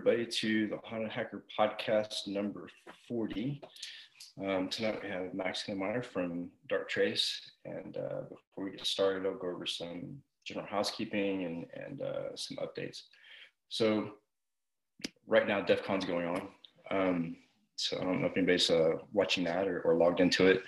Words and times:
Everybody 0.00 0.24
to 0.24 0.66
the 0.68 0.78
Haunted 0.82 1.10
Hacker 1.10 1.44
podcast 1.58 2.26
number 2.26 2.70
40. 3.06 3.60
Um, 4.42 4.70
tonight 4.70 4.98
we 5.02 5.10
have 5.10 5.34
Max 5.34 5.64
Heinemeyer 5.68 6.02
from 6.02 6.48
Darktrace. 6.70 7.38
And 7.66 7.98
uh, 7.98 8.22
before 8.22 8.64
we 8.64 8.70
get 8.70 8.86
started, 8.86 9.26
I'll 9.26 9.34
go 9.34 9.48
over 9.48 9.66
some 9.66 10.16
general 10.46 10.66
housekeeping 10.66 11.44
and, 11.44 11.66
and 11.74 12.00
uh, 12.00 12.34
some 12.34 12.56
updates. 12.62 13.02
So 13.68 14.12
right 15.26 15.46
now, 15.46 15.60
DEF 15.60 15.84
CON's 15.84 16.06
going 16.06 16.28
on. 16.28 16.48
Um, 16.90 17.36
so 17.76 17.98
I 18.00 18.04
don't 18.04 18.22
know 18.22 18.28
if 18.28 18.36
anybody's 18.38 18.70
uh, 18.70 18.92
watching 19.12 19.44
that 19.44 19.68
or, 19.68 19.82
or, 19.82 19.96
logged 19.96 20.20
into 20.20 20.46
it. 20.46 20.62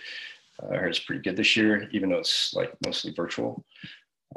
Uh, 0.62 0.74
I 0.74 0.77
heard 0.77 0.91
it's 0.91 0.98
pretty 0.98 1.22
good 1.22 1.39
this 1.39 1.56
year, 1.56 1.89
even 1.92 2.11
though 2.11 2.19
it's 2.19 2.52
like 2.52 2.74
mostly 2.84 3.14
virtual. 3.14 3.64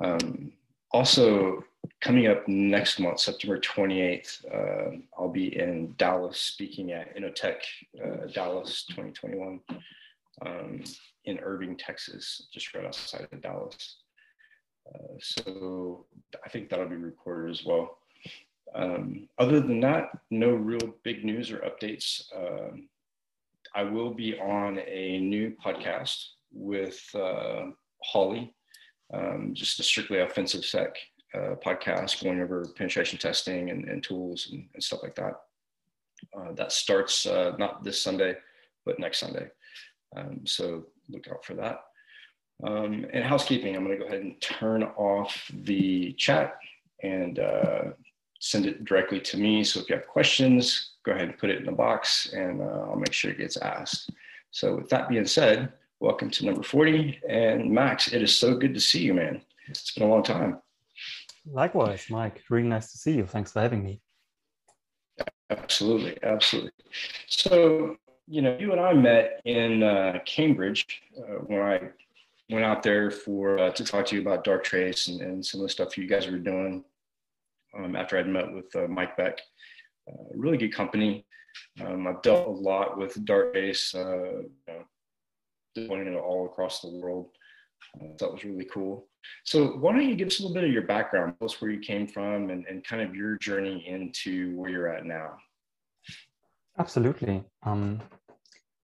Um, 0.01 0.53
also, 0.93 1.65
coming 2.05 2.27
up 2.27 2.47
next 2.47 2.99
month, 2.99 3.19
September 3.19 3.59
28th, 3.59 4.45
uh, 4.53 4.95
I'll 5.17 5.27
be 5.27 5.59
in 5.59 5.95
Dallas 5.97 6.39
speaking 6.39 6.91
at 6.91 7.17
Innotech 7.17 7.57
uh, 7.99 8.27
Dallas 8.31 8.85
2021 8.89 9.59
um, 10.45 10.83
in 11.25 11.39
Irving, 11.39 11.75
Texas, 11.75 12.47
just 12.53 12.75
right 12.75 12.85
outside 12.85 13.27
of 13.31 13.41
Dallas. 13.41 13.97
Uh, 14.87 15.15
so 15.19 16.05
I 16.45 16.49
think 16.49 16.69
that'll 16.69 16.87
be 16.87 16.95
recorded 16.95 17.49
as 17.49 17.65
well. 17.65 17.97
Um, 18.75 19.27
other 19.39 19.59
than 19.59 19.79
that, 19.79 20.09
no 20.29 20.51
real 20.51 20.93
big 21.01 21.25
news 21.25 21.51
or 21.51 21.57
updates. 21.57 22.21
Um, 22.37 22.87
I 23.73 23.81
will 23.81 24.13
be 24.13 24.37
on 24.37 24.77
a 24.77 25.19
new 25.21 25.55
podcast 25.65 26.23
with 26.53 27.03
uh, 27.15 27.71
Holly, 28.03 28.53
um, 29.11 29.55
just 29.55 29.79
a 29.79 29.83
strictly 29.83 30.19
offensive 30.19 30.65
sec 30.65 30.95
uh, 31.35 31.55
podcast 31.55 32.23
going 32.23 32.41
over 32.41 32.65
penetration 32.75 33.19
testing 33.19 33.69
and, 33.69 33.87
and 33.89 34.03
tools 34.03 34.49
and, 34.51 34.67
and, 34.73 34.83
stuff 34.83 35.03
like 35.03 35.15
that. 35.15 35.33
Uh, 36.37 36.53
that 36.53 36.71
starts 36.71 37.25
uh, 37.25 37.53
not 37.59 37.83
this 37.83 38.01
Sunday, 38.01 38.35
but 38.85 38.99
next 38.99 39.19
Sunday. 39.19 39.49
Um, 40.15 40.41
so 40.45 40.85
look 41.09 41.27
out 41.27 41.43
for 41.43 41.55
that. 41.55 41.81
Um, 42.63 43.05
and 43.11 43.23
housekeeping, 43.23 43.75
I'm 43.75 43.83
going 43.83 43.97
to 43.97 44.03
go 44.03 44.07
ahead 44.07 44.21
and 44.21 44.39
turn 44.41 44.83
off 44.83 45.51
the 45.63 46.13
chat 46.13 46.57
and 47.03 47.39
uh, 47.39 47.83
send 48.39 48.65
it 48.65 48.85
directly 48.85 49.19
to 49.19 49.37
me. 49.37 49.63
So 49.63 49.81
if 49.81 49.89
you 49.89 49.95
have 49.95 50.07
questions, 50.07 50.93
go 51.03 51.11
ahead 51.11 51.29
and 51.29 51.37
put 51.37 51.49
it 51.49 51.59
in 51.59 51.65
the 51.65 51.71
box 51.71 52.31
and 52.33 52.61
uh, 52.61 52.85
I'll 52.89 52.95
make 52.95 53.13
sure 53.13 53.31
it 53.31 53.39
gets 53.39 53.57
asked. 53.57 54.09
So 54.51 54.77
with 54.77 54.89
that 54.89 55.09
being 55.09 55.25
said, 55.25 55.73
welcome 55.99 56.29
to 56.29 56.45
number 56.45 56.63
40. 56.63 57.19
And 57.27 57.69
Max, 57.71 58.13
it 58.13 58.21
is 58.21 58.35
so 58.35 58.55
good 58.55 58.73
to 58.73 58.79
see 58.79 59.01
you, 59.01 59.13
man. 59.13 59.41
It's 59.67 59.91
been 59.91 60.03
a 60.03 60.09
long 60.09 60.23
time. 60.23 60.59
Likewise, 61.51 62.07
Mike. 62.09 62.41
Really 62.49 62.67
nice 62.67 62.91
to 62.91 62.97
see 62.97 63.13
you. 63.13 63.25
Thanks 63.25 63.51
for 63.51 63.61
having 63.61 63.83
me. 63.83 64.01
Absolutely, 65.49 66.17
absolutely. 66.23 66.71
So, 67.27 67.97
you 68.27 68.41
know, 68.41 68.57
you 68.59 68.71
and 68.71 68.81
I 68.81 68.93
met 68.93 69.41
in 69.45 69.83
uh, 69.83 70.19
Cambridge 70.25 70.85
uh, 71.17 71.35
when 71.45 71.61
I 71.61 71.81
went 72.49 72.65
out 72.65 72.81
there 72.81 73.11
for 73.11 73.59
uh, 73.59 73.71
to 73.71 73.83
talk 73.83 74.05
to 74.07 74.15
you 74.15 74.21
about 74.21 74.43
Darktrace 74.43 75.07
and, 75.07 75.21
and 75.21 75.45
some 75.45 75.61
of 75.61 75.65
the 75.65 75.71
stuff 75.71 75.97
you 75.97 76.07
guys 76.07 76.27
were 76.27 76.37
doing. 76.37 76.83
Um, 77.77 77.95
after 77.95 78.17
I'd 78.17 78.27
met 78.27 78.51
with 78.51 78.73
uh, 78.75 78.87
Mike 78.87 79.17
Beck, 79.17 79.39
uh, 80.07 80.23
really 80.33 80.57
good 80.57 80.73
company. 80.73 81.25
Um, 81.85 82.07
I've 82.07 82.21
dealt 82.21 82.47
a 82.47 82.51
lot 82.51 82.97
with 82.97 83.23
Darktrace, 83.25 83.93
uh, 83.95 84.41
you 84.41 84.51
know, 84.67 84.83
deploying 85.75 86.07
it 86.07 86.15
all 86.15 86.45
across 86.45 86.81
the 86.81 86.89
world. 86.89 87.29
That 88.19 88.31
was 88.31 88.43
really 88.43 88.65
cool. 88.65 89.07
So 89.43 89.77
why 89.77 89.93
don't 89.93 90.07
you 90.07 90.15
give 90.15 90.27
us 90.27 90.39
a 90.39 90.43
little 90.43 90.53
bit 90.53 90.63
of 90.63 90.71
your 90.71 90.83
background, 90.83 91.35
tell 91.39 91.47
us 91.47 91.59
where 91.61 91.71
you 91.71 91.79
came 91.79 92.07
from 92.07 92.49
and, 92.49 92.65
and 92.67 92.83
kind 92.83 93.01
of 93.01 93.15
your 93.15 93.37
journey 93.37 93.85
into 93.87 94.55
where 94.57 94.69
you're 94.69 94.93
at 94.93 95.05
now. 95.05 95.37
Absolutely. 96.77 97.43
Um, 97.63 98.01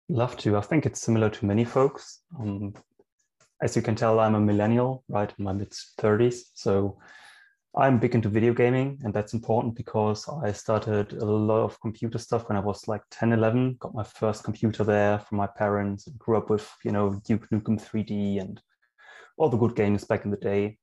love 0.09 0.37
to. 0.39 0.57
I 0.57 0.61
think 0.61 0.87
it's 0.87 1.01
similar 1.01 1.31
to 1.31 1.47
many 1.47 1.65
folks. 1.65 2.21
Um, 2.39 2.75
as 3.63 3.77
you 3.77 3.83
can 3.83 3.95
tell, 3.95 4.21
I'm 4.21 4.35
a 4.35 4.41
millennial, 4.41 5.05
right, 5.09 5.33
in 5.39 5.45
my 5.45 5.53
mid 5.53 5.71
30s. 5.71 6.37
So 6.55 6.99
I'm 7.77 7.99
big 7.99 8.15
into 8.15 8.29
video 8.29 8.55
gaming, 8.55 9.01
and 9.03 9.13
that's 9.13 9.35
important 9.35 9.75
because 9.75 10.29
I 10.29 10.53
started 10.53 11.13
a 11.15 11.25
lot 11.25 11.65
of 11.65 11.81
computer 11.81 12.19
stuff 12.19 12.49
when 12.49 12.57
I 12.57 12.61
was 12.61 12.87
like 12.87 13.03
10, 13.11 13.33
11. 13.33 13.77
Got 13.81 13.95
my 13.95 14.05
first 14.05 14.45
computer 14.45 14.85
there 14.85 15.19
from 15.19 15.39
my 15.39 15.49
parents, 15.49 16.09
grew 16.19 16.37
up 16.37 16.51
with, 16.51 16.71
you 16.85 16.93
know, 16.93 17.21
Duke 17.25 17.49
Nukem 17.51 17.81
3D 17.83 18.41
and 18.41 18.61
all 19.37 19.49
the 19.49 19.57
good 19.57 19.77
games 19.77 20.05
back 20.05 20.25
in 20.25 20.31
the 20.31 20.37
day. 20.37 20.79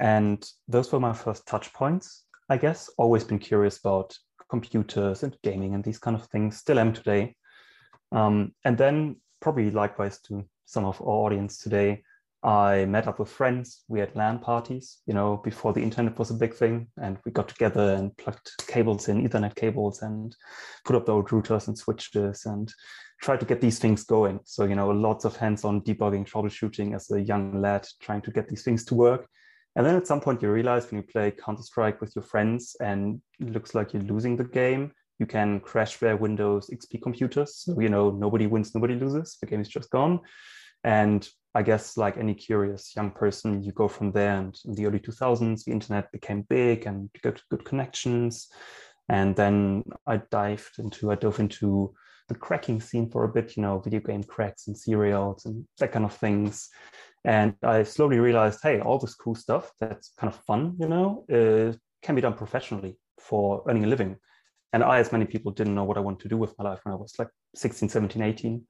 And 0.00 0.44
those 0.68 0.90
were 0.90 1.00
my 1.00 1.12
first 1.12 1.46
touch 1.46 1.72
points, 1.72 2.24
I 2.48 2.56
guess. 2.56 2.90
Always 2.98 3.24
been 3.24 3.38
curious 3.38 3.78
about 3.78 4.16
computers 4.50 5.22
and 5.22 5.36
gaming 5.42 5.74
and 5.74 5.84
these 5.84 5.98
kind 5.98 6.16
of 6.16 6.26
things. 6.26 6.56
Still 6.56 6.78
am 6.78 6.92
today. 6.92 7.36
Um, 8.10 8.54
and 8.64 8.76
then, 8.76 9.16
probably 9.40 9.70
likewise 9.70 10.20
to 10.22 10.44
some 10.66 10.84
of 10.84 11.00
our 11.00 11.06
audience 11.06 11.58
today, 11.58 12.02
I 12.42 12.86
met 12.86 13.06
up 13.06 13.20
with 13.20 13.28
friends. 13.28 13.84
We 13.88 14.00
had 14.00 14.16
LAN 14.16 14.40
parties, 14.40 14.98
you 15.06 15.14
know, 15.14 15.36
before 15.36 15.72
the 15.72 15.82
internet 15.82 16.18
was 16.18 16.30
a 16.30 16.34
big 16.34 16.54
thing. 16.54 16.88
And 17.00 17.18
we 17.24 17.30
got 17.30 17.48
together 17.48 17.94
and 17.94 18.16
plugged 18.16 18.50
cables 18.66 19.08
in, 19.08 19.26
Ethernet 19.26 19.54
cables, 19.54 20.02
and 20.02 20.34
put 20.84 20.96
up 20.96 21.06
the 21.06 21.12
old 21.12 21.28
routers 21.28 21.68
and 21.68 21.78
switches 21.78 22.44
and 22.44 22.72
try 23.22 23.36
to 23.36 23.46
get 23.46 23.60
these 23.60 23.78
things 23.78 24.02
going. 24.04 24.40
So, 24.44 24.64
you 24.64 24.74
know, 24.74 24.90
lots 24.90 25.24
of 25.24 25.36
hands-on 25.36 25.82
debugging, 25.82 26.28
troubleshooting 26.28 26.94
as 26.94 27.10
a 27.12 27.20
young 27.20 27.62
lad, 27.62 27.86
trying 28.00 28.20
to 28.22 28.32
get 28.32 28.48
these 28.48 28.64
things 28.64 28.84
to 28.86 28.96
work. 28.96 29.28
And 29.76 29.86
then 29.86 29.94
at 29.96 30.08
some 30.08 30.20
point 30.20 30.42
you 30.42 30.50
realize 30.50 30.90
when 30.90 31.00
you 31.00 31.06
play 31.06 31.30
Counter-Strike 31.30 32.00
with 32.00 32.14
your 32.16 32.24
friends 32.24 32.76
and 32.80 33.22
it 33.40 33.50
looks 33.52 33.74
like 33.74 33.92
you're 33.92 34.02
losing 34.02 34.36
the 34.36 34.44
game, 34.44 34.90
you 35.20 35.26
can 35.26 35.60
crash 35.60 35.98
their 35.98 36.16
Windows 36.16 36.68
XP 36.68 37.00
computers. 37.00 37.56
So, 37.58 37.80
you 37.80 37.88
know, 37.88 38.10
nobody 38.10 38.48
wins, 38.48 38.74
nobody 38.74 38.96
loses. 38.96 39.38
The 39.40 39.46
game 39.46 39.60
is 39.60 39.68
just 39.68 39.88
gone. 39.90 40.20
And 40.82 41.26
I 41.54 41.62
guess 41.62 41.96
like 41.96 42.16
any 42.16 42.34
curious 42.34 42.92
young 42.96 43.12
person, 43.12 43.62
you 43.62 43.70
go 43.70 43.86
from 43.86 44.10
there. 44.10 44.36
And 44.36 44.58
in 44.64 44.74
the 44.74 44.86
early 44.86 44.98
2000s, 44.98 45.64
the 45.64 45.70
internet 45.70 46.10
became 46.10 46.42
big 46.50 46.86
and 46.86 47.08
you 47.14 47.20
got 47.22 47.40
good 47.50 47.64
connections. 47.64 48.48
And 49.08 49.36
then 49.36 49.84
I 50.08 50.16
dived 50.16 50.80
into, 50.80 51.12
I 51.12 51.14
dove 51.14 51.38
into 51.38 51.94
the 52.32 52.38
cracking 52.38 52.80
scene 52.80 53.08
for 53.10 53.24
a 53.24 53.28
bit, 53.28 53.56
you 53.56 53.62
know, 53.62 53.78
video 53.78 54.00
game 54.00 54.22
cracks 54.22 54.66
and 54.66 54.76
serials 54.76 55.46
and 55.46 55.66
that 55.78 55.92
kind 55.92 56.04
of 56.04 56.14
things. 56.14 56.68
And 57.24 57.54
I 57.62 57.84
slowly 57.84 58.18
realized, 58.18 58.60
hey, 58.62 58.80
all 58.80 58.98
this 58.98 59.14
cool 59.14 59.34
stuff 59.34 59.70
that's 59.78 60.12
kind 60.18 60.32
of 60.32 60.40
fun, 60.44 60.76
you 60.80 60.88
know, 60.88 61.24
uh, 61.30 61.76
can 62.02 62.14
be 62.14 62.20
done 62.20 62.34
professionally 62.34 62.96
for 63.20 63.62
earning 63.68 63.84
a 63.84 63.86
living. 63.86 64.16
And 64.72 64.82
I, 64.82 64.98
as 64.98 65.12
many 65.12 65.26
people, 65.26 65.52
didn't 65.52 65.74
know 65.74 65.84
what 65.84 65.98
I 65.98 66.00
wanted 66.00 66.20
to 66.20 66.28
do 66.28 66.36
with 66.36 66.58
my 66.58 66.64
life 66.64 66.80
when 66.82 66.94
I 66.94 66.96
was 66.96 67.14
like 67.18 67.28
16, 67.54 67.88
17, 67.88 68.22
18. 68.22 68.66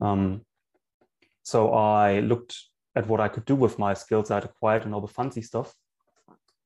Um, 0.00 0.44
so 1.42 1.72
I 1.72 2.20
looked 2.20 2.56
at 2.96 3.06
what 3.06 3.20
I 3.20 3.28
could 3.28 3.44
do 3.44 3.54
with 3.54 3.78
my 3.78 3.94
skills 3.94 4.30
I'd 4.30 4.44
acquired 4.44 4.84
and 4.84 4.94
all 4.94 5.00
the 5.00 5.08
fancy 5.08 5.42
stuff, 5.42 5.74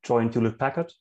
joined 0.02 0.32
Hewlett 0.32 0.58
Packard, 0.58 0.92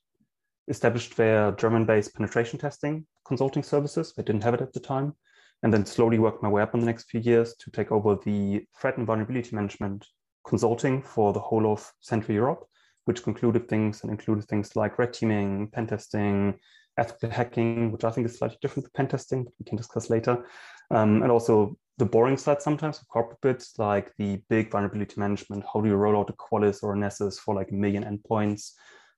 established 0.67 1.15
their 1.15 1.51
German-based 1.51 2.13
penetration 2.13 2.59
testing 2.59 3.05
consulting 3.25 3.63
services. 3.63 4.13
I 4.17 4.21
didn't 4.21 4.43
have 4.43 4.53
it 4.53 4.61
at 4.61 4.73
the 4.73 4.79
time. 4.79 5.15
And 5.61 5.73
then 5.73 5.85
slowly 5.85 6.19
worked 6.19 6.43
my 6.43 6.49
way 6.49 6.61
up 6.61 6.73
in 6.73 6.81
the 6.81 6.85
next 6.85 7.09
few 7.09 7.21
years 7.21 7.55
to 7.59 7.71
take 7.71 7.91
over 7.91 8.17
the 8.25 8.65
threat 8.79 8.97
and 8.97 9.07
vulnerability 9.07 9.55
management 9.55 10.05
consulting 10.45 11.01
for 11.01 11.31
the 11.31 11.39
whole 11.39 11.71
of 11.71 11.89
Central 12.01 12.35
Europe, 12.35 12.65
which 13.05 13.23
concluded 13.23 13.69
things 13.69 14.01
and 14.03 14.11
included 14.11 14.45
things 14.45 14.75
like 14.75 14.99
red 14.99 15.13
teaming, 15.13 15.69
pen 15.69 15.87
testing, 15.87 16.59
ethical 16.97 17.29
hacking, 17.29 17.91
which 17.91 18.03
I 18.03 18.11
think 18.11 18.27
is 18.27 18.37
slightly 18.37 18.57
different 18.61 18.85
to 18.85 18.91
pen 18.91 19.07
testing, 19.07 19.45
but 19.45 19.53
we 19.59 19.65
can 19.65 19.77
discuss 19.77 20.09
later. 20.09 20.45
Um, 20.91 21.23
and 21.23 21.31
also 21.31 21.77
the 21.97 22.05
boring 22.05 22.37
side 22.37 22.61
sometimes 22.61 22.99
of 22.99 23.07
corporate 23.07 23.41
bits, 23.41 23.77
like 23.77 24.11
the 24.17 24.41
big 24.49 24.71
vulnerability 24.71 25.19
management. 25.19 25.63
How 25.71 25.81
do 25.81 25.89
you 25.89 25.95
roll 25.95 26.19
out 26.19 26.29
a 26.29 26.33
Qualys 26.33 26.83
or 26.83 26.93
a 26.93 26.97
Nessus 26.97 27.39
for 27.39 27.55
like 27.55 27.71
a 27.71 27.75
million 27.75 28.03
endpoints? 28.03 28.71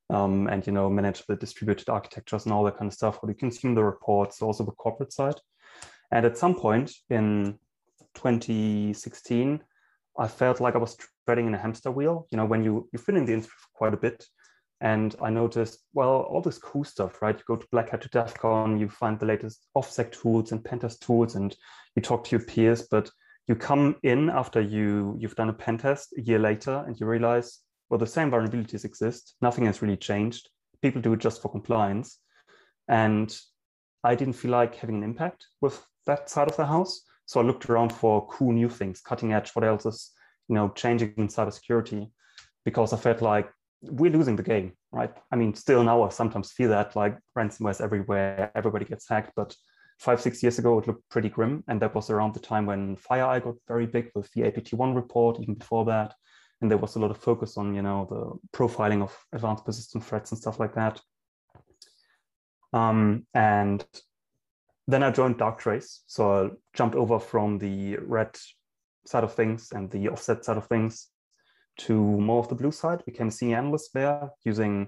Um, 0.10 0.48
and 0.48 0.66
you 0.66 0.74
know 0.74 0.90
manage 0.90 1.26
the 1.26 1.36
distributed 1.36 1.90
architectures 1.90 2.46
and 2.46 2.54
all 2.54 2.64
that 2.64 2.78
kind 2.78 2.88
of 2.88 2.94
stuff. 2.94 3.20
Do 3.22 3.28
you 3.28 3.36
consume 3.36 3.76
the 3.76 3.84
reports? 3.84 4.42
Also 4.42 4.64
the 4.64 4.72
corporate 4.72 5.14
side. 5.14 5.36
And 6.12 6.26
at 6.26 6.38
some 6.38 6.56
point 6.56 6.92
in 7.10 7.58
2016, 8.16 9.60
I 10.18 10.28
felt 10.28 10.62
like 10.62 10.76
I 10.76 10.80
was 10.80 10.98
treading 11.26 11.48
in 11.48 11.56
a 11.56 11.58
hamster 11.58 11.92
wheel. 11.92 12.28
You 12.32 12.38
know, 12.38 12.46
when 12.46 12.64
you 12.64 12.88
you've 12.94 13.06
been 13.06 13.18
in 13.18 13.26
the 13.26 13.34
industry 13.34 13.56
for 13.58 13.78
quite 13.78 13.94
a 13.94 13.98
bit, 13.98 14.26
and 14.82 15.16
I 15.22 15.30
noticed, 15.30 15.80
well, 15.94 16.22
all 16.22 16.42
this 16.42 16.58
cool 16.58 16.84
stuff, 16.84 17.22
right? 17.22 17.38
You 17.38 17.44
go 17.48 17.56
to 17.56 17.68
Black 17.72 17.90
Hat 17.90 18.02
to 18.02 18.10
DEF 18.10 18.36
CON, 18.36 18.80
you 18.80 18.90
find 18.90 19.20
the 19.20 19.26
latest 19.26 19.68
OffSec 19.76 20.12
tools 20.12 20.52
and 20.52 20.64
pentest 20.64 21.00
tools, 21.02 21.36
and 21.36 21.56
you 21.96 22.02
talk 22.02 22.26
to 22.26 22.36
your 22.36 22.46
peers, 22.46 22.88
but 22.90 23.10
you 23.48 23.56
come 23.56 23.96
in 24.04 24.30
after 24.30 24.60
you 24.62 25.16
you've 25.20 25.36
done 25.36 25.50
a 25.50 25.54
pen 25.54 25.78
test 25.78 26.14
a 26.18 26.22
year 26.22 26.40
later 26.40 26.84
and 26.88 27.00
you 27.00 27.06
realize 27.06 27.60
well, 27.90 27.98
the 27.98 28.08
same 28.08 28.32
vulnerabilities 28.32 28.86
exist. 28.86 29.36
Nothing 29.42 29.66
has 29.66 29.82
really 29.82 29.98
changed. 29.98 30.50
People 30.82 31.02
do 31.02 31.14
it 31.14 31.20
just 31.20 31.42
for 31.42 31.50
compliance. 31.50 32.20
And 32.88 33.36
I 34.04 34.16
didn't 34.16 34.34
feel 34.34 34.52
like 34.52 34.76
having 34.76 34.98
an 34.98 35.04
impact 35.04 35.48
with 35.62 35.84
that 36.06 36.30
side 36.30 36.48
of 36.48 36.58
the 36.58 36.66
house. 36.66 37.02
So 37.26 37.40
I 37.40 37.44
looked 37.44 37.70
around 37.70 37.92
for 37.92 38.28
cool 38.28 38.52
new 38.52 38.70
things, 38.70 39.02
cutting 39.02 39.34
edge, 39.34 39.52
what 39.52 39.66
else 39.66 39.86
is, 39.86 40.12
you 40.48 40.56
know, 40.56 40.70
changing 40.70 41.14
in 41.18 41.28
cybersecurity, 41.28 42.12
because 42.64 42.94
I 42.94 42.98
felt 42.98 43.22
like 43.22 43.50
we're 43.82 44.12
losing 44.12 44.36
the 44.36 44.44
game. 44.44 44.74
right? 44.92 45.12
I 45.32 45.36
mean, 45.36 45.54
still 45.56 45.84
now 45.84 46.04
I 46.04 46.10
sometimes 46.10 46.52
feel 46.52 46.70
that 46.70 46.96
like 46.96 47.18
ransomware 47.38 47.72
is 47.72 47.82
everywhere, 47.82 48.52
everybody 48.56 48.86
gets 48.86 49.10
hacked, 49.10 49.34
but 49.36 49.56
five, 50.00 50.22
six 50.22 50.44
years 50.44 50.60
ago, 50.60 50.80
it 50.80 50.88
looked 50.88 51.10
pretty 51.10 51.30
grim. 51.30 51.64
And 51.68 51.82
that 51.82 51.96
was 51.96 52.10
around 52.10 52.34
the 52.34 52.40
time 52.40 52.66
when 52.66 52.96
FireEye 52.96 53.44
got 53.44 53.56
very 53.68 53.86
big 53.86 54.12
with 54.16 54.32
the 54.32 54.42
APT1 54.42 54.96
report, 54.96 55.40
even 55.42 55.56
before 55.56 55.86
that. 55.86 56.14
And 56.62 56.72
there 56.72 56.78
was 56.78 56.96
a 56.96 57.00
lot 57.00 57.12
of 57.12 57.18
focus 57.18 57.58
on, 57.58 57.76
you 57.76 57.82
know, 57.82 58.08
the 58.10 58.58
profiling 58.58 59.02
of 59.02 59.16
advanced 59.34 59.66
persistent 59.66 60.04
threats 60.04 60.32
and 60.32 60.40
stuff 60.40 60.60
like 60.60 60.76
that. 60.76 61.02
Um, 62.74 63.26
and 63.34 63.86
then 64.88 65.04
I 65.04 65.12
joined 65.12 65.38
Darktrace. 65.38 66.00
So 66.08 66.46
I 66.46 66.50
jumped 66.74 66.96
over 66.96 67.20
from 67.20 67.58
the 67.58 67.98
red 67.98 68.38
side 69.06 69.24
of 69.24 69.34
things 69.34 69.72
and 69.72 69.90
the 69.92 70.08
OffSec 70.08 70.44
side 70.44 70.58
of 70.58 70.68
things 70.68 71.10
to 71.78 71.94
more 71.94 72.40
of 72.40 72.48
the 72.48 72.56
blue 72.56 72.72
side, 72.72 73.04
became 73.06 73.28
a 73.28 73.32
senior 73.32 73.58
analyst 73.58 73.94
there 73.94 74.30
using, 74.44 74.88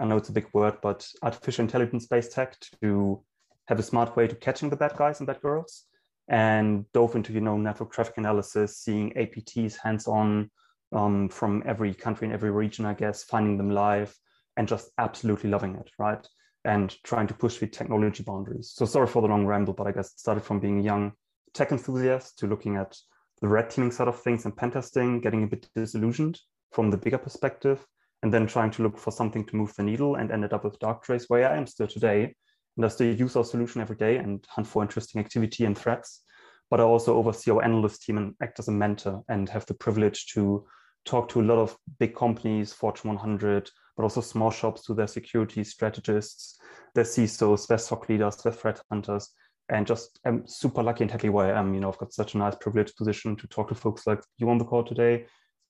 I 0.00 0.04
know 0.04 0.16
it's 0.16 0.30
a 0.30 0.32
big 0.32 0.48
word, 0.52 0.78
but 0.82 1.06
artificial 1.22 1.64
intelligence 1.64 2.06
based 2.06 2.32
tech 2.32 2.56
to 2.80 3.22
have 3.66 3.78
a 3.78 3.82
smart 3.82 4.16
way 4.16 4.26
to 4.26 4.34
catching 4.34 4.70
the 4.70 4.76
bad 4.76 4.96
guys 4.96 5.20
and 5.20 5.26
bad 5.26 5.40
girls 5.40 5.84
and 6.28 6.90
dove 6.92 7.16
into, 7.16 7.32
you 7.32 7.40
know, 7.40 7.56
network 7.56 7.92
traffic 7.92 8.16
analysis, 8.16 8.78
seeing 8.78 9.12
APTs 9.12 9.76
hands-on 9.76 10.50
um, 10.92 11.28
from 11.28 11.62
every 11.66 11.94
country 11.94 12.26
and 12.26 12.34
every 12.34 12.50
region, 12.50 12.84
I 12.86 12.94
guess, 12.94 13.24
finding 13.24 13.56
them 13.56 13.70
live 13.70 14.14
and 14.56 14.68
just 14.68 14.90
absolutely 14.98 15.50
loving 15.50 15.76
it, 15.76 15.90
right? 15.98 16.26
And 16.64 16.94
trying 17.02 17.26
to 17.28 17.34
push 17.34 17.58
the 17.58 17.66
technology 17.66 18.22
boundaries. 18.22 18.72
So 18.74 18.84
sorry 18.84 19.06
for 19.06 19.22
the 19.22 19.28
long 19.28 19.46
ramble, 19.46 19.72
but 19.72 19.86
I 19.86 19.92
guess 19.92 20.12
it 20.12 20.20
started 20.20 20.44
from 20.44 20.60
being 20.60 20.78
a 20.78 20.82
young 20.82 21.12
tech 21.54 21.72
enthusiast 21.72 22.38
to 22.38 22.46
looking 22.46 22.76
at 22.76 22.96
the 23.40 23.48
red 23.48 23.70
teaming 23.70 23.90
side 23.90 24.08
of 24.08 24.20
things 24.20 24.44
and 24.44 24.56
pen 24.56 24.70
testing, 24.70 25.20
getting 25.20 25.42
a 25.42 25.46
bit 25.46 25.68
disillusioned 25.74 26.38
from 26.70 26.90
the 26.90 26.96
bigger 26.96 27.18
perspective, 27.18 27.84
and 28.22 28.32
then 28.32 28.46
trying 28.46 28.70
to 28.70 28.82
look 28.82 28.96
for 28.96 29.10
something 29.10 29.44
to 29.44 29.56
move 29.56 29.74
the 29.76 29.82
needle 29.82 30.14
and 30.14 30.30
ended 30.30 30.52
up 30.52 30.64
with 30.64 30.78
Darktrace, 30.78 31.24
where 31.28 31.50
I 31.50 31.56
am 31.56 31.66
still 31.66 31.88
today. 31.88 32.34
And 32.76 32.86
I 32.86 32.88
still 32.88 33.14
use 33.14 33.36
our 33.36 33.44
solution 33.44 33.80
every 33.80 33.96
day 33.96 34.16
and 34.16 34.42
hunt 34.48 34.66
for 34.66 34.82
interesting 34.82 35.20
activity 35.20 35.64
and 35.64 35.76
threats. 35.76 36.22
But 36.70 36.80
I 36.80 36.84
also 36.84 37.16
oversee 37.16 37.50
our 37.50 37.62
analyst 37.62 38.04
team 38.04 38.16
and 38.16 38.34
act 38.42 38.58
as 38.60 38.68
a 38.68 38.72
mentor 38.72 39.22
and 39.28 39.48
have 39.50 39.66
the 39.66 39.74
privilege 39.74 40.26
to 40.28 40.64
talk 41.04 41.28
to 41.30 41.40
a 41.40 41.42
lot 41.42 41.58
of 41.58 41.76
big 41.98 42.14
companies, 42.14 42.72
Fortune 42.72 43.10
100, 43.10 43.70
but 43.96 44.02
also 44.02 44.20
small 44.20 44.50
shops 44.50 44.84
to 44.84 44.94
their 44.94 45.06
security 45.06 45.64
strategists, 45.64 46.58
their 46.94 47.04
CISOs, 47.04 47.66
their 47.66 47.78
SOC 47.78 48.08
leaders, 48.08 48.36
their 48.36 48.52
threat 48.52 48.80
hunters, 48.90 49.30
and 49.68 49.86
just 49.86 50.18
I'm 50.24 50.46
super 50.46 50.82
lucky 50.82 51.04
and 51.04 51.10
happy 51.10 51.28
where 51.28 51.54
I 51.54 51.58
am. 51.58 51.74
You 51.74 51.80
know, 51.80 51.88
I've 51.88 51.98
got 51.98 52.12
such 52.12 52.34
a 52.34 52.38
nice 52.38 52.56
privileged 52.56 52.96
position 52.96 53.36
to 53.36 53.46
talk 53.48 53.68
to 53.68 53.74
folks 53.74 54.06
like 54.06 54.22
you 54.38 54.48
on 54.50 54.58
the 54.58 54.64
call 54.64 54.84
today, 54.84 55.26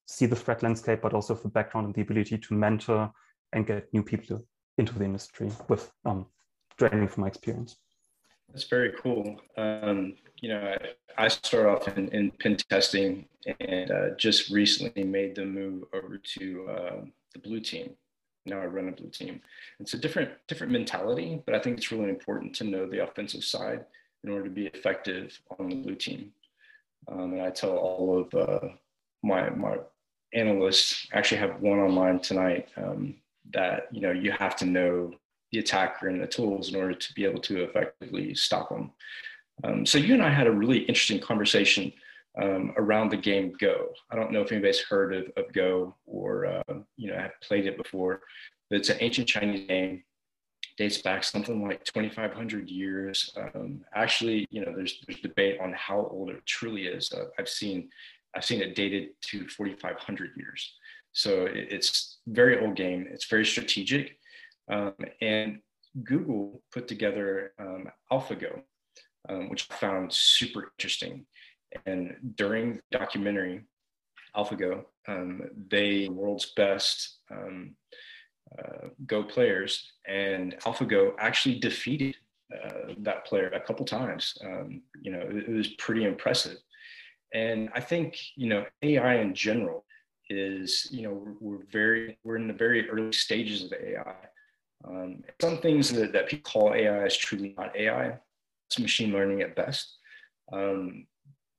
see 0.07 0.27
the 0.27 0.37
threat 0.37 0.63
landscape, 0.63 1.01
but 1.03 1.15
also 1.15 1.35
the 1.35 1.49
background 1.49 1.87
and 1.87 1.95
the 1.95 2.03
ability 2.03 2.39
to 2.39 2.55
mentor 2.55 3.11
and 3.53 3.67
get 3.67 3.93
new 3.93 4.03
people 4.03 4.45
into 4.79 4.99
the 4.99 5.05
industry 5.05 5.51
with 5.69 5.91
um, 6.05 6.27
training 6.79 7.09
from 7.09 7.23
my 7.23 7.29
experience. 7.29 7.77
That's 8.53 8.65
very 8.65 8.93
cool. 8.93 9.41
Um, 9.57 10.15
you 10.41 10.51
know, 10.51 10.77
I, 11.17 11.25
I 11.25 11.29
started 11.29 11.71
off 11.71 11.89
in, 11.97 12.09
in 12.09 12.31
pen 12.33 12.57
testing 12.57 13.27
and 13.61 13.91
uh, 13.91 14.11
just 14.19 14.51
recently 14.51 15.05
made 15.05 15.35
the 15.35 15.45
move 15.45 15.85
over 15.95 16.19
to 16.19 16.69
uh, 16.69 17.01
the 17.33 17.39
blue 17.39 17.61
team. 17.61 17.95
Now 18.45 18.61
I 18.61 18.67
run 18.67 18.89
a 18.89 18.93
blue 18.93 19.09
team. 19.09 19.41
It's 19.79 19.95
a 19.95 19.99
different 19.99 20.31
different 20.49 20.73
mentality, 20.73 21.41
but 21.47 21.55
I 21.55 21.61
think 21.61 21.79
it's 21.79 21.93
really 21.93 22.11
important 22.11 22.55
to 22.57 22.65
know 22.65 22.87
the 22.87 23.05
offensive 23.05 23.45
side 23.45 23.85
in 24.25 24.31
order 24.31 24.45
to 24.45 24.51
be 24.51 24.67
effective 24.67 25.39
on 25.59 25.69
the 25.69 25.77
blue 25.77 25.95
team. 25.95 26.33
Um, 27.09 27.33
and 27.33 27.43
I 27.43 27.51
tell 27.51 27.77
all 27.77 28.21
of 28.21 28.35
uh, 28.35 28.69
my 29.23 29.49
my 29.51 29.77
analysts, 30.35 31.07
actually 31.13 31.39
have 31.39 31.61
one 31.61 31.79
online 31.79 32.19
tonight, 32.19 32.69
um, 32.77 33.15
that 33.53 33.89
you 33.93 34.01
know 34.01 34.11
you 34.11 34.33
have 34.33 34.57
to 34.57 34.67
know 34.67 35.15
the 35.53 35.59
attacker 35.59 36.09
and 36.09 36.21
the 36.21 36.27
tools 36.27 36.71
in 36.71 36.77
order 36.77 36.95
to 36.95 37.13
be 37.15 37.25
able 37.25 37.41
to 37.43 37.63
effectively 37.63 38.35
stop 38.35 38.71
them. 38.71 38.91
Um, 39.65 39.87
so 39.87 39.99
you 39.99 40.15
and 40.15 40.23
I 40.23 40.31
had 40.31 40.47
a 40.47 40.53
really 40.53 40.79
interesting 40.79 41.21
conversation 41.21 41.93
um, 42.41 42.73
around 42.77 43.11
the 43.11 43.17
game 43.17 43.53
Go. 43.61 43.91
I 44.11 44.17
don't 44.17 44.33
know 44.33 44.41
if 44.41 44.51
anybody's 44.51 44.81
heard 44.81 45.15
of, 45.15 45.31
of 45.37 45.53
Go 45.53 45.95
or 46.07 46.47
uh, 46.47 46.75
you 46.97 47.11
know 47.11 47.19
have 47.19 47.39
played 47.43 47.67
it 47.67 47.77
before, 47.77 48.23
but 48.71 48.79
it's 48.79 48.89
an 48.89 48.97
ancient 49.01 49.29
Chinese 49.29 49.67
game. 49.69 50.03
Dates 50.79 51.03
back 51.03 51.23
something 51.23 51.63
like 51.63 51.85
2,500 51.85 52.71
years. 52.71 53.31
Um, 53.37 53.85
actually, 53.95 54.47
you 54.51 54.65
know, 54.65 54.73
there's 54.75 55.05
there's 55.07 55.21
debate 55.21 55.61
on 55.61 55.75
how 55.75 56.09
old 56.11 56.31
it 56.31 56.45
truly 56.47 56.87
is. 56.87 57.13
Uh, 57.13 57.27
I've 57.39 57.49
seen 57.49 57.91
I've 58.35 58.45
seen 58.45 58.63
it 58.63 58.75
dated 58.75 59.11
to 59.29 59.47
4,500 59.49 60.31
years. 60.37 60.75
So 61.13 61.45
it, 61.45 61.69
it's 61.71 62.19
very 62.27 62.59
old 62.59 62.75
game. 62.75 63.07
It's 63.11 63.27
very 63.27 63.45
strategic, 63.45 64.19
um, 64.71 64.95
and 65.21 65.59
Google 66.05 66.63
put 66.73 66.89
together 66.89 67.53
um, 67.59 67.89
AlphaGo, 68.11 68.63
um, 69.29 69.49
which 69.51 69.69
I 69.71 69.75
found 69.75 70.13
super 70.13 70.73
interesting. 70.79 71.27
And 71.87 72.17
during 72.37 72.75
the 72.75 72.99
documentary, 72.99 73.65
AlphaGo, 74.37 74.85
um, 75.09 75.43
they 75.71 76.09
world's 76.09 76.53
best 76.57 77.19
um, 77.31 77.75
uh, 78.59 78.89
Go 79.07 79.23
players, 79.23 79.93
and 80.07 80.57
AlphaGo 80.61 81.13
actually 81.19 81.59
defeated 81.59 82.17
uh, 82.53 82.93
that 82.99 83.25
player 83.25 83.49
a 83.49 83.61
couple 83.61 83.85
times. 83.87 84.37
Um, 84.45 84.83
you 85.01 85.11
know, 85.11 85.21
it, 85.21 85.49
it 85.49 85.53
was 85.55 85.69
pretty 85.79 86.05
impressive. 86.05 86.59
And 87.33 87.71
I 87.75 87.81
think 87.81 88.19
you 88.37 88.49
know 88.49 88.65
AI 88.83 89.17
in 89.17 89.35
general 89.35 89.85
is 90.29 90.89
you 90.91 91.03
know 91.03 91.13
we're, 91.13 91.35
we're 91.41 91.65
very 91.71 92.19
we're 92.25 92.37
in 92.37 92.47
the 92.47 92.55
very 92.55 92.89
early 92.91 93.13
stages 93.13 93.65
of 93.65 93.73
AI. 93.73 94.15
Um, 94.89 95.23
some 95.41 95.59
things 95.59 95.91
that, 95.93 96.13
that 96.13 96.29
people 96.29 96.51
call 96.51 96.75
AI 96.75 97.05
is 97.05 97.17
truly 97.17 97.55
not 97.57 97.77
AI. 97.77 98.19
It's 98.69 98.79
machine 98.79 99.13
learning 99.13 99.43
at 99.43 99.57
best. 99.57 99.99
Um, 100.53 101.07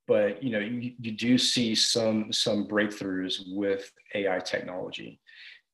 but 0.08 0.44
you 0.44 0.52
know 0.52 0.60
you, 0.60 0.94
you 1.00 1.12
do 1.12 1.38
see 1.38 1.76
some 1.76 2.32
some 2.32 2.68
breakthroughs 2.68 3.42
with 3.48 3.92
AI 4.16 4.40
technology, 4.40 5.20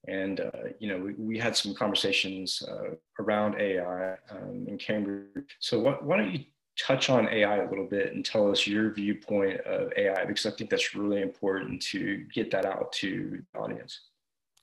and 0.07 0.39
uh, 0.39 0.69
you 0.79 0.87
know 0.87 0.99
we, 0.99 1.13
we, 1.13 1.39
had 1.39 1.55
some 1.55 1.73
conversations 1.73 2.61
uh, 2.67 2.95
around 3.19 3.59
AI 3.59 4.15
um, 4.31 4.65
in 4.67 4.77
Cambridge. 4.77 5.57
So 5.59 5.79
what, 5.79 6.03
why 6.03 6.17
don't 6.17 6.31
you 6.31 6.45
touch 6.79 7.09
on 7.09 7.27
AI 7.27 7.57
a 7.57 7.69
little 7.69 7.87
bit 7.87 8.13
and 8.13 8.23
tell 8.23 8.49
us 8.49 8.65
your 8.65 8.93
viewpoint 8.93 9.59
of 9.61 9.91
AI 9.97 10.25
because 10.25 10.45
I 10.45 10.51
think 10.51 10.69
that's 10.69 10.95
really 10.95 11.21
important 11.21 11.81
to 11.83 12.25
get 12.33 12.51
that 12.51 12.65
out 12.65 12.91
to 12.93 13.41
the 13.53 13.59
audience. 13.59 13.99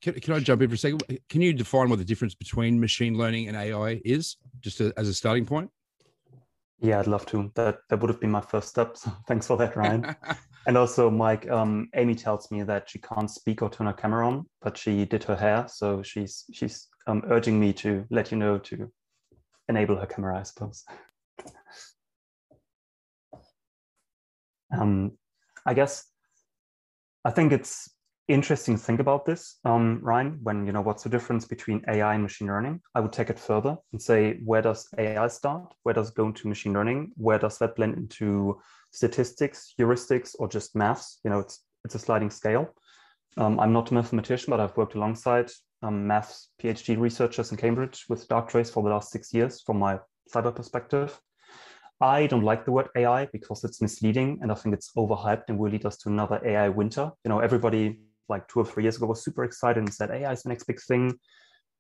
Can, 0.07 0.15
can 0.21 0.35
I 0.35 0.39
jump 0.39 0.63
in 0.63 0.69
for 0.69 0.77
a 0.77 0.79
second? 0.79 1.03
Can 1.29 1.41
you 1.43 1.53
define 1.53 1.91
what 1.91 1.99
the 1.99 2.05
difference 2.05 2.37
between 2.37 2.79
machine 2.79 3.19
learning 3.19 3.49
and 3.49 3.57
AI 3.57 4.01
is, 4.05 4.37
just 4.61 4.79
to, 4.79 4.93
as 4.97 5.09
a 5.09 5.15
starting 5.15 5.45
point? 5.45 5.69
Yeah, 6.79 7.01
I'd 7.01 7.09
love 7.09 7.27
to. 7.27 7.51
That 7.57 7.79
that 7.89 7.99
would 7.99 8.11
have 8.11 8.21
been 8.21 8.31
my 8.31 8.41
first 8.41 8.69
step. 8.69 8.97
So 8.97 9.11
thanks 9.27 9.49
for 9.49 9.57
that, 9.57 9.75
Ryan. 9.75 10.15
and 10.69 10.79
also, 10.79 11.11
Mike, 11.11 11.51
um, 11.51 11.89
Amy 11.97 12.15
tells 12.15 12.53
me 12.53 12.63
that 12.63 12.89
she 12.89 13.01
can't 13.01 13.29
speak 13.29 13.63
or 13.63 13.69
turn 13.69 13.89
her 13.89 13.93
camera 13.93 14.29
on, 14.29 14.47
but 14.63 14.79
she 14.79 15.05
did 15.07 15.25
her 15.25 15.35
hair, 15.35 15.67
so 15.67 16.05
she's 16.05 16.45
she's 16.53 16.87
um, 17.09 17.25
urging 17.29 17.59
me 17.59 17.73
to 17.73 18.05
let 18.09 18.31
you 18.31 18.39
know 18.39 18.59
to 18.59 18.89
enable 19.69 19.97
her 19.97 20.07
camera, 20.07 20.39
I 20.39 20.45
suppose. 20.45 20.85
um, 24.79 25.19
I 25.67 25.75
guess 25.75 26.05
I 27.25 27.33
think 27.33 27.51
it's 27.51 27.91
interesting 28.28 28.76
thing 28.76 29.00
about 29.00 29.25
this, 29.25 29.59
um, 29.64 30.00
Ryan, 30.02 30.38
when 30.42 30.66
you 30.66 30.73
know 30.73 30.80
what's 30.80 31.04
the 31.04 31.09
difference 31.09 31.45
between 31.45 31.85
AI 31.88 32.14
and 32.14 32.23
machine 32.23 32.49
learning. 32.49 32.80
I 32.95 33.00
would 33.00 33.12
take 33.12 33.30
it 33.30 33.38
further 33.38 33.76
and 33.92 34.02
say, 34.02 34.40
where 34.45 34.62
does 34.62 34.88
AI 34.99 35.28
start? 35.28 35.75
Where 35.85 35.95
does 35.95 36.09
it 36.09 36.16
go 36.16 36.26
into 36.26 36.49
machine 36.49 36.73
learning? 36.73 37.12
Where 37.16 37.38
does 37.38 37.59
that 37.59 37.76
blend 37.76 37.97
into 37.97 38.61
statistics, 38.90 39.75
heuristics, 39.78 40.35
or 40.38 40.49
just 40.49 40.75
maths? 40.75 41.21
You 41.25 41.30
know, 41.30 41.38
it's 41.38 41.64
it's 41.85 41.95
a 41.95 41.99
sliding 42.00 42.30
scale. 42.30 42.75
Um, 43.37 43.61
I'm 43.61 43.73
not 43.73 43.90
a 43.90 43.95
mathematician, 43.95 44.50
but 44.50 44.61
I've 44.61 44.76
worked 44.76 44.95
alongside 44.95 45.50
um, 45.83 46.06
maths 46.06 46.50
PhD 46.61 46.99
researchers 46.99 47.52
in 47.52 47.56
Cambridge 47.56 48.06
with 48.09 48.26
Darktrace 48.28 48.73
for 48.73 48.83
the 48.83 48.90
last 48.90 49.12
six 49.12 49.33
years 49.33 49.61
from 49.61 49.78
my 49.78 50.00
cyber 50.35 50.54
perspective. 50.54 51.21
I 52.00 52.26
don't 52.26 52.42
like 52.42 52.64
the 52.64 52.73
word 52.73 52.88
AI 52.97 53.26
because 53.26 53.64
it's 53.64 53.80
misleading 53.80 54.40
and 54.42 54.52
I 54.52 54.54
think 54.54 54.75
it's 54.75 54.92
overhyped 54.97 55.45
and 55.49 55.59
will 55.59 55.71
lead 55.71 55.87
us 55.87 55.97
to 55.99 56.09
another 56.09 56.40
AI 56.45 56.68
winter. 56.68 57.11
You 57.25 57.30
know, 57.30 57.38
everybody 57.38 58.00
like 58.28 58.49
two 58.49 58.61
or 58.61 58.64
three 58.64 58.83
years 58.83 58.97
ago 58.97 59.06
was 59.06 59.23
super 59.25 59.45
excited 59.45 59.78
and 59.78 59.92
said 59.92 60.11
AI 60.11 60.33
is 60.33 60.42
the 60.42 60.49
next 60.49 60.64
big 60.64 60.80
thing. 60.80 61.18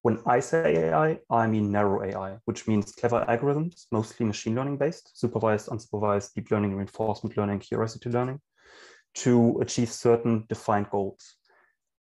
When 0.02 0.18
I 0.26 0.40
say 0.40 0.76
AI, 0.76 1.18
I 1.30 1.46
mean 1.46 1.72
narrow 1.72 2.04
AI, 2.04 2.38
which 2.44 2.68
means 2.68 2.92
clever 2.92 3.24
algorithms, 3.28 3.86
mostly 3.90 4.24
machine 4.24 4.54
learning 4.54 4.76
based, 4.76 5.18
supervised, 5.18 5.68
unsupervised, 5.68 6.34
deep 6.34 6.50
learning, 6.50 6.76
reinforcement 6.76 7.36
learning, 7.36 7.58
curiosity 7.58 8.10
learning, 8.10 8.40
to 9.16 9.58
achieve 9.60 9.90
certain 9.90 10.44
defined 10.48 10.90
goals. 10.90 11.36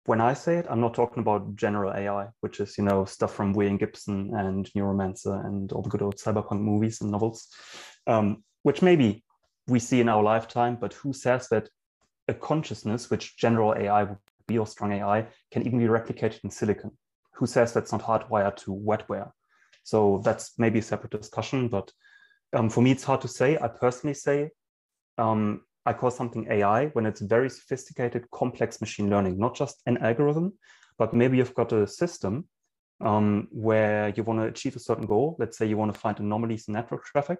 When 0.05 0.21
I 0.21 0.35
say 0.35 0.57
it, 0.57 0.67
I'm 0.69 0.81
not 0.81 0.93
talking 0.93 1.21
about 1.21 1.55
general 1.55 1.91
AI, 1.93 2.27
which 2.41 2.59
is 2.59 2.77
you 2.77 2.83
know 2.83 3.05
stuff 3.05 3.33
from 3.33 3.53
William 3.53 3.77
Gibson 3.77 4.31
and 4.35 4.69
Neuromancer 4.75 5.43
and 5.43 5.71
all 5.71 5.81
the 5.81 5.89
good 5.89 6.03
old 6.03 6.17
cyberpunk 6.17 6.61
movies 6.61 7.01
and 7.01 7.09
novels, 7.09 7.47
um, 8.05 8.43
which 8.61 8.83
maybe 8.83 9.23
we 9.67 9.79
see 9.79 9.99
in 9.99 10.09
our 10.09 10.21
lifetime. 10.21 10.77
But 10.79 10.93
who 10.93 11.11
says 11.11 11.47
that 11.49 11.69
a 12.27 12.33
consciousness, 12.33 13.09
which 13.09 13.37
general 13.37 13.73
AI 13.75 14.03
would 14.03 14.17
be 14.47 14.57
or 14.57 14.67
strong 14.67 14.91
AI 14.93 15.27
can 15.51 15.65
even 15.65 15.79
be 15.79 15.85
replicated 15.85 16.43
in 16.43 16.49
silicon, 16.49 16.91
who 17.33 17.45
says 17.45 17.73
that's 17.73 17.91
not 17.91 18.01
hardwired 18.01 18.55
to 18.57 18.75
wetware? 18.75 19.31
So 19.83 20.21
that's 20.23 20.57
maybe 20.57 20.79
a 20.79 20.81
separate 20.83 21.11
discussion, 21.11 21.67
but 21.67 21.91
um, 22.53 22.69
for 22.69 22.81
me, 22.81 22.91
it's 22.91 23.03
hard 23.03 23.21
to 23.21 23.27
say. 23.27 23.57
I 23.61 23.67
personally 23.67 24.13
say 24.13 24.49
um, 25.17 25.61
I 25.85 25.93
call 25.93 26.09
something 26.09 26.47
AI 26.49 26.87
when 26.87 27.05
it's 27.05 27.21
very 27.21 27.49
sophisticated, 27.49 28.29
complex 28.31 28.81
machine 28.81 29.09
learning, 29.09 29.37
not 29.37 29.55
just 29.55 29.81
an 29.85 29.97
algorithm, 29.97 30.53
but 30.97 31.13
maybe 31.13 31.37
you've 31.37 31.53
got 31.53 31.73
a 31.73 31.85
system 31.87 32.47
um, 33.01 33.47
where 33.51 34.09
you 34.15 34.23
want 34.23 34.39
to 34.39 34.47
achieve 34.47 34.75
a 34.75 34.79
certain 34.79 35.05
goal. 35.05 35.35
Let's 35.37 35.57
say 35.57 35.65
you 35.65 35.77
want 35.77 35.93
to 35.93 35.99
find 35.99 36.19
anomalies 36.19 36.67
in 36.67 36.73
network 36.73 37.05
traffic. 37.05 37.39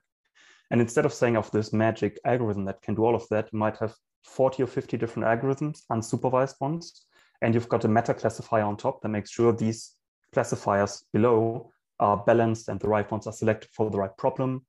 And 0.71 0.81
instead 0.81 1.05
of 1.05 1.13
saying 1.13 1.37
of 1.37 1.49
this 1.51 1.73
magic 1.73 2.19
algorithm 2.25 2.65
that 2.65 2.81
can 2.81 2.95
do 2.95 3.05
all 3.05 3.15
of 3.15 3.27
that, 3.29 3.49
you 3.51 3.59
might 3.59 3.77
have 3.77 3.95
40 4.25 4.63
or 4.63 4.67
50 4.67 4.97
different 4.97 5.27
algorithms, 5.27 5.81
unsupervised 5.91 6.59
ones. 6.59 7.05
And 7.41 7.53
you've 7.53 7.69
got 7.69 7.85
a 7.85 7.87
meta 7.87 8.13
classifier 8.13 8.63
on 8.63 8.77
top 8.77 9.01
that 9.01 9.09
makes 9.09 9.31
sure 9.31 9.53
these 9.53 9.95
classifiers 10.33 11.05
below 11.13 11.71
are 11.99 12.17
balanced 12.17 12.67
and 12.69 12.79
the 12.79 12.87
right 12.87 13.09
ones 13.09 13.27
are 13.27 13.33
selected 13.33 13.69
for 13.71 13.89
the 13.89 13.97
right 13.97 14.15
problem. 14.17 14.65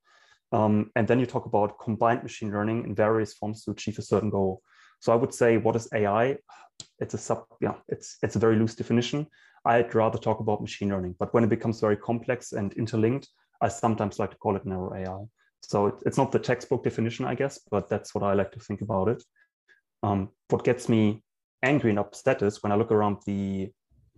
Um, 0.53 0.91
and 0.95 1.09
then 1.09 1.19
you 1.19 1.27
talk 1.27 1.47
about 1.47 1.79
combined 1.81 2.23
machine 2.23 2.53
learning 2.53 2.85
in 2.85 2.95
various 2.95 3.35
forms 3.35 3.65
to 3.65 3.73
achieve 3.73 3.99
a 3.99 4.03
certain 4.03 4.31
goal. 4.31 4.63
So 5.01 5.13
I 5.13 5.17
would 5.17 5.35
say, 5.35 5.57
what 5.57 5.77
is 5.77 5.89
AI? 5.93 6.37
It's 6.99 7.15
a 7.15 7.19
sub, 7.19 7.45
yeah, 7.61 7.75
it's 7.89 8.17
it's 8.23 8.37
a 8.37 8.39
very 8.39 8.57
loose 8.57 8.75
definition. 8.75 9.27
I'd 9.65 9.95
rather 9.95 10.19
talk 10.19 10.41
about 10.41 10.61
machine 10.61 10.91
learning, 10.91 11.17
but 11.19 11.35
when 11.35 11.43
it 11.43 11.51
becomes 11.51 11.81
very 11.81 11.97
complex 11.97 12.53
and 12.53 12.73
interlinked, 12.75 13.29
I 13.61 13.69
sometimes 13.69 14.19
like 14.19 14.31
to 14.31 14.37
call 14.37 14.57
it 14.57 14.65
narrow 14.65 14.95
AI. 14.95 15.25
So 15.63 15.87
it, 15.89 15.95
it's 16.07 16.17
not 16.17 16.31
the 16.31 16.39
textbook 16.39 16.85
definition, 16.85 17.25
I 17.25 17.35
guess, 17.35 17.59
but 17.71 17.89
that's 17.89 18.15
what 18.15 18.23
I 18.23 18.35
like 18.35 18.53
to 18.53 18.61
think 18.61 18.83
about 18.83 19.09
it. 19.09 19.23
Um, 20.03 20.31
what 20.49 20.65
gets 20.65 20.89
me 20.89 21.23
angry 21.63 21.91
and 21.91 21.99
upset 21.99 22.43
is 22.43 22.63
when 22.63 22.73
I 22.73 22.77
look 22.77 22.91
around 22.91 23.19
the 23.27 23.71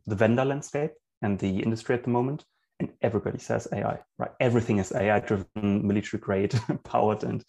the 0.07 0.17
vendor 0.17 0.45
landscape 0.45 0.93
and 1.23 1.39
the 1.39 1.61
industry 1.61 1.95
at 1.95 2.03
the 2.03 2.11
moment, 2.11 2.45
and 2.81 2.91
everybody 3.03 3.39
says 3.39 3.69
AI, 3.73 3.99
right? 4.19 4.31
Everything 4.41 4.79
is 4.79 4.93
AI 4.93 5.21
driven, 5.21 5.87
military 5.87 6.21
grade, 6.21 6.59
powered, 6.85 7.25
and 7.25 7.45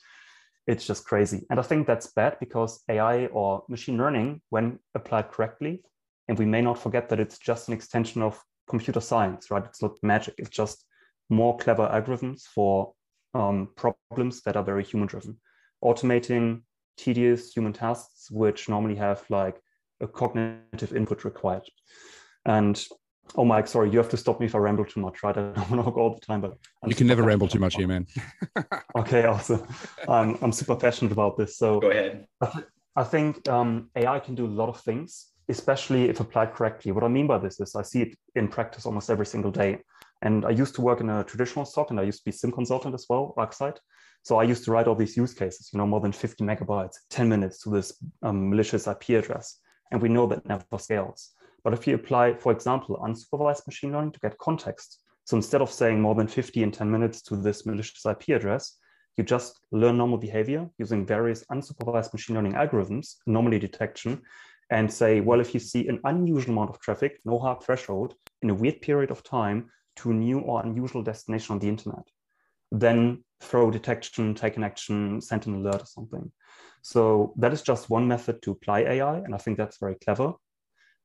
it's 0.67 0.85
just 0.85 1.05
crazy. 1.05 1.45
And 1.49 1.59
I 1.59 1.63
think 1.63 1.87
that's 1.87 2.13
bad 2.13 2.37
because 2.39 2.83
AI 2.89 3.27
or 3.27 3.63
machine 3.69 3.97
learning, 3.97 4.41
when 4.49 4.79
applied 4.93 5.31
correctly, 5.31 5.81
and 6.27 6.37
we 6.37 6.45
may 6.45 6.61
not 6.61 6.77
forget 6.77 7.09
that 7.09 7.19
it's 7.19 7.39
just 7.39 7.67
an 7.67 7.73
extension 7.73 8.21
of 8.21 8.41
computer 8.67 9.01
science, 9.01 9.49
right? 9.49 9.65
It's 9.65 9.81
not 9.81 9.97
magic, 10.03 10.35
it's 10.37 10.49
just 10.49 10.85
more 11.29 11.57
clever 11.57 11.87
algorithms 11.87 12.43
for 12.43 12.93
um, 13.33 13.69
problems 13.75 14.41
that 14.41 14.57
are 14.57 14.63
very 14.63 14.83
human 14.83 15.07
driven. 15.07 15.39
Automating 15.83 16.61
tedious 16.99 17.53
human 17.53 17.73
tasks, 17.73 18.29
which 18.29 18.69
normally 18.69 18.95
have 18.95 19.23
like 19.29 19.61
a 20.01 20.07
cognitive 20.07 20.95
input 20.95 21.23
required. 21.23 21.67
And 22.45 22.81
Oh, 23.35 23.45
Mike, 23.45 23.67
sorry, 23.67 23.91
you 23.91 23.97
have 23.99 24.09
to 24.09 24.17
stop 24.17 24.39
me 24.39 24.47
if 24.47 24.55
I 24.55 24.57
ramble 24.57 24.85
too 24.85 25.01
much, 25.01 25.21
right? 25.21 25.37
I 25.37 25.41
don't 25.41 25.57
want 25.69 25.81
to 25.81 25.83
talk 25.83 25.97
all 25.97 26.15
the 26.15 26.19
time, 26.19 26.41
but 26.41 26.57
I'm 26.81 26.89
you 26.89 26.95
can 26.95 27.07
never 27.07 27.23
ramble 27.23 27.47
too 27.47 27.59
much 27.59 27.75
here, 27.75 27.87
man. 27.87 28.07
okay, 28.97 29.25
awesome. 29.25 29.63
I'm, 30.07 30.37
I'm 30.41 30.51
super 30.51 30.75
passionate 30.75 31.11
about 31.11 31.37
this. 31.37 31.57
So 31.57 31.79
go 31.79 31.91
ahead. 31.91 32.25
I, 32.95 33.03
think 33.03 33.47
um, 33.47 33.89
AI 33.95 34.19
can 34.19 34.35
do 34.35 34.45
a 34.45 34.53
lot 34.61 34.69
of 34.69 34.81
things, 34.81 35.27
especially 35.47 36.09
if 36.09 36.19
applied 36.19 36.53
correctly. 36.53 36.91
What 36.91 37.03
I 37.03 37.07
mean 37.07 37.27
by 37.27 37.37
this 37.37 37.59
is 37.59 37.75
I 37.75 37.83
see 37.83 38.01
it 38.01 38.17
in 38.35 38.47
practice 38.47 38.85
almost 38.85 39.11
every 39.11 39.27
single 39.27 39.51
day. 39.51 39.79
And 40.21 40.43
I 40.43 40.49
used 40.49 40.75
to 40.75 40.81
work 40.81 40.99
in 40.99 41.09
a 41.09 41.23
traditional 41.23 41.65
SOC 41.65 41.91
and 41.91 41.99
I 41.99 42.03
used 42.03 42.19
to 42.19 42.25
be 42.25 42.31
SIEM 42.31 42.51
consultant 42.51 42.95
as 42.95 43.05
well, 43.07 43.33
ArcSight. 43.37 43.77
So 44.23 44.37
I 44.37 44.43
used 44.43 44.65
to 44.65 44.71
write 44.71 44.87
all 44.87 44.95
these 44.95 45.17
use 45.17 45.33
cases, 45.33 45.69
you 45.73 45.77
know, 45.77 45.87
more 45.87 46.01
than 46.01 46.11
50 46.11 46.43
megabytes, 46.43 46.95
10 47.09 47.29
minutes 47.29 47.61
to 47.63 47.69
this 47.69 48.03
um, 48.21 48.49
malicious 48.49 48.87
IP 48.87 49.09
address. 49.09 49.59
And 49.91 50.01
we 50.01 50.09
know 50.09 50.27
that 50.27 50.45
never 50.45 50.65
scales. 50.77 51.31
But 51.63 51.73
if 51.73 51.87
you 51.87 51.95
apply, 51.95 52.35
for 52.35 52.51
example, 52.51 52.99
unsupervised 53.03 53.65
machine 53.65 53.91
learning 53.91 54.11
to 54.13 54.19
get 54.19 54.37
context, 54.37 55.01
so 55.25 55.37
instead 55.37 55.61
of 55.61 55.71
saying 55.71 56.01
more 56.01 56.15
than 56.15 56.27
50 56.27 56.63
in 56.63 56.71
10 56.71 56.89
minutes 56.89 57.21
to 57.23 57.35
this 57.35 57.65
malicious 57.65 58.05
IP 58.05 58.29
address, 58.29 58.77
you 59.17 59.23
just 59.23 59.59
learn 59.71 59.97
normal 59.97 60.17
behavior 60.17 60.69
using 60.77 61.05
various 61.05 61.43
unsupervised 61.51 62.13
machine 62.13 62.35
learning 62.35 62.53
algorithms, 62.53 63.15
anomaly 63.27 63.59
detection, 63.59 64.21
and 64.71 64.91
say, 64.91 65.19
well, 65.19 65.39
if 65.39 65.53
you 65.53 65.59
see 65.59 65.87
an 65.87 65.99
unusual 66.05 66.53
amount 66.53 66.69
of 66.69 66.79
traffic, 66.79 67.19
no 67.25 67.39
hard 67.39 67.61
threshold, 67.61 68.13
in 68.41 68.49
a 68.49 68.53
weird 68.53 68.81
period 68.81 69.11
of 69.11 69.23
time 69.23 69.69
to 69.97 70.11
a 70.11 70.13
new 70.13 70.39
or 70.39 70.63
unusual 70.63 71.03
destination 71.03 71.53
on 71.53 71.59
the 71.59 71.67
internet, 71.67 72.07
then 72.71 73.23
throw 73.41 73.71
detection, 73.71 74.35
take 74.35 74.57
an 74.57 74.63
action, 74.63 75.21
send 75.21 75.47
an 75.47 75.55
alert 75.55 75.81
or 75.81 75.85
something. 75.85 76.31
So 76.81 77.33
that 77.37 77.53
is 77.53 77.61
just 77.61 77.89
one 77.89 78.07
method 78.07 78.41
to 78.43 78.51
apply 78.51 78.81
AI, 78.81 79.17
and 79.17 79.35
I 79.35 79.37
think 79.37 79.57
that's 79.57 79.77
very 79.77 79.95
clever. 79.95 80.33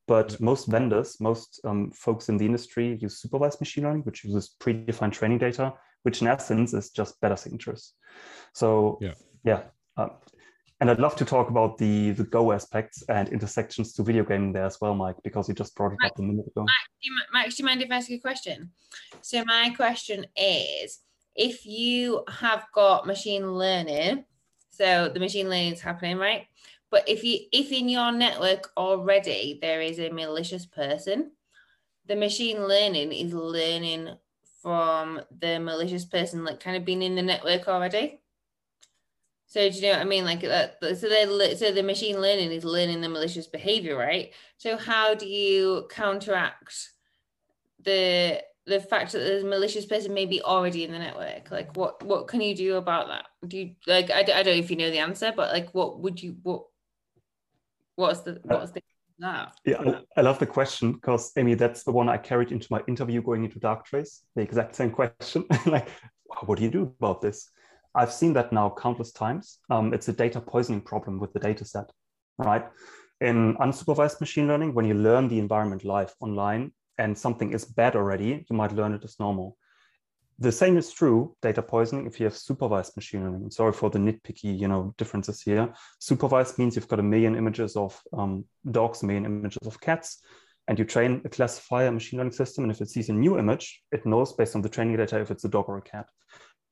But 0.06 0.32
yeah. 0.32 0.36
most 0.40 0.66
vendors, 0.66 1.20
most 1.20 1.60
um, 1.64 1.90
folks 1.92 2.28
in 2.28 2.36
the 2.36 2.44
industry 2.44 2.98
use 3.00 3.18
supervised 3.20 3.60
machine 3.60 3.84
learning, 3.84 4.02
which 4.02 4.24
uses 4.24 4.54
predefined 4.60 5.12
training 5.12 5.38
data, 5.38 5.72
which 6.02 6.20
in 6.20 6.28
essence 6.28 6.74
is 6.74 6.90
just 6.90 7.20
better 7.20 7.36
signatures. 7.36 7.94
So 8.52 8.98
yeah, 9.00 9.14
yeah. 9.44 9.62
Um, 9.96 10.10
and 10.80 10.90
I'd 10.90 10.98
love 10.98 11.16
to 11.16 11.24
talk 11.24 11.48
about 11.48 11.78
the 11.78 12.10
the 12.10 12.24
Go 12.24 12.52
aspects 12.52 13.02
and 13.08 13.28
intersections 13.30 13.94
to 13.94 14.02
video 14.02 14.24
gaming 14.24 14.52
there 14.52 14.66
as 14.66 14.78
well, 14.80 14.94
Mike, 14.94 15.16
because 15.24 15.48
you 15.48 15.54
just 15.54 15.74
brought 15.74 15.92
it 15.92 15.98
Mike, 16.00 16.12
up 16.12 16.18
a 16.18 16.22
minute 16.22 16.46
ago. 16.46 16.62
Mike 16.62 16.90
do, 17.02 17.10
you, 17.10 17.20
Mike, 17.32 17.48
do 17.50 17.54
you 17.58 17.64
mind 17.64 17.82
if 17.82 17.90
I 17.90 17.96
ask 17.96 18.10
you 18.10 18.16
a 18.16 18.20
question? 18.20 18.72
So 19.22 19.44
my 19.46 19.70
question 19.70 20.26
is, 20.36 20.98
if 21.34 21.66
you 21.66 22.24
have 22.28 22.66
got 22.72 23.06
machine 23.06 23.52
learning, 23.52 24.24
so 24.70 25.08
the 25.08 25.20
machine 25.20 25.48
learning 25.48 25.72
is 25.72 25.80
happening, 25.80 26.16
right? 26.16 26.46
But 26.90 27.08
if 27.08 27.24
you 27.24 27.40
if 27.52 27.72
in 27.72 27.88
your 27.88 28.12
network 28.12 28.70
already 28.76 29.58
there 29.60 29.80
is 29.80 29.98
a 29.98 30.10
malicious 30.10 30.66
person, 30.66 31.32
the 32.06 32.16
machine 32.16 32.66
learning 32.68 33.12
is 33.12 33.32
learning 33.32 34.10
from 34.62 35.20
the 35.40 35.58
malicious 35.58 36.04
person, 36.04 36.44
like 36.44 36.60
kind 36.60 36.76
of 36.76 36.84
being 36.84 37.02
in 37.02 37.16
the 37.16 37.22
network 37.22 37.68
already. 37.68 38.20
So 39.46 39.68
do 39.68 39.76
you 39.76 39.82
know 39.82 39.90
what 39.90 40.00
I 40.00 40.04
mean? 40.04 40.24
Like 40.24 40.42
uh, 40.42 40.68
that. 40.80 40.98
So 40.98 41.08
they 41.08 41.54
so 41.56 41.72
the 41.72 41.82
machine 41.82 42.20
learning 42.20 42.50
is 42.50 42.64
learning 42.64 43.00
the 43.00 43.08
malicious 43.08 43.46
behavior, 43.46 43.96
right? 43.96 44.32
So 44.56 44.76
how 44.76 45.14
do 45.14 45.26
you 45.26 45.86
counteract 45.90 46.90
the 47.82 48.40
the 48.66 48.80
fact 48.80 49.12
that 49.12 49.18
the 49.18 49.46
malicious 49.46 49.84
person 49.84 50.14
may 50.14 50.26
be 50.26 50.42
already 50.42 50.84
in 50.84 50.92
the 50.92 50.98
network? 50.98 51.50
Like 51.50 51.76
what 51.76 52.02
what 52.04 52.28
can 52.28 52.40
you 52.40 52.54
do 52.54 52.76
about 52.76 53.08
that? 53.08 53.26
Do 53.46 53.58
you 53.58 53.74
like 53.86 54.10
I, 54.10 54.20
I 54.20 54.22
don't 54.22 54.46
know 54.46 54.52
if 54.52 54.70
you 54.70 54.76
know 54.76 54.90
the 54.90 54.98
answer, 54.98 55.32
but 55.34 55.52
like 55.52 55.70
what 55.74 56.00
would 56.00 56.22
you 56.22 56.36
what 56.42 56.64
What's 57.96 58.20
the 58.20 58.40
what's 58.42 58.72
the 58.72 58.82
that? 59.20 59.54
Yeah, 59.64 60.00
I 60.16 60.20
love 60.22 60.38
the 60.38 60.46
question 60.46 60.92
because 60.92 61.30
Amy, 61.36 61.54
that's 61.54 61.84
the 61.84 61.92
one 61.92 62.08
I 62.08 62.16
carried 62.16 62.50
into 62.50 62.66
my 62.70 62.80
interview 62.88 63.22
going 63.22 63.44
into 63.44 63.60
Darktrace. 63.60 64.22
The 64.34 64.42
exact 64.42 64.74
same 64.74 64.90
question. 64.90 65.44
like, 65.66 65.88
what 66.44 66.58
do 66.58 66.64
you 66.64 66.70
do 66.70 66.92
about 66.98 67.20
this? 67.20 67.50
I've 67.94 68.12
seen 68.12 68.32
that 68.32 68.52
now 68.52 68.74
countless 68.76 69.12
times. 69.12 69.60
Um, 69.70 69.94
it's 69.94 70.08
a 70.08 70.12
data 70.12 70.40
poisoning 70.40 70.80
problem 70.80 71.20
with 71.20 71.32
the 71.32 71.38
data 71.38 71.64
set, 71.64 71.92
right? 72.38 72.66
In 73.20 73.54
unsupervised 73.58 74.18
machine 74.18 74.48
learning, 74.48 74.74
when 74.74 74.84
you 74.84 74.94
learn 74.94 75.28
the 75.28 75.38
environment 75.38 75.84
live 75.84 76.12
online 76.18 76.72
and 76.98 77.16
something 77.16 77.52
is 77.52 77.64
bad 77.64 77.96
already, 77.96 78.44
you 78.48 78.56
might 78.56 78.72
learn 78.72 78.94
it 78.94 79.04
as 79.04 79.18
normal. 79.18 79.56
The 80.38 80.50
same 80.50 80.76
is 80.76 80.92
true 80.92 81.36
data 81.42 81.62
poisoning 81.62 82.06
if 82.06 82.18
you 82.18 82.24
have 82.24 82.36
supervised 82.36 82.96
machine 82.96 83.22
learning. 83.22 83.50
Sorry 83.50 83.72
for 83.72 83.88
the 83.88 84.00
nitpicky, 84.00 84.58
you 84.58 84.66
know, 84.66 84.92
differences 84.98 85.40
here. 85.40 85.72
Supervised 86.00 86.58
means 86.58 86.74
you've 86.74 86.88
got 86.88 86.98
a 86.98 87.04
million 87.04 87.36
images 87.36 87.76
of 87.76 88.00
um, 88.12 88.44
dogs, 88.70 89.02
a 89.02 89.06
million 89.06 89.26
images 89.26 89.66
of 89.66 89.80
cats, 89.80 90.22
and 90.66 90.76
you 90.78 90.84
train 90.84 91.22
a 91.24 91.28
classifier 91.28 91.92
machine 91.92 92.18
learning 92.18 92.32
system. 92.32 92.64
And 92.64 92.72
if 92.72 92.80
it 92.80 92.90
sees 92.90 93.10
a 93.10 93.12
new 93.12 93.38
image, 93.38 93.82
it 93.92 94.04
knows 94.06 94.32
based 94.32 94.56
on 94.56 94.62
the 94.62 94.68
training 94.68 94.96
data 94.96 95.20
if 95.20 95.30
it's 95.30 95.44
a 95.44 95.48
dog 95.48 95.66
or 95.68 95.78
a 95.78 95.82
cat. 95.82 96.06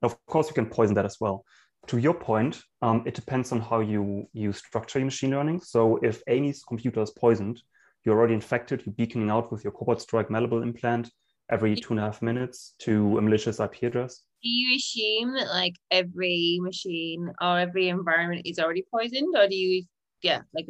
Of 0.02 0.17
course, 0.26 0.49
you 0.49 0.55
can 0.55 0.67
poison 0.67 0.95
that 0.97 1.05
as 1.05 1.19
well. 1.21 1.45
To 1.88 1.99
your 1.99 2.14
point, 2.14 2.61
um, 2.81 3.05
it 3.07 3.14
depends 3.14 3.52
on 3.52 3.61
how 3.61 3.79
you, 3.79 4.29
you 4.33 4.52
structure 4.52 4.99
your 4.99 5.07
machine 5.07 5.31
learning. 5.31 5.61
So 5.61 5.99
if 6.02 6.23
Amy's 6.26 6.64
computer 6.64 7.02
is 7.02 7.11
poisoned, 7.11 7.62
you're 8.04 8.18
already 8.18 8.35
infected, 8.35 8.82
you're 8.85 8.94
beaconing 8.94 9.30
out 9.30 9.52
with 9.52 9.64
your 9.64 9.73
Cobalt 9.73 10.00
Strike 10.00 10.30
malleable 10.30 10.62
implant, 10.62 11.11
every 11.50 11.76
two 11.76 11.92
and 11.92 12.00
a 12.00 12.02
half 12.02 12.23
minutes 12.23 12.75
to 12.80 13.18
a 13.18 13.21
malicious 13.21 13.61
IP 13.61 13.82
address. 13.82 14.23
Do 14.42 14.49
you 14.49 14.76
assume 14.76 15.35
that 15.35 15.49
like 15.49 15.76
every 15.90 16.59
machine 16.61 17.30
or 17.40 17.59
every 17.59 17.88
environment 17.88 18.42
is 18.47 18.59
already 18.59 18.85
poisoned, 18.90 19.37
or 19.37 19.47
do 19.47 19.54
you, 19.54 19.85
yeah, 20.23 20.42
like 20.54 20.66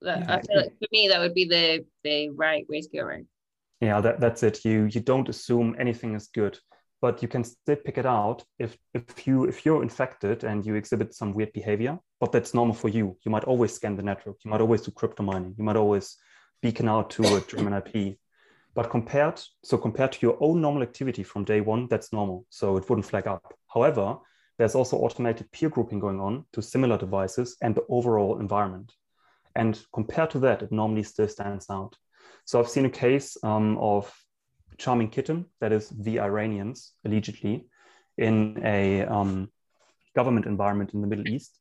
that, 0.00 0.20
yeah. 0.20 0.34
I 0.34 0.40
feel 0.40 0.56
like 0.56 0.78
for 0.78 0.88
me 0.90 1.08
that 1.08 1.20
would 1.20 1.34
be 1.34 1.44
the 1.44 1.84
the 2.02 2.30
right 2.30 2.66
way 2.68 2.80
to 2.80 2.88
go 2.88 3.00
around. 3.04 3.26
Yeah, 3.80 4.00
that, 4.00 4.20
that's 4.20 4.42
it. 4.42 4.64
You 4.64 4.88
you 4.90 5.00
don't 5.00 5.28
assume 5.28 5.76
anything 5.78 6.14
is 6.14 6.28
good, 6.28 6.58
but 7.00 7.22
you 7.22 7.28
can 7.28 7.44
still 7.44 7.76
pick 7.76 7.98
it 7.98 8.06
out 8.06 8.44
if 8.58 8.76
if 8.94 9.26
you 9.26 9.44
if 9.44 9.64
you're 9.64 9.82
infected 9.82 10.44
and 10.44 10.64
you 10.66 10.74
exhibit 10.74 11.14
some 11.14 11.32
weird 11.32 11.52
behavior, 11.52 11.98
but 12.20 12.32
that's 12.32 12.54
normal 12.54 12.74
for 12.74 12.88
you. 12.88 13.16
You 13.24 13.30
might 13.30 13.44
always 13.44 13.72
scan 13.72 13.96
the 13.96 14.02
network. 14.02 14.36
You 14.44 14.50
might 14.50 14.60
always 14.60 14.82
do 14.82 14.90
crypto 14.90 15.22
mining. 15.22 15.54
You 15.56 15.64
might 15.64 15.76
always 15.76 16.16
beacon 16.62 16.88
out 16.88 17.10
to 17.10 17.36
a 17.36 17.40
German 17.42 17.74
IP. 17.74 18.16
But 18.74 18.88
compared, 18.88 19.42
so 19.62 19.76
compared 19.76 20.12
to 20.12 20.18
your 20.22 20.38
own 20.40 20.62
normal 20.62 20.82
activity 20.82 21.22
from 21.22 21.44
day 21.44 21.60
one, 21.60 21.88
that's 21.88 22.12
normal. 22.12 22.46
So 22.48 22.78
it 22.78 22.88
wouldn't 22.88 23.06
flag 23.06 23.26
up. 23.26 23.54
However, 23.72 24.16
there's 24.58 24.74
also 24.74 24.96
automated 24.96 25.50
peer 25.52 25.68
grouping 25.68 25.98
going 25.98 26.20
on 26.20 26.46
to 26.52 26.62
similar 26.62 26.96
devices 26.96 27.56
and 27.60 27.74
the 27.74 27.84
overall 27.88 28.40
environment. 28.40 28.92
And 29.54 29.78
compared 29.92 30.30
to 30.30 30.38
that, 30.40 30.62
it 30.62 30.72
normally 30.72 31.02
still 31.02 31.28
stands 31.28 31.68
out. 31.68 31.96
So 32.46 32.58
I've 32.58 32.68
seen 32.68 32.86
a 32.86 32.90
case 32.90 33.36
um, 33.42 33.76
of 33.78 34.12
Charming 34.78 35.10
Kitten, 35.10 35.46
that 35.60 35.72
is 35.72 35.90
the 35.90 36.20
Iranians, 36.20 36.92
allegedly, 37.04 37.66
in 38.16 38.60
a 38.64 39.02
um, 39.02 39.50
government 40.16 40.46
environment 40.46 40.94
in 40.94 41.02
the 41.02 41.06
Middle 41.06 41.28
East. 41.28 41.58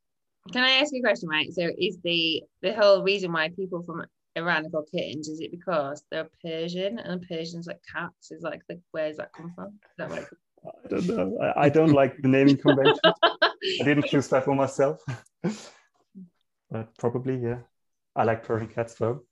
Can 0.52 0.64
I 0.64 0.72
ask 0.72 0.94
you 0.94 1.00
a 1.00 1.04
question, 1.04 1.30
right? 1.30 1.52
So, 1.54 1.70
is 1.78 2.00
the 2.04 2.44
the 2.62 2.74
whole 2.74 3.04
reason 3.04 3.32
why 3.32 3.50
people 3.50 3.84
from 3.84 4.06
Iran 4.36 4.66
are 4.66 4.70
called 4.70 4.90
kittens? 4.92 5.28
Is 5.28 5.42
it 5.42 5.52
because 5.52 6.04
they're 6.10 6.30
Persian 6.44 7.00
and 7.00 7.26
Persians 7.28 7.68
like 7.68 7.82
cats? 7.92 8.32
Is 8.32 8.44
like 8.44 8.62
the 8.68 8.80
where 8.92 9.08
does 9.08 9.18
that 9.18 9.34
come 9.34 9.52
from? 9.56 9.80
That 9.98 10.10
where 10.10 10.28
I 10.66 10.88
don't 10.88 11.08
know. 11.08 11.38
I, 11.42 11.66
I 11.66 11.70
don't 11.70 11.94
like 11.94 12.22
the 12.22 12.28
naming 12.28 12.58
convention. 12.58 13.00
I 13.04 13.84
didn't 13.84 14.06
choose 14.06 14.28
that 14.30 14.46
for 14.46 14.56
myself. 14.56 15.02
but 15.44 16.98
probably, 16.98 17.38
yeah. 17.38 17.60
I 18.16 18.24
like 18.24 18.44
Persian 18.44 18.68
cats 18.68 18.96
though. 18.96 19.24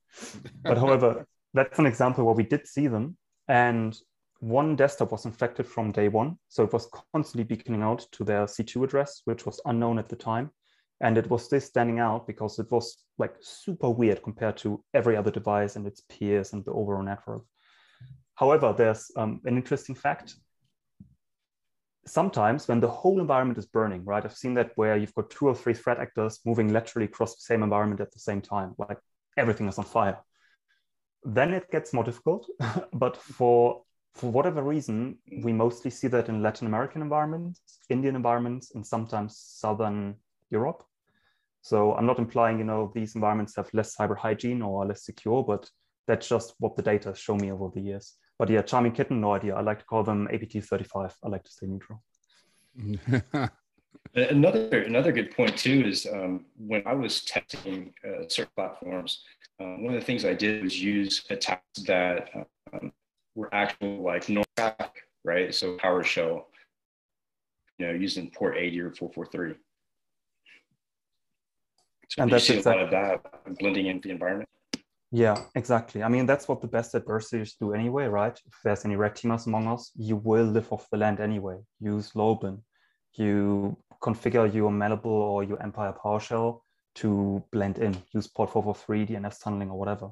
But 0.63 0.77
however, 0.77 1.27
that's 1.53 1.79
an 1.79 1.85
example 1.85 2.25
where 2.25 2.35
we 2.35 2.43
did 2.43 2.67
see 2.67 2.87
them. 2.87 3.17
And 3.47 3.97
one 4.39 4.75
desktop 4.75 5.11
was 5.11 5.25
infected 5.25 5.67
from 5.67 5.91
day 5.91 6.07
one. 6.07 6.37
So 6.47 6.63
it 6.63 6.73
was 6.73 6.89
constantly 7.13 7.43
beaconing 7.43 7.81
out 7.81 8.05
to 8.13 8.23
their 8.23 8.45
C2 8.45 8.83
address, 8.83 9.21
which 9.25 9.45
was 9.45 9.59
unknown 9.65 9.99
at 9.99 10.09
the 10.09 10.15
time. 10.15 10.51
And 11.01 11.17
it 11.17 11.29
was 11.29 11.47
this 11.47 11.65
standing 11.65 11.99
out 11.99 12.27
because 12.27 12.59
it 12.59 12.69
was 12.71 13.05
like 13.17 13.35
super 13.39 13.89
weird 13.89 14.21
compared 14.21 14.57
to 14.57 14.83
every 14.93 15.15
other 15.15 15.31
device 15.31 15.75
and 15.75 15.87
its 15.87 16.01
peers 16.09 16.53
and 16.53 16.63
the 16.65 16.71
overall 16.71 17.03
network. 17.03 17.43
However, 18.35 18.73
there's 18.77 19.11
um, 19.15 19.41
an 19.45 19.57
interesting 19.57 19.95
fact. 19.95 20.35
Sometimes 22.05 22.67
when 22.67 22.79
the 22.79 22.87
whole 22.87 23.19
environment 23.19 23.59
is 23.59 23.65
burning, 23.65 24.03
right? 24.03 24.23
I've 24.23 24.35
seen 24.35 24.53
that 24.55 24.71
where 24.75 24.97
you've 24.97 25.13
got 25.13 25.29
two 25.29 25.47
or 25.47 25.55
three 25.55 25.73
threat 25.73 25.99
actors 25.99 26.39
moving 26.45 26.73
laterally 26.73 27.05
across 27.05 27.35
the 27.35 27.41
same 27.41 27.63
environment 27.63 28.01
at 28.01 28.11
the 28.11 28.19
same 28.19 28.41
time, 28.41 28.75
like 28.77 28.97
everything 29.37 29.67
is 29.67 29.77
on 29.77 29.85
fire. 29.85 30.17
Then 31.23 31.53
it 31.53 31.69
gets 31.71 31.93
more 31.93 32.03
difficult. 32.03 32.49
but 32.93 33.17
for 33.17 33.83
for 34.15 34.31
whatever 34.31 34.63
reason, 34.63 35.17
we 35.43 35.53
mostly 35.53 35.91
see 35.91 36.07
that 36.07 36.29
in 36.29 36.41
Latin 36.41 36.67
American 36.67 37.01
environments, 37.01 37.61
Indian 37.89 38.15
environments, 38.15 38.71
and 38.73 38.85
sometimes 38.85 39.37
Southern 39.37 40.15
Europe. 40.49 40.83
So 41.61 41.93
I'm 41.95 42.05
not 42.05 42.19
implying, 42.19 42.57
you 42.57 42.63
know, 42.63 42.91
these 42.95 43.15
environments 43.15 43.55
have 43.55 43.69
less 43.73 43.95
cyber 43.95 44.17
hygiene 44.17 44.61
or 44.61 44.85
less 44.85 45.03
secure, 45.03 45.43
but 45.43 45.69
that's 46.07 46.27
just 46.27 46.53
what 46.59 46.75
the 46.75 46.81
data 46.81 47.13
show 47.15 47.35
me 47.35 47.51
over 47.51 47.69
the 47.73 47.81
years. 47.81 48.15
But 48.37 48.49
yeah, 48.49 48.61
Charming 48.61 48.93
Kitten, 48.93 49.19
no 49.19 49.33
idea. 49.33 49.55
I 49.55 49.61
like 49.61 49.79
to 49.79 49.85
call 49.85 50.03
them 50.03 50.27
APT35. 50.31 51.13
I 51.23 51.27
like 51.27 51.43
to 51.43 51.51
stay 51.51 51.67
neutral. 51.67 52.01
another 54.15 54.83
another 54.83 55.11
good 55.11 55.35
point 55.35 55.57
too 55.57 55.83
is 55.85 56.07
um, 56.11 56.45
when 56.57 56.81
I 56.85 56.93
was 56.93 57.25
testing 57.25 57.93
uh, 58.07 58.27
certain 58.27 58.51
platforms, 58.55 59.23
uh, 59.59 59.75
one 59.75 59.93
of 59.93 59.99
the 59.99 60.05
things 60.05 60.23
I 60.23 60.33
did 60.33 60.63
was 60.63 60.81
use 60.81 61.25
attacks 61.29 61.83
that 61.85 62.29
um, 62.73 62.93
were 63.35 63.53
actual 63.53 64.01
like 64.01 64.27
NORML, 64.27 64.89
right? 65.23 65.53
So 65.53 65.77
PowerShell, 65.77 66.43
you 67.77 67.87
know, 67.87 67.93
using 67.93 68.31
port 68.31 68.57
80 68.57 68.79
or 68.79 68.91
443. 68.91 69.55
So 72.09 72.23
and 72.23 72.31
that's 72.31 72.49
exactly, 72.49 72.71
a 72.71 72.75
lot 72.75 72.83
of 72.85 73.23
that 73.23 73.57
blending 73.59 73.85
into 73.85 74.07
the 74.07 74.13
environment. 74.13 74.49
Yeah, 75.11 75.43
exactly. 75.55 76.03
I 76.03 76.07
mean, 76.07 76.25
that's 76.25 76.47
what 76.47 76.61
the 76.61 76.67
best 76.67 76.93
adversaries 76.93 77.55
do 77.59 77.73
anyway, 77.73 78.05
right? 78.05 78.39
If 78.45 78.53
there's 78.63 78.85
any 78.85 78.95
red 78.95 79.15
teamers 79.15 79.47
among 79.47 79.67
us, 79.67 79.91
you 79.95 80.17
will 80.17 80.45
live 80.45 80.71
off 80.71 80.87
the 80.91 80.97
land 80.97 81.19
anyway. 81.19 81.57
Use 81.79 82.11
LOLBin. 82.11 82.61
You 83.15 83.77
configure 84.01 84.51
your 84.53 84.71
Malleable 84.71 85.11
or 85.11 85.43
your 85.43 85.61
Empire 85.61 85.93
PowerShell 86.03 86.61
to 86.95 87.43
blend 87.51 87.79
in. 87.79 87.97
Use 88.13 88.27
port 88.27 88.51
443, 88.51 89.07
DNS 89.07 89.43
tunneling, 89.43 89.71
or 89.71 89.79
whatever. 89.79 90.09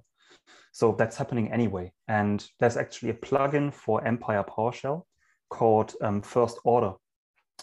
So 0.71 0.95
that's 0.97 1.17
happening 1.17 1.51
anyway. 1.51 1.91
And 2.07 2.45
there's 2.59 2.77
actually 2.77 3.11
a 3.11 3.15
plugin 3.15 3.73
for 3.73 4.05
Empire 4.05 4.43
PowerShell 4.43 5.03
called 5.49 5.93
um, 6.01 6.21
First 6.21 6.59
Order 6.63 6.93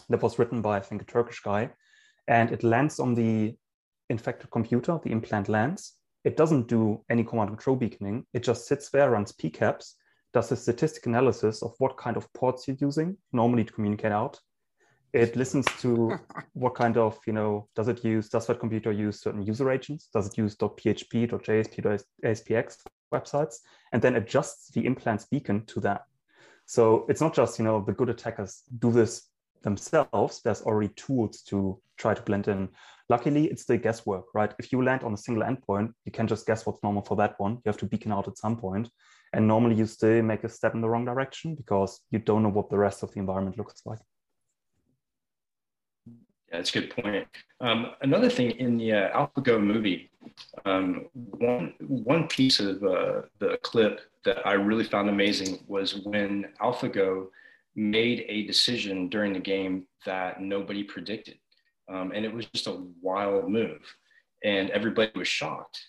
that 0.09 0.21
was 0.21 0.39
written 0.39 0.61
by, 0.61 0.77
I 0.77 0.81
think, 0.81 1.01
a 1.01 1.05
Turkish 1.05 1.41
guy. 1.41 1.69
And 2.27 2.51
it 2.51 2.63
lands 2.63 2.99
on 2.99 3.13
the 3.13 3.55
infected 4.09 4.51
computer, 4.51 4.99
the 5.03 5.11
implant 5.11 5.49
lands. 5.49 5.93
It 6.23 6.37
doesn't 6.37 6.67
do 6.67 7.03
any 7.09 7.23
command 7.23 7.49
control 7.49 7.75
beaconing. 7.75 8.25
It 8.33 8.43
just 8.43 8.67
sits 8.67 8.89
there, 8.89 9.11
runs 9.11 9.31
PCAPs, 9.31 9.93
does 10.33 10.51
a 10.51 10.55
statistic 10.55 11.05
analysis 11.05 11.61
of 11.61 11.73
what 11.77 11.97
kind 11.97 12.17
of 12.17 12.31
ports 12.33 12.67
you're 12.67 12.77
using, 12.79 13.17
normally 13.31 13.63
to 13.63 13.73
communicate 13.73 14.11
out. 14.11 14.39
It 15.13 15.35
listens 15.35 15.65
to 15.79 16.17
what 16.53 16.75
kind 16.75 16.97
of, 16.97 17.17
you 17.25 17.33
know, 17.33 17.69
does 17.75 17.87
it 17.87 18.03
use, 18.03 18.27
does 18.27 18.47
that 18.47 18.59
computer 18.59 18.91
use 18.91 19.21
certain 19.21 19.43
user 19.43 19.71
agents? 19.71 20.09
Does 20.13 20.27
it 20.27 20.37
use 20.37 20.55
.php, 20.55 21.29
.jsp, 21.29 22.03
.aspx 22.23 22.77
websites? 23.13 23.59
And 23.93 24.01
then 24.01 24.15
adjusts 24.15 24.71
the 24.71 24.83
implant's 24.83 25.25
beacon 25.25 25.65
to 25.67 25.79
that. 25.81 26.01
So 26.65 27.05
it's 27.07 27.21
not 27.21 27.35
just, 27.35 27.59
you 27.59 27.65
know, 27.65 27.83
the 27.85 27.93
good 27.93 28.09
attackers 28.09 28.63
do 28.79 28.91
this 28.91 29.29
themselves. 29.65 30.41
There's 30.41 30.61
already 30.61 30.93
tools 30.95 31.41
to 31.49 31.77
try 31.97 32.13
to 32.13 32.21
blend 32.21 32.47
in. 32.47 32.69
Luckily, 33.09 33.45
it's 33.47 33.65
the 33.65 33.77
guesswork, 33.77 34.25
right? 34.33 34.53
If 34.57 34.71
you 34.71 34.81
land 34.81 35.03
on 35.03 35.13
a 35.13 35.17
single 35.17 35.43
endpoint, 35.43 35.93
you 36.05 36.11
can 36.13 36.27
just 36.27 36.47
guess 36.47 36.65
what's 36.65 36.81
normal 36.81 37.01
for 37.01 37.17
that 37.17 37.35
one. 37.37 37.53
You 37.53 37.67
have 37.67 37.77
to 37.77 37.85
beacon 37.85 38.13
out 38.13 38.29
at 38.29 38.37
some 38.37 38.55
point. 38.55 38.89
And 39.33 39.47
normally 39.47 39.75
you 39.75 39.85
still 39.85 40.23
make 40.23 40.45
a 40.45 40.49
step 40.49 40.75
in 40.75 40.81
the 40.81 40.87
wrong 40.87 41.03
direction 41.03 41.55
because 41.55 42.01
you 42.09 42.19
don't 42.19 42.43
know 42.43 42.49
what 42.49 42.69
the 42.69 42.77
rest 42.77 43.03
of 43.03 43.11
the 43.11 43.19
environment 43.19 43.57
looks 43.57 43.81
like. 43.85 43.99
Yeah, 46.07 46.57
that's 46.57 46.73
a 46.73 46.79
good 46.79 46.95
point. 46.95 47.27
Um, 47.59 47.91
another 48.01 48.29
thing 48.29 48.51
in 48.51 48.77
the 48.77 48.93
uh, 48.93 49.27
AlphaGo 49.27 49.61
movie, 49.61 50.09
um, 50.65 51.07
one 51.13 51.73
one 51.79 52.27
piece 52.27 52.59
of 52.59 52.83
uh, 52.83 53.23
the 53.39 53.57
clip 53.61 54.01
that 54.23 54.45
I 54.45 54.53
really 54.53 54.83
found 54.83 55.09
amazing 55.09 55.63
was 55.67 55.95
when 56.05 56.47
AlphaGo 56.61 57.27
made 57.75 58.25
a 58.27 58.45
decision 58.45 59.09
during 59.09 59.33
the 59.33 59.39
game 59.39 59.87
that 60.05 60.41
nobody 60.41 60.83
predicted. 60.83 61.37
Um, 61.91 62.11
and 62.13 62.25
it 62.25 62.33
was 62.33 62.45
just 62.47 62.67
a 62.67 62.83
wild 63.01 63.49
move. 63.49 63.81
And 64.43 64.69
everybody 64.69 65.11
was 65.15 65.27
shocked. 65.27 65.79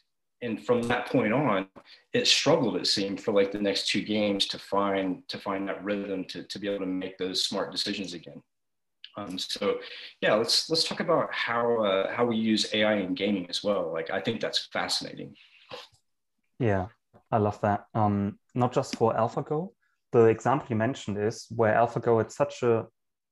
And 0.42 0.64
from 0.64 0.82
that 0.82 1.06
point 1.06 1.32
on, 1.32 1.66
it 2.12 2.26
struggled, 2.26 2.76
it 2.76 2.86
seemed, 2.86 3.20
for 3.22 3.32
like 3.32 3.52
the 3.52 3.60
next 3.60 3.88
two 3.88 4.02
games 4.02 4.46
to 4.48 4.58
find 4.58 5.26
to 5.28 5.38
find 5.38 5.66
that 5.68 5.82
rhythm 5.82 6.24
to, 6.28 6.42
to 6.44 6.58
be 6.58 6.68
able 6.68 6.80
to 6.80 6.86
make 6.86 7.16
those 7.16 7.44
smart 7.44 7.72
decisions 7.72 8.12
again. 8.12 8.42
Um, 9.16 9.38
so 9.38 9.78
yeah, 10.20 10.34
let's 10.34 10.68
let's 10.68 10.84
talk 10.84 11.00
about 11.00 11.32
how 11.32 11.82
uh, 11.82 12.12
how 12.14 12.26
we 12.26 12.36
use 12.36 12.72
AI 12.74 12.96
in 12.96 13.14
gaming 13.14 13.48
as 13.48 13.64
well. 13.64 13.90
Like 13.92 14.10
I 14.10 14.20
think 14.20 14.40
that's 14.40 14.68
fascinating. 14.72 15.34
Yeah, 16.58 16.88
I 17.32 17.38
love 17.38 17.60
that. 17.62 17.86
Um, 17.94 18.38
not 18.54 18.72
just 18.72 18.96
for 18.96 19.14
AlphaGo. 19.14 19.70
The 20.12 20.24
example 20.26 20.68
you 20.70 20.76
mentioned 20.76 21.18
is 21.18 21.46
where 21.50 21.74
AlphaGo 21.74 22.18
had 22.18 22.32
such 22.32 22.62
a 22.62 22.86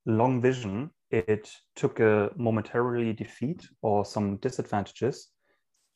long 0.05 0.41
vision 0.41 0.91
it 1.11 1.49
took 1.75 1.99
a 1.99 2.31
momentarily 2.35 3.13
defeat 3.13 3.67
or 3.81 4.05
some 4.05 4.37
disadvantages, 4.37 5.29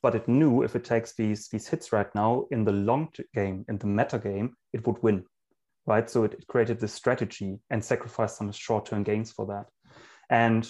but 0.02 0.14
it 0.14 0.28
knew 0.28 0.62
if 0.62 0.76
it 0.76 0.84
takes 0.84 1.14
these, 1.14 1.48
these 1.48 1.68
hits 1.68 1.92
right 1.92 2.12
now 2.14 2.46
in 2.50 2.64
the 2.64 2.72
long 2.72 3.08
game, 3.34 3.64
in 3.68 3.76
the 3.78 3.86
meta 3.86 4.18
game, 4.18 4.54
it 4.72 4.86
would 4.86 5.02
win, 5.02 5.24
right? 5.86 6.08
So 6.08 6.24
it, 6.24 6.34
it 6.34 6.46
created 6.46 6.80
this 6.80 6.94
strategy 6.94 7.58
and 7.70 7.84
sacrificed 7.84 8.38
some 8.38 8.50
short-term 8.52 9.02
gains 9.02 9.32
for 9.32 9.46
that. 9.46 9.66
And 10.30 10.66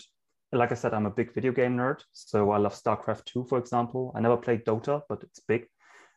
like 0.53 0.73
I 0.73 0.75
said, 0.75 0.95
I'm 0.95 1.07
a 1.07 1.11
big 1.11 1.33
video 1.33 1.53
game 1.53 1.77
nerd. 1.77 2.01
So 2.13 2.51
I 2.51 2.59
love 2.59 2.75
StarCraft 2.75 3.27
2, 3.27 3.45
for 3.45 3.59
example. 3.59 4.13
I 4.17 4.21
never 4.21 4.37
played 4.37 4.65
Dota, 4.65 5.03
but 5.09 5.23
it's 5.23 5.41
big. 5.47 5.67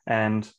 And 0.07 0.49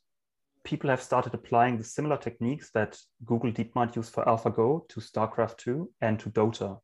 people 0.64 0.90
have 0.90 1.03
started 1.03 1.35
applying 1.35 1.77
the 1.77 1.85
similar 1.85 2.16
techniques 2.16 2.70
that 2.72 2.98
Google 3.24 3.53
DeepMind 3.53 3.94
used 3.94 4.12
for 4.12 4.24
AlphaGo 4.24 4.88
to 4.88 5.00
StarCraft 5.00 5.59
2 5.59 5.90
and 6.00 6.18
to 6.18 6.31
Dota. 6.31 6.79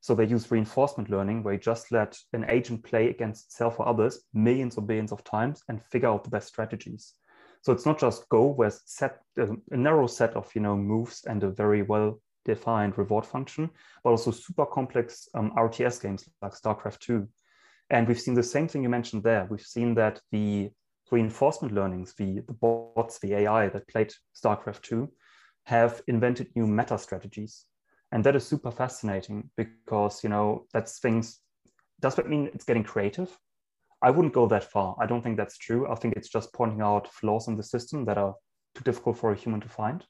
So 0.00 0.14
they 0.14 0.26
use 0.26 0.50
reinforcement 0.50 1.10
learning 1.10 1.42
where 1.42 1.54
you 1.54 1.60
just 1.60 1.90
let 1.90 2.16
an 2.32 2.44
agent 2.48 2.84
play 2.84 3.10
against 3.10 3.46
itself 3.46 3.80
or 3.80 3.88
others 3.88 4.20
millions 4.32 4.78
or 4.78 4.82
billions 4.82 5.10
of 5.10 5.24
times 5.24 5.62
and 5.68 5.82
figure 5.82 6.08
out 6.08 6.22
the 6.22 6.30
best 6.30 6.46
strategies. 6.46 7.14
So 7.62 7.72
it's 7.72 7.84
not 7.84 7.98
just 7.98 8.28
Go 8.28 8.46
where 8.46 8.70
set 8.70 9.18
a, 9.36 9.48
a 9.72 9.76
narrow 9.76 10.06
set 10.06 10.34
of 10.36 10.48
you 10.54 10.60
know 10.60 10.76
moves 10.76 11.24
and 11.26 11.42
a 11.42 11.50
very 11.50 11.82
well 11.82 12.20
defined 12.44 12.96
reward 12.96 13.26
function, 13.26 13.68
but 14.04 14.10
also 14.10 14.30
super 14.30 14.64
complex 14.64 15.28
um, 15.34 15.52
RTS 15.56 16.00
games 16.00 16.28
like 16.40 16.52
StarCraft 16.52 17.00
2. 17.00 17.28
And 17.90 18.06
we've 18.06 18.20
seen 18.20 18.34
the 18.34 18.42
same 18.42 18.68
thing 18.68 18.82
you 18.82 18.88
mentioned 18.88 19.24
there. 19.24 19.46
We've 19.50 19.60
seen 19.60 19.94
that 19.94 20.20
the 20.30 20.70
reinforcement 21.10 21.74
learnings, 21.74 22.14
the, 22.14 22.40
the 22.46 22.52
bots, 22.52 23.18
the 23.18 23.34
AI 23.34 23.68
that 23.68 23.88
played 23.88 24.12
StarCraft 24.34 24.82
2, 24.82 25.10
have 25.64 26.02
invented 26.06 26.48
new 26.54 26.66
meta 26.66 26.98
strategies. 26.98 27.64
And 28.12 28.24
that 28.24 28.36
is 28.36 28.46
super 28.46 28.70
fascinating 28.70 29.50
because 29.56 30.24
you 30.24 30.30
know 30.30 30.66
that's 30.72 30.98
things 30.98 31.40
does 32.00 32.14
that 32.14 32.28
mean 32.28 32.48
it's 32.54 32.64
getting 32.64 32.84
creative? 32.84 33.36
I 34.00 34.10
wouldn't 34.10 34.34
go 34.34 34.46
that 34.46 34.64
far. 34.64 34.96
I 35.00 35.06
don't 35.06 35.22
think 35.22 35.36
that's 35.36 35.58
true. 35.58 35.90
I 35.90 35.96
think 35.96 36.14
it's 36.16 36.28
just 36.28 36.52
pointing 36.52 36.80
out 36.80 37.12
flaws 37.12 37.48
in 37.48 37.56
the 37.56 37.62
system 37.62 38.04
that 38.04 38.16
are 38.16 38.34
too 38.74 38.84
difficult 38.84 39.18
for 39.18 39.32
a 39.32 39.36
human 39.36 39.60
to 39.60 39.68
find. 39.68 40.04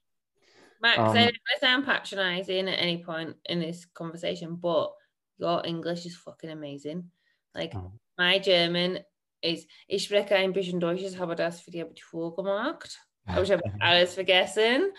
Max 0.81 0.99
um, 0.99 1.17
i 1.17 1.33
sound 1.61 1.87
patronizing 1.87 2.69
at 2.69 2.79
any 2.79 3.03
point 3.03 3.35
in 3.47 3.59
this 3.59 3.85
conversation 3.85 4.55
but 4.55 4.93
your 5.37 5.61
english 5.67 6.07
is 6.07 6.17
fucking 6.17 6.51
amazing. 6.51 7.11
Like 7.55 7.75
oh. 7.75 7.93
my 8.17 8.39
german 8.39 9.01
is 9.41 9.67
ich 9.87 10.05
spreche 10.05 10.37
ein 10.37 10.53
bisschen 10.53 10.81
deutsch 10.81 11.19
habe 11.19 11.37
das 11.37 11.61
für 11.61 11.71
die 11.71 11.83
abitur 11.83 12.35
gemacht 12.35 12.99
aber 13.27 13.43
ich 13.43 13.53
habe 13.53 13.63
alles 13.81 14.15
vergessen 14.15 14.93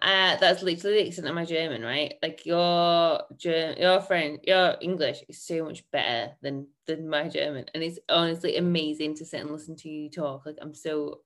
Uh, 0.00 0.36
that's 0.38 0.62
literally 0.62 0.96
the 0.96 1.06
extent 1.06 1.28
of 1.28 1.34
my 1.34 1.44
German, 1.44 1.82
right? 1.82 2.14
Like 2.22 2.44
your 2.44 3.20
German, 3.36 3.78
your 3.78 4.00
friend, 4.00 4.40
your 4.42 4.76
English 4.80 5.22
is 5.28 5.46
so 5.46 5.64
much 5.64 5.88
better 5.92 6.32
than 6.40 6.66
than 6.86 7.08
my 7.08 7.28
German, 7.28 7.66
and 7.72 7.84
it's 7.84 8.00
honestly 8.08 8.56
amazing 8.56 9.14
to 9.16 9.24
sit 9.24 9.42
and 9.42 9.50
listen 9.50 9.76
to 9.76 9.88
you 9.88 10.10
talk. 10.10 10.44
Like 10.44 10.56
I'm 10.60 10.74
so 10.74 11.20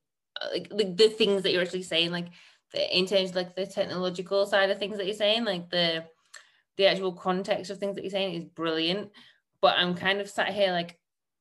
like 0.52 0.68
the, 0.68 0.84
the 0.84 1.08
things 1.08 1.42
that 1.42 1.52
you're 1.52 1.62
actually 1.62 1.84
saying, 1.84 2.10
like 2.10 2.26
the 2.72 2.98
in 2.98 3.06
terms 3.06 3.30
of 3.30 3.36
like 3.36 3.56
the 3.56 3.66
technological 3.66 4.44
side 4.44 4.68
of 4.68 4.78
things 4.78 4.98
that 4.98 5.06
you're 5.06 5.14
saying, 5.14 5.44
like 5.44 5.70
the 5.70 6.04
the 6.76 6.86
actual 6.86 7.12
context 7.12 7.70
of 7.70 7.78
things 7.78 7.94
that 7.94 8.02
you're 8.04 8.10
saying 8.10 8.34
is 8.34 8.44
brilliant. 8.44 9.10
But 9.62 9.78
I'm 9.78 9.94
kind 9.94 10.20
of 10.20 10.28
sat 10.28 10.52
here 10.52 10.72
like 10.72 10.98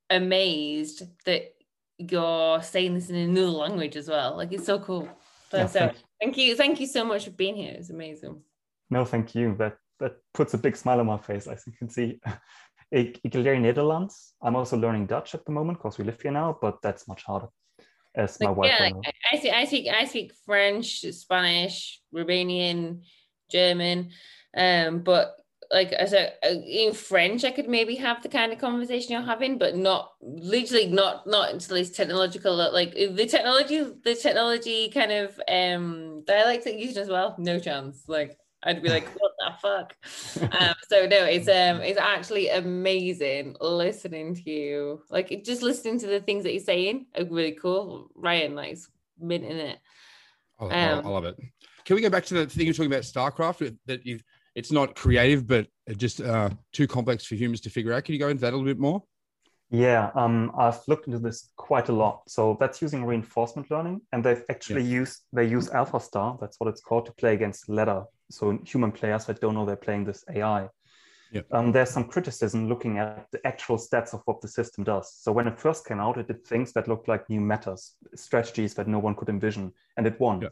amazed 0.09 1.03
that 1.25 1.53
you're 1.97 2.61
saying 2.61 2.93
this 2.93 3.09
in 3.09 3.15
another 3.15 3.47
language 3.47 3.95
as 3.95 4.09
well. 4.09 4.35
Like 4.37 4.51
it's 4.51 4.65
so 4.65 4.79
cool. 4.79 5.07
So, 5.51 5.57
yeah, 5.57 5.67
so 5.67 5.91
thank 6.21 6.37
you. 6.37 6.55
Thank 6.55 6.79
you 6.79 6.87
so 6.87 7.05
much 7.05 7.25
for 7.25 7.31
being 7.31 7.55
here. 7.55 7.73
It's 7.77 7.89
amazing. 7.89 8.41
No, 8.89 9.05
thank 9.05 9.35
you. 9.35 9.55
That 9.57 9.77
that 9.99 10.17
puts 10.33 10.53
a 10.53 10.57
big 10.57 10.75
smile 10.75 10.99
on 10.99 11.05
my 11.05 11.17
face, 11.17 11.47
as 11.47 11.63
you 11.65 11.73
can 11.73 11.89
see. 11.89 12.19
Ik, 12.89 13.17
ik 13.21 13.33
leer 13.33 13.59
Nederlands. 13.59 14.35
I'm 14.39 14.55
also 14.55 14.77
learning 14.77 15.07
Dutch 15.07 15.33
at 15.33 15.45
the 15.45 15.51
moment 15.51 15.77
because 15.77 15.97
we 15.97 16.05
live 16.05 16.21
here 16.21 16.31
now, 16.31 16.57
but 16.61 16.81
that's 16.81 17.07
much 17.07 17.23
harder. 17.23 17.49
As 18.13 18.39
my 18.39 18.51
wife. 18.51 18.71
Yeah, 18.71 18.83
like, 18.83 19.13
I 19.31 19.37
speak, 19.37 19.53
I 19.53 19.65
speak, 19.65 19.87
I 19.87 20.05
speak 20.05 20.33
French, 20.45 21.01
Spanish, 21.11 22.01
Romanian, 22.13 23.01
German, 23.49 24.11
um, 24.55 24.99
but 24.99 25.35
like 25.71 25.91
as 25.91 26.13
a 26.13 26.31
in 26.43 26.93
French, 26.93 27.43
I 27.43 27.51
could 27.51 27.67
maybe 27.67 27.95
have 27.95 28.21
the 28.21 28.29
kind 28.29 28.51
of 28.51 28.59
conversation 28.59 29.11
you're 29.11 29.21
having, 29.21 29.57
but 29.57 29.75
not 29.75 30.13
literally 30.21 30.87
not 30.87 31.27
not 31.27 31.51
until 31.51 31.77
it's 31.77 31.89
technological. 31.89 32.55
Like 32.55 32.93
the 32.93 33.25
technology, 33.25 33.83
the 34.03 34.15
technology 34.15 34.89
kind 34.89 35.11
of 35.11 35.39
um 35.47 36.23
dialects 36.25 36.65
that 36.65 36.79
using 36.79 37.03
as 37.03 37.09
well. 37.09 37.35
No 37.37 37.59
chance. 37.59 38.03
Like 38.07 38.37
I'd 38.63 38.81
be 38.81 38.89
like, 38.89 39.07
what 39.19 39.31
the 39.39 39.53
fuck? 39.61 40.51
um, 40.59 40.75
so 40.89 41.05
no, 41.05 41.23
it's 41.25 41.47
um 41.47 41.81
it's 41.81 41.99
actually 41.99 42.49
amazing 42.49 43.55
listening 43.61 44.35
to 44.35 44.49
you. 44.49 45.01
Like 45.09 45.43
just 45.45 45.61
listening 45.61 45.99
to 45.99 46.07
the 46.07 46.19
things 46.19 46.43
that 46.43 46.53
you're 46.53 46.63
saying 46.63 47.07
are 47.17 47.25
really 47.25 47.53
cool. 47.53 48.09
Ryan, 48.15 48.55
like 48.55 48.77
minting 49.19 49.57
it. 49.57 49.79
Um, 50.59 50.71
I 50.71 50.99
love 51.01 51.25
it. 51.25 51.37
Can 51.85 51.95
we 51.95 52.01
go 52.01 52.09
back 52.09 52.25
to 52.25 52.33
the 52.33 52.45
thing 52.47 52.65
you're 52.65 52.73
talking 52.73 52.91
about 52.91 53.03
StarCraft 53.03 53.77
that 53.85 54.05
you've 54.05 54.23
it's 54.55 54.71
not 54.71 54.95
creative, 54.95 55.45
but 55.45 55.67
just 55.97 56.21
uh, 56.21 56.49
too 56.71 56.87
complex 56.87 57.25
for 57.25 57.35
humans 57.35 57.61
to 57.61 57.69
figure 57.69 57.93
out. 57.93 58.05
Can 58.05 58.13
you 58.13 58.19
go 58.19 58.29
into 58.29 58.41
that 58.41 58.53
a 58.53 58.55
little 58.55 58.65
bit 58.65 58.79
more? 58.79 59.03
Yeah, 59.71 60.11
um, 60.15 60.51
I've 60.57 60.79
looked 60.87 61.07
into 61.07 61.19
this 61.19 61.49
quite 61.57 61.89
a 61.89 61.93
lot. 61.93 62.21
So 62.27 62.55
that's 62.59 62.81
using 62.81 63.03
reinforcement 63.03 63.69
learning, 63.71 64.01
and 64.11 64.23
they've 64.23 64.43
actually 64.49 64.83
yeah. 64.83 64.99
used 64.99 65.23
they 65.33 65.45
use 65.45 65.69
AlphaStar, 65.69 66.39
that's 66.39 66.59
what 66.59 66.69
it's 66.69 66.81
called, 66.81 67.05
to 67.07 67.11
play 67.13 67.33
against 67.33 67.67
ladder. 67.67 68.03
So 68.31 68.57
human 68.65 68.91
players 68.91 69.25
that 69.25 69.41
don't 69.41 69.55
know 69.55 69.65
they're 69.65 69.75
playing 69.75 70.05
this 70.05 70.23
AI. 70.33 70.69
Yeah. 71.31 71.41
Um, 71.51 71.71
there's 71.71 71.89
some 71.89 72.05
criticism 72.05 72.69
looking 72.69 72.97
at 72.99 73.27
the 73.31 73.45
actual 73.45 73.77
stats 73.77 74.13
of 74.13 74.21
what 74.25 74.39
the 74.39 74.47
system 74.47 74.83
does. 74.83 75.13
So 75.19 75.31
when 75.31 75.47
it 75.47 75.59
first 75.59 75.85
came 75.85 75.99
out, 75.99 76.17
it 76.17 76.27
did 76.27 76.45
things 76.45 76.71
that 76.73 76.87
looked 76.87 77.07
like 77.07 77.29
new 77.29 77.41
metas, 77.41 77.95
strategies 78.15 78.73
that 78.75 78.87
no 78.87 78.99
one 78.99 79.15
could 79.15 79.29
envision, 79.29 79.73
and 79.97 80.07
it 80.07 80.19
won. 80.19 80.41
Yeah. 80.41 80.49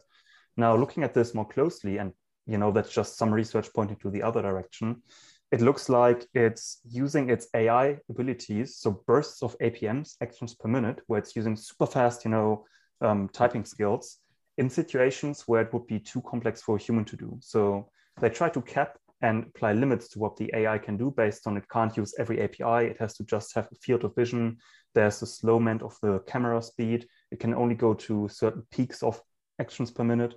Now 0.56 0.76
looking 0.76 1.02
at 1.02 1.14
this 1.14 1.34
more 1.34 1.46
closely 1.46 1.98
and 1.98 2.12
you 2.46 2.58
know 2.58 2.70
that's 2.70 2.92
just 2.92 3.16
some 3.16 3.32
research 3.32 3.68
pointing 3.74 3.96
to 3.96 4.10
the 4.10 4.22
other 4.22 4.42
direction. 4.42 5.02
It 5.50 5.60
looks 5.60 5.88
like 5.88 6.26
it's 6.34 6.80
using 6.84 7.30
its 7.30 7.46
ai 7.54 7.98
abilities 8.08 8.76
so 8.76 9.02
bursts 9.06 9.42
of 9.42 9.56
apms 9.58 10.16
actions 10.20 10.54
per 10.54 10.68
minute 10.68 11.00
where 11.06 11.20
it's 11.20 11.36
using 11.36 11.54
super 11.54 11.86
fast 11.86 12.24
you 12.24 12.30
know 12.30 12.64
um, 13.00 13.28
typing 13.28 13.64
skills 13.64 14.18
in 14.58 14.70
situations 14.70 15.44
where 15.46 15.62
it 15.62 15.72
would 15.72 15.86
be 15.86 15.98
too 15.98 16.22
complex 16.22 16.62
for 16.62 16.76
a 16.76 16.80
human 16.80 17.04
to 17.04 17.16
do. 17.16 17.36
So 17.40 17.88
they 18.20 18.30
try 18.30 18.48
to 18.50 18.62
cap 18.62 18.96
and 19.22 19.44
apply 19.44 19.72
limits 19.72 20.08
to 20.08 20.18
what 20.18 20.36
the 20.36 20.50
ai 20.54 20.76
can 20.78 20.96
do 20.96 21.10
based 21.10 21.46
on 21.46 21.56
it 21.56 21.68
can't 21.70 21.96
use 21.96 22.14
every 22.18 22.42
api 22.42 22.86
it 22.86 22.98
has 22.98 23.14
to 23.16 23.24
just 23.24 23.54
have 23.54 23.68
a 23.72 23.76
field 23.76 24.04
of 24.04 24.14
vision. 24.14 24.58
There's 24.94 25.22
a 25.22 25.26
slowment 25.26 25.82
of 25.82 25.96
the 26.02 26.20
camera 26.26 26.62
speed. 26.62 27.06
It 27.30 27.40
can 27.40 27.54
only 27.54 27.74
go 27.74 27.94
to 27.94 28.28
certain 28.28 28.62
peaks 28.70 29.02
of 29.02 29.20
actions 29.58 29.90
per 29.90 30.04
minute 30.04 30.34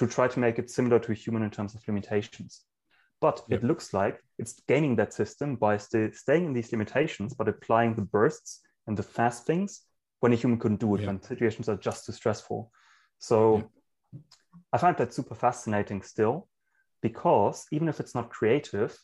to 0.00 0.06
try 0.06 0.26
to 0.26 0.40
make 0.40 0.58
it 0.58 0.70
similar 0.70 0.98
to 0.98 1.12
a 1.12 1.14
human 1.14 1.42
in 1.42 1.50
terms 1.50 1.74
of 1.74 1.86
limitations. 1.86 2.62
But 3.20 3.42
yep. 3.48 3.60
it 3.60 3.66
looks 3.66 3.92
like 3.92 4.18
it's 4.38 4.62
gaining 4.66 4.96
that 4.96 5.12
system 5.12 5.56
by 5.56 5.76
st- 5.76 6.16
staying 6.16 6.46
in 6.46 6.54
these 6.54 6.72
limitations, 6.72 7.34
but 7.34 7.48
applying 7.48 7.94
the 7.94 8.08
bursts 8.16 8.60
and 8.86 8.96
the 8.96 9.02
fast 9.02 9.46
things 9.46 9.82
when 10.20 10.32
a 10.32 10.36
human 10.36 10.58
couldn't 10.58 10.80
do 10.80 10.94
it, 10.94 11.00
yep. 11.00 11.08
when 11.08 11.22
situations 11.22 11.68
are 11.68 11.76
just 11.76 12.06
too 12.06 12.12
stressful. 12.12 12.72
So 13.18 13.56
yep. 13.56 13.68
I 14.72 14.78
find 14.78 14.96
that 14.96 15.12
super 15.12 15.34
fascinating 15.34 16.00
still, 16.00 16.48
because 17.02 17.66
even 17.70 17.86
if 17.86 18.00
it's 18.00 18.14
not 18.14 18.30
creative, 18.30 18.96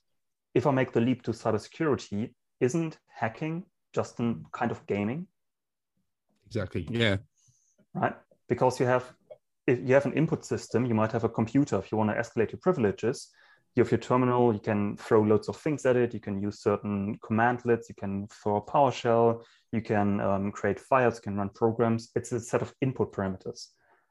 if 0.54 0.66
I 0.66 0.70
make 0.70 0.92
the 0.92 1.02
leap 1.02 1.24
to 1.24 1.32
cybersecurity, 1.32 2.32
isn't 2.60 2.96
hacking 3.08 3.64
just 3.92 4.18
a 4.18 4.34
kind 4.50 4.70
of 4.70 4.86
gaming? 4.86 5.26
Exactly. 6.46 6.88
Yeah. 6.90 7.18
Right. 7.92 8.16
Because 8.48 8.80
you 8.80 8.86
have 8.86 9.12
if 9.66 9.80
you 9.82 9.94
have 9.94 10.06
an 10.06 10.12
input 10.12 10.44
system, 10.44 10.86
you 10.86 10.94
might 10.94 11.12
have 11.12 11.24
a 11.24 11.28
computer. 11.28 11.78
If 11.78 11.90
you 11.90 11.98
want 11.98 12.10
to 12.10 12.16
escalate 12.16 12.52
your 12.52 12.60
privileges, 12.60 13.28
you 13.74 13.82
have 13.82 13.90
your 13.90 14.00
terminal, 14.00 14.54
you 14.54 14.60
can 14.60 14.96
throw 14.96 15.22
loads 15.22 15.48
of 15.48 15.56
things 15.56 15.84
at 15.84 15.96
it. 15.96 16.14
You 16.14 16.20
can 16.20 16.40
use 16.40 16.60
certain 16.60 17.18
commandlets, 17.18 17.88
you 17.88 17.94
can 17.94 18.26
throw 18.28 18.56
a 18.56 18.62
PowerShell, 18.62 19.42
you 19.72 19.82
can 19.82 20.20
um, 20.20 20.52
create 20.52 20.80
files, 20.80 21.16
you 21.16 21.22
can 21.22 21.36
run 21.36 21.50
programs. 21.50 22.10
It's 22.14 22.32
a 22.32 22.40
set 22.40 22.62
of 22.62 22.72
input 22.80 23.12
parameters. 23.12 23.68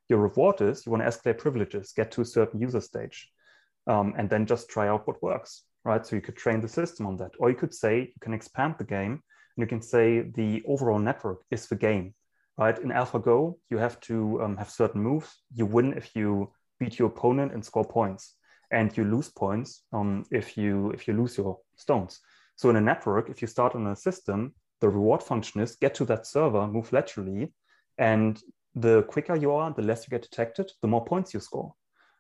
Your 0.08 0.20
reward 0.20 0.62
is 0.62 0.86
you 0.86 0.92
want 0.92 1.04
to 1.04 1.10
escalate 1.10 1.40
privileges, 1.40 1.94
get 1.94 2.12
to 2.12 2.22
a 2.22 2.26
certain 2.26 2.60
user 2.60 2.82
stage, 2.82 3.32
um, 3.88 4.14
and 4.18 4.30
then 4.30 4.46
just 4.46 4.70
try 4.70 4.88
out 4.88 5.08
what 5.08 5.24
works, 5.24 5.64
right? 5.84 6.06
So 6.06 6.16
you 6.16 6.22
could 6.22 6.38
train 6.38 6.62
the 6.62 6.68
system 6.68 7.08
on 7.08 7.18
that. 7.18 7.32
Or 7.40 7.50
you 7.50 7.56
could 7.56 7.74
say 7.74 8.02
you 8.02 8.20
can 8.22 8.34
expand 8.34 8.76
the 8.78 8.84
game 8.84 9.14
and 9.14 9.64
you 9.64 9.68
can 9.68 9.82
say 9.82 10.30
the 10.36 10.62
overall 10.68 11.00
network 11.00 11.42
is 11.50 11.68
the 11.68 11.76
game 11.76 12.14
right? 12.58 12.78
In 12.80 12.90
AlphaGo, 12.90 13.56
you 13.70 13.78
have 13.78 14.00
to 14.02 14.42
um, 14.42 14.58
have 14.58 14.70
certain 14.70 15.02
moves. 15.02 15.42
You 15.54 15.66
win 15.66 15.94
if 15.94 16.16
you 16.16 16.52
beat 16.80 17.00
your 17.00 17.10
opponent 17.10 17.54
and 17.54 17.64
score 17.64 17.86
points, 17.86 18.36
and 18.72 18.96
you 18.98 19.04
lose 19.04 19.30
points 19.30 19.84
um, 19.94 20.26
if 20.32 20.58
you 20.58 20.92
if 20.92 21.08
you 21.08 21.14
lose 21.14 21.38
your 21.38 21.60
stones. 21.76 22.20
So 22.56 22.70
in 22.70 22.76
a 22.76 22.82
network, 22.82 23.30
if 23.30 23.42
you 23.42 23.48
start 23.48 23.76
on 23.76 23.88
a 23.88 23.96
system, 23.96 24.54
the 24.82 24.90
reward 24.90 25.22
function 25.22 25.62
is 25.62 25.76
get 25.76 25.96
to 25.96 26.06
that 26.06 26.26
server, 26.26 26.68
move 26.68 26.92
laterally, 26.94 27.54
and 27.98 28.42
the 28.76 29.04
quicker 29.04 29.36
you 29.36 29.52
are, 29.52 29.74
the 29.74 29.82
less 29.82 30.06
you 30.06 30.10
get 30.10 30.22
detected, 30.22 30.72
the 30.82 30.88
more 30.88 31.04
points 31.04 31.34
you 31.34 31.40
score, 31.40 31.74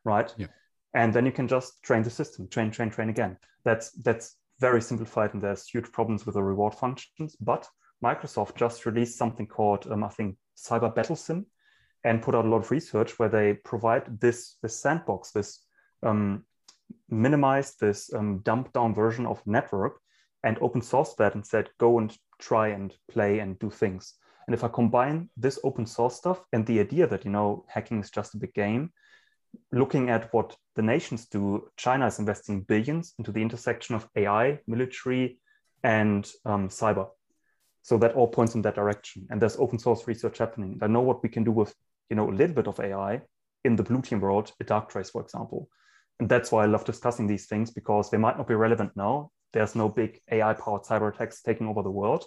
right? 0.03 0.33
Yeah. 0.37 0.47
And 0.93 1.13
then 1.13 1.25
you 1.25 1.31
can 1.31 1.47
just 1.47 1.83
train 1.83 2.03
the 2.03 2.09
system, 2.09 2.47
train, 2.47 2.71
train, 2.71 2.89
train 2.89 3.09
again. 3.09 3.37
That's 3.65 3.91
that's 3.91 4.35
very 4.59 4.81
simplified, 4.81 5.33
and 5.33 5.41
there's 5.41 5.67
huge 5.67 5.91
problems 5.91 6.25
with 6.25 6.35
the 6.35 6.43
reward 6.43 6.73
functions, 6.73 7.35
but 7.41 7.67
Microsoft 8.03 8.55
just 8.55 8.85
released 8.85 9.17
something 9.17 9.47
called, 9.47 9.87
um, 9.91 10.03
I 10.03 10.09
think, 10.09 10.37
CyberBattleSim, 10.57 11.45
and 12.03 12.21
put 12.21 12.35
out 12.35 12.45
a 12.45 12.49
lot 12.49 12.57
of 12.57 12.71
research 12.71 13.17
where 13.17 13.29
they 13.29 13.53
provide 13.53 14.19
this, 14.19 14.57
this 14.61 14.79
sandbox, 14.79 15.31
this 15.31 15.63
um, 16.03 16.43
minimized, 17.09 17.79
this 17.79 18.13
um, 18.13 18.39
dumbed 18.39 18.71
down 18.73 18.93
version 18.93 19.25
of 19.25 19.41
network, 19.45 19.99
and 20.43 20.57
open 20.61 20.81
source 20.81 21.15
that 21.15 21.33
and 21.33 21.45
said, 21.45 21.69
go 21.79 21.97
and 21.97 22.15
try 22.39 22.67
and 22.69 22.93
play 23.09 23.39
and 23.39 23.57
do 23.59 23.69
things. 23.69 24.13
And 24.47 24.53
if 24.53 24.63
I 24.63 24.67
combine 24.67 25.29
this 25.35 25.59
open 25.63 25.87
source 25.87 26.15
stuff 26.15 26.39
and 26.53 26.65
the 26.65 26.79
idea 26.79 27.07
that, 27.07 27.25
you 27.25 27.31
know, 27.31 27.65
hacking 27.67 27.99
is 28.01 28.11
just 28.11 28.35
a 28.35 28.37
big 28.37 28.53
game, 28.53 28.91
looking 29.71 30.09
at 30.09 30.31
what 30.33 30.55
the 30.75 30.83
nations 30.83 31.25
do, 31.25 31.67
China 31.77 32.05
is 32.05 32.19
investing 32.19 32.61
billions 32.61 33.13
into 33.17 33.31
the 33.31 33.41
intersection 33.41 33.95
of 33.95 34.07
AI, 34.15 34.59
military, 34.67 35.39
and 35.83 36.29
um, 36.45 36.69
cyber. 36.69 37.07
So 37.85 37.99
that 37.99 38.15
all 38.15 38.27
points 38.27 38.55
in 38.55 38.63
that 38.63 38.73
direction. 38.73 39.27
And 39.29 39.39
there's 39.39 39.57
open 39.57 39.77
source 39.77 40.07
research 40.07 40.39
happening. 40.39 40.79
I 40.81 40.87
know 40.87 41.01
what 41.01 41.21
we 41.21 41.29
can 41.29 41.43
do 41.43 41.51
with, 41.51 41.71
you 42.09 42.15
know, 42.15 42.27
a 42.27 42.33
little 42.33 42.55
bit 42.55 42.67
of 42.67 42.79
AI 42.79 43.21
in 43.63 43.75
the 43.75 43.83
blue 43.83 44.01
team 44.01 44.21
world, 44.21 44.51
a 44.59 44.63
Darktrace, 44.63 45.11
for 45.11 45.21
example. 45.21 45.69
And 46.19 46.27
that's 46.27 46.51
why 46.51 46.63
I 46.63 46.65
love 46.65 46.83
discussing 46.83 47.27
these 47.27 47.45
things 47.45 47.69
because 47.69 48.09
they 48.09 48.17
might 48.17 48.37
not 48.37 48.47
be 48.47 48.55
relevant 48.55 48.93
now. 48.95 49.29
There's 49.53 49.75
no 49.75 49.87
big 49.87 50.19
AI 50.31 50.53
powered 50.53 50.81
cyber 50.81 51.13
attacks 51.13 51.43
taking 51.43 51.67
over 51.67 51.83
the 51.83 51.91
world. 51.91 52.25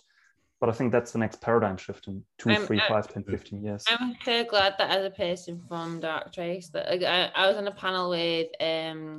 But 0.60 0.68
I 0.68 0.72
think 0.74 0.92
that's 0.92 1.10
the 1.10 1.18
next 1.18 1.40
paradigm 1.40 1.76
shift 1.76 2.06
in 2.06 2.22
2 2.38 2.50
I'm, 2.50 2.62
three, 2.64 2.80
five, 2.86 3.12
10, 3.12 3.24
15 3.24 3.64
years. 3.64 3.84
I'm 3.88 4.14
so 4.24 4.44
glad 4.44 4.76
that 4.78 4.96
as 4.96 5.04
a 5.04 5.10
person 5.10 5.60
from 5.66 6.00
Darktrace, 6.00 6.70
that 6.70 7.04
I, 7.04 7.32
I 7.34 7.48
was 7.48 7.56
on 7.56 7.66
a 7.66 7.72
panel 7.72 8.10
with 8.10 8.46
um, 8.60 9.18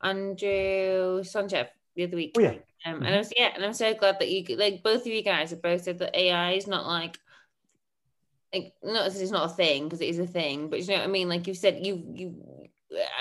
Andrew 0.00 1.22
Tsonchev 1.22 1.66
the 2.00 2.08
other 2.08 2.16
week. 2.16 2.34
Oh, 2.38 2.40
yeah. 2.40 2.54
Um, 2.86 2.94
mm-hmm. 2.94 3.04
and 3.04 3.14
I 3.14 3.18
was 3.18 3.32
yeah, 3.36 3.50
and 3.54 3.64
I'm 3.64 3.74
so 3.74 3.92
glad 3.94 4.18
that 4.18 4.30
you 4.30 4.56
like 4.56 4.82
both 4.82 5.02
of 5.02 5.06
you 5.06 5.22
guys 5.22 5.50
have 5.50 5.62
both 5.62 5.82
said 5.82 5.98
that 5.98 6.16
AI 6.16 6.52
is 6.52 6.66
not 6.66 6.86
like 6.86 7.18
like 8.54 8.72
not 8.82 9.06
it's 9.06 9.30
not 9.30 9.50
a 9.50 9.54
thing 9.54 9.84
because 9.84 10.00
it 10.00 10.08
is 10.08 10.18
a 10.18 10.26
thing, 10.26 10.70
but 10.70 10.80
you 10.80 10.86
know 10.86 10.94
what 10.94 11.04
I 11.04 11.08
mean. 11.08 11.28
Like 11.28 11.46
you 11.46 11.54
said, 11.54 11.86
you 11.86 12.02
you 12.14 12.68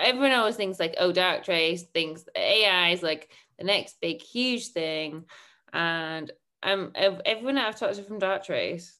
everyone 0.02 0.32
always 0.32 0.56
thinks 0.56 0.80
like 0.80 0.96
oh 0.98 1.12
Darktrace 1.12 1.82
thinks 1.94 2.24
AI 2.36 2.92
is 2.92 3.04
like 3.04 3.30
the 3.58 3.66
next 3.66 4.00
big 4.02 4.22
huge 4.22 4.70
thing, 4.70 5.26
and 5.74 6.32
um 6.64 6.92
everyone 6.96 7.58
I've 7.58 7.78
talked 7.78 7.96
to 7.96 8.04
from 8.04 8.20
Darktrace 8.20 8.94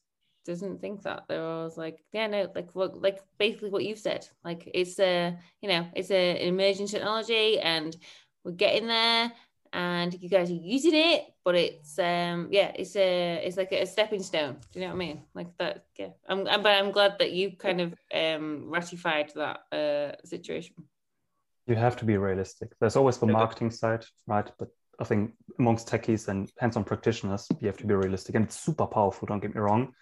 doesn't 0.44 0.80
think 0.80 1.02
that. 1.02 1.24
They're 1.28 1.42
always 1.42 1.76
like, 1.76 2.02
yeah, 2.12 2.26
no, 2.26 2.50
like 2.54 2.74
look, 2.74 2.94
like 2.96 3.20
basically 3.38 3.70
what 3.70 3.84
you've 3.84 3.98
said. 3.98 4.26
Like 4.44 4.68
it's 4.72 4.98
a, 4.98 5.36
you 5.60 5.68
know, 5.68 5.86
it's 5.94 6.10
a, 6.10 6.30
an 6.42 6.48
emerging 6.48 6.88
technology, 6.88 7.58
and 7.60 7.96
we're 8.44 8.52
getting 8.52 8.86
there, 8.86 9.32
and 9.72 10.14
you 10.20 10.28
guys 10.28 10.50
are 10.50 10.54
using 10.54 10.94
it, 10.94 11.24
but 11.44 11.54
it's 11.54 11.98
um, 11.98 12.48
yeah, 12.50 12.72
it's 12.74 12.96
a, 12.96 13.36
it's 13.44 13.56
like 13.56 13.72
a 13.72 13.86
stepping 13.86 14.22
stone. 14.22 14.56
Do 14.72 14.80
you 14.80 14.86
know 14.86 14.92
what 14.92 15.02
I 15.02 15.06
mean? 15.06 15.22
Like 15.34 15.56
that, 15.58 15.84
yeah. 15.98 16.08
I'm, 16.28 16.46
I'm 16.48 16.62
but 16.62 16.72
I'm 16.72 16.90
glad 16.90 17.18
that 17.18 17.32
you 17.32 17.56
kind 17.56 17.80
of 17.80 17.94
um 18.14 18.68
ratified 18.68 19.32
that 19.36 19.60
uh 19.72 20.16
situation. 20.24 20.74
You 21.66 21.76
have 21.76 21.96
to 21.96 22.04
be 22.04 22.16
realistic. 22.16 22.72
There's 22.80 22.96
always 22.96 23.18
the 23.18 23.26
marketing 23.26 23.70
side, 23.70 24.04
right? 24.26 24.50
But 24.58 24.68
I 24.98 25.04
think 25.04 25.34
amongst 25.58 25.88
techies 25.88 26.28
and 26.28 26.50
hands-on 26.58 26.84
practitioners, 26.84 27.48
you 27.60 27.68
have 27.68 27.78
to 27.78 27.86
be 27.86 27.94
realistic, 27.94 28.34
and 28.34 28.44
it's 28.44 28.58
super 28.58 28.86
powerful. 28.86 29.26
Don't 29.26 29.40
get 29.40 29.54
me 29.54 29.60
wrong, 29.60 29.92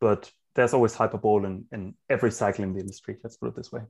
but 0.00 0.30
there's 0.54 0.72
always 0.72 0.94
hyperbole 0.94 1.46
in, 1.46 1.64
in 1.72 1.94
every 2.08 2.30
cycle 2.30 2.64
in 2.64 2.72
the 2.72 2.80
industry. 2.80 3.18
Let's 3.22 3.36
put 3.36 3.48
it 3.48 3.56
this 3.56 3.72
way. 3.72 3.82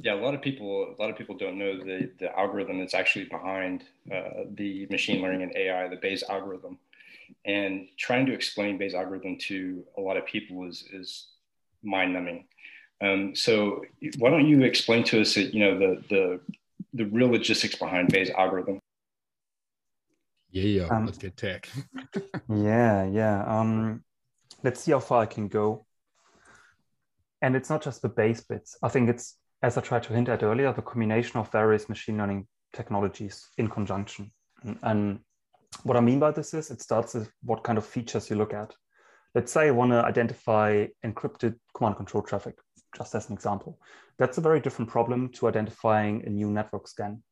Yeah, 0.00 0.14
a 0.14 0.22
lot 0.22 0.34
of 0.34 0.40
people, 0.40 0.94
a 0.96 1.00
lot 1.00 1.10
of 1.10 1.16
people 1.16 1.36
don't 1.36 1.58
know 1.58 1.76
the 1.76 2.10
the 2.18 2.38
algorithm 2.38 2.78
that's 2.78 2.94
actually 2.94 3.24
behind 3.24 3.84
uh, 4.12 4.44
the 4.54 4.86
machine 4.90 5.20
learning 5.20 5.42
and 5.42 5.56
AI, 5.56 5.88
the 5.88 5.96
Bayes 5.96 6.22
algorithm, 6.28 6.78
and 7.44 7.88
trying 7.98 8.26
to 8.26 8.32
explain 8.32 8.78
Bayes 8.78 8.94
algorithm 8.94 9.36
to 9.48 9.84
a 9.96 10.00
lot 10.00 10.16
of 10.16 10.24
people 10.24 10.64
is 10.68 10.84
is 10.92 11.28
mind 11.82 12.12
numbing. 12.12 12.46
Um, 13.00 13.34
so 13.34 13.82
why 14.18 14.30
don't 14.30 14.46
you 14.46 14.62
explain 14.62 15.04
to 15.04 15.20
us, 15.20 15.34
that, 15.34 15.52
you 15.54 15.60
know, 15.60 15.78
the 15.78 16.02
the 16.08 16.40
the 16.94 17.04
real 17.06 17.28
logistics 17.28 17.74
behind 17.74 18.08
Bayes 18.08 18.30
algorithm? 18.30 18.78
Yeah, 20.50 20.86
um, 20.90 21.06
let's 21.06 21.18
get 21.18 21.36
tech. 21.36 21.68
yeah, 22.48 23.04
yeah. 23.04 23.44
Um, 23.46 24.04
let's 24.62 24.80
see 24.80 24.92
how 24.92 25.00
far 25.00 25.22
I 25.22 25.26
can 25.26 25.48
go. 25.48 25.86
And 27.42 27.54
it's 27.54 27.70
not 27.70 27.82
just 27.82 28.02
the 28.02 28.08
Bayes 28.08 28.40
bits. 28.42 28.76
I 28.82 28.88
think 28.88 29.08
it's, 29.08 29.36
as 29.62 29.76
I 29.76 29.80
tried 29.80 30.04
to 30.04 30.12
hint 30.12 30.28
at 30.28 30.42
earlier, 30.42 30.72
the 30.72 30.82
combination 30.82 31.38
of 31.38 31.50
various 31.50 31.88
machine 31.88 32.18
learning 32.18 32.46
technologies 32.72 33.48
in 33.58 33.68
conjunction. 33.68 34.30
And, 34.82 35.20
what 35.82 35.98
I 35.98 36.00
mean 36.00 36.18
by 36.18 36.30
this 36.30 36.54
is 36.54 36.70
it 36.70 36.80
starts 36.80 37.12
with 37.14 37.30
what 37.42 37.62
kind 37.62 37.76
of 37.76 37.84
features 37.84 38.30
you 38.30 38.36
look 38.36 38.54
at. 38.54 38.74
Let's 39.34 39.52
say 39.52 39.68
I 39.68 39.70
want 39.70 39.92
to 39.92 40.02
identify 40.02 40.86
encrypted 41.04 41.56
command 41.76 41.96
control 41.96 42.22
traffic, 42.22 42.56
just 42.96 43.14
as 43.14 43.28
an 43.28 43.34
example. 43.34 43.78
That's 44.18 44.38
a 44.38 44.40
very 44.40 44.60
different 44.60 44.90
problem 44.90 45.28
to 45.32 45.46
identifying 45.46 46.24
a 46.24 46.30
new 46.30 46.50
network 46.50 46.88
scan 46.88 47.22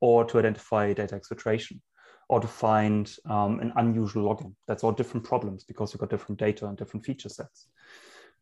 or 0.00 0.24
to 0.24 0.38
identify 0.38 0.92
data 0.92 1.18
exfiltration 1.18 1.80
or 2.28 2.40
to 2.40 2.48
find 2.48 3.14
um, 3.30 3.60
an 3.60 3.72
unusual 3.76 4.34
login. 4.34 4.52
That's 4.66 4.82
all 4.82 4.92
different 4.92 5.24
problems 5.24 5.62
because 5.62 5.92
you've 5.92 6.00
got 6.00 6.10
different 6.10 6.40
data 6.40 6.66
and 6.66 6.76
different 6.76 7.06
feature 7.06 7.28
sets. 7.28 7.68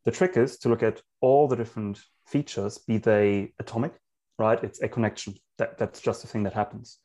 The 0.05 0.11
trick 0.11 0.37
is 0.37 0.59
to 0.59 0.69
look 0.69 0.83
at 0.83 1.01
all 1.21 1.49
the 1.49 1.57
different 1.57 2.01
features, 2.27 2.79
be 2.79 2.99
they 2.99 3.55
atomic, 3.59 3.95
right? 4.39 4.63
It's 4.63 4.83
a 4.83 4.89
connection. 4.89 5.35
That, 5.59 5.79
that's 5.79 6.01
just 6.01 6.25
a 6.25 6.27
thing 6.27 6.43
that 6.43 6.53
happens. 6.53 6.99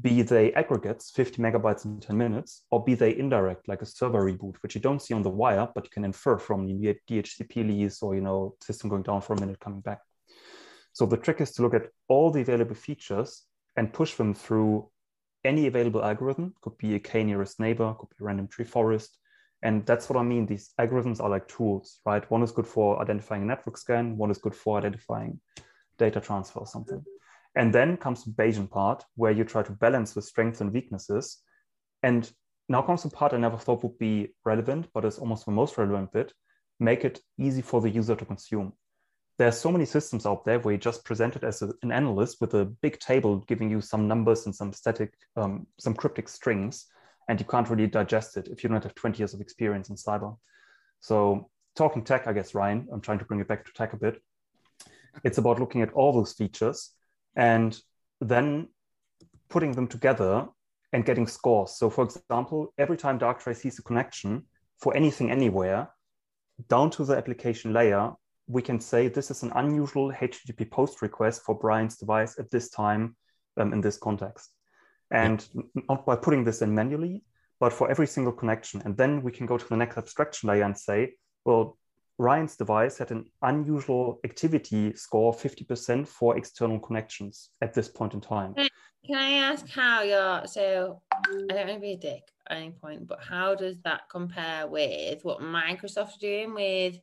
Be 0.00 0.22
they 0.22 0.52
aggregates, 0.52 1.10
50 1.10 1.42
megabytes 1.42 1.84
in 1.84 2.00
10 2.00 2.16
minutes, 2.16 2.62
or 2.70 2.84
be 2.84 2.94
they 2.94 3.16
indirect, 3.16 3.68
like 3.68 3.82
a 3.82 3.86
server 3.86 4.24
reboot, 4.24 4.56
which 4.62 4.74
you 4.74 4.80
don't 4.80 5.02
see 5.02 5.12
on 5.12 5.22
the 5.22 5.30
wire, 5.30 5.68
but 5.74 5.84
you 5.84 5.90
can 5.90 6.04
infer 6.04 6.38
from 6.38 6.68
DHCP 6.68 7.56
lease 7.66 8.02
or, 8.02 8.14
you 8.14 8.20
know, 8.20 8.54
system 8.62 8.88
going 8.88 9.02
down 9.02 9.20
for 9.20 9.34
a 9.34 9.40
minute, 9.40 9.58
coming 9.60 9.80
back. 9.80 9.98
So 10.92 11.04
the 11.04 11.16
trick 11.16 11.40
is 11.40 11.52
to 11.52 11.62
look 11.62 11.74
at 11.74 11.90
all 12.08 12.30
the 12.30 12.40
available 12.40 12.76
features 12.76 13.42
and 13.76 13.92
push 13.92 14.14
them 14.14 14.34
through 14.34 14.88
any 15.44 15.66
available 15.66 16.04
algorithm, 16.04 16.54
could 16.60 16.76
be 16.78 16.94
a 16.94 16.98
k 16.98 17.22
nearest 17.24 17.60
neighbor, 17.60 17.94
could 17.98 18.08
be 18.10 18.24
random 18.24 18.48
tree 18.48 18.64
forest. 18.64 19.18
And 19.62 19.84
that's 19.86 20.08
what 20.08 20.18
I 20.18 20.22
mean. 20.22 20.46
These 20.46 20.72
algorithms 20.78 21.20
are 21.20 21.28
like 21.28 21.48
tools, 21.48 22.00
right? 22.06 22.28
One 22.30 22.42
is 22.42 22.52
good 22.52 22.66
for 22.66 23.00
identifying 23.00 23.42
a 23.42 23.46
network 23.46 23.76
scan, 23.76 24.16
one 24.16 24.30
is 24.30 24.38
good 24.38 24.54
for 24.54 24.78
identifying 24.78 25.40
data 25.98 26.20
transfer 26.20 26.60
or 26.60 26.66
something. 26.66 27.04
And 27.56 27.74
then 27.74 27.96
comes 27.96 28.24
the 28.24 28.30
Bayesian 28.30 28.70
part 28.70 29.04
where 29.16 29.32
you 29.32 29.44
try 29.44 29.62
to 29.64 29.72
balance 29.72 30.12
the 30.12 30.22
strengths 30.22 30.60
and 30.60 30.72
weaknesses. 30.72 31.38
And 32.02 32.30
now 32.68 32.82
comes 32.82 33.02
the 33.02 33.10
part 33.10 33.32
I 33.32 33.38
never 33.38 33.56
thought 33.56 33.82
would 33.82 33.98
be 33.98 34.34
relevant, 34.44 34.88
but 34.94 35.04
is 35.04 35.18
almost 35.18 35.46
the 35.46 35.50
most 35.50 35.76
relevant 35.76 36.12
bit. 36.12 36.32
Make 36.78 37.04
it 37.04 37.20
easy 37.38 37.62
for 37.62 37.80
the 37.80 37.90
user 37.90 38.14
to 38.14 38.24
consume 38.24 38.74
there 39.38 39.48
are 39.48 39.52
so 39.52 39.70
many 39.70 39.84
systems 39.84 40.26
out 40.26 40.44
there 40.44 40.58
where 40.58 40.72
you 40.72 40.78
just 40.78 41.04
present 41.04 41.36
it 41.36 41.44
as 41.44 41.62
a, 41.62 41.72
an 41.82 41.92
analyst 41.92 42.40
with 42.40 42.54
a 42.54 42.64
big 42.64 42.98
table 42.98 43.38
giving 43.46 43.70
you 43.70 43.80
some 43.80 44.08
numbers 44.08 44.46
and 44.46 44.54
some 44.54 44.72
static, 44.72 45.14
um, 45.36 45.66
some 45.78 45.94
cryptic 45.94 46.28
strings, 46.28 46.86
and 47.28 47.38
you 47.38 47.46
can't 47.46 47.68
really 47.68 47.86
digest 47.86 48.36
it 48.36 48.48
if 48.48 48.64
you 48.64 48.70
don't 48.70 48.82
have 48.82 48.94
20 48.94 49.18
years 49.18 49.34
of 49.34 49.40
experience 49.40 49.90
in 49.90 49.96
cyber. 49.96 50.36
So 51.00 51.50
talking 51.76 52.02
tech, 52.02 52.26
I 52.26 52.32
guess, 52.32 52.54
Ryan, 52.54 52.88
I'm 52.92 53.00
trying 53.00 53.18
to 53.18 53.24
bring 53.24 53.40
it 53.40 53.48
back 53.48 53.64
to 53.66 53.72
tech 53.72 53.92
a 53.92 53.96
bit. 53.96 54.20
It's 55.24 55.38
about 55.38 55.60
looking 55.60 55.82
at 55.82 55.92
all 55.92 56.12
those 56.12 56.32
features 56.32 56.92
and 57.36 57.78
then 58.20 58.68
putting 59.48 59.72
them 59.72 59.86
together 59.86 60.48
and 60.92 61.04
getting 61.04 61.26
scores. 61.26 61.72
So 61.72 61.90
for 61.90 62.04
example, 62.04 62.72
every 62.78 62.96
time 62.96 63.18
Darktrace 63.18 63.56
sees 63.56 63.78
a 63.78 63.82
connection 63.82 64.44
for 64.80 64.96
anything 64.96 65.30
anywhere, 65.30 65.88
down 66.68 66.90
to 66.90 67.04
the 67.04 67.16
application 67.16 67.72
layer, 67.72 68.12
we 68.46 68.62
can 68.62 68.80
say 68.80 69.08
this 69.08 69.30
is 69.30 69.42
an 69.42 69.52
unusual 69.54 70.10
HTTP 70.10 70.70
post 70.70 71.02
request 71.02 71.42
for 71.44 71.58
Brian's 71.58 71.98
device 71.98 72.38
at 72.38 72.50
this 72.50 72.70
time 72.70 73.14
um, 73.58 73.72
in 73.72 73.80
this 73.80 73.98
context. 73.98 74.50
And 75.10 75.46
yeah. 75.54 75.82
not 75.88 76.06
by 76.06 76.16
putting 76.16 76.44
this 76.44 76.62
in 76.62 76.74
manually, 76.74 77.22
but 77.60 77.72
for 77.72 77.90
every 77.90 78.06
single 78.06 78.32
connection. 78.32 78.82
And 78.84 78.96
then 78.96 79.22
we 79.22 79.32
can 79.32 79.46
go 79.46 79.58
to 79.58 79.68
the 79.68 79.76
next 79.76 79.96
abstraction 79.96 80.48
layer 80.48 80.64
and 80.64 80.76
say, 80.76 81.14
well, 81.44 81.78
Ryan's 82.18 82.56
device 82.56 82.98
had 82.98 83.10
an 83.10 83.26
unusual 83.42 84.20
activity 84.24 84.94
score 84.94 85.32
50% 85.32 86.06
for 86.06 86.36
external 86.36 86.78
connections 86.80 87.50
at 87.62 87.74
this 87.74 87.88
point 87.88 88.14
in 88.14 88.20
time. 88.20 88.54
Can 88.54 89.16
I 89.16 89.30
ask 89.30 89.68
how 89.68 90.02
you're 90.02 90.46
so 90.46 91.00
I 91.14 91.54
don't 91.54 91.66
want 91.68 91.74
to 91.74 91.80
be 91.80 91.92
a 91.92 91.96
dick 91.96 92.24
at 92.50 92.56
any 92.56 92.72
point, 92.72 93.06
but 93.06 93.20
how 93.22 93.54
does 93.54 93.78
that 93.84 94.02
compare 94.10 94.66
with 94.66 95.24
what 95.24 95.40
Microsoft 95.40 96.16
are 96.16 96.20
doing 96.20 96.52
with 96.52 96.98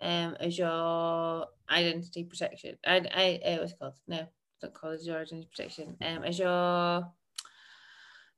um, 0.00 0.36
Azure 0.40 1.44
Identity 1.70 2.24
Protection. 2.24 2.76
I, 2.86 2.96
I, 3.14 3.40
I 3.46 3.58
what's 3.58 3.72
it 3.72 3.78
called? 3.78 3.94
No, 4.06 4.26
don't 4.60 4.74
call 4.74 4.90
it 4.90 5.00
Azure 5.00 5.18
Identity 5.18 5.48
Protection. 5.50 5.96
Um, 6.00 6.24
Azure 6.24 7.06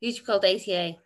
to 0.01 0.25
called 0.25 0.45
ATA. 0.45 0.97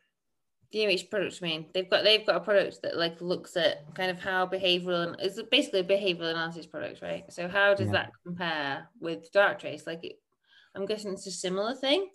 Do 0.72 0.78
you 0.78 0.84
know 0.84 0.92
which 0.92 1.10
product 1.10 1.40
I 1.42 1.46
mean? 1.46 1.66
They've 1.74 1.90
got 1.90 2.04
they've 2.04 2.24
got 2.24 2.36
a 2.36 2.40
product 2.40 2.82
that 2.82 2.96
like 2.96 3.20
looks 3.20 3.56
at 3.56 3.92
kind 3.94 4.10
of 4.10 4.20
how 4.20 4.46
behavioral 4.46 5.08
and 5.08 5.16
it's 5.18 5.40
basically 5.50 5.80
a 5.80 5.84
behavioral 5.84 6.30
analysis 6.30 6.66
product, 6.66 7.02
right? 7.02 7.24
So 7.32 7.48
how 7.48 7.74
does 7.74 7.86
yeah. 7.86 7.92
that 7.92 8.12
compare 8.24 8.88
with 9.00 9.32
Darktrace? 9.32 9.86
Like, 9.86 10.04
it, 10.04 10.20
I'm 10.76 10.86
guessing 10.86 11.12
it's 11.12 11.26
a 11.26 11.32
similar 11.32 11.74
thing. 11.74 12.08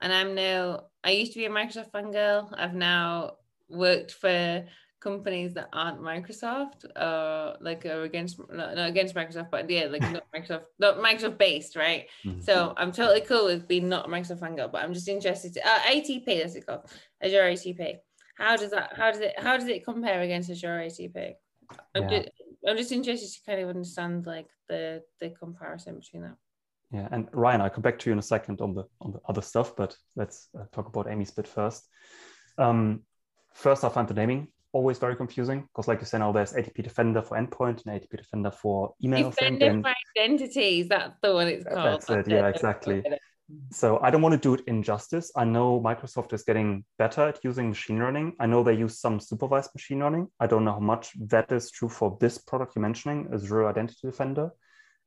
And 0.00 0.12
I'm 0.12 0.34
now 0.34 0.84
I 1.04 1.10
used 1.10 1.32
to 1.32 1.38
be 1.38 1.46
a 1.46 1.50
Microsoft 1.50 1.90
fangirl. 1.90 2.52
I've 2.56 2.74
now 2.74 3.36
worked 3.68 4.12
for 4.12 4.64
companies 5.00 5.54
that 5.54 5.68
aren't 5.72 6.00
Microsoft, 6.00 6.84
uh, 6.96 7.54
like 7.60 7.84
are 7.86 8.02
against 8.02 8.38
not, 8.50 8.74
not, 8.74 8.88
against 8.88 9.14
Microsoft, 9.14 9.50
but 9.50 9.68
yeah, 9.68 9.86
like 9.86 10.02
not 10.02 10.24
Microsoft, 10.34 10.64
not 10.78 10.98
Microsoft 10.98 11.38
based, 11.38 11.76
right? 11.76 12.06
Mm-hmm. 12.24 12.40
So 12.40 12.74
I'm 12.76 12.92
totally 12.92 13.20
cool 13.20 13.46
with 13.46 13.68
being 13.68 13.88
not 13.88 14.06
a 14.06 14.08
Microsoft 14.08 14.40
fangirl, 14.40 14.72
but 14.72 14.82
I'm 14.82 14.94
just 14.94 15.08
interested 15.08 15.54
to 15.54 15.66
uh, 15.66 15.78
ATP, 15.80 16.24
that's 16.26 16.54
it 16.54 16.66
called 16.66 16.90
Azure 17.22 17.42
ATP. 17.42 17.96
How 18.36 18.56
does 18.56 18.70
that? 18.70 18.92
How 18.96 19.10
does 19.10 19.20
it? 19.20 19.34
How 19.38 19.56
does 19.56 19.68
it 19.68 19.84
compare 19.84 20.20
against 20.20 20.50
Azure 20.50 20.80
ATP? 20.80 21.34
I'm, 21.94 22.02
yeah. 22.02 22.08
just, 22.08 22.28
I'm 22.68 22.76
just 22.76 22.92
interested 22.92 23.32
to 23.32 23.50
kind 23.50 23.62
of 23.62 23.68
understand 23.70 24.26
like 24.26 24.48
the 24.68 25.02
the 25.20 25.30
comparison 25.30 25.98
between 25.98 26.22
that. 26.22 26.36
Yeah, 26.92 27.08
and 27.10 27.28
Ryan, 27.32 27.62
I'll 27.62 27.70
come 27.70 27.82
back 27.82 27.98
to 28.00 28.10
you 28.10 28.12
in 28.12 28.18
a 28.18 28.22
second 28.22 28.60
on 28.60 28.74
the 28.74 28.84
on 29.00 29.12
the 29.12 29.20
other 29.28 29.42
stuff, 29.42 29.74
but 29.74 29.96
let's 30.16 30.48
uh, 30.58 30.64
talk 30.72 30.86
about 30.86 31.10
Amy's 31.10 31.30
bit 31.30 31.48
first. 31.48 31.88
Um, 32.58 33.02
first, 33.54 33.84
I 33.84 33.88
find 33.88 34.06
the 34.06 34.14
naming 34.14 34.48
always 34.76 34.98
very 34.98 35.16
confusing 35.16 35.60
because, 35.62 35.88
like 35.88 36.00
you 36.00 36.06
said, 36.06 36.18
now 36.18 36.32
there's 36.32 36.52
ATP 36.52 36.84
Defender 36.84 37.22
for 37.22 37.36
endpoint 37.36 37.84
and 37.84 37.90
ATP 37.96 38.16
Defender 38.24 38.50
for 38.50 38.94
email. 39.02 39.30
Defender 39.30 39.82
for 39.82 39.94
identities. 40.12 40.88
That's 40.88 41.16
the 41.22 41.32
one 41.32 41.48
it's 41.48 41.64
called. 41.64 41.86
That's, 41.86 42.06
that's 42.06 42.28
it. 42.28 42.32
Yeah, 42.32 42.48
exactly. 42.48 43.02
So 43.70 44.00
I 44.02 44.10
don't 44.10 44.22
want 44.22 44.34
to 44.34 44.40
do 44.48 44.54
it 44.54 44.62
injustice. 44.66 45.30
I 45.36 45.44
know 45.44 45.80
Microsoft 45.80 46.32
is 46.32 46.42
getting 46.42 46.84
better 46.98 47.22
at 47.28 47.38
using 47.44 47.68
machine 47.68 47.98
learning. 47.98 48.34
I 48.40 48.46
know 48.46 48.62
they 48.62 48.74
use 48.74 48.98
some 49.00 49.20
supervised 49.20 49.70
machine 49.74 50.00
learning. 50.00 50.26
I 50.40 50.46
don't 50.46 50.64
know 50.64 50.72
how 50.72 50.86
much 50.94 51.12
that 51.28 51.50
is 51.52 51.70
true 51.70 51.88
for 51.88 52.18
this 52.20 52.38
product 52.38 52.74
you're 52.74 52.82
mentioning, 52.82 53.28
Azure 53.32 53.68
Identity 53.68 54.00
Defender. 54.04 54.50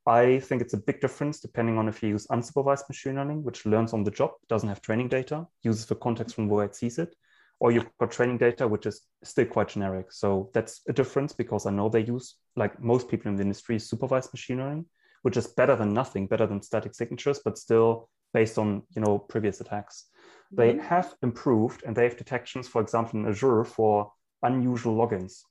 I 0.05 0.39
think 0.39 0.61
it's 0.61 0.73
a 0.73 0.77
big 0.89 1.01
difference 1.01 1.41
depending 1.41 1.77
on 1.77 1.89
if 1.89 2.01
you 2.01 2.09
use 2.09 2.25
unsupervised 2.27 2.87
machine 2.89 3.15
learning, 3.15 3.43
which 3.43 3.65
learns 3.65 3.93
on 3.93 4.03
the 4.03 4.11
job, 4.11 4.31
doesn't 4.47 4.69
have 4.69 4.81
training 4.81 5.09
data, 5.09 5.45
uses 5.61 5.85
the 5.85 5.95
context 5.95 6.35
from 6.35 6.47
where 6.47 6.65
it 6.65 6.75
sees 6.75 6.97
it, 6.97 7.13
or 7.59 7.71
you've 7.71 7.89
got 7.99 8.11
training 8.11 8.37
data 8.37 8.67
which 8.67 8.85
is 8.85 9.01
still 9.23 9.45
quite 9.45 9.69
generic 9.69 10.11
so 10.11 10.49
that's 10.53 10.81
a 10.87 10.93
difference 10.93 11.33
because 11.33 11.65
i 11.65 11.71
know 11.71 11.89
they 11.89 12.03
use 12.03 12.35
like 12.55 12.81
most 12.81 13.09
people 13.09 13.29
in 13.29 13.35
the 13.35 13.43
industry 13.43 13.79
supervised 13.79 14.33
machine 14.33 14.57
learning 14.57 14.85
which 15.21 15.37
is 15.37 15.47
better 15.47 15.75
than 15.75 15.93
nothing 15.93 16.27
better 16.27 16.47
than 16.47 16.61
static 16.61 16.95
signatures 16.95 17.41
but 17.43 17.57
still 17.57 18.09
based 18.33 18.57
on 18.57 18.81
you 18.95 19.01
know 19.01 19.17
previous 19.17 19.61
attacks 19.61 20.09
they 20.51 20.73
mm-hmm. 20.73 20.81
have 20.81 21.13
improved 21.21 21.83
and 21.85 21.95
they 21.95 22.03
have 22.03 22.17
detections, 22.17 22.67
for 22.67 22.81
example, 22.81 23.19
in 23.19 23.27
Azure 23.27 23.63
for 23.63 24.11
unusual 24.41 24.95
logins. 24.95 25.41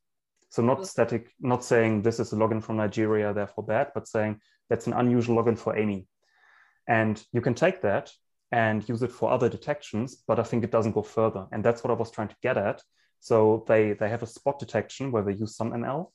So 0.50 0.62
not 0.62 0.78
mm-hmm. 0.78 0.84
static, 0.84 1.30
not 1.40 1.64
saying 1.64 2.02
this 2.02 2.18
is 2.18 2.32
a 2.32 2.36
login 2.36 2.62
from 2.62 2.76
Nigeria, 2.76 3.32
therefore 3.32 3.64
bad, 3.64 3.92
but 3.94 4.08
saying 4.08 4.40
that's 4.68 4.86
an 4.86 4.94
unusual 4.94 5.42
login 5.42 5.58
for 5.58 5.76
Amy. 5.76 6.08
And 6.88 7.22
you 7.32 7.40
can 7.40 7.54
take 7.54 7.82
that 7.82 8.10
and 8.52 8.88
use 8.88 9.02
it 9.02 9.12
for 9.12 9.30
other 9.30 9.48
detections, 9.48 10.22
but 10.26 10.38
I 10.38 10.42
think 10.42 10.64
it 10.64 10.70
doesn't 10.70 10.92
go 10.92 11.02
further. 11.02 11.46
And 11.52 11.64
that's 11.64 11.84
what 11.84 11.90
I 11.90 11.94
was 11.94 12.10
trying 12.10 12.28
to 12.28 12.36
get 12.42 12.56
at. 12.56 12.82
So 13.20 13.64
they, 13.66 13.92
they 13.92 14.08
have 14.08 14.22
a 14.22 14.26
spot 14.26 14.58
detection 14.58 15.12
where 15.12 15.22
they 15.22 15.34
use 15.34 15.56
some 15.56 15.72
ML, 15.72 16.10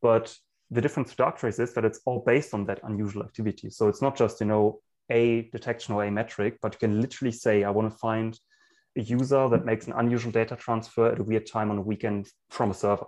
but 0.00 0.34
the 0.70 0.80
difference 0.80 1.10
to 1.10 1.16
Darktrace 1.16 1.58
is 1.60 1.74
that 1.74 1.84
it's 1.84 2.00
all 2.06 2.22
based 2.24 2.54
on 2.54 2.64
that 2.66 2.80
unusual 2.84 3.22
activity. 3.22 3.70
So 3.70 3.88
it's 3.88 4.00
not 4.00 4.16
just, 4.16 4.40
you 4.40 4.46
know, 4.46 4.80
a 5.10 5.42
detection 5.52 5.94
or 5.94 6.04
a 6.04 6.10
metric, 6.10 6.58
but 6.62 6.74
you 6.74 6.78
can 6.78 7.00
literally 7.00 7.32
say, 7.32 7.64
I 7.64 7.70
want 7.70 7.90
to 7.90 7.98
find 7.98 8.38
a 8.96 9.02
user 9.02 9.48
that 9.48 9.64
makes 9.64 9.86
an 9.86 9.94
unusual 9.94 10.32
data 10.32 10.56
transfer 10.56 11.12
at 11.12 11.18
a 11.18 11.24
weird 11.24 11.46
time 11.46 11.70
on 11.70 11.78
a 11.78 11.82
weekend 11.82 12.28
from 12.48 12.70
a 12.70 12.74
server 12.74 13.06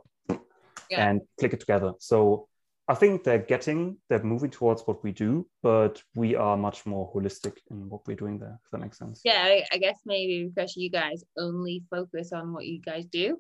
yeah. 0.91 1.09
and 1.09 1.21
click 1.39 1.53
it 1.53 1.61
together. 1.61 1.93
So 1.99 2.49
I 2.93 2.95
think 2.95 3.25
they're 3.25 3.39
getting, 3.39 3.97
they're 4.11 4.23
moving 4.23 4.51
towards 4.51 4.83
what 4.83 5.03
we 5.03 5.13
do, 5.13 5.47
but 5.63 6.03
we 6.15 6.37
are 6.37 6.59
much 6.59 6.85
more 6.85 7.11
holistic 7.11 7.57
in 7.71 7.89
what 7.89 8.07
we're 8.07 8.17
doing 8.17 8.39
there, 8.39 8.61
if 8.63 8.71
that 8.71 8.83
makes 8.83 8.99
sense. 8.99 9.23
Yeah, 9.25 9.43
I, 9.43 9.65
I 9.73 9.79
guess 9.79 10.01
maybe 10.05 10.51
because 10.55 10.77
you 10.77 10.91
guys 10.91 11.25
only 11.39 11.83
focus 11.89 12.35
on 12.35 12.53
what 12.53 12.67
you 12.67 12.83
guys 12.83 13.07
do, 13.07 13.39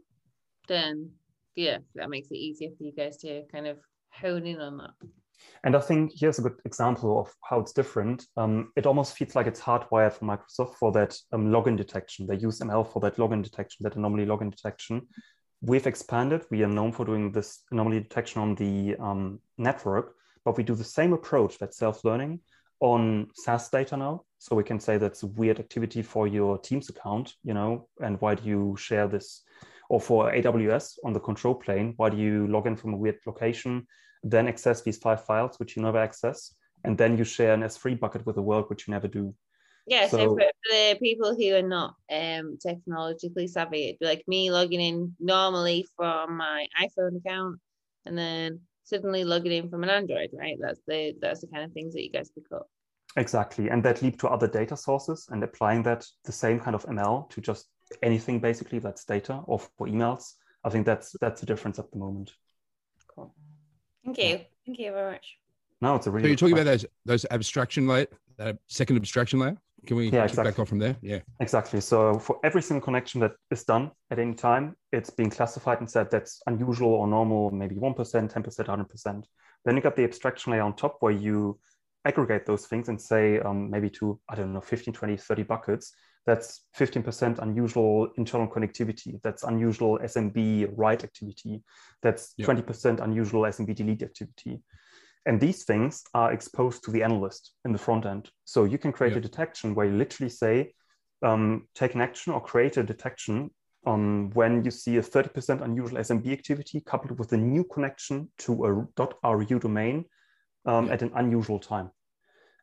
then 0.68 1.10
yeah, 1.54 1.78
that 1.96 2.08
makes 2.08 2.28
it 2.30 2.36
easier 2.36 2.70
for 2.78 2.84
you 2.84 2.92
guys 2.92 3.18
to 3.18 3.42
kind 3.52 3.66
of 3.66 3.76
hone 4.10 4.46
in 4.46 4.58
on 4.58 4.78
that. 4.78 5.08
And 5.64 5.76
I 5.76 5.80
think 5.80 6.12
here's 6.14 6.38
a 6.38 6.42
good 6.42 6.56
example 6.64 7.20
of 7.20 7.30
how 7.44 7.60
it's 7.60 7.74
different. 7.74 8.24
Um, 8.38 8.72
it 8.74 8.86
almost 8.86 9.18
feels 9.18 9.34
like 9.34 9.46
it's 9.46 9.60
hardwired 9.60 10.14
for 10.14 10.24
Microsoft 10.24 10.76
for 10.76 10.92
that 10.92 11.14
um, 11.32 11.48
login 11.48 11.76
detection. 11.76 12.26
They 12.26 12.36
use 12.36 12.60
ML 12.60 12.90
for 12.90 13.00
that 13.00 13.16
login 13.16 13.42
detection, 13.42 13.82
that 13.82 13.96
anomaly 13.96 14.24
login 14.24 14.50
detection. 14.50 15.08
We've 15.62 15.86
expanded. 15.86 16.44
We 16.50 16.62
are 16.64 16.68
known 16.68 16.92
for 16.92 17.04
doing 17.04 17.32
this 17.32 17.60
anomaly 17.70 18.00
detection 18.00 18.42
on 18.42 18.54
the 18.56 18.96
um, 18.96 19.40
network, 19.56 20.16
but 20.44 20.56
we 20.56 20.64
do 20.64 20.74
the 20.74 20.84
same 20.84 21.12
approach, 21.12 21.58
that 21.58 21.74
self-learning, 21.74 22.40
on 22.80 23.28
SaaS 23.34 23.68
data 23.68 23.96
now. 23.96 24.24
So 24.38 24.56
we 24.56 24.64
can 24.64 24.80
say 24.80 24.98
that's 24.98 25.22
a 25.22 25.28
weird 25.28 25.60
activity 25.60 26.02
for 26.02 26.26
your 26.26 26.58
Teams 26.58 26.88
account, 26.88 27.34
you 27.44 27.54
know, 27.54 27.88
and 28.00 28.20
why 28.20 28.34
do 28.34 28.48
you 28.48 28.76
share 28.76 29.06
this? 29.06 29.42
Or 29.88 30.00
for 30.00 30.32
AWS 30.32 30.98
on 31.04 31.12
the 31.12 31.20
control 31.20 31.54
plane, 31.54 31.94
why 31.96 32.10
do 32.10 32.16
you 32.16 32.48
log 32.48 32.66
in 32.66 32.76
from 32.76 32.92
a 32.92 32.96
weird 32.96 33.18
location? 33.26 33.86
then 34.22 34.48
access 34.48 34.82
these 34.82 34.98
five 34.98 35.24
files 35.24 35.58
which 35.58 35.76
you 35.76 35.82
never 35.82 35.98
access, 35.98 36.54
and 36.84 36.96
then 36.96 37.18
you 37.18 37.24
share 37.24 37.54
an 37.54 37.62
S3 37.62 37.98
bucket 37.98 38.24
with 38.26 38.36
the 38.36 38.42
world 38.42 38.68
which 38.68 38.86
you 38.86 38.92
never 38.92 39.08
do. 39.08 39.34
Yeah, 39.86 40.06
so, 40.08 40.16
so 40.18 40.36
for, 40.36 40.44
the 40.70 40.96
people 41.00 41.34
who 41.34 41.54
are 41.54 41.62
not 41.62 41.94
um, 42.10 42.56
technologically 42.60 43.48
savvy, 43.48 43.84
it'd 43.88 43.98
be 43.98 44.06
like 44.06 44.24
me 44.28 44.50
logging 44.50 44.80
in 44.80 45.16
normally 45.18 45.86
from 45.96 46.36
my 46.36 46.66
iPhone 46.80 47.18
account 47.18 47.58
and 48.06 48.16
then 48.16 48.60
suddenly 48.84 49.24
logging 49.24 49.52
in 49.52 49.70
from 49.70 49.82
an 49.82 49.90
Android, 49.90 50.30
right? 50.34 50.56
That's 50.60 50.80
the 50.86 51.14
that's 51.20 51.40
the 51.40 51.48
kind 51.48 51.64
of 51.64 51.72
things 51.72 51.94
that 51.94 52.02
you 52.02 52.10
guys 52.10 52.30
pick 52.30 52.44
up. 52.54 52.68
Exactly, 53.16 53.68
and 53.68 53.82
that 53.82 54.02
leap 54.02 54.18
to 54.20 54.28
other 54.28 54.48
data 54.48 54.76
sources 54.76 55.26
and 55.30 55.42
applying 55.42 55.82
that 55.82 56.06
the 56.24 56.32
same 56.32 56.60
kind 56.60 56.74
of 56.74 56.86
ML 56.86 57.28
to 57.30 57.40
just 57.40 57.66
anything 58.02 58.40
basically 58.40 58.78
that's 58.78 59.04
data 59.04 59.40
or 59.46 59.58
for 59.58 59.86
emails. 59.86 60.34
I 60.64 60.70
think 60.70 60.86
that's 60.86 61.14
that's 61.20 61.40
the 61.40 61.46
difference 61.46 61.78
at 61.78 61.90
the 61.90 61.98
moment. 61.98 62.32
Cool. 63.14 63.34
Thank 64.04 64.18
you. 64.18 64.40
Thank 64.64 64.78
you 64.78 64.92
very 64.92 65.12
much. 65.12 65.36
No, 65.80 65.96
it's 65.96 66.06
a 66.06 66.10
really. 66.10 66.24
So 66.24 66.28
you're 66.28 66.36
talking 66.36 66.54
about 66.54 66.64
those 66.64 66.86
those 67.04 67.26
abstraction 67.30 67.86
layer, 67.88 68.06
that 68.38 68.58
second 68.68 68.96
abstraction 68.96 69.40
layer. 69.40 69.56
Can 69.86 69.96
we 69.96 70.10
yeah, 70.10 70.24
exactly. 70.24 70.50
back 70.50 70.58
off 70.60 70.68
from 70.68 70.78
there? 70.78 70.96
Yeah. 71.02 71.20
Exactly. 71.40 71.80
So 71.80 72.18
for 72.18 72.38
every 72.44 72.62
single 72.62 72.84
connection 72.84 73.20
that 73.20 73.32
is 73.50 73.64
done 73.64 73.90
at 74.10 74.18
any 74.18 74.34
time, 74.34 74.76
it's 74.92 75.10
being 75.10 75.30
classified 75.30 75.80
and 75.80 75.90
said 75.90 76.10
that's 76.10 76.40
unusual 76.46 76.94
or 76.94 77.08
normal, 77.08 77.50
maybe 77.50 77.74
1%, 77.74 77.96
10%, 77.96 78.32
100%. 78.32 79.24
Then 79.64 79.76
you 79.76 79.82
got 79.82 79.96
the 79.96 80.04
abstraction 80.04 80.52
layer 80.52 80.62
on 80.62 80.76
top 80.76 80.98
where 81.00 81.12
you 81.12 81.58
aggregate 82.04 82.46
those 82.46 82.66
things 82.66 82.88
and 82.88 83.00
say 83.00 83.40
um, 83.40 83.70
maybe 83.70 83.90
to, 83.90 84.20
I 84.28 84.34
don't 84.34 84.52
know, 84.52 84.60
15, 84.60 84.94
20, 84.94 85.16
30 85.16 85.42
buckets. 85.44 85.94
That's 86.26 86.66
15% 86.78 87.40
unusual 87.40 88.08
internal 88.16 88.46
connectivity. 88.46 89.20
That's 89.22 89.42
unusual 89.42 89.98
SMB 89.98 90.72
write 90.76 91.02
activity. 91.02 91.62
That's 92.02 92.34
yep. 92.36 92.48
20% 92.48 93.00
unusual 93.00 93.42
SMB 93.42 93.74
delete 93.74 94.02
activity. 94.02 94.62
And 95.26 95.40
these 95.40 95.64
things 95.64 96.02
are 96.14 96.32
exposed 96.32 96.82
to 96.84 96.90
the 96.90 97.02
analyst 97.02 97.52
in 97.64 97.72
the 97.72 97.78
front 97.78 98.06
end. 98.06 98.30
So 98.44 98.64
you 98.64 98.78
can 98.78 98.92
create 98.92 99.14
yep. 99.14 99.18
a 99.18 99.28
detection 99.28 99.74
where 99.74 99.86
you 99.86 99.96
literally 99.96 100.30
say, 100.30 100.74
um, 101.22 101.68
take 101.74 101.94
an 101.94 102.00
action 102.00 102.32
or 102.32 102.40
create 102.40 102.76
a 102.76 102.82
detection 102.82 103.50
um, 103.86 104.30
when 104.30 104.64
you 104.64 104.70
see 104.70 104.96
a 104.96 105.02
30% 105.02 105.62
unusual 105.62 105.98
SMB 105.98 106.32
activity 106.32 106.80
coupled 106.80 107.18
with 107.18 107.32
a 107.32 107.36
new 107.36 107.64
connection 107.64 108.30
to 108.38 108.64
a 108.64 108.72
.ru 109.36 109.58
domain 109.58 110.04
um, 110.66 110.90
at 110.90 111.02
an 111.02 111.12
unusual 111.14 111.58
time. 111.58 111.90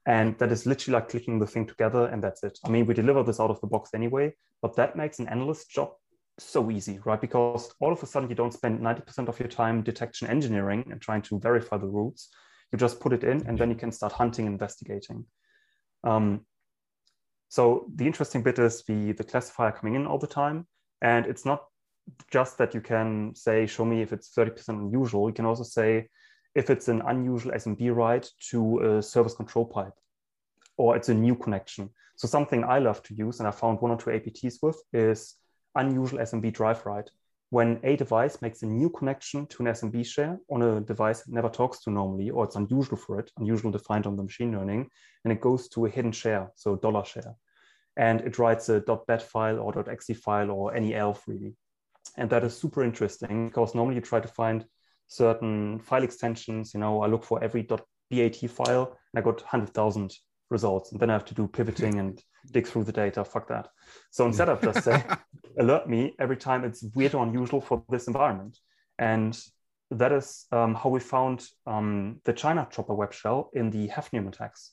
And 0.05 0.37
that 0.39 0.51
is 0.51 0.65
literally 0.65 0.95
like 0.95 1.09
clicking 1.09 1.39
the 1.39 1.47
thing 1.47 1.65
together 1.65 2.07
and 2.07 2.23
that's 2.23 2.43
it. 2.43 2.57
I 2.65 2.69
mean, 2.69 2.85
we 2.85 2.93
deliver 2.93 3.23
this 3.23 3.39
out 3.39 3.51
of 3.51 3.61
the 3.61 3.67
box 3.67 3.91
anyway, 3.93 4.33
but 4.61 4.75
that 4.75 4.95
makes 4.95 5.19
an 5.19 5.27
analyst 5.27 5.69
job 5.69 5.91
so 6.39 6.71
easy, 6.71 6.99
right? 7.05 7.19
Because 7.19 7.71
all 7.79 7.91
of 7.91 8.01
a 8.01 8.05
sudden 8.05 8.29
you 8.29 8.35
don't 8.35 8.53
spend 8.53 8.79
90% 8.79 9.27
of 9.27 9.39
your 9.39 9.49
time 9.49 9.81
detection 9.81 10.27
engineering 10.27 10.85
and 10.89 11.01
trying 11.01 11.21
to 11.23 11.39
verify 11.39 11.77
the 11.77 11.87
routes. 11.87 12.29
You 12.71 12.77
just 12.77 12.99
put 12.99 13.13
it 13.13 13.23
in 13.23 13.45
and 13.47 13.57
then 13.57 13.69
you 13.69 13.75
can 13.75 13.91
start 13.91 14.13
hunting, 14.13 14.45
investigating. 14.45 15.25
Um, 16.03 16.45
so 17.49 17.87
the 17.95 18.05
interesting 18.05 18.43
bit 18.43 18.59
is 18.59 18.83
the, 18.83 19.11
the 19.13 19.23
classifier 19.23 19.71
coming 19.71 19.95
in 19.95 20.05
all 20.05 20.19
the 20.19 20.27
time. 20.27 20.67
And 21.01 21.25
it's 21.25 21.45
not 21.45 21.63
just 22.31 22.57
that 22.57 22.73
you 22.73 22.81
can 22.81 23.33
say, 23.35 23.65
show 23.65 23.85
me 23.85 24.01
if 24.01 24.13
it's 24.13 24.31
30% 24.35 24.69
unusual. 24.69 25.29
You 25.29 25.33
can 25.33 25.45
also 25.45 25.63
say, 25.63 26.07
if 26.55 26.69
it's 26.69 26.87
an 26.87 27.01
unusual 27.07 27.53
SMB 27.53 27.95
write 27.95 28.29
to 28.51 28.79
a 28.97 29.01
service 29.01 29.33
control 29.33 29.65
pipe, 29.65 29.93
or 30.77 30.95
it's 30.95 31.09
a 31.09 31.13
new 31.13 31.35
connection. 31.35 31.89
So 32.15 32.27
something 32.27 32.63
I 32.63 32.79
love 32.79 33.01
to 33.03 33.13
use, 33.13 33.39
and 33.39 33.47
I 33.47 33.51
found 33.51 33.79
one 33.81 33.91
or 33.91 33.97
two 33.97 34.09
APTs 34.09 34.55
with, 34.61 34.81
is 34.91 35.35
unusual 35.75 36.19
SMB 36.19 36.53
drive 36.53 36.85
write. 36.85 37.09
When 37.51 37.79
a 37.83 37.95
device 37.95 38.41
makes 38.43 38.61
a 38.61 38.67
new 38.67 38.91
connection 38.91 39.47
to 39.47 39.63
an 39.63 39.69
SMB 39.69 40.05
share 40.05 40.39
on 40.51 40.61
a 40.61 40.81
device 40.81 41.21
it 41.21 41.33
never 41.33 41.49
talks 41.49 41.79
to 41.81 41.89
normally, 41.89 42.29
or 42.29 42.43
it's 42.45 42.55
unusual 42.55 42.97
for 42.97 43.19
it, 43.19 43.31
unusual 43.37 43.71
defined 43.71 44.05
on 44.05 44.15
the 44.15 44.23
machine 44.23 44.51
learning, 44.51 44.87
and 45.23 45.33
it 45.33 45.41
goes 45.41 45.67
to 45.69 45.85
a 45.85 45.89
hidden 45.89 46.11
share, 46.11 46.51
so 46.55 46.75
dollar 46.75 47.03
share. 47.03 47.33
And 47.97 48.21
it 48.21 48.37
writes 48.37 48.69
a 48.69 48.81
.bat 49.07 49.23
file 49.23 49.59
or 49.59 49.89
.exe 49.89 50.19
file 50.19 50.51
or 50.51 50.75
any 50.75 50.93
ELF 50.93 51.27
really. 51.27 51.55
And 52.17 52.29
that 52.29 52.43
is 52.43 52.55
super 52.55 52.83
interesting 52.83 53.47
because 53.47 53.73
normally 53.73 53.95
you 53.95 54.01
try 54.01 54.19
to 54.19 54.27
find 54.27 54.65
certain 55.07 55.79
file 55.79 56.03
extensions. 56.03 56.73
You 56.73 56.81
know, 56.81 57.01
I 57.01 57.07
look 57.07 57.23
for 57.23 57.43
every 57.43 57.63
.bat 57.63 57.81
file 58.49 58.97
and 59.13 59.19
I 59.19 59.21
got 59.21 59.41
100,000 59.41 60.15
results. 60.49 60.91
And 60.91 60.99
then 60.99 61.09
I 61.09 61.13
have 61.13 61.25
to 61.25 61.33
do 61.33 61.47
pivoting 61.47 61.99
and 61.99 62.21
dig 62.51 62.67
through 62.67 62.85
the 62.85 62.91
data. 62.91 63.23
Fuck 63.23 63.47
that. 63.49 63.69
So 64.11 64.25
instead 64.25 64.49
of 64.49 64.61
just 64.61 64.83
say, 64.83 65.03
alert 65.59 65.89
me 65.89 66.15
every 66.19 66.37
time 66.37 66.63
it's 66.63 66.83
weird 66.95 67.15
or 67.15 67.25
unusual 67.25 67.61
for 67.61 67.83
this 67.89 68.07
environment. 68.07 68.57
And 68.97 69.39
that 69.91 70.11
is 70.11 70.45
um, 70.51 70.75
how 70.75 70.89
we 70.89 70.99
found 70.99 71.47
um, 71.65 72.21
the 72.25 72.33
China 72.33 72.67
Chopper 72.71 72.93
web 72.93 73.13
shell 73.13 73.49
in 73.53 73.69
the 73.69 73.87
Hafnium 73.87 74.27
attacks. 74.27 74.71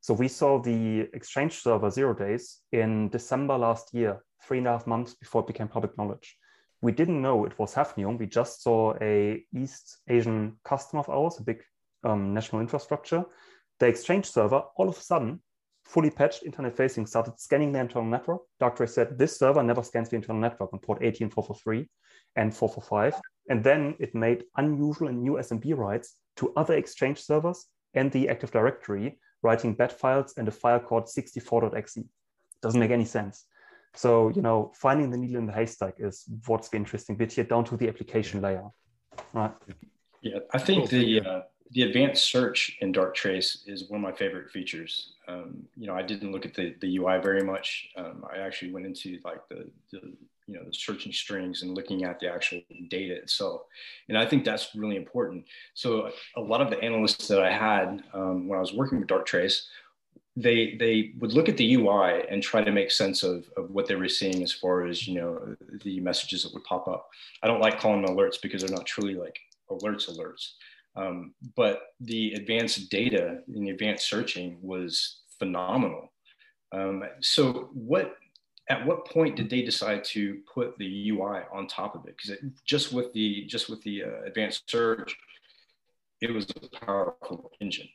So 0.00 0.14
we 0.14 0.28
saw 0.28 0.60
the 0.60 1.08
Exchange 1.12 1.60
server 1.60 1.90
zero 1.90 2.14
days 2.14 2.60
in 2.72 3.10
December 3.10 3.56
last 3.56 3.92
year, 3.92 4.22
three 4.42 4.58
and 4.58 4.66
a 4.66 4.70
half 4.70 4.86
months 4.86 5.14
before 5.14 5.42
it 5.42 5.46
became 5.46 5.68
public 5.68 5.96
knowledge 5.98 6.36
we 6.82 6.92
didn't 6.92 7.20
know 7.20 7.44
it 7.44 7.58
was 7.58 7.74
Hafnium. 7.74 8.18
We 8.18 8.26
just 8.26 8.62
saw 8.62 8.94
a 9.00 9.44
East 9.54 9.98
Asian 10.08 10.56
customer 10.64 11.00
of 11.00 11.10
ours, 11.10 11.38
a 11.38 11.42
big 11.42 11.62
um, 12.04 12.32
national 12.32 12.62
infrastructure. 12.62 13.24
The 13.80 13.86
Exchange 13.86 14.26
server, 14.26 14.62
all 14.76 14.88
of 14.88 14.96
a 14.98 15.00
sudden, 15.00 15.40
fully 15.84 16.10
patched 16.10 16.44
internet 16.44 16.76
facing, 16.76 17.06
started 17.06 17.40
scanning 17.40 17.72
the 17.72 17.80
internal 17.80 18.08
network. 18.08 18.42
Darktrace 18.60 18.90
said 18.90 19.18
this 19.18 19.38
server 19.38 19.62
never 19.62 19.82
scans 19.82 20.10
the 20.10 20.16
internal 20.16 20.40
network 20.40 20.72
on 20.72 20.78
port 20.78 21.02
18443 21.02 21.88
and 22.36 22.54
445. 22.54 23.20
And 23.48 23.64
then 23.64 23.96
it 23.98 24.14
made 24.14 24.44
unusual 24.56 25.08
and 25.08 25.22
new 25.22 25.32
SMB 25.32 25.76
writes 25.76 26.16
to 26.36 26.52
other 26.56 26.74
Exchange 26.74 27.18
servers 27.20 27.66
and 27.94 28.12
the 28.12 28.28
Active 28.28 28.52
Directory, 28.52 29.18
writing 29.42 29.74
bat 29.74 29.92
files 29.98 30.34
and 30.36 30.46
a 30.46 30.52
file 30.52 30.78
called 30.78 31.06
64.exe. 31.06 31.98
Doesn't 32.62 32.78
make 32.78 32.90
any 32.90 33.06
sense. 33.06 33.46
So, 33.94 34.28
you 34.28 34.42
know, 34.42 34.72
finding 34.76 35.10
the 35.10 35.16
needle 35.16 35.38
in 35.38 35.46
the 35.46 35.52
haystack 35.52 35.94
is 35.98 36.24
what's 36.46 36.68
the 36.68 36.76
interesting 36.76 37.16
bit 37.16 37.32
here 37.32 37.44
down 37.44 37.64
to 37.64 37.76
the 37.76 37.88
application 37.88 38.40
layer, 38.40 38.68
right? 39.32 39.52
Yeah, 40.20 40.38
I 40.52 40.58
think 40.58 40.90
the, 40.90 41.20
uh, 41.22 41.40
the 41.72 41.82
advanced 41.82 42.24
search 42.24 42.76
in 42.80 42.92
Darktrace 42.92 43.58
is 43.66 43.88
one 43.88 44.00
of 44.00 44.02
my 44.02 44.12
favorite 44.12 44.50
features. 44.50 45.12
Um, 45.28 45.64
you 45.76 45.86
know, 45.86 45.94
I 45.94 46.02
didn't 46.02 46.32
look 46.32 46.44
at 46.44 46.54
the, 46.54 46.74
the 46.80 46.98
UI 46.98 47.20
very 47.20 47.42
much. 47.42 47.88
Um, 47.96 48.24
I 48.32 48.38
actually 48.38 48.72
went 48.72 48.86
into 48.86 49.18
like 49.24 49.48
the, 49.48 49.70
the, 49.92 50.00
you 50.48 50.54
know, 50.54 50.64
the 50.64 50.74
searching 50.74 51.12
strings 51.12 51.62
and 51.62 51.76
looking 51.76 52.02
at 52.02 52.18
the 52.18 52.28
actual 52.28 52.60
data 52.88 53.14
itself. 53.14 53.62
And 54.08 54.18
I 54.18 54.26
think 54.26 54.44
that's 54.44 54.74
really 54.74 54.96
important. 54.96 55.44
So 55.74 56.10
a 56.36 56.40
lot 56.40 56.60
of 56.60 56.70
the 56.70 56.82
analysts 56.82 57.28
that 57.28 57.40
I 57.40 57.52
had 57.52 58.02
um, 58.12 58.48
when 58.48 58.58
I 58.58 58.60
was 58.60 58.72
working 58.72 58.98
with 58.98 59.08
Darktrace 59.08 59.66
they 60.36 60.76
they 60.76 61.12
would 61.18 61.32
look 61.32 61.48
at 61.48 61.56
the 61.56 61.74
UI 61.74 62.22
and 62.30 62.42
try 62.42 62.62
to 62.62 62.70
make 62.70 62.90
sense 62.90 63.22
of, 63.22 63.48
of 63.56 63.70
what 63.70 63.86
they 63.86 63.96
were 63.96 64.08
seeing 64.08 64.42
as 64.42 64.52
far 64.52 64.86
as 64.86 65.06
you 65.06 65.14
know 65.14 65.56
the 65.82 66.00
messages 66.00 66.42
that 66.42 66.54
would 66.54 66.64
pop 66.64 66.88
up. 66.88 67.08
I 67.42 67.46
don't 67.46 67.60
like 67.60 67.80
calling 67.80 68.02
them 68.02 68.16
alerts 68.16 68.40
because 68.40 68.62
they're 68.62 68.74
not 68.76 68.86
truly 68.86 69.14
like 69.14 69.38
alerts 69.70 70.08
alerts. 70.08 70.52
Um, 70.96 71.34
but 71.56 71.82
the 72.00 72.34
advanced 72.34 72.90
data 72.90 73.38
and 73.46 73.66
the 73.66 73.70
advanced 73.70 74.08
searching 74.08 74.58
was 74.60 75.20
phenomenal. 75.38 76.12
Um, 76.72 77.04
so 77.20 77.70
what 77.72 78.16
at 78.68 78.86
what 78.86 79.04
point 79.06 79.36
did 79.36 79.50
they 79.50 79.62
decide 79.62 80.04
to 80.04 80.38
put 80.52 80.78
the 80.78 81.10
UI 81.10 81.40
on 81.52 81.66
top 81.66 81.94
of 81.94 82.06
it? 82.06 82.16
Because 82.16 82.36
just 82.64 82.92
with 82.92 83.12
the 83.12 83.44
just 83.46 83.68
with 83.68 83.82
the 83.82 84.04
uh, 84.04 84.26
advanced 84.26 84.70
search, 84.70 85.16
it 86.20 86.32
was 86.32 86.46
a 86.50 86.86
powerful 86.86 87.50
engine. 87.60 87.88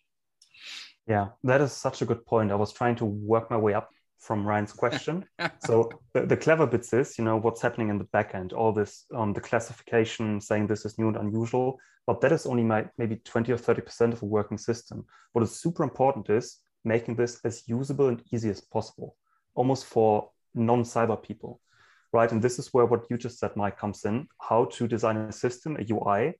Yeah, 1.07 1.27
that 1.43 1.61
is 1.61 1.71
such 1.71 2.01
a 2.01 2.05
good 2.05 2.25
point. 2.25 2.51
I 2.51 2.55
was 2.55 2.73
trying 2.73 2.95
to 2.97 3.05
work 3.05 3.49
my 3.51 3.57
way 3.57 3.73
up 3.73 3.89
from 4.25 4.45
Ryan's 4.45 4.73
question. 4.73 5.25
so 5.65 5.89
the, 6.13 6.25
the, 6.25 6.35
clever 6.35 6.65
bits 6.65 6.91
is, 6.93 7.17
you 7.17 7.23
know, 7.23 7.37
what's 7.37 7.61
happening 7.61 7.89
in 7.89 7.99
the 7.99 8.05
backend, 8.05 8.53
all 8.53 8.73
this, 8.73 9.05
um, 9.13 9.33
the 9.33 9.41
classification 9.41 10.41
saying 10.41 10.65
this 10.65 10.83
is 10.83 10.97
new 10.97 11.07
and 11.07 11.17
unusual, 11.17 11.79
but 12.07 12.21
that 12.21 12.31
is 12.31 12.47
only 12.47 12.63
my, 12.63 12.85
maybe 12.97 13.17
20 13.17 13.51
or 13.51 13.57
30% 13.57 14.13
of 14.13 14.21
a 14.23 14.25
working 14.25 14.57
system. 14.57 15.05
What 15.33 15.43
is 15.43 15.51
super 15.51 15.83
important 15.83 16.29
is 16.29 16.57
making 16.83 17.15
this 17.15 17.39
as 17.45 17.63
usable 17.67 18.07
and 18.07 18.23
easy 18.33 18.49
as 18.49 18.61
possible, 18.61 19.15
almost 19.53 19.85
for 19.85 20.31
non-cyber 20.55 21.21
people, 21.21 21.61
right? 22.11 22.31
And 22.31 22.41
this 22.41 22.57
is 22.57 22.73
where 22.73 22.85
what 22.85 23.05
you 23.09 23.17
just 23.17 23.37
said, 23.37 23.55
Mike, 23.55 23.77
comes 23.77 24.05
in, 24.05 24.27
how 24.41 24.65
to 24.65 24.87
design 24.87 25.17
a 25.17 25.31
system, 25.31 25.77
a 25.77 25.93
UI 25.93 26.33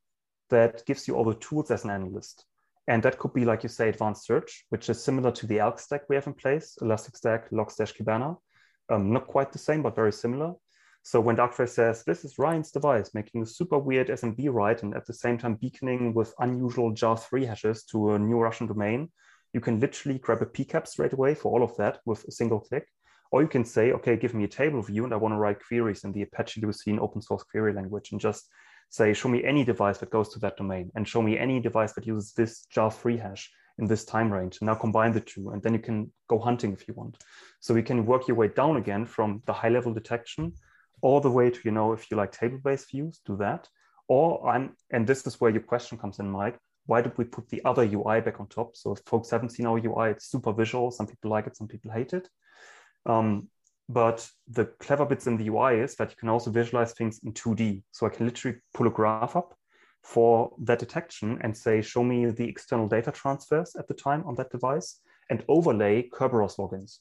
that 0.49 0.83
gives 0.85 1.07
you 1.07 1.15
all 1.15 1.23
the 1.23 1.35
tools 1.35 1.69
as 1.69 1.83
an 1.83 1.91
analyst 1.91 2.45
and 2.87 3.01
that 3.03 3.17
could 3.17 3.33
be, 3.33 3.45
like 3.45 3.63
you 3.63 3.69
say, 3.69 3.89
advanced 3.89 4.25
search, 4.25 4.65
which 4.69 4.89
is 4.89 5.03
similar 5.03 5.31
to 5.31 5.47
the 5.47 5.57
ELK 5.57 5.79
stack 5.79 6.01
we 6.07 6.15
have 6.15 6.27
in 6.27 6.33
place, 6.33 6.77
Elasticstack, 6.81 7.49
Logstash, 7.51 7.95
Kibana. 7.95 8.37
Um, 8.89 9.11
not 9.11 9.25
quite 9.25 9.51
the 9.51 9.57
same, 9.57 9.81
but 9.81 9.95
very 9.95 10.13
similar. 10.13 10.53
So 11.01 11.19
when 11.19 11.37
Darktrace 11.37 11.69
says, 11.69 12.03
this 12.03 12.25
is 12.25 12.39
Ryan's 12.39 12.71
device, 12.71 13.13
making 13.13 13.43
a 13.43 13.45
super 13.45 13.77
weird 13.77 14.07
SMB 14.07 14.51
write 14.51 14.83
and 14.83 14.95
at 14.95 15.05
the 15.05 15.13
same 15.13 15.37
time 15.37 15.55
beaconing 15.55 16.13
with 16.13 16.33
unusual 16.39 16.93
JA3 16.93 17.47
hashes 17.47 17.83
to 17.85 18.13
a 18.13 18.19
new 18.19 18.39
Russian 18.39 18.67
domain, 18.67 19.09
you 19.53 19.61
can 19.61 19.79
literally 19.79 20.19
grab 20.19 20.41
a 20.41 20.45
PCAP 20.45 20.87
straight 20.87 21.13
away 21.13 21.33
for 21.33 21.51
all 21.51 21.63
of 21.63 21.75
that 21.77 21.99
with 22.05 22.23
a 22.25 22.31
single 22.31 22.59
click. 22.59 22.87
Or 23.31 23.41
you 23.41 23.47
can 23.47 23.65
say, 23.65 23.91
okay, 23.93 24.15
give 24.15 24.33
me 24.33 24.45
a 24.45 24.47
table 24.47 24.81
view 24.81 25.03
and 25.03 25.13
I 25.13 25.17
want 25.17 25.33
to 25.33 25.37
write 25.37 25.63
queries 25.65 26.03
in 26.03 26.11
the 26.11 26.23
Apache 26.23 26.61
Lucene 26.61 26.99
open 26.99 27.21
source 27.21 27.43
query 27.43 27.73
language 27.73 28.11
and 28.11 28.21
just 28.21 28.49
say, 28.89 29.13
show 29.13 29.29
me 29.29 29.43
any 29.43 29.63
device 29.63 29.97
that 29.99 30.09
goes 30.09 30.29
to 30.29 30.39
that 30.39 30.57
domain 30.57 30.91
and 30.95 31.07
show 31.07 31.21
me 31.21 31.37
any 31.37 31.59
device 31.59 31.93
that 31.93 32.07
uses 32.07 32.33
this 32.33 32.65
JA3 32.73 33.19
hash 33.21 33.51
in 33.77 33.87
this 33.87 34.05
time 34.05 34.31
range. 34.31 34.59
Now 34.61 34.75
combine 34.75 35.11
the 35.11 35.21
two, 35.21 35.49
and 35.49 35.61
then 35.61 35.73
you 35.73 35.79
can 35.79 36.11
go 36.29 36.39
hunting 36.39 36.71
if 36.73 36.87
you 36.87 36.93
want. 36.93 37.17
So 37.59 37.75
you 37.75 37.83
can 37.83 38.05
work 38.05 38.27
your 38.27 38.37
way 38.37 38.47
down 38.47 38.77
again 38.77 39.05
from 39.05 39.41
the 39.45 39.53
high 39.53 39.69
level 39.69 39.93
detection 39.93 40.53
all 41.01 41.19
the 41.19 41.29
way 41.29 41.49
to, 41.49 41.59
you 41.63 41.71
know, 41.71 41.93
if 41.93 42.09
you 42.09 42.17
like 42.17 42.31
table-based 42.31 42.89
views, 42.89 43.21
do 43.25 43.35
that. 43.37 43.67
Or 44.07 44.47
I'm, 44.49 44.75
and 44.91 45.05
this 45.05 45.25
is 45.27 45.39
where 45.41 45.51
your 45.51 45.61
question 45.61 45.97
comes 45.97 46.19
in, 46.19 46.29
Mike. 46.29 46.57
Why 46.85 47.01
did 47.01 47.17
we 47.17 47.25
put 47.25 47.49
the 47.49 47.61
other 47.65 47.83
UI 47.83 48.21
back 48.21 48.39
on 48.39 48.47
top? 48.47 48.75
So 48.75 48.93
if 48.93 48.99
folks 49.05 49.31
haven't 49.31 49.49
seen 49.49 49.65
our 49.65 49.77
UI, 49.77 50.11
it's 50.11 50.29
super 50.29 50.53
visual. 50.53 50.91
Some 50.91 51.07
people 51.07 51.31
like 51.31 51.47
it, 51.47 51.57
some 51.57 51.67
people 51.67 51.91
hate 51.91 52.13
it. 52.13 52.29
Um, 53.05 53.49
but 53.87 54.27
the 54.47 54.65
clever 54.79 55.05
bits 55.05 55.27
in 55.27 55.37
the 55.37 55.47
UI 55.47 55.79
is 55.79 55.95
that 55.95 56.09
you 56.11 56.15
can 56.17 56.29
also 56.29 56.51
visualize 56.51 56.93
things 56.93 57.19
in 57.23 57.33
2D. 57.33 57.83
So 57.91 58.05
I 58.05 58.09
can 58.09 58.25
literally 58.25 58.57
pull 58.73 58.87
a 58.87 58.91
graph 58.91 59.35
up 59.35 59.55
for 60.03 60.51
that 60.59 60.79
detection 60.79 61.39
and 61.41 61.55
say, 61.55 61.81
show 61.81 62.03
me 62.03 62.27
the 62.27 62.47
external 62.47 62.87
data 62.87 63.11
transfers 63.11 63.75
at 63.75 63.87
the 63.87 63.93
time 63.93 64.23
on 64.25 64.35
that 64.35 64.51
device 64.51 65.01
and 65.29 65.43
overlay 65.47 66.09
Kerberos 66.09 66.57
logins 66.57 66.99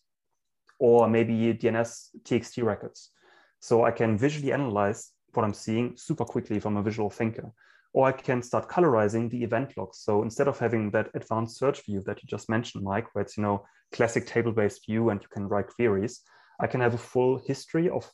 or 0.78 1.08
maybe 1.08 1.34
DNS 1.54 2.08
TXT 2.22 2.62
records. 2.64 3.10
So 3.60 3.84
I 3.84 3.90
can 3.90 4.18
visually 4.18 4.52
analyze 4.52 5.10
what 5.32 5.44
I'm 5.44 5.54
seeing 5.54 5.96
super 5.96 6.24
quickly 6.24 6.56
if 6.56 6.66
I'm 6.66 6.76
a 6.76 6.82
visual 6.82 7.10
thinker. 7.10 7.50
Or 7.92 8.08
I 8.08 8.12
can 8.12 8.42
start 8.42 8.68
colorizing 8.68 9.30
the 9.30 9.42
event 9.44 9.76
logs. 9.76 10.00
So 10.00 10.22
instead 10.22 10.48
of 10.48 10.58
having 10.58 10.90
that 10.90 11.10
advanced 11.14 11.58
search 11.58 11.84
view 11.84 12.02
that 12.06 12.22
you 12.22 12.26
just 12.26 12.50
mentioned, 12.50 12.82
Mike, 12.82 13.14
where 13.14 13.22
it's, 13.22 13.36
you 13.36 13.42
know, 13.42 13.64
classic 13.92 14.26
table-based 14.26 14.84
view 14.84 15.10
and 15.10 15.22
you 15.22 15.28
can 15.28 15.46
write 15.46 15.68
queries, 15.68 16.22
I 16.60 16.66
can 16.66 16.80
have 16.80 16.94
a 16.94 16.98
full 16.98 17.38
history 17.38 17.88
of 17.88 18.10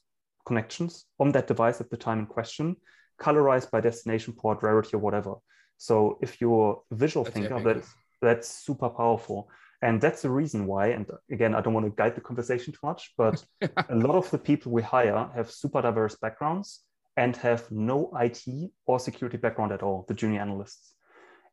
connections 0.47 1.07
on 1.19 1.33
that 1.33 1.47
device 1.47 1.81
at 1.81 1.91
the 1.91 1.97
time 1.97 2.21
in 2.21 2.27
question, 2.27 2.77
colorized 3.21 3.71
by 3.71 3.81
destination 3.81 4.33
port, 4.33 4.63
rarity, 4.63 4.95
or 4.95 4.99
whatever. 4.99 5.35
So 5.77 6.19
if 6.21 6.41
you're 6.41 6.83
a 6.91 6.95
visual 6.95 7.25
that's 7.25 7.35
thinker, 7.35 7.61
that's, 7.63 7.89
that's 8.21 8.49
super 8.49 8.89
powerful. 8.89 9.49
And 9.83 10.01
that's 10.01 10.23
the 10.23 10.31
reason 10.31 10.67
why, 10.67 10.89
and 10.89 11.11
again, 11.31 11.55
I 11.55 11.61
don't 11.61 11.73
want 11.73 11.87
to 11.87 11.93
guide 11.97 12.15
the 12.15 12.21
conversation 12.21 12.73
too 12.73 12.81
much, 12.83 13.13
but 13.17 13.43
a 13.89 13.95
lot 13.95 14.17
of 14.17 14.31
the 14.31 14.39
people 14.39 14.73
we 14.73 14.83
hire 14.83 15.31
have 15.35 15.51
super 15.51 15.81
diverse 15.81 16.17
backgrounds 16.17 16.81
and 17.17 17.35
have 17.37 17.71
no 17.71 18.11
IT 18.21 18.45
or 18.87 18.99
security 18.99 19.39
background 19.39 19.73
at 19.73 19.83
all, 19.83 20.05
the 20.07 20.15
junior 20.15 20.41
analysts. 20.41 20.95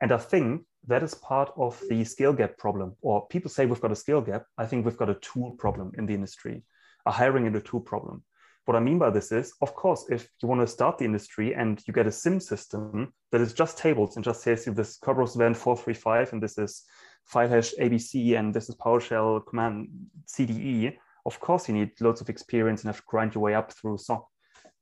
And 0.02 0.12
I 0.12 0.18
think 0.18 0.64
that 0.88 1.04
is 1.04 1.16
part 1.16 1.52
of 1.58 1.82
the 1.90 2.04
skill 2.04 2.34
gap 2.34 2.58
problem. 2.58 2.96
Or 3.02 3.28
people 3.28 3.50
say 3.50 3.66
we've 3.66 3.82
got 3.82 3.92
a 3.92 3.96
skill 3.96 4.22
gap. 4.22 4.44
I 4.58 4.66
think 4.66 4.86
we've 4.86 4.98
got 4.98 5.10
a 5.10 5.16
tool 5.16 5.52
problem 5.58 5.92
in 5.98 6.06
the 6.06 6.14
industry 6.14 6.64
a 7.08 7.12
hiring 7.12 7.48
a 7.56 7.62
tool 7.62 7.80
problem. 7.80 8.24
What 8.66 8.76
I 8.76 8.82
mean 8.82 9.00
by 9.00 9.10
this 9.10 9.32
is, 9.32 9.54
of 9.62 9.74
course, 9.74 10.06
if 10.10 10.28
you 10.42 10.50
want 10.50 10.60
to 10.60 10.68
start 10.68 10.98
the 10.98 11.06
industry 11.06 11.56
and 11.56 11.82
you 11.88 11.94
get 11.94 12.06
a 12.06 12.12
SIM 12.12 12.42
system 12.42 13.14
that 13.32 13.40
is 13.40 13.54
just 13.54 13.78
tables 13.78 14.18
and 14.18 14.26
just 14.26 14.44
says 14.44 14.66
you 14.66 14.74
this 14.74 15.00
Kerberos 15.00 15.36
event 15.36 15.56
435 15.56 16.34
and 16.34 16.44
this 16.44 16.58
is 16.58 16.84
file 17.24 17.48
hash 17.48 17.74
ABC 17.80 18.38
and 18.38 18.54
this 18.54 18.68
is 18.68 18.76
PowerShell 18.76 19.46
command 19.48 19.88
CDE, 20.28 20.98
of 21.26 21.40
course 21.40 21.70
you 21.70 21.76
need 21.76 21.92
loads 22.02 22.20
of 22.20 22.30
experience 22.30 22.82
and 22.82 22.90
have 22.90 23.00
to 23.00 23.08
grind 23.08 23.36
your 23.36 23.44
way 23.44 23.56
up 23.56 23.72
through 23.72 23.98
SOC. 23.98 24.28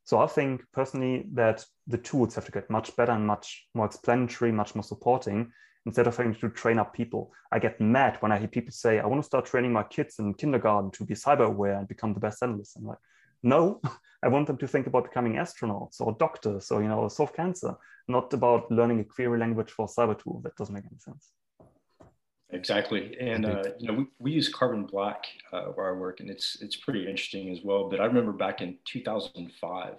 So 0.03 0.19
I 0.19 0.27
think 0.27 0.63
personally 0.73 1.25
that 1.33 1.63
the 1.85 1.97
tools 1.99 2.33
have 2.35 2.45
to 2.45 2.51
get 2.51 2.69
much 2.71 2.95
better 2.95 3.11
and 3.11 3.25
much 3.25 3.67
more 3.75 3.85
explanatory, 3.85 4.51
much 4.51 4.73
more 4.73 4.83
supporting 4.83 5.51
instead 5.85 6.07
of 6.07 6.17
having 6.17 6.35
to 6.35 6.49
train 6.49 6.79
up 6.79 6.93
people. 6.93 7.31
I 7.51 7.59
get 7.59 7.79
mad 7.79 8.17
when 8.19 8.31
I 8.31 8.39
hear 8.39 8.47
people 8.47 8.71
say, 8.71 8.99
I 8.99 9.05
want 9.05 9.21
to 9.21 9.25
start 9.25 9.45
training 9.45 9.71
my 9.71 9.83
kids 9.83 10.19
in 10.19 10.33
kindergarten 10.33 10.91
to 10.91 11.05
be 11.05 11.13
cyber 11.13 11.45
aware 11.45 11.77
and 11.77 11.87
become 11.87 12.13
the 12.13 12.19
best 12.19 12.41
analyst. 12.41 12.75
I'm 12.75 12.85
like, 12.85 12.97
no, 13.43 13.81
I 14.23 14.27
want 14.27 14.47
them 14.47 14.57
to 14.57 14.67
think 14.67 14.87
about 14.87 15.03
becoming 15.03 15.33
astronauts 15.33 16.01
or 16.01 16.13
doctors 16.13 16.71
or, 16.71 16.81
you 16.81 16.87
know, 16.87 17.07
solve 17.07 17.33
cancer, 17.33 17.75
not 18.07 18.33
about 18.33 18.71
learning 18.71 18.99
a 18.99 19.03
query 19.03 19.37
language 19.37 19.71
for 19.71 19.85
a 19.85 19.87
cyber 19.89 20.17
tool. 20.17 20.41
That 20.43 20.55
doesn't 20.55 20.73
make 20.73 20.85
any 20.85 20.99
sense. 20.99 21.31
Exactly, 22.51 23.17
and 23.19 23.43
uh, 23.45 23.63
you 23.79 23.87
know 23.87 23.93
we, 23.95 24.05
we 24.19 24.31
use 24.31 24.49
Carbon 24.49 24.85
Black 24.85 25.25
uh, 25.51 25.63
where 25.63 25.93
I 25.93 25.97
work, 25.97 26.19
and 26.19 26.29
it's 26.29 26.61
it's 26.61 26.75
pretty 26.75 27.01
interesting 27.01 27.49
as 27.49 27.61
well. 27.63 27.89
But 27.89 27.99
I 27.99 28.05
remember 28.05 28.31
back 28.31 28.61
in 28.61 28.77
2005 28.85 29.95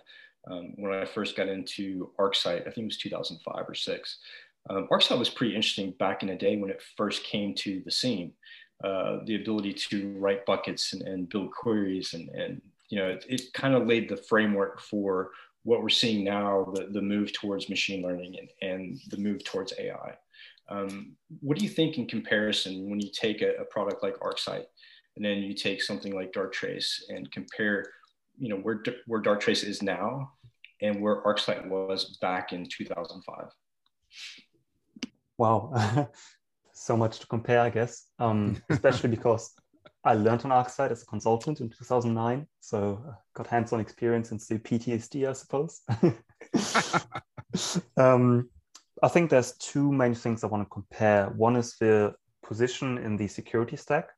um, 0.48 0.72
when 0.76 0.92
I 0.92 1.04
first 1.04 1.36
got 1.36 1.48
into 1.48 2.10
ArcSight, 2.18 2.60
I 2.60 2.70
think 2.70 2.78
it 2.78 2.84
was 2.84 2.98
2005 2.98 3.68
or 3.68 3.74
six. 3.74 4.18
Um, 4.68 4.88
ArcSight 4.90 5.18
was 5.18 5.30
pretty 5.30 5.54
interesting 5.54 5.92
back 5.92 6.22
in 6.22 6.28
the 6.28 6.34
day 6.34 6.56
when 6.56 6.70
it 6.70 6.82
first 6.96 7.24
came 7.24 7.54
to 7.56 7.82
the 7.84 7.90
scene. 7.90 8.32
Uh, 8.84 9.20
the 9.24 9.36
ability 9.36 9.72
to 9.72 10.14
write 10.18 10.44
buckets 10.44 10.92
and, 10.92 11.00
and 11.02 11.30
build 11.30 11.50
queries 11.50 12.12
and, 12.12 12.28
and 12.28 12.60
you 12.90 12.98
know 12.98 13.08
it, 13.08 13.24
it 13.26 13.52
kind 13.54 13.74
of 13.74 13.86
laid 13.86 14.06
the 14.06 14.18
framework 14.18 14.80
for 14.82 15.30
what 15.62 15.82
we're 15.82 15.88
seeing 15.88 16.22
now 16.22 16.70
the, 16.74 16.86
the 16.92 17.00
move 17.00 17.32
towards 17.32 17.70
machine 17.70 18.02
learning 18.02 18.36
and, 18.38 18.70
and 18.70 19.00
the 19.08 19.16
move 19.16 19.42
towards 19.44 19.72
ai 19.78 20.14
um, 20.68 21.16
what 21.40 21.56
do 21.56 21.64
you 21.64 21.70
think 21.70 21.96
in 21.96 22.06
comparison 22.06 22.90
when 22.90 23.00
you 23.00 23.10
take 23.10 23.40
a, 23.40 23.54
a, 23.54 23.64
product 23.64 24.02
like 24.02 24.20
arcsight 24.20 24.66
and 25.16 25.24
then 25.24 25.38
you 25.38 25.54
take 25.54 25.82
something 25.82 26.14
like 26.14 26.34
darktrace 26.34 27.00
and 27.08 27.32
compare 27.32 27.82
you 28.38 28.50
know 28.50 28.56
where, 28.56 28.82
where 29.06 29.22
darktrace 29.22 29.64
is 29.64 29.82
now 29.82 30.30
and 30.82 31.00
where 31.00 31.22
arcsight 31.22 31.66
was 31.66 32.18
back 32.20 32.52
in 32.52 32.68
2005 32.68 33.46
Wow, 35.38 36.08
so 36.72 36.96
much 36.96 37.18
to 37.20 37.26
compare, 37.26 37.60
I 37.60 37.70
guess, 37.70 38.06
um, 38.18 38.60
especially 38.70 39.10
because 39.16 39.54
I 40.04 40.14
learned 40.14 40.44
on 40.44 40.52
ArcSight 40.52 40.92
as 40.92 41.02
a 41.02 41.06
consultant 41.06 41.60
in 41.60 41.68
2009. 41.68 42.46
So 42.60 43.02
uh, 43.08 43.12
got 43.34 43.48
hands-on 43.48 43.80
experience 43.80 44.30
and 44.30 44.40
still 44.40 44.58
PTSD, 44.58 45.28
I 45.28 45.32
suppose. 45.32 45.82
um, 47.96 48.48
I 49.02 49.08
think 49.08 49.30
there's 49.30 49.56
two 49.58 49.92
main 49.92 50.14
things 50.14 50.44
I 50.44 50.46
want 50.46 50.62
to 50.62 50.70
compare. 50.70 51.26
One 51.30 51.56
is 51.56 51.76
the 51.80 52.14
position 52.42 52.98
in 52.98 53.16
the 53.16 53.26
security 53.26 53.76
stack. 53.76 54.08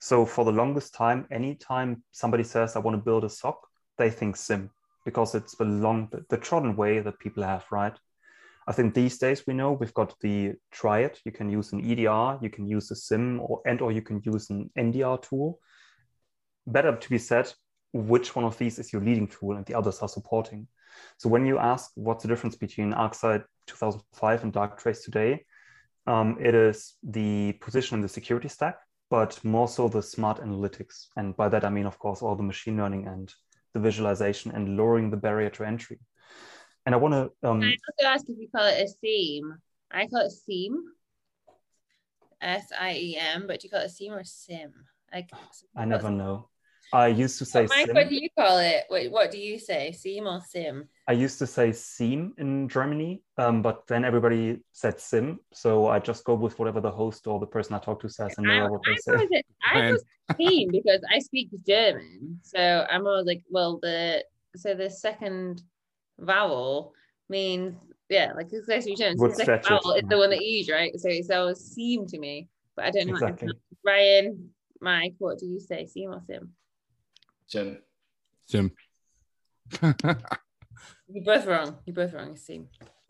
So 0.00 0.26
for 0.26 0.44
the 0.44 0.52
longest 0.52 0.94
time, 0.94 1.26
anytime 1.30 2.02
somebody 2.10 2.44
says, 2.44 2.76
I 2.76 2.80
want 2.80 2.96
to 2.96 3.02
build 3.02 3.24
a 3.24 3.30
SOC, 3.30 3.58
they 3.96 4.10
think 4.10 4.36
SIM 4.36 4.70
because 5.04 5.34
it's 5.34 5.56
the 5.56 5.64
long, 5.64 6.10
the 6.28 6.36
trodden 6.36 6.76
way 6.76 7.00
that 7.00 7.18
people 7.18 7.42
have, 7.42 7.64
right? 7.70 7.96
I 8.68 8.72
think 8.72 8.92
these 8.92 9.16
days 9.16 9.46
we 9.46 9.54
know 9.54 9.72
we've 9.72 9.94
got 9.94 10.14
the 10.20 10.52
triad. 10.70 11.18
You 11.24 11.32
can 11.32 11.48
use 11.48 11.72
an 11.72 11.80
EDR, 11.80 12.38
you 12.42 12.50
can 12.50 12.66
use 12.66 12.90
a 12.90 12.96
SIM, 12.96 13.40
or 13.40 13.62
and 13.64 13.80
or 13.80 13.90
you 13.92 14.02
can 14.02 14.20
use 14.22 14.50
an 14.50 14.70
NDR 14.78 15.22
tool. 15.22 15.58
Better 16.66 16.94
to 16.94 17.08
be 17.08 17.16
said, 17.16 17.50
which 17.94 18.36
one 18.36 18.44
of 18.44 18.58
these 18.58 18.78
is 18.78 18.92
your 18.92 19.02
leading 19.02 19.26
tool 19.26 19.56
and 19.56 19.64
the 19.64 19.74
others 19.74 20.00
are 20.00 20.08
supporting. 20.08 20.68
So 21.16 21.30
when 21.30 21.46
you 21.46 21.58
ask 21.58 21.90
what's 21.94 22.24
the 22.24 22.28
difference 22.28 22.56
between 22.56 22.92
ArcSight 22.92 23.44
2005 23.66 24.42
and 24.42 24.52
Darktrace 24.52 25.02
today, 25.02 25.46
um, 26.06 26.36
it 26.38 26.54
is 26.54 26.96
the 27.02 27.52
position 27.62 27.96
in 27.96 28.02
the 28.02 28.08
security 28.08 28.48
stack. 28.48 28.76
but 29.10 29.42
more 29.42 29.68
so 29.68 29.88
the 29.88 30.02
smart 30.02 30.38
analytics. 30.42 31.06
And 31.16 31.34
by 31.34 31.48
that, 31.48 31.64
I 31.64 31.70
mean, 31.70 31.86
of 31.86 31.98
course, 31.98 32.20
all 32.20 32.36
the 32.36 32.42
machine 32.42 32.76
learning 32.76 33.06
and 33.06 33.32
the 33.72 33.80
visualization 33.80 34.50
and 34.50 34.76
lowering 34.76 35.10
the 35.10 35.16
barrier 35.16 35.50
to 35.50 35.64
entry. 35.64 35.98
And 36.86 36.94
I 36.94 36.98
want 36.98 37.14
to. 37.14 37.48
Um, 37.48 37.62
I 37.62 37.76
also 38.02 38.08
ask 38.08 38.28
if 38.28 38.38
you 38.38 38.48
call 38.54 38.66
it 38.66 38.82
a 38.82 38.88
seam. 39.00 39.54
I 39.90 40.06
call 40.06 40.26
it 40.26 40.32
seam. 40.32 40.84
S 42.40 42.70
I 42.78 42.94
E 42.94 43.16
M, 43.16 43.46
but 43.46 43.60
do 43.60 43.66
you 43.66 43.70
call 43.70 43.80
it 43.80 43.86
a 43.86 43.88
SIEM 43.88 44.12
or 44.12 44.24
SIM? 44.24 44.72
Like, 45.12 45.30
I 45.76 45.84
never 45.84 46.10
know. 46.10 46.48
I 46.92 47.08
used 47.08 47.38
to 47.38 47.44
say 47.44 47.66
Mike, 47.66 47.86
SIM. 47.86 47.94
what 47.94 48.08
do 48.08 48.14
you 48.14 48.28
call 48.38 48.58
it? 48.58 48.84
Wait, 48.88 49.10
what 49.10 49.30
do 49.30 49.38
you 49.38 49.58
say? 49.58 49.92
seam 49.92 50.26
or 50.26 50.40
SIM? 50.40 50.88
I 51.06 51.12
used 51.12 51.38
to 51.38 51.46
say 51.46 51.72
seam 51.72 52.34
in 52.38 52.68
Germany, 52.68 53.22
um, 53.36 53.60
but 53.60 53.86
then 53.86 54.04
everybody 54.04 54.60
said 54.72 55.00
SIM. 55.00 55.40
So 55.52 55.88
I 55.88 55.98
just 55.98 56.24
go 56.24 56.34
with 56.34 56.58
whatever 56.58 56.80
the 56.80 56.90
host 56.90 57.26
or 57.26 57.40
the 57.40 57.46
person 57.46 57.74
I 57.74 57.78
talk 57.78 58.00
to 58.00 58.08
says 58.08 58.34
and 58.38 58.50
I, 58.50 58.60
know 58.60 58.68
what 58.68 58.82
they 58.84 58.92
I 58.92 58.96
say. 58.96 59.12
was, 59.12 59.28
it, 59.30 59.46
I 59.70 59.90
was 59.92 60.04
SIEM 60.36 60.68
because 60.70 61.00
I 61.12 61.18
speak 61.18 61.50
German. 61.66 62.40
So 62.42 62.86
I'm 62.90 63.06
always 63.06 63.26
like, 63.26 63.42
well, 63.50 63.78
the 63.82 64.24
so 64.56 64.74
the 64.74 64.88
second 64.88 65.62
vowel 66.18 66.92
means 67.28 67.74
yeah, 68.08 68.32
like 68.34 68.52
it's 68.52 68.68
actually 68.68 68.96
German. 68.96 69.18
Would 69.18 69.32
the 69.32 69.36
second 69.36 69.64
vowel 69.68 69.92
is 69.94 70.04
the 70.08 70.16
one 70.16 70.30
that 70.30 70.40
you 70.42 70.58
use, 70.58 70.70
right? 70.70 70.98
So 70.98 71.08
it's 71.08 71.30
always 71.30 71.58
SIEM 71.58 72.06
to 72.06 72.18
me, 72.18 72.48
but 72.74 72.86
I 72.86 72.90
don't 72.90 73.06
know. 73.06 73.14
how 73.14 73.26
Exactly. 73.26 73.52
Ryan, 73.84 74.50
Mike, 74.80 75.14
what 75.18 75.38
do 75.38 75.46
you 75.46 75.60
say? 75.60 75.86
SIEM 75.86 76.10
or 76.10 76.22
SIM? 76.26 76.52
Sim. 77.46 77.78
Sim. 78.46 78.72
You're 81.10 81.24
both 81.24 81.46
wrong. 81.46 81.78
You're 81.86 81.94
both 81.94 82.12
wrong. 82.12 82.30
It's 82.32 82.50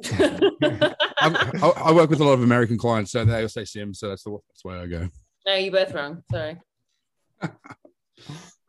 I, 0.20 0.90
I, 1.20 1.72
I 1.86 1.92
work 1.92 2.11
with 2.11 2.20
a 2.20 2.24
lot 2.24 2.34
of 2.34 2.42
American 2.42 2.78
clients, 2.78 3.11
so 3.11 3.24
they 3.24 3.42
all 3.42 3.48
say 3.48 3.64
sim. 3.64 3.94
So 3.94 4.09
that's 4.09 4.22
the 4.22 4.38
that's 4.48 4.62
the 4.62 4.68
way 4.68 4.76
I 4.76 4.86
go. 4.86 5.09
no, 5.46 5.54
you're 5.54 5.72
both 5.72 5.92
wrong. 5.92 6.22
Sorry. 6.30 6.56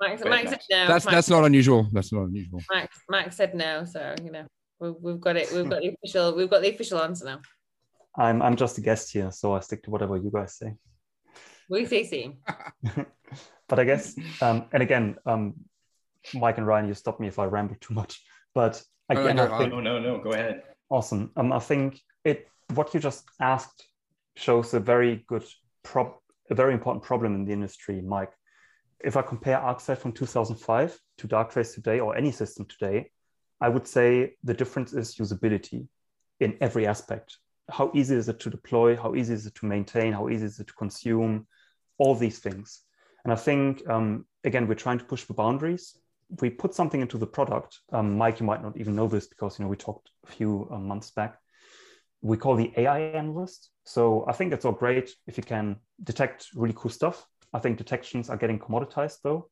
Max, 0.02 0.24
Max 0.24 0.50
said 0.50 0.62
no. 0.72 0.88
That's 0.88 1.06
Max, 1.06 1.16
that's 1.16 1.30
not 1.30 1.44
unusual. 1.46 1.88
That's 1.92 2.14
not 2.14 2.24
unusual. 2.24 2.62
Max, 2.72 2.98
Max 3.10 3.36
said 3.36 3.54
no. 3.54 3.86
So 3.86 4.16
you 4.24 4.32
know 4.32 4.46
we've, 4.80 4.96
we've 5.02 5.20
got 5.20 5.36
it. 5.36 5.52
We've 5.54 5.70
got 5.70 5.82
the 5.82 5.90
official. 5.90 6.36
We've 6.36 6.50
got 6.50 6.62
the 6.62 6.70
official 6.70 7.02
answer 7.02 7.26
now. 7.26 7.40
I'm 8.16 8.42
I'm 8.42 8.56
just 8.56 8.78
a 8.78 8.82
guest 8.82 9.12
here, 9.12 9.32
so 9.32 9.54
I 9.54 9.60
stick 9.60 9.84
to 9.84 9.92
whatever 9.92 10.18
you 10.18 10.32
guys 10.34 10.58
say. 10.58 10.74
We 11.70 11.86
say 11.86 12.04
see. 12.04 12.38
but 13.68 13.80
I 13.80 13.84
guess, 13.84 14.16
um, 14.42 14.66
and 14.74 14.82
again, 14.82 15.18
um, 15.26 15.54
Mike 16.34 16.58
and 16.58 16.66
Ryan, 16.66 16.88
you 16.88 16.94
stop 16.96 17.20
me 17.20 17.28
if 17.28 17.38
I 17.38 17.46
ramble 17.46 17.76
too 17.80 17.94
much. 17.94 18.24
But 18.56 18.82
No, 19.12 19.22
again, 19.22 19.36
no, 19.36 19.46
I 19.46 19.48
no, 19.48 19.58
think 19.58 19.74
No, 19.74 19.80
no, 19.82 20.00
no. 20.00 20.20
Go 20.20 20.32
ahead. 20.32 20.64
awesome. 20.90 21.32
Um, 21.36 21.54
I 21.54 21.60
think 21.60 22.00
it 22.24 22.48
what 22.74 22.94
you 22.94 23.00
just 23.00 23.24
asked 23.40 23.86
shows 24.36 24.74
a 24.74 24.80
very 24.80 25.24
good 25.28 25.46
prop, 25.84 26.22
a 26.50 26.56
very 26.56 26.74
important 26.74 27.04
problem 27.04 27.36
in 27.36 27.46
the 27.46 27.54
industry, 27.54 28.02
Mike. 28.02 28.32
If 29.04 29.16
I 29.16 29.22
compare 29.22 29.58
ArcSight 29.58 29.98
from 29.98 30.12
2005 30.12 31.00
to 31.20 31.28
Darktrace 31.28 31.74
today 31.74 32.00
or 32.00 32.18
any 32.18 32.32
system 32.32 32.66
today, 32.66 33.12
I 33.62 33.70
would 33.70 33.88
say 33.88 34.34
the 34.44 34.54
difference 34.54 34.94
is 34.94 35.16
usability 35.16 35.88
in 36.40 36.58
every 36.62 36.86
aspect. 36.88 37.38
How 37.70 37.92
easy 37.94 38.16
is 38.16 38.30
it 38.30 38.40
to 38.42 38.50
deploy? 38.50 38.96
How 38.96 39.16
easy 39.16 39.34
is 39.34 39.46
it 39.46 39.56
to 39.56 39.66
maintain? 39.66 40.14
How 40.14 40.30
easy 40.30 40.46
is 40.46 40.60
it 40.60 40.68
to 40.68 40.74
consume? 40.74 41.48
All 41.98 42.16
these 42.16 42.40
things. 42.40 42.82
And 43.24 43.34
I 43.34 43.36
think, 43.36 43.88
um, 43.90 44.26
again, 44.44 44.68
we're 44.68 44.76
trying 44.76 45.00
to 45.00 45.06
push 45.06 45.26
the 45.26 45.34
boundaries. 45.34 45.98
We 46.42 46.50
put 46.50 46.74
something 46.74 47.02
into 47.02 47.18
the 47.18 47.28
product. 47.28 47.80
Um, 47.92 48.18
Mike, 48.18 48.40
you 48.40 48.46
might 48.46 48.64
not 48.64 48.78
even 48.78 48.96
know 48.96 49.08
this 49.08 49.28
because 49.28 49.60
you 49.60 49.66
know 49.66 49.70
we 49.70 49.76
talked 49.76 50.10
a 50.26 50.32
few 50.32 50.70
uh, 50.72 50.78
months 50.78 51.12
back. 51.12 51.38
We 52.22 52.38
call 52.38 52.56
the 52.56 52.72
AI 52.78 53.00
analyst. 53.00 53.72
So 53.84 54.26
I 54.28 54.34
think 54.34 54.54
it's 54.54 54.66
all 54.66 54.72
great 54.72 55.12
if 55.28 55.38
you 55.38 55.44
can 55.44 55.78
detect 56.04 56.48
really 56.56 56.74
cool 56.76 56.92
stuff. 56.92 57.26
I 57.54 57.60
think 57.60 57.78
detections 57.78 58.30
are 58.30 58.38
getting 58.38 58.60
commoditized 58.60 59.20
though. 59.24 59.50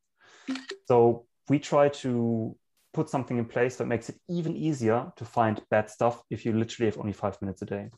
So 0.85 1.25
we 1.49 1.59
try 1.59 1.89
to 1.89 2.55
put 2.93 3.09
something 3.09 3.37
in 3.37 3.45
place 3.45 3.75
that 3.77 3.87
makes 3.87 4.09
it 4.09 4.19
even 4.29 4.55
easier 4.55 5.11
to 5.15 5.25
find 5.25 5.61
bad 5.69 5.89
stuff 5.89 6.21
if 6.29 6.45
you 6.45 6.53
literally 6.53 6.89
have 6.89 6.99
only 6.99 7.13
five 7.13 7.39
minutes 7.41 7.61
a 7.61 7.65
day. 7.65 7.89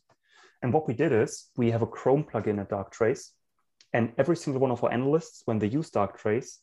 And 0.61 0.73
what 0.73 0.87
we 0.87 0.93
did 0.93 1.11
is 1.13 1.49
we 1.55 1.71
have 1.71 1.81
a 1.81 1.87
Chrome 1.87 2.25
plugin 2.25 2.59
at 2.59 2.69
Darktrace, 2.69 3.29
and 3.93 4.11
every 4.17 4.35
single 4.35 4.61
one 4.61 4.71
of 4.71 4.83
our 4.83 4.91
analysts, 4.91 5.41
when 5.45 5.57
they 5.57 5.67
use 5.67 5.89
Darktrace, 5.89 6.57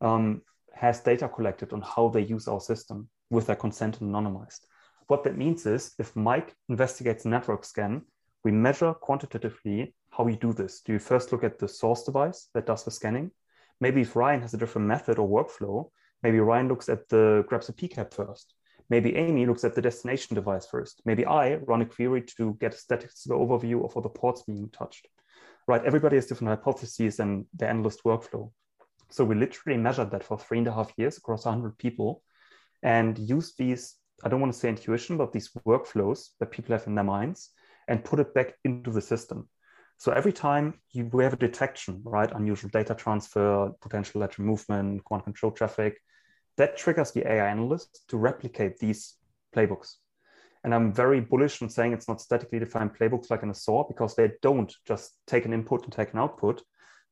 um, 0.00 0.42
has 0.74 1.00
data 1.00 1.28
collected 1.28 1.72
on 1.72 1.80
how 1.80 2.08
they 2.08 2.20
use 2.20 2.46
our 2.46 2.60
system 2.60 3.08
with 3.30 3.46
their 3.46 3.56
consent 3.56 4.00
and 4.00 4.14
anonymized. 4.14 4.60
What 5.06 5.24
that 5.24 5.38
means 5.38 5.66
is 5.66 5.94
if 5.98 6.14
Mike 6.14 6.54
investigates 6.68 7.24
a 7.24 7.28
network 7.28 7.64
scan, 7.64 8.02
we 8.44 8.52
measure 8.52 8.92
quantitatively 8.94 9.94
how 10.18 10.26
you 10.26 10.36
do 10.36 10.52
this. 10.52 10.80
Do 10.80 10.92
you 10.92 10.98
first 10.98 11.30
look 11.30 11.44
at 11.44 11.58
the 11.58 11.68
source 11.68 12.02
device 12.02 12.48
that 12.52 12.66
does 12.66 12.84
the 12.84 12.90
scanning? 12.90 13.30
Maybe 13.80 14.00
if 14.00 14.16
Ryan 14.16 14.42
has 14.42 14.52
a 14.52 14.58
different 14.58 14.88
method 14.88 15.18
or 15.18 15.28
workflow, 15.28 15.90
maybe 16.24 16.40
Ryan 16.40 16.66
looks 16.66 16.88
at 16.88 17.08
the 17.08 17.44
grabs 17.46 17.68
a 17.68 17.72
PCAP 17.72 18.12
first. 18.12 18.54
Maybe 18.90 19.14
Amy 19.14 19.46
looks 19.46 19.62
at 19.62 19.74
the 19.76 19.82
destination 19.82 20.34
device 20.34 20.66
first. 20.66 21.02
Maybe 21.04 21.24
I 21.24 21.56
run 21.56 21.82
a 21.82 21.86
query 21.86 22.22
to 22.36 22.56
get 22.60 22.74
a 22.74 22.76
statistical 22.76 23.46
overview 23.46 23.84
of 23.84 23.94
all 23.94 24.02
the 24.02 24.08
ports 24.08 24.42
being 24.42 24.68
touched. 24.70 25.06
Right? 25.68 25.84
Everybody 25.84 26.16
has 26.16 26.26
different 26.26 26.48
hypotheses 26.48 27.20
and 27.20 27.44
the 27.54 27.68
analyst 27.68 28.02
workflow. 28.02 28.50
So 29.10 29.24
we 29.24 29.36
literally 29.36 29.78
measured 29.78 30.10
that 30.10 30.24
for 30.24 30.38
three 30.38 30.58
and 30.58 30.66
a 30.66 30.72
half 30.72 30.92
years 30.96 31.16
across 31.16 31.44
100 31.44 31.78
people 31.78 32.22
and 32.82 33.18
used 33.18 33.56
these, 33.56 33.94
I 34.24 34.28
don't 34.28 34.40
want 34.40 34.52
to 34.52 34.58
say 34.58 34.68
intuition, 34.68 35.16
but 35.16 35.32
these 35.32 35.50
workflows 35.66 36.30
that 36.40 36.50
people 36.50 36.72
have 36.72 36.86
in 36.86 36.94
their 36.94 37.04
minds 37.04 37.50
and 37.86 38.04
put 38.04 38.18
it 38.18 38.34
back 38.34 38.54
into 38.64 38.90
the 38.90 39.00
system. 39.00 39.48
So 39.98 40.12
every 40.12 40.32
time 40.32 40.74
you 40.92 41.06
we 41.12 41.24
have 41.24 41.32
a 41.32 41.36
detection, 41.36 42.00
right, 42.04 42.30
unusual 42.32 42.70
data 42.70 42.94
transfer, 42.94 43.70
potential 43.80 44.20
lateral 44.20 44.46
movement, 44.46 45.04
command 45.04 45.24
control 45.24 45.50
traffic, 45.50 45.98
that 46.56 46.76
triggers 46.76 47.10
the 47.10 47.26
AI 47.30 47.48
analyst 47.50 48.04
to 48.08 48.16
replicate 48.16 48.78
these 48.78 49.16
playbooks. 49.54 49.94
And 50.62 50.72
I'm 50.72 50.92
very 50.92 51.20
bullish 51.20 51.60
on 51.62 51.68
saying 51.68 51.92
it's 51.92 52.06
not 52.06 52.20
statically 52.20 52.60
defined 52.60 52.96
playbooks 52.96 53.28
like 53.28 53.42
in 53.42 53.50
a 53.50 53.54
SOAR 53.54 53.86
because 53.88 54.14
they 54.14 54.30
don't 54.40 54.72
just 54.86 55.14
take 55.26 55.46
an 55.46 55.52
input 55.52 55.82
and 55.82 55.92
take 55.92 56.12
an 56.12 56.20
output. 56.20 56.62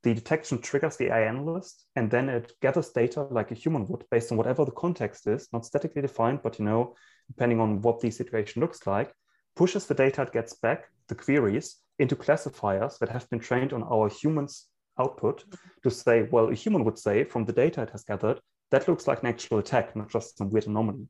The 0.04 0.14
detection 0.14 0.60
triggers 0.60 0.96
the 0.96 1.06
AI 1.06 1.22
analyst, 1.22 1.86
and 1.96 2.08
then 2.08 2.28
it 2.28 2.52
gathers 2.62 2.90
data 2.90 3.22
like 3.22 3.50
a 3.50 3.54
human 3.54 3.86
would 3.86 4.04
based 4.12 4.30
on 4.30 4.38
whatever 4.38 4.64
the 4.64 4.70
context 4.70 5.26
is, 5.26 5.48
not 5.52 5.66
statically 5.66 6.02
defined, 6.02 6.40
but 6.44 6.60
you 6.60 6.64
know, 6.64 6.94
depending 7.26 7.58
on 7.58 7.82
what 7.82 7.98
the 7.98 8.10
situation 8.12 8.62
looks 8.62 8.86
like, 8.86 9.12
pushes 9.56 9.86
the 9.86 9.94
data 9.94 10.22
it 10.22 10.32
gets 10.32 10.54
back, 10.54 10.84
the 11.08 11.14
queries, 11.16 11.76
into 11.98 12.16
classifiers 12.16 12.98
that 12.98 13.08
have 13.08 13.28
been 13.30 13.40
trained 13.40 13.72
on 13.72 13.82
our 13.82 14.08
humans 14.08 14.66
output 14.98 15.44
to 15.82 15.90
say, 15.90 16.28
well, 16.30 16.48
a 16.48 16.54
human 16.54 16.84
would 16.84 16.98
say 16.98 17.24
from 17.24 17.44
the 17.44 17.52
data 17.52 17.82
it 17.82 17.90
has 17.90 18.04
gathered, 18.04 18.40
that 18.70 18.88
looks 18.88 19.06
like 19.06 19.22
an 19.22 19.28
actual 19.28 19.58
attack, 19.58 19.94
not 19.94 20.10
just 20.10 20.38
some 20.38 20.50
weird 20.50 20.66
anomaly. 20.66 21.08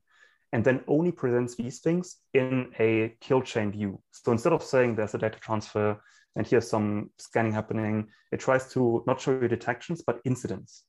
And 0.53 0.63
then 0.63 0.83
only 0.87 1.11
presents 1.11 1.55
these 1.55 1.79
things 1.79 2.17
in 2.33 2.71
a 2.79 3.15
kill 3.19 3.41
chain 3.41 3.71
view. 3.71 4.01
So 4.11 4.31
instead 4.31 4.53
of 4.53 4.63
saying 4.63 4.95
there's 4.95 5.13
a 5.13 5.17
data 5.17 5.39
transfer 5.39 6.01
and 6.35 6.47
here's 6.47 6.69
some 6.69 7.09
scanning 7.17 7.51
happening, 7.51 8.07
it 8.31 8.39
tries 8.39 8.71
to 8.73 9.03
not 9.07 9.19
show 9.19 9.31
you 9.31 9.47
detections, 9.47 10.03
but 10.05 10.21
incidents. 10.23 10.83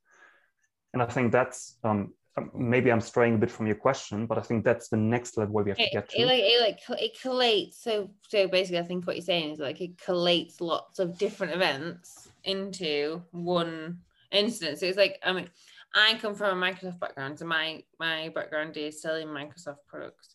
And 0.93 1.03
I 1.03 1.07
think 1.07 1.33
that's 1.33 1.77
um, 1.83 2.15
maybe 2.55 2.91
I'm 2.91 3.01
straying 3.01 3.35
a 3.35 3.39
bit 3.39 3.51
from 3.51 3.67
your 3.67 3.77
question, 3.77 4.27
but 4.27 4.39
I 4.39 4.43
think 4.43 4.65
that's 4.65 4.89
the 4.89 4.97
next 4.97 5.37
level 5.37 5.55
where 5.55 5.65
we 5.65 5.71
have 5.71 5.79
to 5.79 5.85
It, 5.85 5.93
get 5.93 6.05
it 6.15 6.21
to. 6.21 6.27
like 6.27 6.43
it 6.43 6.61
like 6.61 7.01
it 7.01 7.19
collates. 7.23 7.75
So 7.75 8.11
so 8.29 8.49
basically, 8.49 8.79
I 8.79 8.85
think 8.85 9.07
what 9.07 9.17
you're 9.17 9.25
saying 9.25 9.53
is 9.53 9.59
like 9.59 9.81
it 9.81 9.97
collates 9.99 10.61
lots 10.61 10.99
of 10.99 11.19
different 11.19 11.55
events 11.55 12.29
into 12.45 13.23
one 13.33 13.99
instance. 14.33 14.81
So 14.81 14.87
it's 14.87 14.99
like 14.99 15.19
I 15.25 15.33
mean, 15.33 15.49
I 15.95 16.19
come 16.21 16.35
from 16.35 16.63
a 16.63 16.67
Microsoft 16.67 17.01
background, 17.01 17.39
so 17.39 17.47
my 17.47 17.83
my 17.99 18.31
background 18.35 18.77
is 18.77 19.01
selling 19.03 19.29
Microsoft 19.29 19.79
products. 19.89 20.35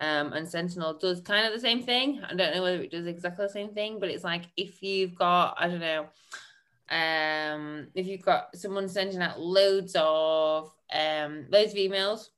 Um, 0.00 0.32
and 0.32 0.48
Sentinel 0.48 0.94
does 0.94 1.20
kind 1.20 1.46
of 1.46 1.52
the 1.52 1.60
same 1.60 1.82
thing. 1.84 2.20
I 2.28 2.34
don't 2.34 2.54
know 2.54 2.62
whether 2.62 2.82
it 2.82 2.90
does 2.90 3.06
exactly 3.06 3.46
the 3.46 3.52
same 3.52 3.72
thing, 3.72 4.00
but 4.00 4.08
it's 4.08 4.24
like 4.24 4.46
if 4.56 4.82
you've 4.82 5.14
got, 5.14 5.54
I 5.58 5.68
don't 5.68 5.78
know, 5.78 6.06
um, 6.90 7.86
if 7.94 8.06
you've 8.06 8.24
got 8.24 8.56
someone 8.56 8.88
sending 8.88 9.22
out 9.22 9.38
loads 9.40 9.94
of 9.96 10.72
um 10.92 11.46
loads 11.50 11.72
of 11.72 11.78
emails, 11.78 12.28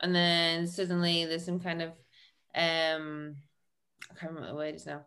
and 0.00 0.14
then 0.14 0.66
suddenly 0.66 1.24
there's 1.26 1.44
some 1.44 1.60
kind 1.60 1.82
of 1.82 1.90
um 2.54 3.36
I 4.10 4.14
can't 4.18 4.32
remember 4.32 4.40
what 4.42 4.48
the 4.48 4.54
word 4.54 4.74
is 4.74 4.86
now. 4.86 5.04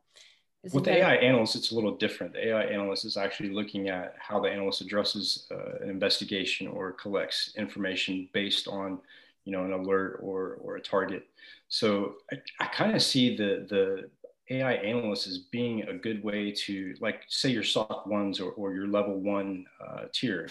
There's 0.64 0.74
With 0.74 0.86
the 0.86 0.92
kind 0.92 1.04
of- 1.04 1.08
AI 1.10 1.16
analyst, 1.16 1.56
it's 1.56 1.72
a 1.72 1.76
little 1.76 1.96
different. 1.98 2.34
The 2.34 2.48
AI 2.50 2.64
analyst 2.66 3.06
is 3.06 3.16
actually 3.16 3.50
looking 3.50 3.90
at 3.90 4.16
how 4.20 4.40
the 4.40 4.50
analyst 4.50 4.82
addresses 4.82 5.48
uh, 5.52 5.84
an 5.84 5.90
investigation 5.90 6.68
or 6.68 6.92
collects 6.94 7.54
information 7.58 8.28
based 8.34 8.68
on, 8.68 9.00
you 9.46 9.52
know, 9.52 9.64
an 9.66 9.72
alert 9.74 10.20
or 10.22 10.58
or 10.62 10.76
a 10.76 10.82
target. 10.82 11.24
So 11.70 12.16
I, 12.32 12.38
I 12.60 12.66
kind 12.68 12.96
of 12.96 13.02
see 13.02 13.38
the 13.38 13.66
the 13.70 14.10
AI 14.50 14.74
analyst 14.74 15.28
as 15.28 15.38
being 15.38 15.84
a 15.84 15.94
good 15.94 16.24
way 16.24 16.52
to, 16.52 16.96
like, 17.02 17.24
say 17.28 17.50
your 17.50 17.64
SOC 17.64 18.08
ones 18.08 18.40
or, 18.40 18.52
or 18.52 18.74
your 18.74 18.88
level 18.88 19.20
one 19.20 19.66
uh, 19.86 20.06
tier, 20.14 20.50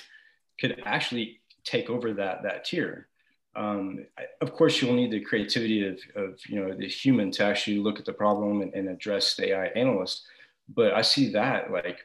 could 0.61 0.83
actually 0.85 1.41
take 1.67 1.91
over 1.91 2.15
that 2.15 2.43
that 2.45 2.65
tier. 2.65 3.09
Um, 3.55 4.07
I- 4.19 4.27
of 4.41 4.53
course, 4.53 4.81
you'll 4.81 4.95
need 4.95 5.11
the 5.11 5.21
creativity 5.21 5.87
of, 5.87 5.99
of 6.15 6.39
you 6.49 6.61
know 6.61 6.75
the 6.75 6.89
human 6.89 7.31
to 7.33 7.45
actually 7.45 7.79
look 7.79 7.99
at 7.99 8.07
the 8.07 8.13
problem 8.13 8.63
and, 8.63 8.73
and 8.73 8.89
address 8.89 9.35
the 9.35 9.51
AI 9.51 9.67
analyst. 9.69 10.25
But 10.69 10.95
I 10.95 11.03
see 11.03 11.33
that 11.33 11.71
like 11.71 11.99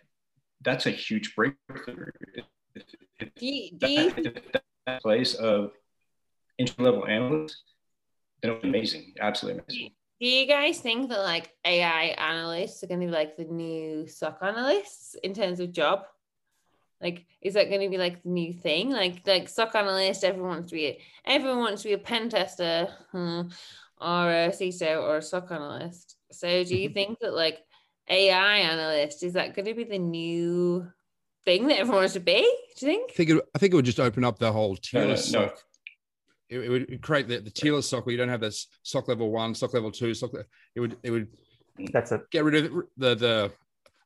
that's 0.62 0.86
a 0.86 0.92
huge 0.92 1.36
breakthrough. 1.36 2.12
If, 2.34 2.46
if 3.20 3.34
Do 3.36 3.46
you, 3.46 3.72
do 3.78 3.90
you 3.90 4.12
that, 4.12 4.64
that 4.86 5.02
place 5.02 5.34
of 5.36 5.72
entry 6.60 6.84
level 6.84 7.08
analysts, 7.08 7.62
then 8.42 8.58
amazing, 8.64 9.14
absolutely 9.20 9.64
amazing. 9.68 9.92
Do 10.20 10.28
you 10.28 10.46
guys 10.46 10.80
think 10.80 11.10
that 11.10 11.22
like 11.22 11.50
AI 11.66 12.14
analysts 12.18 12.84
are 12.84 12.88
going 12.88 13.00
to 13.00 13.08
be 13.08 13.12
like 13.12 13.38
the 13.38 13.46
new 13.46 14.06
SOC 14.08 14.38
analysts 14.44 15.16
in 15.24 15.34
terms 15.34 15.60
of 15.60 15.72
job? 15.72 16.04
Like, 17.02 17.26
is 17.42 17.56
that 17.56 17.70
going 17.70 17.82
to 17.82 17.90
be 17.90 17.98
like 17.98 18.22
the 18.24 18.30
new 18.30 18.54
thing? 18.54 18.92
Like, 18.92 19.26
like 19.26 19.50
SOC 19.50 19.76
analyst, 19.76 20.24
everyone 20.24 20.50
wants 20.52 20.70
to 20.70 20.76
be, 20.76 20.86
it. 20.86 21.00
everyone 21.26 21.60
wants 21.60 21.82
to 21.82 21.90
be 21.90 21.94
a 21.94 21.98
pen 21.98 22.30
tester, 22.30 22.88
hmm, 23.12 23.42
or 24.00 24.32
a 24.32 24.50
CISO 24.50 25.02
or 25.02 25.18
a 25.18 25.22
SOC 25.22 25.52
analyst. 25.52 26.16
So, 26.32 26.64
do 26.64 26.76
you 26.78 26.90
think 26.90 27.20
that 27.22 27.34
like 27.34 27.60
AI 28.10 28.58
analyst 28.58 29.24
is 29.24 29.34
that 29.34 29.56
going 29.56 29.66
to 29.66 29.74
be 29.74 29.84
the 29.84 29.98
new 30.00 30.88
thing 31.46 31.68
that 31.68 31.80
everyone 31.80 32.02
wants 32.02 32.14
to 32.14 32.20
be? 32.20 32.42
Do 32.78 32.86
you 32.86 32.92
I 32.92 32.96
think? 32.96 33.12
think 33.14 33.30
it, 33.32 33.44
I 33.56 33.60
think 33.60 33.74
it 33.74 33.76
would 33.76 33.86
just 33.86 34.00
open 34.00 34.24
up 34.24 34.38
the 34.38 34.52
whole 34.52 34.76
tier 34.76 35.02
No, 35.02 35.08
no, 35.08 35.12
list 35.14 35.34
no. 35.34 35.52
It, 36.50 36.60
it 36.60 36.70
would 36.70 37.02
create 37.02 37.28
the, 37.28 37.40
the 37.40 37.50
tier 37.50 37.74
list 37.74 37.90
SOC 37.90 38.06
where 38.06 38.12
you 38.12 38.18
don't 38.18 38.30
have 38.30 38.42
this 38.42 38.68
SOC 38.84 39.08
level 39.08 39.32
one, 39.32 39.56
SOC 39.56 39.74
level 39.74 39.92
two, 39.92 40.14
SOC. 40.14 40.34
le- 40.34 40.46
It 40.76 40.80
would 40.82 40.98
it 41.04 41.12
would 41.12 41.28
That's 41.94 42.12
it. 42.12 42.22
get 42.32 42.44
rid 42.44 42.66
of 42.66 42.72
the 42.98 43.16
the 43.16 43.52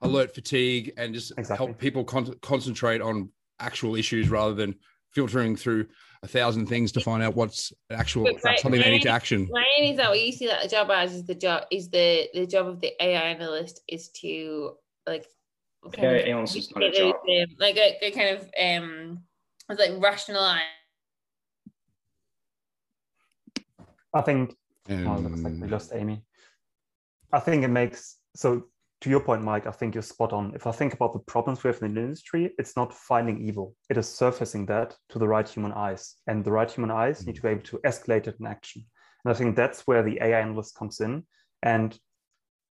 alert 0.05 0.33
fatigue 0.33 0.93
and 0.97 1.13
just 1.13 1.31
Exactly. 1.37 1.65
help 1.67 1.77
people 1.77 2.03
con- 2.03 2.35
concentrate 2.41 3.01
on 3.01 3.29
actual 3.59 3.95
issues 3.95 4.29
rather 4.29 4.53
than 4.53 4.75
filtering 5.11 5.55
through 5.55 5.87
a 6.23 6.27
thousand 6.27 6.67
things 6.67 6.91
to 6.91 6.99
find 6.99 7.21
out 7.23 7.35
what's 7.35 7.71
actual 7.91 8.23
But 8.25 8.43
right- 8.43 8.59
something 8.59 8.81
they 8.81 8.89
need 8.91 9.03
to 9.03 9.09
action. 9.09 9.49
Ryan, 9.53 9.91
is 9.91 9.97
that 9.97 10.09
what 10.09 10.21
you 10.25 10.31
see 10.31 10.47
that 10.47 10.63
the 10.63 10.69
job 10.69 10.89
as 10.91 11.13
is 11.13 11.25
the 11.25 11.35
job 11.35 11.63
is 11.71 11.89
the 11.89 12.27
the 12.33 12.45
job 12.47 12.67
of 12.67 12.79
the 12.81 12.91
AI 13.03 13.21
analyst 13.21 13.81
is 13.87 14.09
to 14.21 14.75
like 15.07 15.25
kind 15.93 16.07
AI 16.07 16.13
of- 16.21 16.27
analyst 16.27 16.55
is 16.57 16.71
not 16.75 16.83
a 16.83 16.91
job. 16.91 17.15
um, 17.15 17.55
like 17.59 17.77
a, 17.77 17.97
a 18.05 18.11
kind 18.11 18.29
of 18.37 18.41
um 18.59 19.19
it's 19.69 19.79
like 19.79 19.91
rationalize 20.01 20.61
I 24.13 24.21
think 24.21 24.55
Oh, 24.87 24.93
looks 24.93 25.41
like 25.41 25.53
we 25.53 25.63
Um, 25.63 25.69
lost 25.69 25.91
Amy. 25.93 26.23
I 27.33 27.39
think 27.39 27.63
it 27.63 27.69
makes 27.69 28.17
so 28.35 28.67
to 29.01 29.09
your 29.09 29.19
point, 29.19 29.43
Mike. 29.43 29.67
I 29.67 29.71
think 29.71 29.93
you're 29.93 30.01
spot 30.01 30.33
on. 30.33 30.53
If 30.55 30.67
I 30.67 30.71
think 30.71 30.93
about 30.93 31.13
the 31.13 31.19
problems 31.19 31.63
we 31.63 31.69
have 31.69 31.81
in 31.81 31.93
the 31.93 32.01
industry, 32.01 32.53
it's 32.57 32.75
not 32.75 32.93
finding 32.93 33.41
evil; 33.41 33.75
it 33.89 33.97
is 33.97 34.07
surfacing 34.07 34.65
that 34.67 34.95
to 35.09 35.19
the 35.19 35.27
right 35.27 35.47
human 35.47 35.73
eyes, 35.73 36.15
and 36.27 36.43
the 36.43 36.51
right 36.51 36.69
human 36.69 36.91
eyes 36.91 37.25
need 37.25 37.35
to 37.35 37.41
be 37.41 37.49
able 37.49 37.63
to 37.63 37.79
escalate 37.85 38.27
it 38.27 38.37
in 38.39 38.47
action. 38.47 38.85
And 39.23 39.33
I 39.33 39.37
think 39.37 39.55
that's 39.55 39.81
where 39.81 40.03
the 40.03 40.19
AI 40.21 40.39
analyst 40.41 40.75
comes 40.75 40.99
in. 40.99 41.25
And 41.63 41.97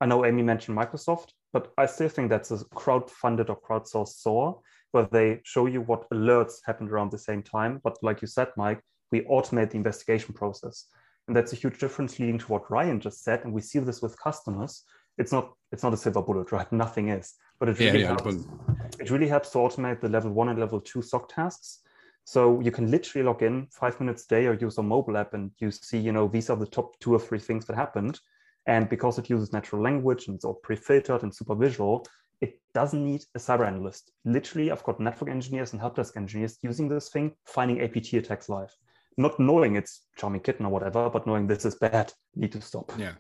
I 0.02 0.06
know 0.06 0.26
Amy 0.26 0.44
mentioned 0.44 0.78
Microsoft, 0.78 1.30
but 1.52 1.72
I 1.78 1.86
still 1.86 2.10
think 2.10 2.30
that's 2.30 2.52
a 2.52 2.64
crowd-funded 2.76 3.50
or 3.50 3.60
crowdsourced 3.60 4.20
SOAR, 4.20 4.60
where 4.92 5.08
they 5.12 5.42
show 5.44 5.66
you 5.66 5.82
what 5.82 6.10
alerts 6.10 6.56
happened 6.66 6.92
around 6.92 7.12
the 7.12 7.18
same 7.18 7.42
time. 7.42 7.80
But 7.84 7.98
like 8.02 8.22
you 8.22 8.28
said, 8.28 8.50
Mike, 8.56 8.82
we 9.12 9.22
automate 9.22 9.72
the 9.72 9.78
investigation 9.78 10.34
process 10.34 10.88
and 11.28 11.36
that's 11.36 11.54
a 11.54 11.56
huge 11.56 11.80
difference 11.80 12.20
leading 12.20 12.38
to 12.38 12.48
what 12.48 12.70
ryan 12.70 13.00
just 13.00 13.24
said 13.24 13.44
and 13.44 13.54
we 13.54 13.62
see 13.62 13.80
this 13.80 14.02
with 14.02 14.20
customers 14.22 14.84
it's 15.18 15.32
not 15.32 15.54
it's 15.72 15.84
not 15.84 15.94
a 15.94 15.98
silver 15.98 16.22
bullet 16.22 16.52
right? 16.52 16.72
Nothing 16.72 17.10
is. 17.10 17.34
But 17.60 17.70
it 17.70 17.80
Yeah, 17.80 17.88
really 17.88 18.00
yeah, 18.02 18.08
helps. 18.08 18.24
but- 18.24 19.00
it 19.00 19.10
really 19.10 19.28
helps 19.28 19.50
to 19.52 19.58
automate 19.58 20.02
the 20.02 20.10
level 20.10 20.32
one 20.32 20.50
and 20.50 20.60
level 20.60 20.80
two 20.80 21.02
soc 21.02 21.30
tasks. 21.34 21.80
So 22.26 22.60
you 22.62 22.72
can 22.72 22.90
literally 22.90 23.26
log 23.26 23.42
in 23.44 23.68
five 23.72 24.00
minutes 24.00 24.24
a 24.26 24.28
day 24.28 24.46
or 24.48 24.54
use 24.54 24.78
a 24.78 24.84
mobile 24.84 25.18
app 25.18 25.34
and 25.34 25.52
you 25.60 25.72
see 25.72 25.98
you 25.98 26.12
know 26.12 26.28
these 26.28 26.50
are 26.50 26.56
the 26.58 26.68
top 26.68 26.98
two 27.00 27.14
or 27.14 27.20
three 27.20 27.40
things 27.40 27.66
that 27.66 27.76
happened. 27.76 28.20
And 28.66 28.88
because 28.90 29.18
it 29.20 29.30
uses 29.30 29.52
natural 29.52 29.82
language 29.82 30.28
and 30.28 30.36
it's 30.36 30.46
all 30.46 30.54
pre-filtered 30.54 31.24
and 31.24 31.34
super 31.34 31.56
visual 31.56 32.06
it 32.42 32.60
doesn't 32.74 33.06
need 33.06 33.24
a 33.36 33.40
cyber 33.40 33.66
analyst. 33.66 34.12
Literally 34.26 34.70
i've 34.72 34.84
got 34.84 35.00
network 35.00 35.30
engineers 35.30 35.72
and 35.72 35.80
help 35.82 35.96
desk 35.96 36.18
engineers 36.18 36.58
using 36.62 36.90
this 36.90 37.10
thing 37.10 37.34
finding 37.46 37.82
apt 37.82 38.14
attacks 38.14 38.50
live. 38.50 38.74
Not 39.18 39.40
knowing 39.40 39.76
it's 39.76 40.02
charming 40.18 40.42
kitten 40.42 40.66
or 40.66 40.70
whatever, 40.70 41.10
but 41.10 41.26
knowing 41.28 41.48
this 41.48 41.66
is 41.66 41.76
bad, 41.76 42.12
need 42.36 42.52
to 42.54 42.62
stop. 42.62 42.92
Yeah. 42.98 43.14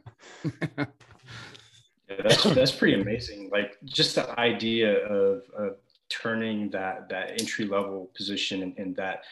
That's 2.21 2.43
that's 2.43 2.71
pretty 2.71 2.99
amazing. 2.99 3.49
Like 3.51 3.77
just 3.85 4.15
the 4.15 4.39
idea 4.39 5.05
of, 5.07 5.43
of 5.57 5.77
turning 6.09 6.69
that 6.71 7.09
that 7.09 7.39
entry 7.39 7.65
level 7.65 8.11
position 8.15 8.63
and, 8.63 8.77
and 8.77 8.95
that 8.95 9.23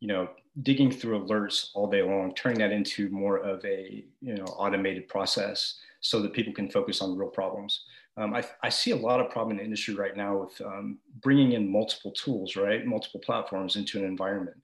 you 0.00 0.08
know 0.08 0.30
digging 0.62 0.90
through 0.90 1.26
alerts 1.26 1.70
all 1.74 1.86
day 1.88 2.02
long, 2.02 2.34
turning 2.34 2.58
that 2.58 2.72
into 2.72 3.08
more 3.10 3.38
of 3.38 3.64
a 3.64 4.04
you 4.20 4.34
know 4.34 4.44
automated 4.44 5.08
process 5.08 5.78
so 6.00 6.20
that 6.22 6.32
people 6.32 6.52
can 6.52 6.70
focus 6.70 7.02
on 7.02 7.16
real 7.16 7.28
problems. 7.28 7.84
Um, 8.16 8.34
I, 8.34 8.44
I 8.62 8.68
see 8.68 8.90
a 8.90 8.96
lot 8.96 9.20
of 9.20 9.30
problem 9.30 9.52
in 9.52 9.56
the 9.58 9.64
industry 9.64 9.94
right 9.94 10.16
now 10.16 10.36
with 10.36 10.60
um, 10.62 10.98
bringing 11.22 11.52
in 11.52 11.70
multiple 11.70 12.10
tools, 12.10 12.56
right, 12.56 12.84
multiple 12.84 13.20
platforms 13.20 13.76
into 13.76 13.98
an 13.98 14.04
environment 14.04 14.56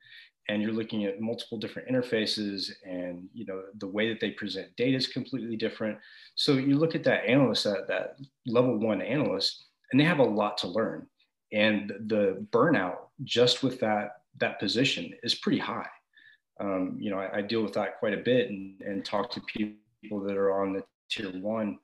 and 0.48 0.62
you're 0.62 0.72
looking 0.72 1.04
at 1.04 1.20
multiple 1.20 1.58
different 1.58 1.88
interfaces 1.88 2.70
and 2.84 3.28
you 3.32 3.44
know 3.46 3.62
the 3.78 3.86
way 3.86 4.08
that 4.08 4.20
they 4.20 4.30
present 4.30 4.74
data 4.76 4.96
is 4.96 5.06
completely 5.06 5.56
different. 5.56 5.98
So 6.34 6.54
you 6.54 6.76
look 6.76 6.94
at 6.94 7.04
that 7.04 7.24
analyst 7.26 7.64
that, 7.64 7.88
that 7.88 8.16
level 8.46 8.76
one 8.78 9.02
analyst 9.02 9.66
and 9.90 10.00
they 10.00 10.04
have 10.04 10.18
a 10.18 10.24
lot 10.24 10.58
to 10.58 10.68
learn. 10.68 11.06
And 11.52 11.92
the 12.06 12.46
burnout 12.50 12.96
just 13.24 13.62
with 13.62 13.80
that 13.80 14.22
that 14.38 14.60
position 14.60 15.14
is 15.22 15.34
pretty 15.34 15.58
high. 15.58 15.88
Um, 16.60 16.96
you 17.00 17.10
know 17.10 17.18
I, 17.18 17.38
I 17.38 17.42
deal 17.42 17.62
with 17.62 17.74
that 17.74 17.98
quite 17.98 18.14
a 18.14 18.22
bit 18.22 18.50
and, 18.50 18.80
and 18.82 19.04
talk 19.04 19.30
to 19.32 19.40
people 19.40 20.20
that 20.24 20.36
are 20.36 20.60
on 20.62 20.72
the 20.72 20.84
tier 21.10 21.30
one. 21.40 21.78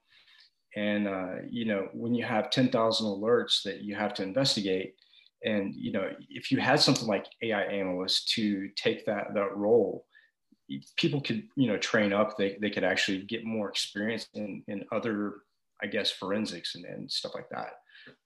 And 0.77 1.09
uh, 1.09 1.35
you 1.49 1.65
know 1.65 1.89
when 1.93 2.15
you 2.15 2.25
have 2.25 2.51
10,000 2.51 3.07
alerts 3.07 3.63
that 3.65 3.81
you 3.81 3.95
have 3.97 4.15
to 4.15 4.23
investigate 4.23 4.95
and 5.45 5.75
you 5.75 5.93
know 5.93 6.11
if 6.29 6.51
you 6.51 6.59
had 6.59 6.81
something 6.81 7.09
like 7.09 7.27
ai 7.43 7.63
analysts 7.63 8.33
to 8.35 8.69
take 8.77 9.05
that 9.07 9.35
that 9.35 9.57
role 9.57 10.07
people 10.97 11.21
could 11.21 11.43
you 11.57 11.67
know 11.67 11.77
train 11.77 12.13
up 12.13 12.37
they, 12.37 12.57
they 12.61 12.71
could 12.71 12.85
actually 12.85 13.23
get 13.23 13.45
more 13.45 13.69
experience 13.69 14.27
in 14.35 14.63
in 14.69 14.85
other 14.93 15.35
i 15.83 15.87
guess 15.87 16.11
forensics 16.11 16.75
and, 16.75 16.85
and 16.85 17.11
stuff 17.11 17.35
like 17.35 17.49
that 17.51 17.75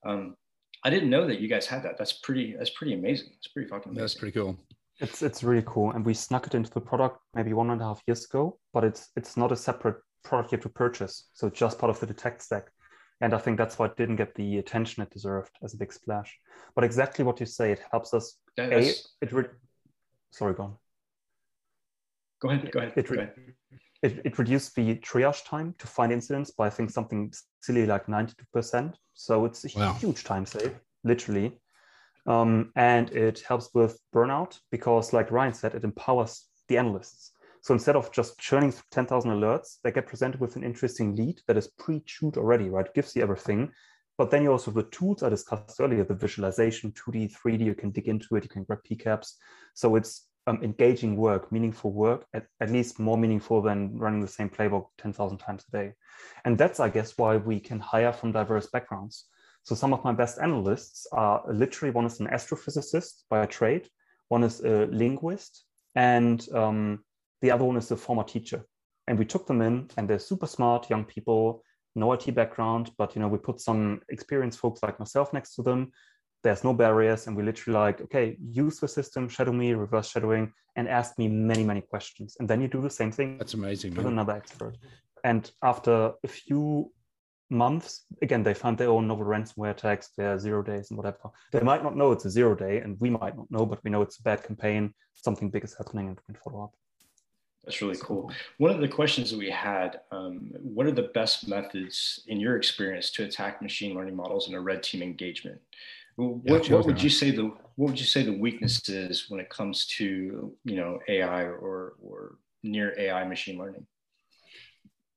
um, 0.04 0.36
i 0.84 0.90
didn't 0.90 1.10
know 1.10 1.26
that 1.26 1.40
you 1.40 1.48
guys 1.48 1.66
had 1.66 1.82
that 1.82 1.98
that's 1.98 2.12
pretty 2.12 2.54
that's 2.56 2.70
pretty 2.70 2.94
amazing 2.94 3.28
it's 3.38 3.48
pretty 3.48 3.68
fucking 3.68 3.92
amazing. 3.92 4.02
That's 4.02 4.14
pretty 4.14 4.38
cool. 4.38 4.56
It's 4.98 5.22
it's 5.22 5.44
really 5.44 5.64
cool, 5.66 5.90
and 5.90 6.04
we 6.06 6.14
snuck 6.14 6.46
it 6.46 6.54
into 6.54 6.70
the 6.70 6.80
product 6.80 7.18
maybe 7.34 7.52
one 7.52 7.70
and 7.70 7.80
a 7.82 7.84
half 7.84 8.02
years 8.06 8.24
ago. 8.24 8.58
But 8.72 8.84
it's 8.84 9.10
it's 9.14 9.36
not 9.36 9.52
a 9.52 9.56
separate 9.56 9.98
product 10.24 10.52
you 10.52 10.56
have 10.56 10.62
to 10.62 10.68
purchase, 10.70 11.28
so 11.34 11.48
it's 11.48 11.58
just 11.58 11.78
part 11.78 11.90
of 11.90 12.00
the 12.00 12.06
detect 12.06 12.42
stack. 12.42 12.68
And 13.20 13.32
I 13.34 13.38
think 13.38 13.56
that's 13.56 13.78
why 13.78 13.86
it 13.86 13.96
didn't 13.96 14.16
get 14.16 14.34
the 14.34 14.58
attention 14.58 15.02
it 15.02 15.10
deserved 15.10 15.52
as 15.62 15.72
a 15.74 15.78
big 15.78 15.92
splash. 15.92 16.38
But 16.74 16.84
exactly 16.84 17.24
what 17.24 17.40
you 17.40 17.46
say, 17.46 17.72
it 17.72 17.80
helps 17.90 18.12
us. 18.12 18.38
That- 18.56 18.72
A, 18.72 18.88
it 19.22 19.32
re- 19.32 19.48
sorry, 20.30 20.54
go 20.54 20.62
on. 20.64 20.76
go 22.40 22.50
ahead 22.50 22.70
go 22.70 22.80
ahead, 22.80 22.92
It 22.96 23.08
go 23.08 23.14
ahead. 23.14 23.34
it, 24.02 24.20
it 24.26 24.38
reduced 24.38 24.74
the 24.74 24.96
triage 24.96 25.44
time 25.46 25.74
to 25.78 25.86
find 25.86 26.12
incidents 26.12 26.50
by 26.50 26.66
I 26.66 26.70
think 26.70 26.90
something 26.90 27.32
silly 27.62 27.86
like 27.86 28.06
92%. 28.06 28.94
So 29.14 29.46
it's 29.46 29.64
a 29.64 29.78
Wow. 29.78 29.94
huge 29.94 30.24
time 30.24 30.44
save, 30.44 30.78
literally. 31.02 31.58
Um, 32.26 32.72
and 32.76 33.10
it 33.12 33.40
helps 33.48 33.70
with 33.72 33.98
burnout 34.14 34.58
because, 34.70 35.12
like 35.12 35.30
Ryan 35.30 35.54
said, 35.54 35.74
it 35.74 35.84
empowers 35.84 36.48
the 36.68 36.76
analysts. 36.76 37.32
So 37.66 37.74
instead 37.74 37.96
of 37.96 38.12
just 38.12 38.38
churning 38.38 38.70
through 38.70 38.84
10,000 38.92 39.28
alerts, 39.28 39.78
they 39.82 39.90
get 39.90 40.06
presented 40.06 40.40
with 40.40 40.54
an 40.54 40.62
interesting 40.62 41.16
lead 41.16 41.40
that 41.48 41.56
is 41.56 41.66
pre-chewed 41.66 42.36
already, 42.36 42.70
right? 42.70 42.94
Gives 42.94 43.16
you 43.16 43.22
everything. 43.22 43.72
But 44.16 44.30
then 44.30 44.44
you 44.44 44.52
also 44.52 44.66
have 44.66 44.76
the 44.76 44.84
tools 44.84 45.24
I 45.24 45.30
discussed 45.30 45.80
earlier, 45.80 46.04
the 46.04 46.14
visualization, 46.14 46.92
2D, 46.92 47.32
3D, 47.34 47.64
you 47.64 47.74
can 47.74 47.90
dig 47.90 48.06
into 48.06 48.36
it, 48.36 48.44
you 48.44 48.48
can 48.48 48.62
grab 48.62 48.78
PCAPs. 48.88 49.32
So 49.74 49.96
it's 49.96 50.28
um, 50.46 50.60
engaging 50.62 51.16
work, 51.16 51.50
meaningful 51.50 51.90
work, 51.90 52.24
at, 52.34 52.46
at 52.60 52.70
least 52.70 53.00
more 53.00 53.18
meaningful 53.18 53.60
than 53.62 53.98
running 53.98 54.20
the 54.20 54.28
same 54.28 54.48
playbook 54.48 54.86
10,000 54.98 55.38
times 55.38 55.64
a 55.66 55.76
day. 55.76 55.92
And 56.44 56.56
that's, 56.56 56.78
I 56.78 56.88
guess, 56.88 57.18
why 57.18 57.36
we 57.36 57.58
can 57.58 57.80
hire 57.80 58.12
from 58.12 58.30
diverse 58.30 58.68
backgrounds. 58.68 59.24
So 59.64 59.74
some 59.74 59.92
of 59.92 60.04
my 60.04 60.12
best 60.12 60.38
analysts 60.38 61.08
are 61.10 61.42
literally 61.52 61.90
one 61.90 62.06
is 62.06 62.20
an 62.20 62.28
astrophysicist 62.28 63.24
by 63.28 63.44
trade, 63.46 63.88
one 64.28 64.44
is 64.44 64.60
a 64.60 64.86
linguist, 64.86 65.64
and 65.96 66.46
um, 66.54 67.00
the 67.42 67.50
other 67.50 67.64
one 67.64 67.76
is 67.76 67.90
a 67.90 67.96
former 67.96 68.24
teacher. 68.24 68.64
And 69.08 69.18
we 69.18 69.24
took 69.24 69.46
them 69.46 69.62
in, 69.62 69.88
and 69.96 70.08
they're 70.08 70.18
super 70.18 70.46
smart 70.46 70.90
young 70.90 71.04
people, 71.04 71.62
no 71.94 72.12
IT 72.12 72.34
background, 72.34 72.90
but 72.98 73.14
you 73.14 73.20
know 73.22 73.28
we 73.28 73.38
put 73.38 73.60
some 73.60 74.00
experienced 74.08 74.58
folks 74.58 74.82
like 74.82 74.98
myself 74.98 75.32
next 75.32 75.54
to 75.54 75.62
them. 75.62 75.92
There's 76.42 76.64
no 76.64 76.74
barriers, 76.74 77.26
and 77.26 77.36
we 77.36 77.42
literally 77.42 77.78
like, 77.78 78.00
okay, 78.02 78.36
use 78.40 78.78
the 78.78 78.88
system, 78.88 79.28
shadow 79.28 79.52
me, 79.52 79.72
reverse 79.74 80.10
shadowing, 80.10 80.52
and 80.76 80.88
ask 80.88 81.18
me 81.18 81.28
many, 81.28 81.64
many 81.64 81.80
questions. 81.80 82.36
And 82.38 82.48
then 82.48 82.60
you 82.60 82.68
do 82.68 82.80
the 82.80 82.90
same 82.90 83.10
thing 83.10 83.38
That's 83.38 83.54
amazing. 83.54 83.94
with 83.94 84.04
Man. 84.04 84.12
another 84.14 84.34
expert. 84.34 84.76
And 85.24 85.50
after 85.62 86.12
a 86.22 86.28
few 86.28 86.92
months, 87.50 88.04
again, 88.22 88.42
they 88.42 88.54
found 88.54 88.76
their 88.78 88.90
own 88.90 89.08
novel 89.08 89.24
ransomware 89.24 89.70
attacks, 89.70 90.10
their 90.16 90.38
zero 90.38 90.62
days 90.62 90.90
and 90.90 90.98
whatever. 90.98 91.30
They 91.52 91.60
might 91.60 91.82
not 91.82 91.96
know 91.96 92.12
it's 92.12 92.24
a 92.26 92.30
zero 92.30 92.54
day, 92.54 92.80
and 92.80 92.96
we 93.00 93.10
might 93.10 93.36
not 93.36 93.50
know, 93.50 93.64
but 93.66 93.82
we 93.82 93.90
know 93.90 94.02
it's 94.02 94.18
a 94.18 94.22
bad 94.22 94.42
campaign, 94.44 94.92
something 95.14 95.50
big 95.50 95.64
is 95.64 95.74
happening, 95.76 96.08
and 96.08 96.16
we 96.16 96.34
can 96.34 96.40
follow 96.42 96.64
up. 96.64 96.74
That's 97.66 97.82
really 97.82 97.98
cool. 98.00 98.30
One 98.58 98.70
of 98.70 98.80
the 98.80 98.86
questions 98.86 99.30
that 99.32 99.38
we 99.38 99.50
had, 99.50 100.00
um, 100.12 100.52
what 100.62 100.86
are 100.86 100.92
the 100.92 101.10
best 101.14 101.48
methods 101.48 102.22
in 102.28 102.38
your 102.38 102.56
experience 102.56 103.10
to 103.12 103.24
attack 103.24 103.60
machine 103.60 103.94
learning 103.96 104.14
models 104.14 104.48
in 104.48 104.54
a 104.54 104.60
red 104.60 104.84
team 104.84 105.02
engagement? 105.02 105.60
What, 106.14 106.70
what 106.70 106.86
would 106.86 107.02
you 107.02 107.10
say 107.10 107.30
the 107.32 107.52
what 107.74 107.90
would 107.90 108.00
you 108.00 108.06
say 108.06 108.22
the 108.22 108.32
weakness 108.32 108.88
is 108.88 109.28
when 109.28 109.38
it 109.38 109.50
comes 109.50 109.84
to 109.98 110.54
you 110.64 110.76
know 110.76 110.98
AI 111.08 111.42
or 111.42 111.96
or 112.00 112.38
near 112.62 112.94
AI 112.98 113.24
machine 113.24 113.58
learning? 113.58 113.86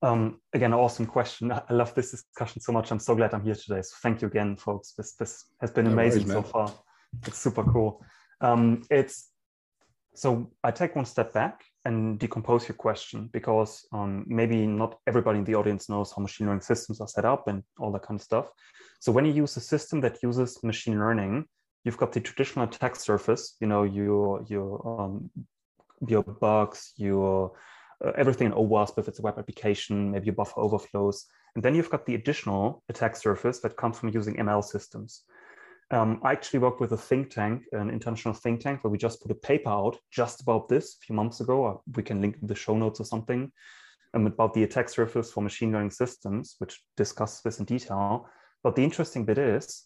Um, 0.01 0.41
again, 0.53 0.73
awesome 0.73 1.05
question. 1.05 1.51
I 1.69 1.73
love 1.73 1.93
this 1.93 2.11
discussion 2.11 2.61
so 2.61 2.71
much. 2.73 2.91
I'm 2.91 2.99
so 2.99 3.15
glad 3.15 3.33
I'm 3.33 3.43
here 3.43 3.55
today. 3.55 3.81
So 3.81 3.95
thank 4.01 4.21
you 4.21 4.27
again, 4.27 4.57
folks. 4.57 4.93
This 4.97 5.13
this 5.13 5.45
has 5.61 5.71
been 5.71 5.87
amazing 5.87 6.27
worries, 6.27 6.33
so 6.33 6.41
far. 6.41 6.73
It's 7.27 7.37
super 7.37 7.63
cool. 7.63 8.03
Um, 8.41 8.81
it's 8.89 9.29
so 10.15 10.51
I 10.63 10.71
take 10.71 10.95
one 10.97 11.05
step 11.05 11.33
back 11.33 11.63
and 11.89 12.19
decompose 12.19 12.67
your 12.67 12.75
question 12.75 13.29
because 13.33 13.87
um, 13.91 14.23
maybe 14.27 14.67
not 14.67 14.99
everybody 15.07 15.39
in 15.39 15.45
the 15.45 15.55
audience 15.55 15.89
knows 15.89 16.13
how 16.13 16.21
machine 16.21 16.45
learning 16.45 16.61
systems 16.61 17.01
are 17.01 17.07
set 17.07 17.25
up 17.25 17.47
and 17.47 17.63
all 17.79 17.91
that 17.91 18.03
kind 18.03 18.19
of 18.19 18.23
stuff. 18.23 18.47
So 18.99 19.11
when 19.11 19.25
you 19.25 19.33
use 19.33 19.57
a 19.57 19.61
system 19.73 19.99
that 20.01 20.21
uses 20.21 20.63
machine 20.63 20.99
learning, 20.99 21.45
you've 21.83 21.97
got 21.97 22.11
the 22.11 22.21
traditional 22.21 22.65
attack 22.65 22.95
surface, 22.95 23.55
you 23.59 23.67
know, 23.67 23.83
your 23.83 24.45
your 24.47 24.71
um, 24.91 25.31
your 26.07 26.23
bugs, 26.23 26.93
your 26.95 27.53
uh, 28.05 28.11
everything 28.21 28.47
in 28.47 28.53
OWASP 28.53 28.99
if 28.99 29.07
it's 29.07 29.19
a 29.19 29.23
web 29.27 29.39
application, 29.39 30.11
maybe 30.11 30.27
your 30.27 30.35
buffer 30.35 30.59
overflows, 30.59 31.25
and 31.55 31.63
then 31.63 31.73
you've 31.75 31.89
got 31.89 32.05
the 32.05 32.15
additional 32.15 32.83
attack 32.89 33.15
surface 33.15 33.59
that 33.61 33.77
comes 33.77 33.97
from 33.97 34.09
using 34.09 34.35
ML 34.35 34.63
systems. 34.63 35.23
Um, 35.91 36.19
I 36.23 36.31
actually 36.33 36.59
worked 36.59 36.79
with 36.79 36.91
a 36.91 36.97
think 36.97 37.31
tank, 37.31 37.63
an 37.71 37.89
international 37.89 38.33
think 38.33 38.61
tank, 38.61 38.83
where 38.83 38.91
we 38.91 38.97
just 38.97 39.21
put 39.21 39.31
a 39.31 39.35
paper 39.35 39.69
out 39.69 39.97
just 40.11 40.41
about 40.41 40.69
this 40.69 40.95
a 40.95 41.05
few 41.05 41.15
months 41.15 41.39
ago. 41.39 41.81
We 41.95 42.03
can 42.03 42.21
link 42.21 42.37
the 42.43 42.55
show 42.55 42.77
notes 42.77 42.99
or 42.99 43.05
something 43.05 43.51
um, 44.13 44.27
about 44.27 44.53
the 44.53 44.63
attack 44.63 44.89
surface 44.89 45.31
for 45.31 45.41
machine 45.41 45.71
learning 45.71 45.91
systems, 45.91 46.55
which 46.59 46.83
discuss 46.95 47.41
this 47.41 47.59
in 47.59 47.65
detail. 47.65 48.27
But 48.63 48.75
the 48.75 48.83
interesting 48.83 49.25
bit 49.25 49.39
is 49.39 49.85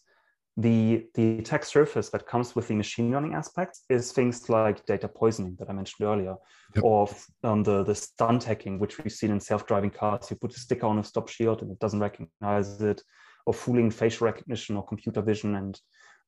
the, 0.56 1.06
the 1.14 1.38
attack 1.38 1.64
surface 1.64 2.10
that 2.10 2.26
comes 2.26 2.54
with 2.54 2.68
the 2.68 2.74
machine 2.74 3.10
learning 3.10 3.34
aspects 3.34 3.84
is 3.88 4.12
things 4.12 4.48
like 4.50 4.84
data 4.84 5.08
poisoning 5.08 5.56
that 5.58 5.70
I 5.70 5.72
mentioned 5.72 6.06
earlier, 6.06 6.36
yep. 6.74 6.84
or 6.84 7.08
um, 7.42 7.62
the, 7.62 7.82
the 7.82 7.94
stunt 7.94 8.44
hacking, 8.44 8.78
which 8.78 8.98
we've 8.98 9.12
seen 9.12 9.30
in 9.30 9.40
self-driving 9.40 9.90
cars. 9.90 10.30
You 10.30 10.36
put 10.36 10.54
a 10.54 10.60
sticker 10.60 10.86
on 10.86 10.98
a 10.98 11.04
stop 11.04 11.28
shield 11.28 11.62
and 11.62 11.70
it 11.72 11.78
doesn't 11.78 12.00
recognize 12.00 12.80
it, 12.82 13.02
or 13.46 13.54
fooling 13.54 13.90
facial 13.90 14.26
recognition 14.26 14.76
or 14.76 14.86
computer 14.86 15.22
vision. 15.22 15.54
And 15.56 15.78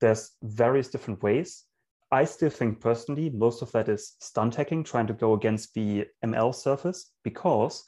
there's 0.01 0.33
various 0.43 0.89
different 0.89 1.23
ways. 1.23 1.65
I 2.13 2.25
still 2.25 2.51
think 2.51 2.81
personally, 2.81 3.31
most 3.31 3.63
of 3.63 3.73
that 3.73 3.89
is 3.89 4.15
stunt 4.21 4.55
hacking, 4.55 4.85
trying 4.85 5.09
to 5.09 5.13
go 5.13 5.35
against 5.35 5.75
the 5.75 6.07
ML 6.25 6.55
surface, 6.55 7.13
because 7.25 7.85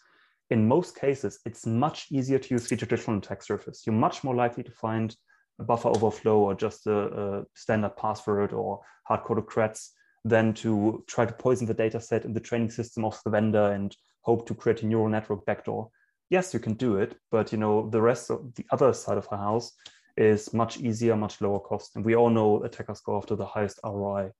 in 0.51 0.67
most 0.67 0.99
cases, 0.99 1.39
it's 1.45 1.67
much 1.67 2.07
easier 2.11 2.39
to 2.39 2.55
use 2.55 2.69
the 2.69 2.77
traditional 2.77 3.19
attack 3.19 3.43
surface. 3.43 3.83
You're 3.87 3.95
much 3.95 4.25
more 4.25 4.35
likely 4.35 4.65
to 4.65 4.73
find 4.73 5.15
a 5.61 5.65
buffer 5.65 5.89
overflow 5.89 6.39
or 6.39 6.55
just 6.55 6.87
a, 6.87 6.99
a 6.99 7.45
standard 7.55 7.97
password 7.97 8.53
or 8.53 8.81
hard-coded 9.05 9.47
creds 9.47 9.91
than 10.25 10.55
to 10.55 11.05
try 11.07 11.25
to 11.25 11.33
poison 11.33 11.67
the 11.67 11.75
data 11.75 12.01
set 12.01 12.25
in 12.25 12.33
the 12.33 12.41
training 12.41 12.71
system 12.71 13.05
of 13.05 13.19
the 13.25 13.31
vendor 13.31 13.73
and 13.73 13.97
hope 14.23 14.47
to 14.47 14.55
create 14.55 14.83
a 14.83 14.87
neural 14.87 15.09
network 15.09 15.45
backdoor. 15.47 15.89
Yes, 16.31 16.53
you 16.53 16.61
can 16.61 16.75
do 16.75 16.97
it, 16.97 17.17
but 17.31 17.53
you 17.53 17.59
know 17.59 17.89
the 17.89 18.03
rest 18.03 18.31
of 18.31 18.55
the 18.55 18.65
other 18.71 18.93
side 18.93 19.19
of 19.19 19.29
the 19.29 19.37
house 19.37 19.73
is 20.17 20.53
much 20.53 20.79
easier, 20.79 21.17
much 21.17 21.41
lower 21.41 21.61
cost, 21.61 21.97
and 21.97 22.05
we 22.05 22.17
all 22.17 22.31
know 22.31 22.63
attackers 22.65 23.01
go 23.01 23.17
after 23.17 23.35
the 23.35 23.47
highest 23.47 23.81
ROI. 23.85 24.31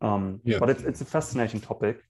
Um, 0.00 0.40
yeah. 0.44 0.58
But 0.58 0.70
it's, 0.70 0.82
it's 0.82 1.00
a 1.00 1.06
fascinating 1.06 1.60
topic 1.60 2.02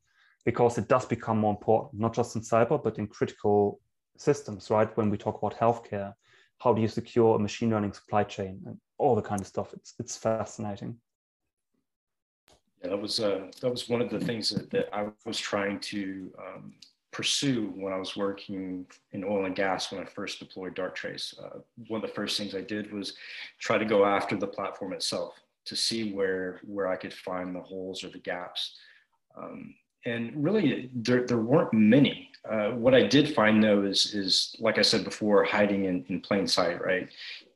because 0.45 0.77
it 0.77 0.89
does 0.89 1.07
become 1.07 1.39
more 1.39 1.53
important, 1.53 2.01
not 2.01 2.15
just 2.15 2.37
in 2.37 2.43
cyber, 2.43 2.83
but 2.83 2.99
in 2.99 3.07
critical 3.07 3.81
systems, 4.17 4.71
right? 4.71 4.95
When 4.97 5.09
we 5.09 5.17
talk 5.17 5.39
about 5.39 5.59
healthcare, 5.59 6.13
how 6.59 6.73
do 6.73 6.83
you 6.83 6.89
secure 6.89 7.37
a 7.37 7.39
machine 7.39 7.71
learning 7.71 7.93
supply 7.93 8.25
chain 8.25 8.61
and 8.67 8.79
all 8.99 9.15
the 9.15 9.23
kind 9.23 9.41
of 9.41 9.47
stuff. 9.47 9.73
It's 9.73 9.95
it's 9.99 10.17
fascinating. 10.17 10.97
Yeah, 12.83 12.91
that 12.91 13.01
was 13.01 13.21
uh, 13.21 13.51
that 13.61 13.71
was 13.71 13.89
one 13.89 14.01
of 14.01 14.11
the 14.11 14.21
things 14.21 14.51
that, 14.51 14.71
that 14.71 14.89
I 14.93 15.09
was 15.25 15.39
trying 15.39 15.81
to 15.81 16.33
um, 16.39 16.75
pursue 17.17 17.73
when 17.77 17.95
I 17.95 17.97
was 17.97 18.15
working 18.15 18.85
in 19.13 19.25
oil 19.25 19.47
and 19.47 19.57
gas 19.57 19.91
when 19.91 20.03
I 20.03 20.05
first 20.05 20.39
deployed 20.39 20.77
Darktrace. 20.77 21.27
Uh, 21.43 21.61
one 21.89 22.03
of 22.03 22.07
the 22.07 22.15
first 22.15 22.37
things 22.37 22.55
I 22.55 22.61
did 22.61 22.93
was 22.93 23.15
try 23.59 23.79
to 23.79 23.87
go 23.87 24.05
after 24.05 24.37
the 24.37 24.47
platform 24.47 24.93
itself 24.93 25.33
to 25.65 25.75
see 25.75 26.13
where 26.13 26.61
where 26.67 26.89
I 26.89 26.97
could 26.97 27.15
find 27.15 27.55
the 27.55 27.61
holes 27.61 28.05
or 28.05 28.11
the 28.11 28.19
gaps. 28.19 28.77
Um, 29.35 29.75
and 30.05 30.33
really 30.37 30.91
there, 30.95 31.27
there 31.27 31.39
weren't 31.39 31.73
many. 31.73 32.31
Uh, 32.49 32.73
what 32.73 32.95
I 32.95 33.07
did 33.07 33.35
find 33.35 33.65
though 33.65 33.83
is, 33.83 34.15
is 34.15 34.55
like 34.61 34.79
I 34.79 34.83
said 34.83 35.03
before, 35.03 35.43
hiding 35.43 35.87
in, 35.87 36.05
in 36.11 36.21
plain 36.21 36.47
sight, 36.47 36.85
right? 36.85 37.09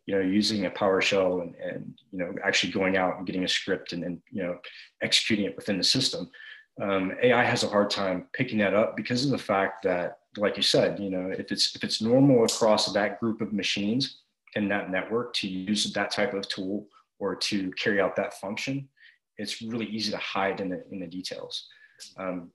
You 0.06 0.14
know, 0.14 0.22
using 0.22 0.64
a 0.64 0.70
PowerShell 0.70 1.42
and, 1.42 1.54
and, 1.56 1.94
you 2.12 2.18
know, 2.18 2.34
actually 2.42 2.72
going 2.72 2.96
out 2.96 3.18
and 3.18 3.26
getting 3.26 3.44
a 3.44 3.48
script 3.48 3.92
and 3.92 4.02
then, 4.02 4.22
you 4.32 4.42
know, 4.42 4.58
executing 5.02 5.44
it 5.44 5.54
within 5.54 5.76
the 5.76 5.84
system. 5.84 6.30
Um, 6.80 7.12
AI 7.22 7.44
has 7.44 7.62
a 7.62 7.68
hard 7.68 7.90
time 7.90 8.26
picking 8.32 8.58
that 8.58 8.74
up 8.74 8.96
because 8.96 9.24
of 9.24 9.30
the 9.30 9.38
fact 9.38 9.82
that, 9.84 10.18
like 10.36 10.56
you 10.56 10.62
said, 10.62 10.98
you 10.98 11.10
know, 11.10 11.30
if 11.30 11.50
it's, 11.50 11.74
if 11.74 11.84
it's 11.84 12.00
normal 12.00 12.44
across 12.44 12.92
that 12.92 13.20
group 13.20 13.40
of 13.40 13.52
machines 13.52 14.20
and 14.56 14.70
that 14.70 14.90
network 14.90 15.34
to 15.34 15.48
use 15.48 15.92
that 15.92 16.10
type 16.10 16.32
of 16.34 16.48
tool 16.48 16.86
or 17.18 17.36
to 17.36 17.70
carry 17.72 18.00
out 18.00 18.16
that 18.16 18.34
function, 18.34 18.88
it's 19.36 19.60
really 19.60 19.86
easy 19.86 20.10
to 20.10 20.18
hide 20.18 20.60
in 20.60 20.70
the, 20.70 20.84
in 20.90 21.00
the 21.00 21.06
details. 21.06 21.66
Um, 22.16 22.50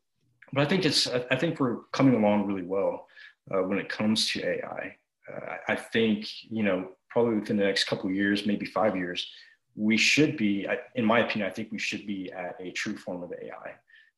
but 0.54 0.62
I 0.62 0.66
think 0.66 0.86
it's 0.86 1.08
I 1.08 1.36
think 1.36 1.60
we're 1.60 1.82
coming 1.92 2.16
along 2.16 2.46
really 2.46 2.64
well 2.64 3.08
uh, 3.52 3.62
when 3.64 3.78
it 3.78 3.90
comes 3.90 4.30
to 4.32 4.46
AI. 4.46 4.96
Uh, 5.32 5.56
I 5.68 5.76
think 5.76 6.28
you 6.50 6.64
know 6.64 6.92
probably 7.10 7.36
within 7.36 7.58
the 7.58 7.64
next 7.64 7.86
couple 7.86 8.10
of 8.10 8.16
years, 8.16 8.46
maybe 8.46 8.66
five 8.66 8.96
years, 8.96 9.28
we 9.76 9.98
should 9.98 10.36
be, 10.38 10.68
in 10.96 11.06
my 11.06 11.20
opinion, 11.20 11.50
I 11.50 11.54
think 11.54 11.72
we 11.72 11.80
should 11.80 12.06
be 12.06 12.32
at 12.32 12.56
a 12.60 12.72
true 12.72 12.98
form 12.98 13.24
of 13.24 13.32
AI. 13.32 13.76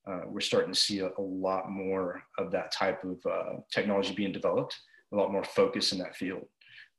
Uh, 0.07 0.21
we're 0.25 0.39
starting 0.39 0.71
to 0.71 0.79
see 0.79 0.99
a, 0.99 1.09
a, 1.17 1.21
lot 1.21 1.69
more 1.69 2.21
of 2.37 2.51
that 2.51 2.71
type 2.71 3.03
of 3.03 3.19
uh, 3.29 3.57
technology 3.71 4.13
being 4.13 4.31
developed, 4.31 4.79
a 5.11 5.15
lot 5.15 5.31
more 5.31 5.43
focus 5.43 5.91
in 5.91 5.97
that 5.97 6.15
field. 6.15 6.45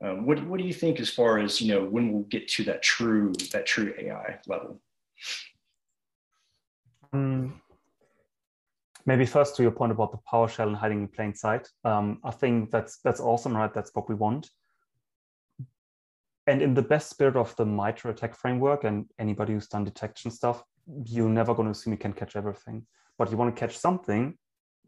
Um, 0.04 0.26
what, 0.26 0.44
what 0.46 0.60
do 0.60 0.66
you 0.66 0.74
think 0.74 1.00
as 1.00 1.08
far 1.08 1.38
as 1.38 1.60
you 1.60 1.72
know 1.72 1.84
when 1.84 2.12
we'll 2.12 2.24
get 2.24 2.46
to 2.48 2.64
that 2.64 2.82
true 2.82 3.32
that 3.52 3.66
true 3.66 3.94
AI 3.98 4.38
level? 4.46 4.80
Um, 7.12 7.60
maybe 9.06 9.24
first 9.24 9.56
to 9.56 9.62
your 9.62 9.72
point 9.72 9.92
about 9.92 10.12
the 10.12 10.18
PowerShell 10.30 10.68
and 10.68 10.76
hiding 10.76 11.00
in 11.00 11.08
plain 11.08 11.34
sight. 11.34 11.66
Um, 11.84 12.20
I 12.22 12.30
think 12.30 12.70
that's 12.70 12.98
that's 12.98 13.20
awesome, 13.20 13.56
right? 13.56 13.72
That's 13.72 13.90
what 13.94 14.08
we 14.08 14.14
want. 14.14 14.50
And 16.46 16.62
in 16.62 16.74
the 16.74 16.82
best 16.82 17.10
spirit 17.10 17.36
of 17.36 17.54
the 17.56 17.66
MITRE 17.66 18.10
attack 18.10 18.34
framework 18.34 18.84
and 18.84 19.06
anybody 19.18 19.52
who's 19.52 19.66
done 19.66 19.84
detection 19.84 20.30
stuff, 20.30 20.62
you're 21.04 21.28
never 21.28 21.54
going 21.54 21.66
to 21.66 21.72
assume 21.72 21.92
you 21.92 21.98
can 21.98 22.12
catch 22.12 22.36
everything. 22.36 22.86
But 23.18 23.30
you 23.30 23.36
want 23.36 23.54
to 23.54 23.58
catch 23.58 23.76
something, 23.76 24.36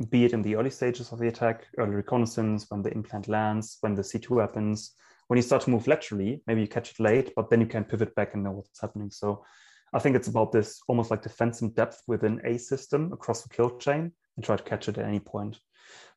be 0.08 0.24
it 0.24 0.32
in 0.32 0.42
the 0.42 0.56
early 0.56 0.70
stages 0.70 1.12
of 1.12 1.18
the 1.18 1.28
attack, 1.28 1.66
early 1.78 1.94
reconnaissance, 1.94 2.66
when 2.68 2.82
the 2.82 2.92
implant 2.92 3.28
lands, 3.28 3.78
when 3.80 3.94
the 3.94 4.02
C2 4.02 4.40
happens, 4.40 4.94
when 5.28 5.36
you 5.36 5.42
start 5.42 5.62
to 5.62 5.70
move 5.70 5.86
laterally, 5.86 6.42
maybe 6.46 6.60
you 6.60 6.68
catch 6.68 6.92
it 6.92 7.00
late, 7.00 7.32
but 7.36 7.50
then 7.50 7.60
you 7.60 7.66
can 7.66 7.84
pivot 7.84 8.14
back 8.14 8.34
and 8.34 8.42
know 8.42 8.52
what's 8.52 8.80
happening. 8.80 9.10
So 9.10 9.44
I 9.92 9.98
think 9.98 10.16
it's 10.16 10.28
about 10.28 10.52
this 10.52 10.80
almost 10.88 11.10
like 11.10 11.22
defense 11.22 11.62
in 11.62 11.70
depth 11.70 12.02
within 12.06 12.40
a 12.44 12.58
system 12.58 13.12
across 13.12 13.42
the 13.42 13.48
kill 13.48 13.76
chain 13.78 14.12
and 14.36 14.44
try 14.44 14.56
to 14.56 14.62
catch 14.62 14.88
it 14.88 14.98
at 14.98 15.04
any 15.04 15.20
point. 15.20 15.58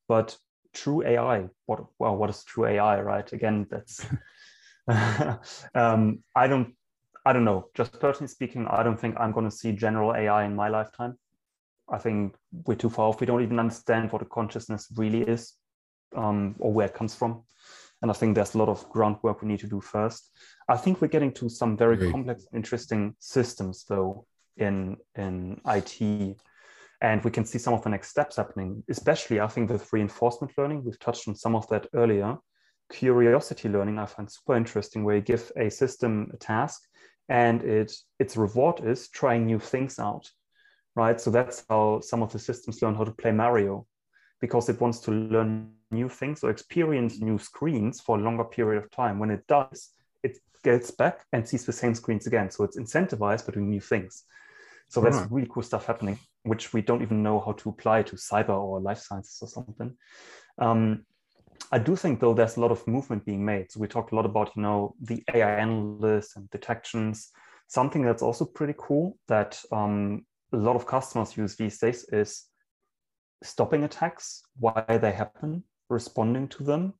But 0.08 0.38
true 0.74 1.06
AI, 1.06 1.48
what 1.66 1.86
well, 2.00 2.16
what 2.16 2.30
is 2.30 2.44
true 2.44 2.66
AI, 2.66 3.02
right? 3.02 3.32
Again, 3.32 3.68
that's 3.70 4.06
um, 5.76 6.24
I 6.36 6.48
don't 6.48 6.76
I 7.26 7.34
don't 7.34 7.46
know. 7.46 7.70
Just 7.74 8.00
personally 8.00 8.28
speaking, 8.28 8.68
I 8.68 8.84
don't 8.84 9.00
think 9.00 9.16
I'm 9.18 9.32
going 9.32 9.50
to 9.50 9.56
see 9.56 9.72
general 9.72 10.14
AI 10.14 10.44
in 10.46 10.56
my 10.56 10.68
lifetime. 10.68 11.18
I 11.90 11.98
think 11.98 12.36
we're 12.66 12.76
too 12.76 12.90
far 12.90 13.10
off. 13.10 13.20
We 13.20 13.28
don't 13.28 13.44
even 13.44 13.60
understand 13.60 14.12
what 14.12 14.22
a 14.22 14.26
consciousness 14.26 14.88
really 14.96 15.22
is 15.22 15.54
um, 16.16 16.56
or 16.60 16.72
where 16.74 16.88
it 16.88 16.94
comes 16.94 17.16
from. 17.16 17.44
And 18.02 18.12
I 18.12 18.14
think 18.14 18.36
there's 18.36 18.56
a 18.56 18.58
lot 18.58 18.68
of 18.68 18.88
groundwork 18.90 19.42
we 19.42 19.48
need 19.48 19.62
to 19.62 19.68
do 19.68 19.80
first. 19.80 20.32
I 20.68 20.76
think 20.76 21.02
we're 21.02 21.08
getting 21.08 21.32
to 21.36 21.50
some 21.50 21.78
very 21.78 21.96
Great. 21.96 22.12
complex, 22.12 22.46
interesting 22.54 23.16
systems, 23.20 23.86
though, 23.88 24.26
in 24.58 24.98
in 25.16 25.62
IT, 25.66 26.38
and 27.02 27.24
we 27.24 27.32
can 27.32 27.46
see 27.46 27.60
some 27.60 27.74
of 27.74 27.82
the 27.82 27.90
next 27.90 28.10
steps 28.10 28.36
happening. 28.36 28.84
Especially, 28.90 29.40
I 29.40 29.48
think 29.48 29.70
with 29.70 29.92
reinforcement 29.94 30.54
learning, 30.58 30.84
we've 30.84 31.00
touched 31.00 31.28
on 31.30 31.36
some 31.36 31.56
of 31.56 31.68
that 31.70 31.88
earlier. 31.94 32.38
Curiosity 32.92 33.70
learning, 33.70 33.98
I 33.98 34.06
find 34.06 34.30
super 34.30 34.58
interesting, 34.58 35.06
where 35.06 35.16
you 35.16 35.22
give 35.22 35.50
a 35.56 35.70
system 35.72 36.30
a 36.34 36.38
task, 36.38 36.82
and 37.34 37.64
it 37.64 37.92
its 38.20 38.38
reward 38.38 38.80
is 38.86 39.10
trying 39.10 39.46
new 39.46 39.60
things 39.60 40.00
out, 40.00 40.30
right? 40.96 41.20
So 41.20 41.32
that's 41.32 41.66
how 41.68 42.00
some 42.00 42.22
of 42.22 42.32
the 42.32 42.40
systems 42.40 42.82
learn 42.82 42.96
how 42.96 43.06
to 43.06 43.12
play 43.12 43.32
Mario, 43.32 43.88
because 44.40 44.70
it 44.70 44.80
wants 44.80 45.00
to 45.02 45.12
learn 45.12 45.72
new 45.92 46.10
things 46.10 46.44
or 46.44 46.52
experience 46.52 47.20
new 47.20 47.40
screens 47.40 48.00
for 48.00 48.18
a 48.18 48.22
longer 48.22 48.46
period 48.46 48.84
of 48.84 48.92
time. 48.92 49.18
When 49.20 49.32
it 49.32 49.46
does, 49.48 49.90
it 50.22 50.38
gets 50.64 50.92
back 50.92 51.26
and 51.34 51.48
sees 51.48 51.66
the 51.66 51.74
same 51.74 51.96
screens 51.96 52.28
again. 52.28 52.52
So 52.52 52.64
it's 52.64 52.78
incentivized 52.78 53.48
by 53.48 53.54
doing 53.54 53.70
new 53.70 53.82
things. 53.82 54.24
So 54.90 55.02
that's 55.02 55.18
right. 55.18 55.32
really 55.32 55.50
cool 55.52 55.64
stuff 55.64 55.88
happening, 55.88 56.20
which 56.44 56.72
we 56.74 56.82
don't 56.84 57.02
even 57.02 57.24
know 57.24 57.40
how 57.40 57.54
to 57.54 57.70
apply 57.70 58.04
to 58.04 58.16
cyber 58.16 58.58
or 58.68 58.80
life 58.80 59.00
sciences 59.00 59.40
or 59.42 59.48
something. 59.48 59.98
Um, 60.60 61.06
I 61.72 61.80
do 61.80 61.96
think 61.96 62.20
though 62.20 62.34
there's 62.34 62.58
a 62.58 62.62
lot 62.62 62.72
of 62.72 62.88
movement 62.88 63.26
being 63.26 63.44
made. 63.44 63.72
So 63.72 63.80
we 63.80 63.88
talked 63.88 64.12
a 64.12 64.16
lot 64.16 64.26
about 64.26 64.56
you 64.56 64.62
know 64.62 64.96
the 65.02 65.24
AI 65.34 65.56
analysts 65.60 66.36
and 66.36 66.50
detections. 66.50 67.30
Something 67.68 68.04
that's 68.04 68.22
also 68.22 68.46
pretty 68.46 68.76
cool 68.78 69.18
that 69.28 69.60
um, 69.72 70.26
a 70.52 70.58
lot 70.58 70.76
of 70.76 70.86
customers 70.86 71.36
use 71.38 71.56
these 71.56 71.80
days 71.80 72.06
is 72.12 72.46
stopping 73.42 73.84
attacks, 73.84 74.44
why 74.60 74.84
they 75.02 75.12
happen, 75.12 75.64
responding 75.90 76.48
to 76.50 76.64
them. 76.64 76.94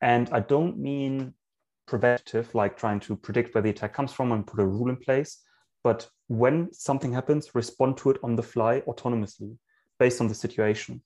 And 0.00 0.28
I 0.30 0.40
don't 0.40 0.78
mean 0.78 1.34
preventative, 1.86 2.54
like 2.54 2.76
trying 2.76 3.00
to 3.00 3.16
predict 3.16 3.54
where 3.54 3.62
the 3.62 3.70
attack 3.70 3.94
comes 3.94 4.12
from 4.12 4.32
and 4.32 4.46
put 4.46 4.60
a 4.60 4.66
rule 4.66 4.90
in 4.90 4.96
place, 4.96 5.42
but 5.82 6.08
when 6.28 6.72
something 6.72 7.12
happens, 7.12 7.54
respond 7.54 7.96
to 7.98 8.10
it 8.10 8.18
on 8.22 8.34
the 8.34 8.42
fly 8.42 8.80
autonomously 8.88 9.56
based 9.98 10.20
on 10.20 10.28
the 10.28 10.34
situation. 10.34 11.00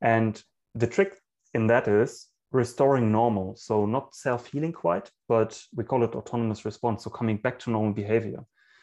And 0.00 0.42
the 0.74 0.86
trick 0.86 1.20
in 1.56 1.66
that 1.66 1.88
is 1.88 2.28
restoring 2.52 3.10
normal. 3.10 3.56
So 3.56 3.86
not 3.86 4.14
self-healing 4.14 4.72
quite, 4.72 5.10
but 5.28 5.60
we 5.74 5.84
call 5.84 6.04
it 6.04 6.14
autonomous 6.14 6.64
response. 6.64 7.04
So 7.04 7.10
coming 7.10 7.38
back 7.38 7.58
to 7.60 7.70
normal 7.70 7.92
behavior. 7.92 8.42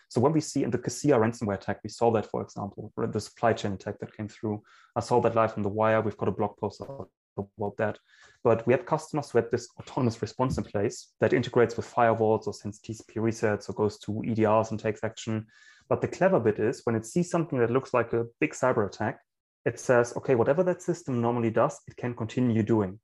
So 0.09 0.21
when 0.21 0.33
we 0.33 0.41
see 0.41 0.63
in 0.63 0.71
the 0.71 0.77
Kaseya 0.77 1.17
ransomware 1.17 1.59
attack, 1.59 1.79
we 1.83 1.89
saw 1.89 2.11
that, 2.11 2.29
for 2.29 2.41
example, 2.41 2.91
the 2.97 3.19
supply 3.19 3.53
chain 3.53 3.73
attack 3.73 3.99
that 3.99 4.15
came 4.17 4.27
through. 4.27 4.61
I 4.95 4.99
saw 4.99 5.21
that 5.21 5.35
live 5.35 5.53
on 5.57 5.63
the 5.63 5.75
wire. 5.79 6.01
We've 6.01 6.17
got 6.17 6.29
a 6.29 6.37
blog 6.39 6.57
post 6.57 6.81
about 6.81 7.77
that. 7.77 7.97
But 8.43 8.65
we 8.67 8.73
had 8.73 8.85
customers 8.85 9.31
who 9.31 9.39
had 9.39 9.49
this 9.51 9.69
autonomous 9.79 10.21
response 10.21 10.57
in 10.57 10.65
place 10.65 11.13
that 11.21 11.33
integrates 11.33 11.77
with 11.77 11.91
firewalls 11.91 12.45
or 12.47 12.53
sends 12.53 12.79
TCP 12.79 13.15
resets 13.27 13.69
or 13.69 13.73
goes 13.73 13.97
to 13.99 14.11
EDRs 14.11 14.71
and 14.71 14.79
takes 14.79 15.03
action. 15.03 15.45
But 15.89 16.01
the 16.01 16.07
clever 16.07 16.39
bit 16.39 16.59
is 16.59 16.81
when 16.83 16.95
it 16.95 17.05
sees 17.05 17.29
something 17.29 17.59
that 17.59 17.71
looks 17.71 17.93
like 17.93 18.13
a 18.13 18.25
big 18.39 18.51
cyber 18.51 18.85
attack, 18.85 19.19
it 19.65 19.79
says, 19.79 20.13
okay, 20.17 20.35
whatever 20.35 20.63
that 20.63 20.81
system 20.81 21.21
normally 21.21 21.49
does, 21.49 21.79
it 21.87 21.95
can 21.95 22.13
continue 22.13 22.63
doing. 22.63 22.99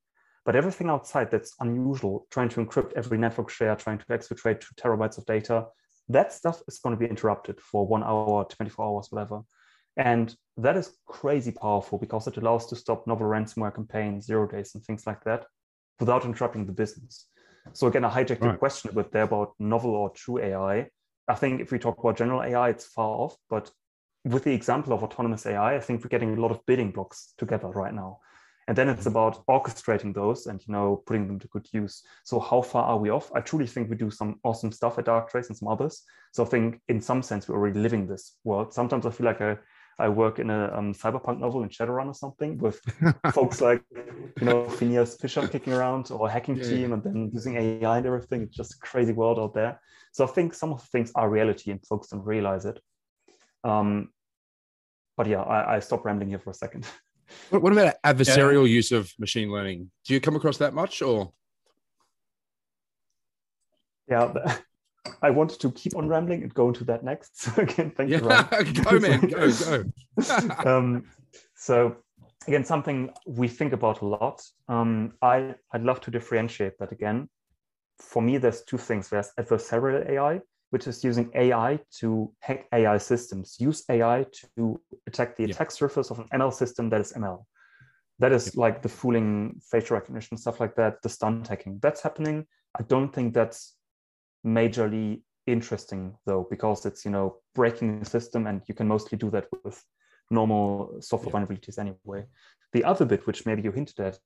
But 0.45 0.55
everything 0.55 0.89
outside 0.89 1.31
that's 1.31 1.55
unusual, 1.59 2.27
trying 2.31 2.49
to 2.49 2.65
encrypt 2.65 2.93
every 2.95 3.17
network 3.17 3.49
share, 3.49 3.75
trying 3.75 3.99
to 3.99 4.05
exfiltrate 4.05 4.61
two 4.61 4.73
terabytes 4.75 5.17
of 5.17 5.25
data, 5.25 5.67
that 6.09 6.33
stuff 6.33 6.61
is 6.67 6.79
going 6.79 6.95
to 6.95 6.99
be 6.99 7.09
interrupted 7.09 7.61
for 7.61 7.85
one 7.85 8.03
hour, 8.03 8.45
24 8.45 8.85
hours, 8.85 9.07
whatever. 9.11 9.41
And 9.95 10.35
that 10.57 10.77
is 10.77 10.97
crazy 11.05 11.51
powerful 11.51 11.97
because 11.97 12.27
it 12.27 12.37
allows 12.37 12.67
to 12.67 12.75
stop 12.75 13.05
novel 13.05 13.27
ransomware 13.27 13.75
campaigns, 13.75 14.25
zero 14.25 14.47
days, 14.47 14.73
and 14.73 14.83
things 14.83 15.05
like 15.05 15.23
that 15.25 15.45
without 15.99 16.25
interrupting 16.25 16.65
the 16.65 16.71
business. 16.71 17.27
So 17.73 17.87
again, 17.87 18.05
I 18.05 18.09
hijacked 18.09 18.41
right. 18.41 18.53
the 18.53 18.57
question 18.57 18.89
a 18.89 18.93
bit 18.93 19.11
there 19.11 19.23
about 19.23 19.53
novel 19.59 19.91
or 19.91 20.09
true 20.11 20.39
AI. 20.39 20.87
I 21.27 21.35
think 21.35 21.61
if 21.61 21.71
we 21.71 21.79
talk 21.79 21.99
about 21.99 22.17
general 22.17 22.41
AI, 22.41 22.69
it's 22.69 22.85
far 22.85 23.09
off. 23.09 23.35
But 23.49 23.69
with 24.25 24.43
the 24.43 24.53
example 24.53 24.93
of 24.93 25.03
autonomous 25.03 25.45
AI, 25.45 25.75
I 25.75 25.79
think 25.79 26.03
we're 26.03 26.09
getting 26.09 26.37
a 26.37 26.41
lot 26.41 26.51
of 26.51 26.65
building 26.65 26.91
blocks 26.91 27.33
together 27.37 27.67
right 27.69 27.93
now. 27.93 28.19
And 28.67 28.77
then 28.77 28.87
it's 28.87 29.07
about 29.07 29.43
orchestrating 29.47 30.13
those 30.13 30.45
and 30.45 30.61
you 30.67 30.71
know 30.71 31.01
putting 31.07 31.25
them 31.25 31.39
to 31.39 31.47
good 31.47 31.67
use. 31.73 32.03
So 32.23 32.39
how 32.39 32.61
far 32.61 32.83
are 32.83 32.99
we 32.99 33.09
off? 33.09 33.31
I 33.33 33.41
truly 33.41 33.65
think 33.65 33.89
we 33.89 33.95
do 33.95 34.11
some 34.11 34.39
awesome 34.43 34.71
stuff 34.71 34.99
at 34.99 35.05
Darktrace 35.05 35.47
and 35.47 35.57
some 35.57 35.69
others. 35.69 36.03
So 36.33 36.45
I 36.45 36.47
think 36.47 36.79
in 36.87 37.01
some 37.01 37.23
sense 37.23 37.47
we're 37.47 37.55
already 37.55 37.79
living 37.79 38.05
this 38.05 38.35
world. 38.43 38.71
Sometimes 38.71 39.07
I 39.07 39.09
feel 39.09 39.25
like 39.25 39.41
I 39.41 39.57
I 39.99 40.07
work 40.07 40.39
in 40.39 40.49
a 40.49 40.71
um, 40.73 40.93
cyberpunk 40.93 41.39
novel 41.39 41.61
in 41.63 41.69
Shadowrun 41.69 42.07
or 42.07 42.13
something 42.13 42.57
with 42.57 42.79
folks 43.33 43.59
like, 43.59 43.83
you 44.39 44.45
know, 44.45 44.69
Phineas 44.69 45.17
Fisher 45.17 45.45
kicking 45.47 45.73
around 45.73 46.09
or 46.09 46.29
hacking 46.29 46.55
yeah, 46.55 46.63
team 46.63 46.93
and 46.93 47.03
then 47.03 47.29
using 47.33 47.57
AI 47.57 47.97
and 47.97 48.05
everything. 48.05 48.43
It's 48.43 48.55
just 48.55 48.75
a 48.75 48.79
crazy 48.79 49.11
world 49.11 49.37
out 49.39 49.53
there. 49.53 49.81
So 50.13 50.23
I 50.23 50.27
think 50.27 50.53
some 50.53 50.71
of 50.71 50.79
the 50.79 50.87
things 50.87 51.11
are 51.15 51.29
reality 51.29 51.71
and 51.71 51.85
folks 51.85 52.07
don't 52.07 52.23
realize 52.23 52.65
it. 52.65 52.79
Um, 53.63 54.09
but 55.17 55.27
yeah, 55.27 55.41
I, 55.41 55.75
I 55.75 55.79
stopped 55.79 56.05
rambling 56.05 56.29
here 56.29 56.39
for 56.39 56.51
a 56.51 56.55
second. 56.55 56.85
What, 57.51 57.61
what 57.61 57.73
about 57.73 57.93
adversarial 58.03 58.67
yeah. 58.67 58.73
use 58.73 58.91
of 58.91 59.13
machine 59.19 59.51
learning? 59.51 59.91
Do 60.03 60.15
you 60.15 60.19
come 60.19 60.35
across 60.35 60.57
that 60.57 60.73
much 60.73 61.03
or? 61.03 61.31
Yeah, 64.07 64.33
I 65.21 65.29
wanted 65.29 65.59
to 65.61 65.71
keep 65.71 65.95
on 65.95 66.07
rambling 66.07 66.43
and 66.43 66.53
go 66.53 66.69
into 66.69 66.83
that 66.85 67.03
next. 67.03 67.31
So 67.35 67.61
again, 67.61 67.91
thank 67.95 68.09
yeah, 68.09 68.47
you. 68.63 68.83
go, 68.83 68.99
man, 68.99 69.21
go, 69.21 69.51
go. 69.51 69.85
um, 70.65 71.03
so 71.55 71.97
again, 72.47 72.65
something 72.65 73.11
we 73.25 73.47
think 73.47 73.73
about 73.73 74.01
a 74.01 74.05
lot. 74.05 74.41
Um, 74.67 75.13
I 75.21 75.55
I'd 75.71 75.83
love 75.83 76.01
to 76.01 76.11
differentiate 76.11 76.79
that 76.79 76.91
again. 76.91 77.29
For 77.99 78.21
me, 78.21 78.37
there's 78.37 78.63
two 78.63 78.77
things. 78.77 79.09
There's 79.09 79.31
adversarial 79.39 80.09
AI, 80.09 80.41
which 80.69 80.87
is 80.87 81.03
using 81.03 81.31
AI 81.35 81.79
to 81.99 82.31
hack 82.39 82.67
AI 82.73 82.97
systems. 82.97 83.57
Use 83.59 83.83
AI 83.89 84.25
to 84.55 84.79
attack 85.07 85.35
the 85.35 85.43
yeah. 85.43 85.49
attack 85.49 85.71
surface 85.71 86.11
of 86.11 86.19
an 86.19 86.27
ML 86.33 86.53
system 86.53 86.89
that 86.89 87.01
is 87.01 87.13
ML. 87.13 87.43
That 88.19 88.31
is 88.31 88.53
yeah. 88.53 88.61
like 88.61 88.81
the 88.81 88.89
fooling 88.89 89.59
facial 89.71 89.95
recognition 89.95 90.37
stuff 90.37 90.59
like 90.59 90.75
that. 90.75 91.01
The 91.01 91.09
stunt 91.09 91.47
hacking 91.47 91.79
that's 91.81 92.01
happening. 92.01 92.45
I 92.77 92.83
don't 92.83 93.13
think 93.13 93.33
that's 93.33 93.75
majorly 94.45 95.21
interesting 95.47 96.15
though 96.25 96.47
because 96.49 96.85
it's 96.85 97.03
you 97.03 97.11
know 97.11 97.37
breaking 97.55 97.99
the 97.99 98.05
system 98.05 98.47
and 98.47 98.61
you 98.67 98.75
can 98.75 98.87
mostly 98.87 99.17
do 99.17 99.29
that 99.29 99.47
with 99.63 99.83
normal 100.29 100.95
software 101.01 101.33
yeah. 101.33 101.45
vulnerabilities 101.45 101.79
anyway 101.79 102.23
the 102.73 102.83
other 102.83 103.05
bit 103.05 103.25
which 103.25 103.45
maybe 103.45 103.61
you 103.61 103.71
hinted 103.71 103.99
at 103.99 104.19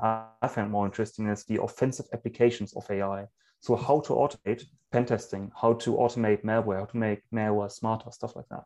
i 0.00 0.46
found 0.48 0.70
more 0.70 0.86
interesting 0.86 1.26
is 1.28 1.44
the 1.44 1.60
offensive 1.60 2.06
applications 2.12 2.72
of 2.74 2.88
ai 2.90 3.26
so 3.60 3.76
how 3.76 4.00
to 4.00 4.12
automate 4.12 4.64
pen 4.90 5.06
testing 5.06 5.50
how 5.60 5.72
to 5.72 5.92
automate 5.94 6.42
malware 6.44 6.80
how 6.80 6.84
to 6.84 6.96
make 6.96 7.22
malware 7.32 7.70
smarter 7.70 8.10
stuff 8.10 8.34
like 8.36 8.48
that 8.48 8.64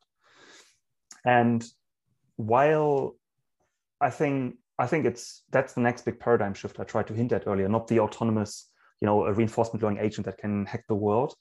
and 1.25 1.65
while 2.37 3.15
i 4.01 4.11
think 4.11 4.57
i 4.79 4.87
think 4.87 5.05
it's 5.05 5.43
that's 5.51 5.75
the 5.75 5.81
next 5.81 6.05
big 6.05 6.19
paradigm 6.19 6.55
shift 6.55 6.81
i 6.81 6.85
tried 6.85 7.07
to 7.07 7.15
hint 7.15 7.33
at 7.33 7.47
earlier 7.47 7.69
not 7.69 7.87
the 7.89 8.01
autonomous 8.01 8.71
you 9.05 9.07
know, 9.07 9.27
a 9.27 9.33
reinforcement 9.35 9.83
learning 9.83 10.03
agent 10.03 10.25
that 10.25 10.39
can 10.39 10.65
hack 10.65 10.85
the 10.89 10.95
world. 10.95 11.35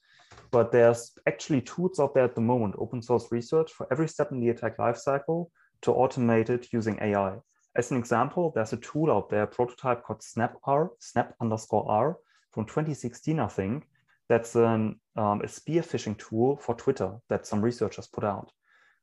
But 0.52 0.74
there's 0.74 1.14
actually 1.28 1.62
tools 1.62 1.98
out 1.98 2.14
there 2.14 2.26
at 2.26 2.36
the 2.36 2.42
moment, 2.42 2.76
open 2.78 3.02
source 3.02 3.32
research 3.32 3.72
for 3.72 3.88
every 3.90 4.10
step 4.10 4.34
in 4.34 4.42
the 4.42 4.50
attack 4.50 4.78
lifecycle 4.78 5.48
to 5.84 5.92
automate 5.92 6.50
it 6.50 6.68
using 6.74 7.00
AI. 7.02 7.38
As 7.78 7.90
an 7.92 7.98
example, 7.98 8.52
there's 8.54 8.74
a 8.74 8.78
tool 8.78 9.10
out 9.10 9.30
there, 9.30 9.44
a 9.44 9.48
prototype 9.48 10.04
called 10.04 10.20
SnapR, 10.20 10.90
Snap 11.00 11.36
underscore 11.40 11.90
R, 11.90 12.18
from 12.54 12.66
2016, 12.66 13.40
I 13.40 13.48
think. 13.48 13.88
That's 14.30 14.56
an, 14.56 15.00
um, 15.16 15.42
a 15.42 15.48
spear 15.48 15.82
phishing 15.82 16.18
tool 16.18 16.58
for 16.58 16.76
Twitter 16.76 17.18
that 17.30 17.46
some 17.46 17.62
researchers 17.62 18.08
put 18.08 18.24
out. 18.24 18.52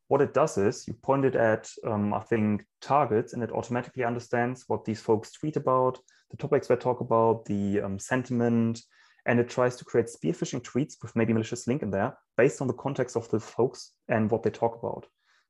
What 0.09 0.23
it 0.23 0.35
does 0.35 0.57
is 0.59 0.89
you 0.89 0.95
point 0.95 1.25
it 1.25 1.37
at, 1.37 1.71
um, 1.87 2.15
I 2.15 2.21
think, 2.21 2.65
targets, 2.81 3.33
and 3.33 3.43
it 3.43 3.53
automatically 3.53 4.03
understands 4.03 4.65
what 4.67 4.85
these 4.85 5.01
folks 5.01 5.33
tweet 5.33 5.57
about, 5.57 5.99
the 6.31 6.37
topics 6.37 6.67
they 6.67 6.77
talk 6.77 7.01
about, 7.01 7.45
the 7.45 7.81
um, 7.81 7.99
sentiment, 7.99 8.81
and 9.27 9.39
it 9.39 9.49
tries 9.49 9.77
to 9.77 9.85
create 9.85 10.09
spear 10.09 10.33
phishing 10.33 10.63
tweets 10.63 10.95
with 11.03 11.15
maybe 11.15 11.33
malicious 11.33 11.67
link 11.67 11.83
in 11.83 11.91
there 11.91 12.17
based 12.37 12.61
on 12.61 12.67
the 12.67 12.75
context 12.75 13.17
of 13.17 13.29
the 13.29 13.39
folks 13.39 13.93
and 14.09 14.31
what 14.31 14.43
they 14.43 14.51
talk 14.51 14.79
about. 14.79 15.07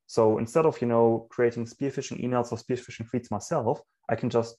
So 0.07 0.39
instead 0.39 0.67
of 0.67 0.81
you 0.81 0.89
know 0.89 1.29
creating 1.31 1.67
spear 1.67 1.91
phishing 1.91 2.23
emails 2.23 2.51
or 2.51 2.59
spear 2.59 2.77
phishing 2.77 3.09
tweets 3.09 3.31
myself, 3.31 3.81
I 4.09 4.17
can 4.17 4.29
just 4.29 4.57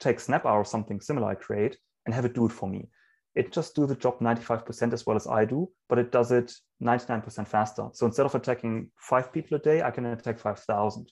take 0.00 0.16
SnapR 0.18 0.46
or 0.46 0.64
something 0.64 1.00
similar 1.00 1.28
I 1.28 1.34
create 1.34 1.76
and 2.06 2.14
have 2.14 2.24
it 2.24 2.34
do 2.34 2.46
it 2.46 2.52
for 2.52 2.68
me. 2.68 2.88
It 3.34 3.52
just 3.52 3.74
do 3.74 3.86
the 3.86 3.96
job 3.96 4.20
95% 4.20 4.92
as 4.92 5.06
well 5.06 5.16
as 5.16 5.26
I 5.26 5.44
do, 5.44 5.68
but 5.88 5.98
it 5.98 6.12
does 6.12 6.30
it 6.30 6.52
99% 6.82 7.48
faster. 7.48 7.88
So 7.92 8.06
instead 8.06 8.26
of 8.26 8.34
attacking 8.34 8.90
five 8.96 9.32
people 9.32 9.56
a 9.56 9.60
day, 9.60 9.82
I 9.82 9.90
can 9.90 10.06
attack 10.06 10.38
5,000. 10.38 11.10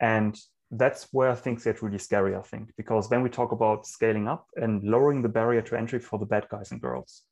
And 0.00 0.38
that's 0.70 1.08
where 1.12 1.34
things 1.34 1.64
get 1.64 1.82
really 1.82 1.98
scary, 1.98 2.36
I 2.36 2.42
think, 2.42 2.70
because 2.76 3.08
then 3.08 3.22
we 3.22 3.30
talk 3.30 3.52
about 3.52 3.86
scaling 3.86 4.28
up 4.28 4.46
and 4.56 4.82
lowering 4.84 5.22
the 5.22 5.28
barrier 5.28 5.62
to 5.62 5.78
entry 5.78 5.98
for 5.98 6.18
the 6.18 6.26
bad 6.26 6.48
guys 6.48 6.70
and 6.70 6.80
girls 6.80 7.22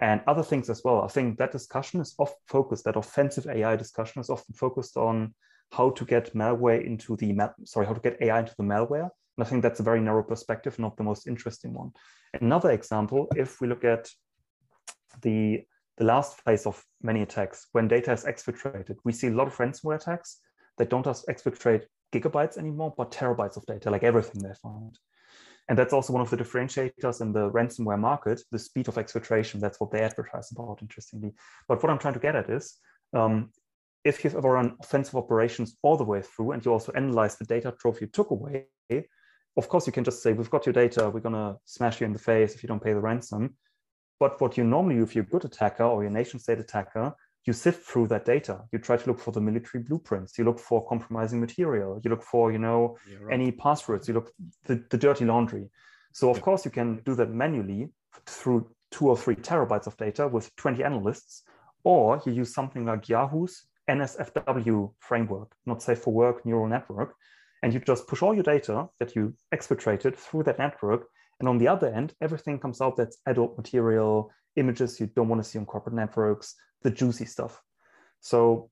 and 0.00 0.20
other 0.26 0.42
things 0.42 0.70
as 0.70 0.82
well. 0.84 1.02
I 1.02 1.08
think 1.08 1.38
that 1.38 1.52
discussion 1.52 2.00
is 2.00 2.14
often 2.18 2.36
focused, 2.46 2.84
that 2.84 2.96
offensive 2.96 3.46
AI 3.46 3.76
discussion 3.76 4.20
is 4.20 4.30
often 4.30 4.54
focused 4.54 4.96
on 4.96 5.34
how 5.72 5.90
to 5.90 6.04
get 6.04 6.34
malware 6.34 6.84
into 6.84 7.16
the, 7.16 7.36
sorry, 7.64 7.86
how 7.86 7.94
to 7.94 8.00
get 8.00 8.20
AI 8.20 8.40
into 8.40 8.54
the 8.56 8.64
malware. 8.64 9.10
And 9.38 9.46
I 9.46 9.48
think 9.48 9.62
that's 9.62 9.78
a 9.78 9.84
very 9.84 10.00
narrow 10.00 10.24
perspective, 10.24 10.78
not 10.80 10.96
the 10.96 11.04
most 11.04 11.28
interesting 11.28 11.72
one. 11.72 11.92
Another 12.40 12.72
example, 12.72 13.28
if 13.36 13.60
we 13.60 13.68
look 13.68 13.84
at 13.84 14.10
the, 15.22 15.62
the 15.96 16.04
last 16.04 16.40
phase 16.42 16.66
of 16.66 16.84
many 17.02 17.22
attacks, 17.22 17.68
when 17.70 17.86
data 17.86 18.12
is 18.12 18.24
exfiltrated, 18.24 18.96
we 19.04 19.12
see 19.12 19.28
a 19.28 19.32
lot 19.32 19.46
of 19.46 19.56
ransomware 19.56 19.94
attacks 19.94 20.40
that 20.76 20.90
don't 20.90 21.04
just 21.04 21.28
exfiltrate 21.28 21.84
gigabytes 22.12 22.58
anymore, 22.58 22.92
but 22.96 23.12
terabytes 23.12 23.56
of 23.56 23.64
data, 23.66 23.90
like 23.90 24.02
everything 24.02 24.42
they 24.42 24.54
find. 24.60 24.98
And 25.68 25.78
that's 25.78 25.92
also 25.92 26.12
one 26.12 26.22
of 26.22 26.30
the 26.30 26.36
differentiators 26.36 27.20
in 27.20 27.32
the 27.32 27.48
ransomware 27.50 27.98
market, 27.98 28.42
the 28.50 28.58
speed 28.58 28.88
of 28.88 28.96
exfiltration. 28.96 29.60
That's 29.60 29.78
what 29.78 29.92
they 29.92 30.00
advertise 30.00 30.50
about, 30.50 30.78
interestingly. 30.82 31.32
But 31.68 31.80
what 31.80 31.90
I'm 31.90 31.98
trying 31.98 32.14
to 32.14 32.20
get 32.20 32.34
at 32.34 32.50
is 32.50 32.76
um, 33.12 33.50
if 34.04 34.24
you've 34.24 34.34
ever 34.34 34.52
run 34.52 34.76
offensive 34.82 35.14
operations 35.14 35.76
all 35.82 35.96
the 35.96 36.04
way 36.04 36.22
through 36.22 36.52
and 36.52 36.64
you 36.64 36.72
also 36.72 36.90
analyze 36.92 37.36
the 37.36 37.44
data 37.44 37.72
trove 37.78 38.00
you 38.00 38.08
took 38.08 38.30
away, 38.30 38.66
of 39.58 39.68
course, 39.68 39.86
you 39.88 39.92
can 39.92 40.04
just 40.04 40.22
say, 40.22 40.32
we've 40.32 40.50
got 40.50 40.64
your 40.64 40.72
data, 40.72 41.10
we're 41.10 41.20
going 41.20 41.34
to 41.34 41.56
smash 41.64 42.00
you 42.00 42.06
in 42.06 42.12
the 42.12 42.18
face 42.18 42.54
if 42.54 42.62
you 42.62 42.68
don't 42.68 42.82
pay 42.82 42.92
the 42.92 43.00
ransom. 43.00 43.56
But 44.20 44.40
what 44.40 44.56
you 44.56 44.62
normally 44.62 44.96
do 44.96 45.02
if 45.02 45.16
you're 45.16 45.24
a 45.24 45.28
good 45.28 45.44
attacker 45.44 45.82
or 45.82 46.02
your 46.02 46.12
nation 46.12 46.38
state 46.38 46.60
attacker, 46.60 47.12
you 47.44 47.52
sift 47.52 47.84
through 47.84 48.06
that 48.08 48.24
data. 48.24 48.60
You 48.72 48.78
try 48.78 48.96
to 48.96 49.06
look 49.08 49.18
for 49.18 49.32
the 49.32 49.40
military 49.40 49.82
blueprints. 49.82 50.38
You 50.38 50.44
look 50.44 50.60
for 50.60 50.86
compromising 50.86 51.40
material. 51.40 52.00
You 52.04 52.10
look 52.10 52.22
for, 52.22 52.52
you 52.52 52.58
know, 52.58 52.96
yeah, 53.10 53.16
right. 53.20 53.34
any 53.34 53.50
passwords. 53.50 54.06
You 54.06 54.14
look 54.14 54.32
the, 54.64 54.84
the 54.90 54.96
dirty 54.96 55.24
laundry. 55.24 55.68
So 56.12 56.30
of 56.30 56.36
yeah. 56.36 56.42
course 56.42 56.64
you 56.64 56.70
can 56.70 57.02
do 57.04 57.16
that 57.16 57.30
manually 57.30 57.88
through 58.26 58.70
two 58.92 59.08
or 59.08 59.16
three 59.16 59.36
terabytes 59.36 59.88
of 59.88 59.96
data 59.96 60.28
with 60.28 60.54
20 60.56 60.84
analysts, 60.84 61.42
or 61.82 62.22
you 62.24 62.32
use 62.32 62.54
something 62.54 62.84
like 62.84 63.08
Yahoo's 63.08 63.66
NSFW 63.90 64.92
framework, 65.00 65.52
not 65.66 65.82
safe 65.82 65.98
for 65.98 66.12
work 66.12 66.46
neural 66.46 66.68
network, 66.68 67.14
and 67.62 67.72
you 67.72 67.80
just 67.80 68.06
push 68.06 68.22
all 68.22 68.34
your 68.34 68.42
data 68.42 68.88
that 68.98 69.14
you 69.16 69.34
exfiltrated 69.54 70.16
through 70.16 70.44
that 70.44 70.58
network. 70.58 71.08
And 71.40 71.48
on 71.48 71.58
the 71.58 71.68
other 71.68 71.88
end, 71.88 72.14
everything 72.20 72.58
comes 72.58 72.80
out 72.80 72.96
that's 72.96 73.18
adult 73.26 73.56
material, 73.56 74.30
images 74.56 75.00
you 75.00 75.06
don't 75.06 75.28
want 75.28 75.42
to 75.42 75.48
see 75.48 75.58
on 75.58 75.66
corporate 75.66 75.94
networks, 75.94 76.54
the 76.82 76.90
juicy 76.90 77.24
stuff. 77.24 77.60
So 78.20 78.70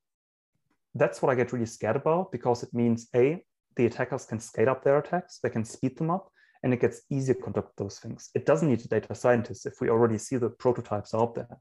that's 0.95 1.23
what 1.23 1.31
I 1.31 1.35
get 1.35 1.53
really 1.53 1.67
scared 1.67 1.97
about 1.97 2.33
because 2.33 2.63
it 2.63 2.73
means 2.73 3.09
A, 3.15 3.45
the 3.77 3.87
attackers 3.87 4.25
can 4.25 4.41
scale 4.41 4.71
up 4.71 4.83
their 4.83 4.99
attacks, 4.99 5.39
they 5.43 5.51
can 5.51 5.65
speed 5.65 5.97
them 5.97 6.11
up, 6.11 6.31
and 6.63 6.73
it 6.73 6.81
gets 6.81 7.03
easier 7.11 7.35
to 7.35 7.43
conduct 7.43 7.77
those 7.77 7.99
things. 7.99 8.31
It 8.35 8.47
doesn't 8.47 8.69
need 8.69 8.85
a 8.85 8.89
data 8.89 9.15
scientist 9.15 9.67
if 9.67 9.81
we 9.81 9.91
already 9.91 10.19
see 10.19 10.37
the 10.37 10.51
prototypes 10.51 11.15
out 11.15 11.35
there. 11.35 11.59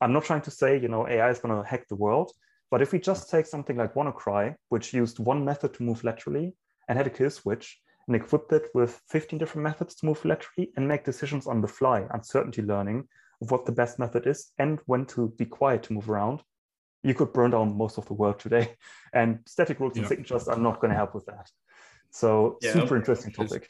I'm 0.00 0.12
not 0.12 0.24
trying 0.24 0.42
to 0.42 0.50
say, 0.50 0.78
you 0.78 0.88
know, 0.88 1.08
AI 1.08 1.30
is 1.30 1.38
going 1.38 1.56
to 1.56 1.68
hack 1.68 1.88
the 1.88 1.96
world, 1.96 2.32
but 2.70 2.82
if 2.82 2.92
we 2.92 2.98
just 2.98 3.30
take 3.30 3.46
something 3.46 3.76
like 3.76 3.94
WannaCry, 3.94 4.54
which 4.68 4.92
used 4.92 5.18
one 5.18 5.44
method 5.44 5.74
to 5.74 5.82
move 5.82 6.04
laterally 6.04 6.54
and 6.88 6.98
had 6.98 7.06
a 7.06 7.10
kill 7.10 7.30
switch, 7.30 7.80
and 8.06 8.16
equipped 8.16 8.52
it 8.52 8.68
with 8.74 9.00
15 9.08 9.38
different 9.38 9.64
methods 9.64 9.94
to 9.96 10.06
move 10.06 10.24
laterally 10.24 10.72
and 10.76 10.86
make 10.86 11.04
decisions 11.04 11.46
on 11.46 11.60
the 11.60 11.68
fly, 11.68 12.04
uncertainty 12.10 12.62
learning, 12.62 13.08
of 13.40 13.50
what 13.50 13.66
the 13.66 13.72
best 13.72 13.98
method 13.98 14.26
is 14.26 14.52
and 14.58 14.80
when 14.86 15.04
to 15.06 15.28
be 15.36 15.44
quiet 15.44 15.82
to 15.84 15.92
move 15.92 16.08
around, 16.08 16.40
you 17.02 17.14
could 17.14 17.32
burn 17.32 17.50
down 17.50 17.76
most 17.76 17.98
of 17.98 18.06
the 18.06 18.14
world 18.14 18.38
today. 18.38 18.70
And 19.12 19.38
static 19.46 19.78
rules 19.78 19.92
yeah. 19.94 20.00
and 20.00 20.08
signatures 20.08 20.48
are 20.48 20.58
not 20.58 20.80
going 20.80 20.90
to 20.90 20.96
help 20.96 21.14
with 21.14 21.26
that. 21.26 21.48
So 22.10 22.58
yeah, 22.60 22.72
super 22.72 22.96
interesting 22.96 23.32
topic. 23.32 23.68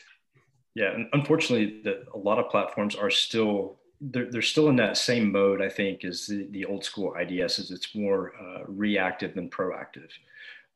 Yeah, 0.75 0.93
and 0.95 1.07
unfortunately, 1.13 1.83
the, 1.85 2.05
a 2.15 2.19
lot 2.19 2.39
of 2.39 2.51
platforms 2.51 2.95
are 2.95 3.11
still 3.11 3.77
they're, 4.01 4.31
they're 4.31 4.43
still 4.43 4.69
in 4.71 4.77
that 4.77 4.97
same 4.97 5.31
mode. 5.31 5.61
I 5.61 5.69
think 5.69 6.05
as 6.05 6.27
the, 6.27 6.47
the 6.51 6.65
old 6.65 6.83
school 6.83 7.15
IDS 7.15 7.59
is 7.59 7.71
it's 7.71 7.95
more 7.95 8.33
uh, 8.41 8.65
reactive 8.67 9.35
than 9.35 9.51
proactive 9.51 10.11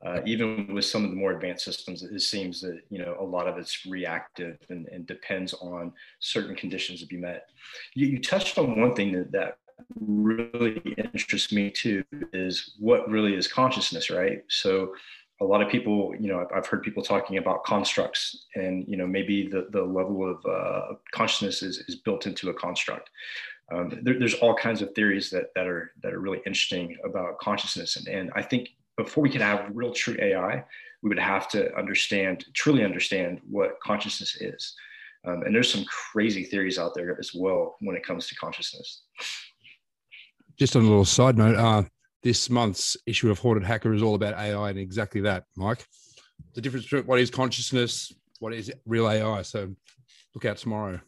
uh, 0.05 0.21
even 0.25 0.73
with 0.73 0.85
some 0.85 1.05
of 1.05 1.11
the 1.11 1.17
more 1.17 1.33
advanced 1.33 1.65
systems, 1.65 2.03
it 2.03 2.21
seems 2.21 2.61
that 2.61 2.81
you 2.89 2.99
know 2.99 3.17
a 3.19 3.25
lot 3.25 3.49
of 3.49 3.59
it's 3.59 3.85
reactive 3.87 4.59
and, 4.69 4.87
and 4.89 5.07
depends 5.07 5.55
on 5.55 5.93
certain 6.21 6.55
conditions 6.55 7.01
to 7.01 7.07
be 7.07 7.17
met. 7.17 7.49
You, 7.95 8.07
you 8.07 8.21
touched 8.21 8.59
on 8.59 8.81
one 8.81 8.95
thing 8.95 9.13
that, 9.13 9.33
that 9.33 9.59
really 10.01 10.81
interests 10.97 11.53
me 11.53 11.71
too 11.71 12.05
is 12.33 12.75
what 12.79 13.09
really 13.09 13.35
is 13.35 13.49
consciousness, 13.49 14.11
right? 14.11 14.43
So 14.49 14.95
a 15.41 15.45
lot 15.45 15.63
of 15.63 15.69
people, 15.69 16.15
you 16.19 16.29
know, 16.29 16.47
I've 16.55 16.67
heard 16.67 16.83
people 16.83 17.03
talking 17.03 17.39
about 17.39 17.65
constructs 17.65 18.47
and, 18.57 18.85
you 18.89 18.97
know, 18.97 19.07
maybe 19.07 19.47
the, 19.47 19.69
the 19.71 19.83
level 19.83 20.29
of 20.29 20.45
uh, 20.45 20.95
consciousness 21.13 21.63
is, 21.63 21.79
is 21.89 21.97
built 21.97 22.27
into 22.27 22.51
a 22.51 22.55
construct. 22.55 23.11
Um, 23.73 24.01
there, 24.03 24.19
there's 24.19 24.35
all 24.35 24.55
kinds 24.55 24.83
of 24.83 24.93
theories 24.95 25.31
that, 25.31 25.55
that 25.55 25.67
are, 25.69 25.93
that 26.03 26.13
are 26.13 26.21
really 26.21 26.41
interesting 26.47 26.97
about 27.05 27.39
consciousness. 27.39 27.97
And, 27.97 28.09
and 28.09 28.31
I 28.35 28.43
think 28.43 28.71
before 28.99 29.23
we 29.23 29.31
can 29.31 29.41
have 29.41 29.71
real 29.73 29.93
true 29.93 30.17
AI, 30.21 30.65
we 31.03 31.09
would 31.09 31.19
have 31.19 31.49
to 31.51 31.75
understand, 31.77 32.45
truly 32.53 32.85
understand 32.85 33.41
what 33.49 33.81
consciousness 33.81 34.37
is. 34.41 34.75
Um, 35.25 35.43
and 35.43 35.55
there's 35.55 35.73
some 35.73 35.85
crazy 35.85 36.45
theories 36.45 36.79
out 36.79 36.95
there 36.95 37.17
as 37.19 37.33
well 37.35 37.77
when 37.81 37.97
it 37.97 38.05
comes 38.05 38.27
to 38.29 38.35
consciousness. 38.35 39.03
Just 40.59 40.75
on 40.75 40.83
a 40.83 40.89
little 40.89 41.05
side 41.05 41.39
note, 41.39 41.57
uh, 41.57 41.85
this 42.25 42.51
month's 42.51 42.97
issue 43.07 43.31
of 43.31 43.39
Haunted 43.39 43.65
Hacker 43.65 43.95
is 43.95 44.03
all 44.03 44.17
about 44.17 44.35
AI 44.35 44.71
and 44.71 44.79
exactly 44.79 45.21
that, 45.23 45.45
Mike. 45.57 45.87
The 46.55 46.61
difference 46.61 46.87
between 46.87 47.05
what 47.05 47.21
is 47.21 47.31
consciousness, 47.31 48.13
what 48.41 48.53
is 48.53 48.73
real 48.85 49.09
AI. 49.09 49.43
So 49.43 49.73
look 50.35 50.45
out 50.45 50.57
tomorrow. 50.57 51.01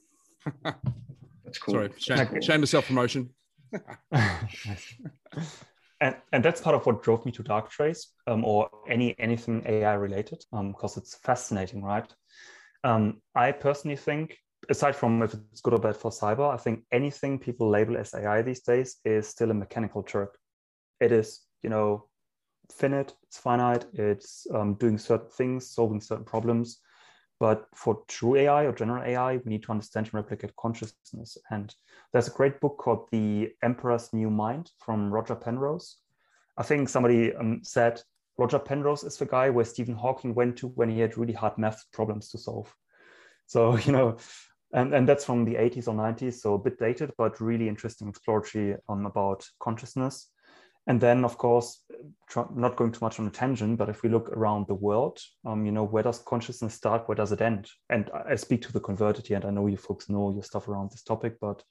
That's 0.65 1.59
cool. 1.59 1.75
Sorry, 1.75 1.91
shame, 1.99 2.41
shameless 2.41 2.71
self 2.71 2.87
promotion. 2.87 3.31
and, 6.01 6.17
and 6.33 6.45
that's 6.45 6.61
part 6.61 6.75
of 6.75 6.87
what 6.87 7.03
drove 7.03 7.25
me 7.27 7.33
to 7.33 7.43
Darktrace 7.43 8.07
um, 8.27 8.45
or 8.45 8.71
any 8.89 9.19
anything 9.19 9.63
AI 9.67 9.95
related 9.95 10.45
because 10.51 10.97
um, 10.97 11.03
it's 11.03 11.17
fascinating, 11.17 11.83
right? 11.83 12.11
Um, 12.85 13.21
I 13.35 13.53
personally 13.53 13.97
think, 13.97 14.39
aside 14.71 14.97
from 14.97 15.23
if 15.23 15.35
it's 15.35 15.61
good 15.61 15.75
or 15.75 15.79
bad 15.79 15.97
for 15.97 16.11
cyber, 16.11 16.53
I 16.53 16.57
think 16.57 16.85
anything 16.91 17.39
people 17.39 17.69
label 17.69 17.97
as 17.97 18.15
AI 18.15 18.43
these 18.43 18.61
days 18.61 18.97
is 19.05 19.29
still 19.29 19.51
a 19.51 19.55
mechanical 19.55 20.03
Turk. 20.03 20.39
It 21.01 21.13
is, 21.13 21.43
you 21.63 21.71
know, 21.71 22.09
finite, 22.73 23.15
it's 23.25 23.39
finite, 23.39 23.85
it's 23.93 24.47
um, 24.55 24.75
doing 24.75 24.97
certain 24.97 25.29
things, 25.29 25.71
solving 25.71 26.01
certain 26.01 26.25
problems. 26.25 26.81
But 27.41 27.67
for 27.75 28.03
true 28.07 28.37
AI 28.37 28.65
or 28.65 28.73
general 28.73 29.03
AI, 29.03 29.39
we 29.39 29.51
need 29.51 29.63
to 29.63 29.73
understand 29.73 30.07
and 30.07 30.15
replicate 30.15 30.55
consciousness. 30.57 31.39
And 31.51 31.75
there's 32.13 32.29
a 32.29 32.33
great 32.33 32.61
book 32.61 32.77
called 32.77 33.09
The 33.11 33.51
Emperor's 33.63 34.13
New 34.13 34.31
Mind 34.31 34.71
from 34.79 35.11
Roger 35.11 35.35
Penrose. 35.35 35.97
I 36.59 36.63
think 36.63 36.91
somebody 36.91 37.35
um, 37.35 37.61
said 37.63 38.03
Roger 38.37 38.59
Penrose 38.59 39.05
is 39.05 39.17
the 39.17 39.27
guy 39.27 39.49
where 39.49 39.65
Stephen 39.65 39.95
Hawking 39.95 40.35
went 40.35 40.59
to 40.59 40.69
when 40.69 40.91
he 40.91 41.01
had 41.01 41.17
really 41.17 41.33
hard 41.33 41.57
math 41.57 41.83
problems 41.93 42.29
to 42.31 42.39
solve. 42.39 42.75
So, 43.47 43.77
you 43.87 43.93
know, 43.93 44.19
and, 44.73 44.95
and 44.95 45.09
that's 45.09 45.25
from 45.25 45.45
the 45.45 45.55
80s 45.55 45.89
or 45.89 45.95
90s, 45.95 46.35
so 46.35 46.55
a 46.55 46.59
bit 46.59 46.79
dated, 46.79 47.13
but 47.19 47.41
really 47.41 47.69
interesting 47.69 48.09
exploratory 48.09 48.77
um, 48.89 49.07
about 49.07 49.47
consciousness. 49.61 50.30
And 50.87 51.01
then, 51.01 51.25
of 51.25 51.37
course, 51.37 51.85
not 52.55 52.77
going 52.77 52.93
too 52.93 53.05
much 53.05 53.21
on 53.21 53.27
a 53.27 53.31
tangent, 53.31 53.79
but 53.79 53.89
if 53.89 54.03
we 54.03 54.09
look 54.09 54.31
around 54.31 54.67
the 54.67 54.75
world, 54.75 55.21
um, 55.45 55.65
you 55.67 55.73
know, 55.73 55.85
where 55.85 56.03
does 56.03 56.19
consciousness 56.19 56.75
start? 56.75 57.07
Where 57.07 57.17
does 57.17 57.33
it 57.33 57.41
end? 57.41 57.69
And 57.91 58.11
I 58.29 58.35
speak 58.37 58.63
to 58.63 58.73
the 58.73 58.81
converted 58.81 59.27
here, 59.27 59.37
and 59.37 59.45
I 59.45 59.51
know 59.51 59.67
you 59.67 59.77
folks 59.77 60.09
know 60.09 60.33
your 60.33 60.43
stuff 60.43 60.69
around 60.69 60.91
this 60.91 61.03
topic, 61.03 61.37
but 61.41 61.63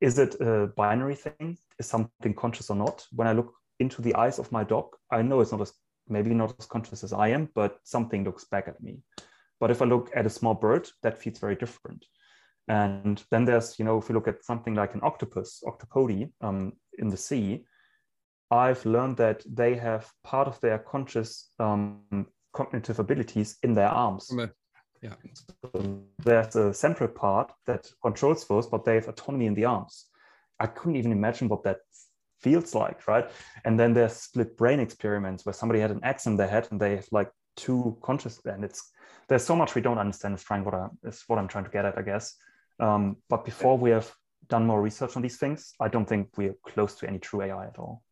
is 0.00 0.18
it 0.18 0.40
a 0.40 0.68
binary 0.76 1.14
thing? 1.14 1.58
Is 1.78 1.86
something 1.86 2.34
conscious 2.34 2.70
or 2.70 2.76
not? 2.76 3.04
When 3.12 3.26
I 3.26 3.32
look 3.32 3.54
into 3.80 4.02
the 4.02 4.14
eyes 4.14 4.38
of 4.38 4.52
my 4.52 4.62
dog, 4.62 4.94
I 5.10 5.22
know 5.22 5.40
it's 5.40 5.52
not 5.52 5.62
as 5.62 5.72
maybe 6.08 6.34
not 6.34 6.54
as 6.58 6.66
conscious 6.66 7.04
as 7.04 7.12
I 7.12 7.28
am, 7.28 7.48
but 7.54 7.78
something 7.84 8.24
looks 8.24 8.44
back 8.44 8.68
at 8.68 8.80
me. 8.82 8.98
But 9.60 9.70
if 9.70 9.82
I 9.82 9.86
look 9.86 10.10
at 10.14 10.26
a 10.26 10.30
small 10.30 10.54
bird, 10.54 10.88
that 11.02 11.18
feels 11.18 11.38
very 11.38 11.56
different. 11.56 12.04
And 12.68 13.22
then 13.30 13.44
there's, 13.44 13.78
you 13.78 13.84
know, 13.84 13.98
if 13.98 14.08
we 14.08 14.14
look 14.14 14.28
at 14.28 14.44
something 14.44 14.74
like 14.74 14.94
an 14.94 15.00
octopus, 15.02 15.62
octopodi 15.66 16.30
um, 16.40 16.74
in 16.98 17.08
the 17.08 17.16
sea, 17.16 17.64
I've 18.50 18.84
learned 18.86 19.16
that 19.18 19.44
they 19.46 19.74
have 19.76 20.10
part 20.24 20.48
of 20.48 20.60
their 20.60 20.78
conscious 20.78 21.50
um, 21.58 22.26
cognitive 22.52 22.98
abilities 22.98 23.58
in 23.62 23.74
their 23.74 23.88
arms. 23.88 24.30
Yeah. 25.02 25.14
So 25.72 26.02
there's 26.24 26.56
a 26.56 26.74
central 26.74 27.08
part 27.08 27.52
that 27.66 27.90
controls 28.02 28.46
those, 28.46 28.66
but 28.66 28.84
they 28.84 28.94
have 28.96 29.08
autonomy 29.08 29.46
in 29.46 29.54
the 29.54 29.66
arms. 29.66 30.06
I 30.58 30.66
couldn't 30.66 30.96
even 30.96 31.12
imagine 31.12 31.48
what 31.48 31.62
that 31.64 31.78
feels 32.40 32.74
like, 32.74 33.06
right? 33.06 33.30
And 33.64 33.78
then 33.78 33.94
there's 33.94 34.14
split 34.14 34.56
brain 34.56 34.80
experiments 34.80 35.44
where 35.46 35.52
somebody 35.52 35.80
had 35.80 35.90
an 35.90 36.02
X 36.02 36.26
in 36.26 36.36
their 36.36 36.48
head 36.48 36.68
and 36.70 36.80
they 36.80 36.96
have 36.96 37.06
like 37.12 37.30
two 37.56 37.96
conscious, 38.02 38.40
and 38.44 38.64
it's 38.64 38.90
there's 39.28 39.44
so 39.44 39.54
much 39.54 39.74
we 39.74 39.82
don't 39.82 39.98
understand. 39.98 40.34
Is 40.34 40.44
trying 40.44 40.64
what 40.64 40.74
I 40.74 40.88
is 41.04 41.22
what 41.26 41.38
I'm 41.38 41.48
trying 41.48 41.64
to 41.64 41.70
get 41.70 41.84
at, 41.84 41.98
I 41.98 42.02
guess. 42.02 42.34
Um, 42.80 43.16
but 43.28 43.44
before 43.44 43.76
we 43.76 43.90
have 43.90 44.12
done 44.48 44.66
more 44.66 44.80
research 44.80 45.16
on 45.16 45.22
these 45.22 45.36
things, 45.36 45.74
I 45.80 45.88
don't 45.88 46.08
think 46.08 46.28
we're 46.36 46.54
close 46.66 46.94
to 46.96 47.08
any 47.08 47.18
true 47.18 47.42
AI 47.42 47.66
at 47.66 47.78
all. 47.78 48.02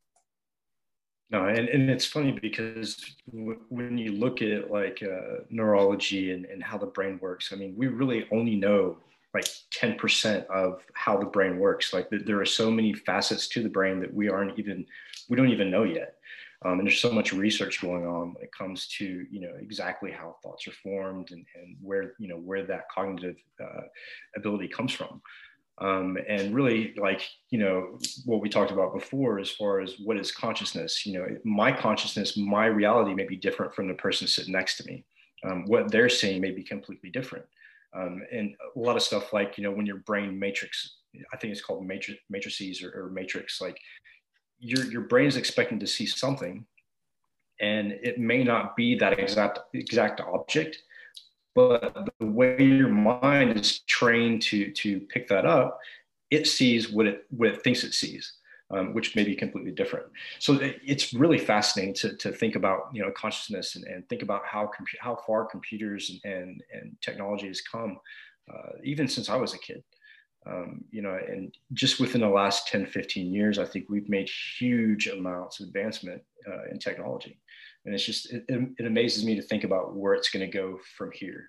No, 1.30 1.46
and, 1.46 1.68
and 1.68 1.90
it's 1.90 2.04
funny 2.04 2.30
because 2.30 3.16
w- 3.34 3.58
when 3.68 3.98
you 3.98 4.12
look 4.12 4.42
at 4.42 4.70
like 4.70 5.02
uh, 5.02 5.42
neurology 5.50 6.32
and, 6.32 6.44
and 6.44 6.62
how 6.62 6.78
the 6.78 6.86
brain 6.86 7.18
works, 7.20 7.52
I 7.52 7.56
mean, 7.56 7.74
we 7.76 7.88
really 7.88 8.26
only 8.30 8.54
know 8.54 8.98
like 9.34 9.46
10% 9.74 10.46
of 10.46 10.82
how 10.94 11.16
the 11.16 11.26
brain 11.26 11.58
works. 11.58 11.92
Like 11.92 12.08
there 12.10 12.40
are 12.40 12.46
so 12.46 12.70
many 12.70 12.94
facets 12.94 13.48
to 13.48 13.62
the 13.62 13.68
brain 13.68 14.00
that 14.00 14.14
we 14.14 14.28
aren't 14.28 14.58
even, 14.58 14.86
we 15.28 15.36
don't 15.36 15.50
even 15.50 15.70
know 15.70 15.82
yet. 15.82 16.14
Um, 16.64 16.78
and 16.78 16.88
there's 16.88 17.00
so 17.00 17.12
much 17.12 17.32
research 17.32 17.82
going 17.82 18.06
on 18.06 18.32
when 18.32 18.42
it 18.42 18.52
comes 18.52 18.86
to, 18.98 19.26
you 19.30 19.40
know, 19.40 19.52
exactly 19.60 20.10
how 20.10 20.36
thoughts 20.42 20.66
are 20.68 20.72
formed 20.82 21.32
and, 21.32 21.44
and 21.54 21.76
where, 21.82 22.14
you 22.18 22.28
know, 22.28 22.38
where 22.38 22.64
that 22.66 22.88
cognitive 22.88 23.36
uh, 23.62 23.82
ability 24.36 24.68
comes 24.68 24.92
from 24.92 25.20
um, 25.78 26.16
and 26.28 26.54
really 26.54 26.94
like 26.96 27.22
you 27.50 27.58
know 27.58 27.98
what 28.24 28.40
we 28.40 28.48
talked 28.48 28.70
about 28.70 28.94
before 28.94 29.38
as 29.38 29.50
far 29.50 29.80
as 29.80 29.96
what 30.02 30.16
is 30.16 30.32
consciousness 30.32 31.04
you 31.04 31.12
know 31.18 31.26
my 31.44 31.70
consciousness 31.70 32.36
my 32.36 32.66
reality 32.66 33.14
may 33.14 33.26
be 33.26 33.36
different 33.36 33.74
from 33.74 33.88
the 33.88 33.94
person 33.94 34.26
sitting 34.26 34.52
next 34.52 34.76
to 34.78 34.86
me. 34.86 35.04
Um, 35.46 35.64
what 35.66 35.90
they're 35.90 36.08
seeing 36.08 36.40
may 36.40 36.50
be 36.50 36.62
completely 36.62 37.10
different. 37.10 37.44
Um, 37.94 38.22
and 38.32 38.54
a 38.74 38.78
lot 38.78 38.96
of 38.96 39.02
stuff 39.02 39.32
like 39.32 39.56
you 39.56 39.64
know 39.64 39.70
when 39.70 39.86
your 39.86 39.98
brain 39.98 40.38
matrix 40.38 40.96
i 41.32 41.36
think 41.36 41.52
it's 41.52 41.62
called 41.62 41.86
matrices 42.28 42.82
or, 42.82 42.90
or 42.90 43.10
matrix 43.10 43.60
like 43.60 43.78
your 44.58 44.84
your 44.86 45.02
brain 45.02 45.26
is 45.26 45.36
expecting 45.36 45.78
to 45.80 45.86
see 45.86 46.06
something 46.06 46.66
and 47.60 47.92
it 48.02 48.18
may 48.18 48.44
not 48.44 48.76
be 48.76 48.96
that 48.96 49.18
exact 49.18 49.60
exact 49.74 50.20
object 50.20 50.82
but 51.56 52.08
the 52.20 52.26
way 52.26 52.62
your 52.62 52.88
mind 52.88 53.58
is 53.58 53.80
trained 53.80 54.40
to 54.42 54.70
to 54.72 55.00
pick 55.00 55.26
that 55.26 55.44
up 55.44 55.80
it 56.30 56.46
sees 56.46 56.90
what 56.90 57.06
it 57.06 57.24
what 57.30 57.48
it 57.48 57.62
thinks 57.62 57.82
it 57.82 57.94
sees 57.94 58.34
um, 58.70 58.94
which 58.94 59.14
may 59.14 59.24
be 59.24 59.34
completely 59.34 59.70
different. 59.70 60.06
So 60.38 60.58
it's 60.60 61.14
really 61.14 61.38
fascinating 61.38 61.94
to, 61.94 62.16
to 62.16 62.32
think 62.32 62.56
about, 62.56 62.90
you 62.92 63.02
know, 63.02 63.12
consciousness 63.12 63.76
and, 63.76 63.84
and 63.84 64.08
think 64.08 64.22
about 64.22 64.42
how, 64.44 64.70
how 65.00 65.16
far 65.26 65.46
computers 65.46 66.10
and, 66.10 66.32
and, 66.32 66.62
and 66.72 66.96
technology 67.00 67.46
has 67.46 67.60
come, 67.60 67.98
uh, 68.52 68.72
even 68.82 69.08
since 69.08 69.28
I 69.28 69.36
was 69.36 69.54
a 69.54 69.58
kid. 69.58 69.84
Um, 70.48 70.84
you 70.92 71.02
know, 71.02 71.18
and 71.28 71.52
just 71.72 71.98
within 71.98 72.20
the 72.20 72.28
last 72.28 72.68
10, 72.68 72.86
15 72.86 73.32
years, 73.32 73.58
I 73.58 73.64
think 73.64 73.86
we've 73.88 74.08
made 74.08 74.30
huge 74.58 75.08
amounts 75.08 75.58
of 75.58 75.66
advancement 75.66 76.22
uh, 76.46 76.70
in 76.70 76.78
technology. 76.78 77.40
And 77.86 77.94
it's 77.94 78.04
just, 78.04 78.32
it, 78.32 78.44
it 78.48 78.86
amazes 78.86 79.24
me 79.24 79.36
to 79.36 79.42
think 79.42 79.64
about 79.64 79.94
where 79.96 80.14
it's 80.14 80.28
going 80.28 80.44
to 80.44 80.52
go 80.52 80.78
from 80.98 81.12
here. 81.12 81.46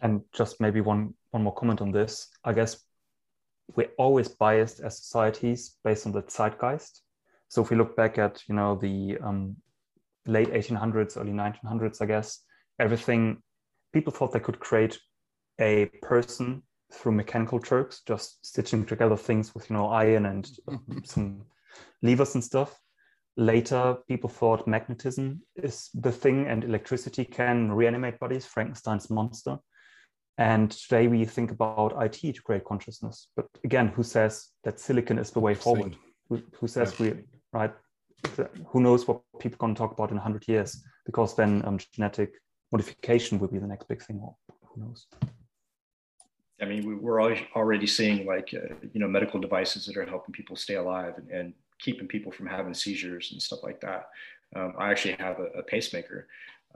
And 0.00 0.22
just 0.32 0.60
maybe 0.60 0.80
one, 0.80 1.14
one 1.30 1.44
more 1.44 1.54
comment 1.54 1.80
on 1.80 1.92
this. 1.92 2.28
I 2.42 2.52
guess 2.52 2.82
we're 3.76 3.90
always 3.98 4.28
biased 4.28 4.80
as 4.80 4.98
societies 4.98 5.76
based 5.84 6.06
on 6.06 6.12
the 6.12 6.22
zeitgeist. 6.22 7.02
So 7.48 7.62
if 7.62 7.70
we 7.70 7.76
look 7.76 7.96
back 7.96 8.18
at 8.18 8.42
you 8.48 8.54
know 8.54 8.76
the 8.76 9.18
um, 9.22 9.56
late 10.26 10.52
1800s, 10.52 11.16
early 11.16 11.32
1900s, 11.32 12.00
I 12.00 12.06
guess 12.06 12.40
everything 12.78 13.42
people 13.92 14.12
thought 14.12 14.32
they 14.32 14.40
could 14.40 14.58
create 14.58 14.98
a 15.60 15.86
person 16.02 16.62
through 16.92 17.12
mechanical 17.12 17.58
jerks, 17.58 18.02
just 18.06 18.44
stitching 18.44 18.84
together 18.84 19.16
things 19.16 19.54
with 19.54 19.68
you 19.70 19.76
know 19.76 19.88
iron 19.88 20.26
and 20.26 20.50
some 21.04 21.42
levers 22.02 22.34
and 22.34 22.44
stuff. 22.44 22.78
Later, 23.36 23.96
people 24.08 24.28
thought 24.28 24.66
magnetism 24.66 25.40
is 25.56 25.88
the 25.94 26.12
thing, 26.12 26.46
and 26.46 26.64
electricity 26.64 27.24
can 27.24 27.72
reanimate 27.72 28.18
bodies. 28.18 28.44
Frankenstein's 28.44 29.08
monster. 29.08 29.58
And 30.38 30.70
today 30.70 31.08
we 31.08 31.24
think 31.24 31.50
about 31.50 31.94
IT 32.02 32.34
to 32.34 32.42
create 32.42 32.64
consciousness. 32.64 33.28
But 33.36 33.46
again, 33.64 33.88
who 33.88 34.02
says 34.02 34.48
that 34.64 34.80
silicon 34.80 35.18
is 35.18 35.30
the 35.30 35.40
way 35.40 35.54
forward? 35.54 35.96
Who, 36.28 36.42
who, 36.58 36.66
says 36.66 36.94
yeah. 36.98 37.12
we, 37.12 37.22
right? 37.52 37.72
Who 38.68 38.80
knows 38.80 39.06
what 39.06 39.20
people 39.38 39.56
are 39.56 39.58
going 39.58 39.74
to 39.74 39.78
talk 39.78 39.92
about 39.92 40.10
in 40.10 40.16
100 40.16 40.46
years? 40.48 40.82
Because 41.06 41.34
then 41.34 41.62
um, 41.66 41.78
genetic 41.94 42.34
modification 42.70 43.38
will 43.38 43.48
be 43.48 43.58
the 43.58 43.66
next 43.66 43.88
big 43.88 44.02
thing. 44.02 44.20
Or 44.22 44.34
who 44.62 44.82
knows? 44.82 45.06
I 46.60 46.64
mean, 46.64 47.00
we're 47.00 47.20
already 47.56 47.86
seeing 47.86 48.24
like, 48.24 48.54
uh, 48.54 48.74
you 48.92 49.00
know, 49.00 49.08
medical 49.08 49.40
devices 49.40 49.86
that 49.86 49.96
are 49.96 50.06
helping 50.06 50.32
people 50.32 50.54
stay 50.54 50.76
alive 50.76 51.14
and, 51.16 51.30
and 51.30 51.54
keeping 51.82 52.08
people 52.08 52.32
from 52.32 52.46
having 52.46 52.74
seizures 52.74 53.32
and 53.32 53.42
stuff 53.42 53.62
like 53.62 53.80
that. 53.80 54.08
Um, 54.56 54.74
I 54.78 54.90
actually 54.90 55.16
have 55.18 55.38
a, 55.38 55.58
a 55.58 55.62
pacemaker 55.62 56.28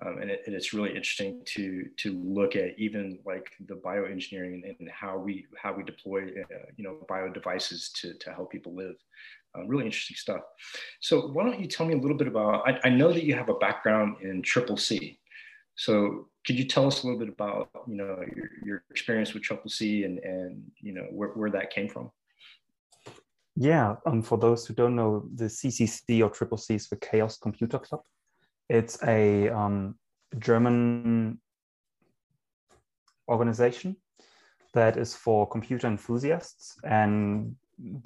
um, 0.05 0.19
and, 0.19 0.31
it, 0.31 0.43
and, 0.47 0.55
it's 0.55 0.75
really 0.75 0.91
interesting 0.91 1.41
to 1.47 1.89
to 1.97 2.13
look 2.23 2.55
at 2.55 2.79
even 2.79 3.19
like 3.25 3.53
the 3.67 3.75
bioengineering 3.75 4.63
and, 4.79 4.91
how 4.91 5.17
we 5.17 5.47
how 5.57 5.73
we 5.73 5.83
deploy 5.85 6.25
uh, 6.25 6.67
you 6.77 6.85
know 6.85 6.99
bio 7.09 7.31
devices 7.31 7.91
to, 7.97 8.13
to 8.15 8.33
help 8.33 8.51
people 8.51 8.75
live. 8.75 8.97
Uh, 9.57 9.65
really 9.65 9.87
interesting 9.87 10.17
stuff. 10.17 10.43
So 11.01 11.29
why 11.29 11.45
don't 11.45 11.61
you 11.61 11.67
tell 11.67 11.87
me 11.87 11.95
a 11.95 11.99
little 11.99 12.17
bit 12.17 12.27
about? 12.27 12.69
I, 12.69 12.79
I 12.85 12.91
know 12.91 13.11
that 13.13 13.25
you 13.25 13.35
have 13.35 13.49
a 13.49 13.55
background 13.55 14.17
in 14.21 14.43
Triple 14.43 14.77
C. 14.77 15.19
So 15.77 16.29
could 16.47 16.59
you 16.59 16.67
tell 16.67 16.87
us 16.87 17.03
a 17.03 17.07
little 17.07 17.19
bit 17.19 17.31
about 17.31 17.71
you 17.89 17.97
know 17.97 18.23
your, 18.35 18.51
your 18.63 18.85
experience 18.91 19.33
with 19.33 19.45
Triple 19.45 19.71
C 19.71 20.05
and 20.05 20.19
and 20.19 20.63
you 20.79 20.93
know 20.93 21.07
where, 21.11 21.31
where 21.31 21.51
that 21.51 21.71
came 21.71 21.89
from? 21.89 22.11
Yeah, 23.57 23.97
um, 24.05 24.23
for 24.23 24.37
those 24.37 24.67
who 24.67 24.75
don't 24.75 24.95
know, 24.95 25.27
the 25.35 25.47
CCC 25.47 26.23
or 26.23 26.29
Triple 26.29 26.59
C 26.59 26.75
is 26.75 26.89
the 26.89 26.97
Chaos 26.97 27.39
Computer 27.39 27.79
Club. 27.79 28.03
It's 28.69 29.03
a 29.03 29.49
um, 29.49 29.97
German 30.39 31.41
organization 33.29 33.97
that 34.75 34.99
is 34.99 35.15
for 35.15 35.49
computer 35.49 35.87
enthusiasts. 35.87 36.77
And 36.85 37.57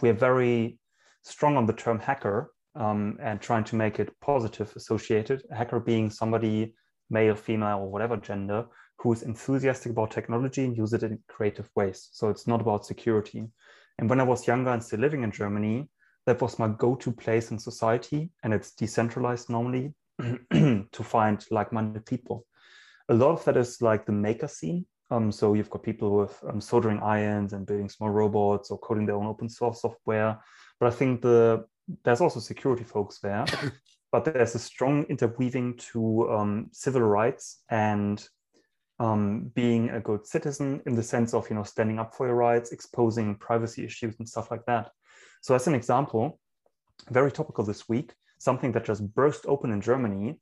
we're 0.01 0.14
very 0.14 0.78
strong 1.22 1.57
on 1.57 1.66
the 1.66 1.72
term 1.72 1.98
hacker 1.98 2.53
um, 2.76 3.18
and 3.20 3.40
trying 3.40 3.64
to 3.64 3.76
make 3.76 3.98
it 3.98 4.14
positive 4.20 4.72
associated. 4.76 5.42
A 5.51 5.57
hacker 5.57 5.80
being 5.80 6.11
somebody, 6.11 6.74
male, 7.11 7.34
female, 7.34 7.78
or 7.78 7.90
whatever 7.90 8.16
gender, 8.16 8.66
who 8.98 9.12
is 9.12 9.22
enthusiastic 9.22 9.90
about 9.90 10.12
technology 10.12 10.64
and 10.64 10.76
use 10.76 10.92
it 10.92 11.03
in 11.03 11.18
creative 11.28 11.68
ways. 11.74 12.09
So 12.12 12.28
it's 12.28 12.46
not 12.46 12.61
about 12.61 12.86
security. 12.86 13.48
And 13.99 14.09
when 14.09 14.20
I 14.20 14.24
was 14.24 14.47
younger 14.47 14.70
and 14.70 14.82
still 14.82 15.01
living 15.01 15.22
in 15.22 15.30
Germany, 15.30 15.88
that 16.26 16.41
was 16.41 16.59
my 16.59 16.68
go-to 16.68 17.12
place 17.12 17.51
in 17.51 17.59
society, 17.59 18.30
and 18.43 18.55
it's 18.55 18.72
decentralized 18.72 19.51
normally. 19.51 19.95
to 20.53 21.03
find 21.03 21.45
like-minded 21.51 22.05
people. 22.07 22.47
A 23.09 23.14
lot 23.14 23.32
of 23.32 23.45
that 23.45 23.57
is 23.57 23.80
like 23.80 24.07
the 24.07 24.12
maker 24.12 24.49
scene. 24.49 24.86
Um, 25.11 25.32
so 25.32 25.55
you've 25.55 25.70
got 25.70 25.82
people 25.82 26.16
with 26.16 26.38
um, 26.49 26.61
soldering 26.61 27.01
irons 27.01 27.53
and 27.53 27.66
building 27.66 27.88
small 27.88 28.11
robots 28.11 28.70
or 28.70 28.78
coding 28.78 29.07
their 29.07 29.16
own 29.16 29.26
open 29.26 29.49
source 29.49 29.82
software. 29.82 30.38
But 30.78 30.93
I 30.93 30.97
think 30.97 31.22
the 31.22 31.64
there's 32.05 32.20
also 32.20 32.38
security 32.38 32.84
folks 32.84 33.18
there. 33.18 33.45
but 34.12 34.24
there's 34.24 34.55
a 34.55 34.59
strong 34.59 35.05
interweaving 35.09 35.76
to 35.93 36.30
um, 36.30 36.68
civil 36.72 37.03
rights 37.03 37.62
and 37.70 38.24
um, 39.01 39.51
being 39.55 39.90
a 39.90 39.98
good 39.98 40.26
citizen 40.26 40.82
in 40.86 40.94
the 40.94 41.03
sense 41.03 41.34
of 41.34 41.48
you 41.48 41.57
know 41.57 41.64
standing 41.64 41.98
up 41.98 42.14
for 42.14 42.26
your 42.26 42.36
rights, 42.36 42.70
exposing 42.70 43.34
privacy 43.34 43.84
issues 43.84 44.14
and 44.18 44.28
stuff 44.28 44.51
like 44.51 44.64
that. 44.66 44.90
So 45.40 45.55
as 45.55 45.66
an 45.66 45.74
example, 45.74 46.38
very 47.11 47.32
topical 47.32 47.64
this 47.64 47.88
week, 47.88 48.12
something 48.38 48.72
that 48.72 48.84
just 48.84 49.03
burst 49.14 49.46
open 49.46 49.72
in 49.72 49.80
Germany. 49.80 50.38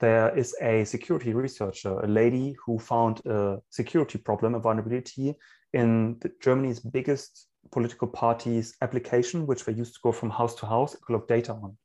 There 0.00 0.36
is 0.36 0.56
a 0.60 0.84
security 0.84 1.32
researcher, 1.32 2.00
a 2.00 2.08
lady 2.08 2.56
who 2.66 2.76
found 2.76 3.24
a 3.24 3.58
security 3.70 4.18
problem, 4.18 4.56
a 4.56 4.58
vulnerability 4.58 5.36
in 5.72 6.20
Germany's 6.42 6.80
biggest 6.80 7.46
political 7.70 8.08
party's 8.08 8.74
application, 8.82 9.46
which 9.46 9.64
they 9.64 9.72
used 9.72 9.94
to 9.94 10.00
go 10.02 10.10
from 10.10 10.30
house 10.30 10.56
to 10.56 10.66
house, 10.66 10.96
collect 11.06 11.28
data 11.28 11.52
on. 11.52 11.78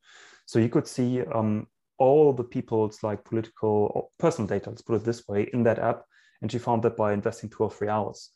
So 0.47 0.57
you 0.57 0.69
could 0.69 0.87
see 0.87 1.21
um, 1.21 1.67
all 1.99 2.33
the 2.33 2.43
people's 2.43 3.03
like 3.03 3.23
political 3.23 3.91
or 3.93 4.07
personal 4.17 4.47
data, 4.47 4.69
let's 4.69 4.81
put 4.81 4.95
it 4.95 5.03
this 5.03 5.27
way, 5.27 5.49
in 5.53 5.63
that 5.63 5.79
app. 5.79 6.03
And 6.41 6.51
she 6.51 6.59
found 6.59 6.83
that 6.83 6.97
by 6.97 7.13
investing 7.13 7.49
two 7.49 7.63
or 7.63 7.71
three 7.71 7.87
hours. 7.87 8.31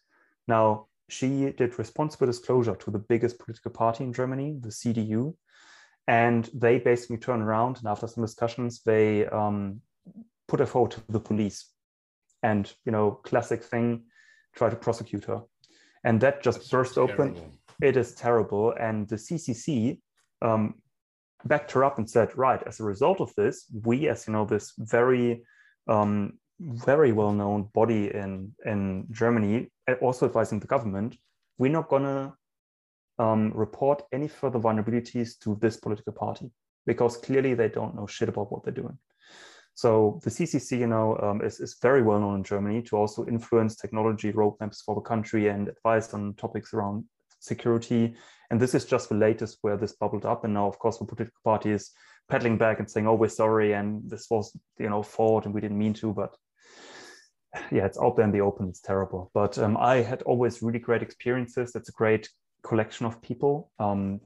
Now, 0.48 0.88
she 1.10 1.52
did 1.52 1.78
responsible 1.78 2.28
disclosure 2.28 2.76
to 2.76 2.92
the 2.92 3.00
biggest 3.00 3.38
political 3.38 3.72
party 3.72 4.04
in 4.04 4.14
Germany, 4.14 4.58
the 4.60 4.70
CDU, 4.70 5.36
and 6.08 6.50
they 6.54 6.80
basically 6.80 7.18
turn 7.18 7.42
around 7.42 7.78
and 7.78 7.88
after 7.88 8.08
some 8.08 8.24
discussions 8.24 8.82
they 8.84 9.26
um, 9.28 9.82
put 10.48 10.62
a 10.62 10.66
photo 10.66 10.98
to 10.98 11.12
the 11.12 11.20
police 11.20 11.70
and 12.44 12.74
you 12.86 12.92
know 12.92 13.12
classic 13.12 13.64
thing 13.64 14.04
try 14.56 14.70
to 14.70 14.76
prosecute 14.76 15.26
her 15.26 15.42
and 16.04 16.20
that 16.22 16.42
just 16.44 16.60
That's 16.60 16.70
burst 16.70 16.96
terrible. 16.96 17.14
open 17.14 17.36
it 17.82 17.98
is 17.98 18.16
terrible 18.16 18.74
and 18.80 19.08
the 19.08 19.16
ccc 19.16 20.00
um, 20.42 20.76
backed 21.46 21.72
her 21.72 21.84
up 21.84 21.98
and 21.98 22.10
said 22.10 22.36
right 22.38 22.62
as 22.66 22.80
a 22.80 22.84
result 22.84 23.22
of 23.22 23.34
this 23.36 23.66
we 23.84 24.08
as 24.08 24.28
you 24.28 24.34
know 24.34 24.46
this 24.46 24.74
very 24.78 25.44
um, 25.88 26.34
very 26.62 27.12
well 27.12 27.34
known 27.34 27.70
body 27.74 28.14
in 28.14 28.52
in 28.66 29.08
germany 29.12 29.68
also 30.02 30.26
advising 30.26 30.60
the 30.60 30.68
government 30.68 31.18
we're 31.58 31.72
not 31.72 31.90
going 31.90 32.04
to 32.04 32.34
um, 33.22 33.52
report 33.54 34.04
any 34.12 34.28
further 34.28 34.60
vulnerabilities 34.60 35.38
to 35.40 35.58
this 35.62 35.78
political 35.78 36.14
party 36.14 36.52
because 36.86 37.18
clearly 37.18 37.54
they 37.54 37.70
don't 37.70 37.96
know 37.96 38.08
shit 38.08 38.30
about 38.30 38.52
what 38.52 38.64
they're 38.64 38.74
doing. 38.74 38.98
So 39.76 40.20
the 40.24 40.30
CCC, 40.30 40.80
you 40.80 40.88
know, 40.88 41.18
um, 41.22 41.42
is, 41.42 41.60
is 41.60 41.78
very 41.82 42.02
well 42.02 42.20
known 42.20 42.38
in 42.38 42.44
Germany 42.44 42.82
to 42.84 42.98
also 42.98 43.26
influence 43.26 43.76
technology 43.76 44.32
roadmaps 44.34 44.84
for 44.84 44.96
the 44.96 45.02
country 45.02 45.48
and 45.48 45.70
advise 45.70 46.14
on 46.14 46.34
topics 46.34 46.74
around 46.74 47.06
security. 47.40 48.16
And 48.50 48.60
this 48.60 48.76
is 48.76 48.86
just 48.86 49.10
the 49.10 49.16
latest 49.16 49.60
where 49.62 49.78
this 49.78 49.94
bubbled 49.94 50.26
up. 50.26 50.44
And 50.44 50.54
now, 50.54 50.68
of 50.68 50.78
course, 50.78 50.98
the 50.98 51.06
political 51.06 51.40
party 51.44 51.72
is 51.72 51.92
pedaling 52.28 52.58
back 52.58 52.80
and 52.80 52.90
saying, 52.90 53.08
"Oh, 53.08 53.16
we're 53.16 53.30
sorry, 53.30 53.74
and 53.74 54.02
this 54.10 54.28
was, 54.30 54.56
you 54.78 54.90
know, 54.90 55.04
fault, 55.04 55.46
and 55.46 55.54
we 55.54 55.62
didn't 55.62 55.78
mean 55.78 55.94
to." 55.96 56.12
But 56.14 56.36
yeah, 57.72 57.86
it's 57.86 58.00
out 58.00 58.16
there 58.16 58.26
in 58.26 58.32
the 58.32 58.42
open. 58.42 58.70
It's 58.70 58.82
terrible. 58.82 59.32
But 59.34 59.58
um, 59.58 59.78
I 59.78 59.98
had 59.98 60.22
always 60.24 60.62
really 60.62 60.80
great 60.80 61.02
experiences. 61.02 61.76
It's 61.76 61.90
a 61.90 61.94
great 61.94 62.30
collection 62.64 63.06
of 63.06 63.22
people. 63.22 63.72
Um, 63.80 64.22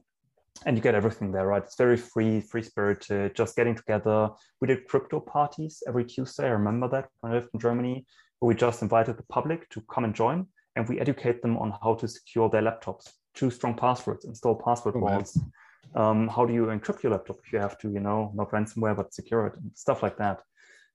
and 0.64 0.76
you 0.76 0.82
get 0.82 0.94
everything 0.94 1.32
there, 1.32 1.46
right? 1.46 1.62
It's 1.62 1.76
very 1.76 1.96
free, 1.96 2.40
free 2.40 2.62
spirited, 2.62 3.34
just 3.34 3.56
getting 3.56 3.74
together. 3.74 4.30
We 4.60 4.68
did 4.68 4.86
crypto 4.86 5.20
parties 5.20 5.82
every 5.86 6.04
Tuesday. 6.04 6.46
I 6.46 6.50
remember 6.50 6.88
that 6.88 7.08
when 7.20 7.32
I 7.32 7.34
lived 7.36 7.50
in 7.52 7.60
Germany, 7.60 8.06
where 8.38 8.48
we 8.48 8.54
just 8.54 8.82
invited 8.82 9.18
the 9.18 9.22
public 9.24 9.68
to 9.70 9.82
come 9.82 10.04
and 10.04 10.14
join 10.14 10.46
and 10.74 10.88
we 10.88 11.00
educate 11.00 11.42
them 11.42 11.56
on 11.58 11.74
how 11.82 11.94
to 11.94 12.08
secure 12.08 12.48
their 12.48 12.62
laptops, 12.62 13.10
choose 13.34 13.54
strong 13.54 13.74
passwords, 13.74 14.24
install 14.24 14.54
password 14.54 14.94
oh, 14.96 15.00
vaults. 15.00 15.38
Um, 15.94 16.28
how 16.28 16.44
do 16.44 16.52
you 16.52 16.66
encrypt 16.66 17.02
your 17.02 17.12
laptop 17.12 17.38
if 17.44 17.52
you 17.52 17.58
have 17.58 17.78
to, 17.78 17.90
you 17.90 18.00
know, 18.00 18.32
not 18.34 18.50
ransomware, 18.50 18.96
but 18.96 19.14
secure 19.14 19.46
it 19.46 19.54
and 19.56 19.70
stuff 19.74 20.02
like 20.02 20.18
that. 20.18 20.42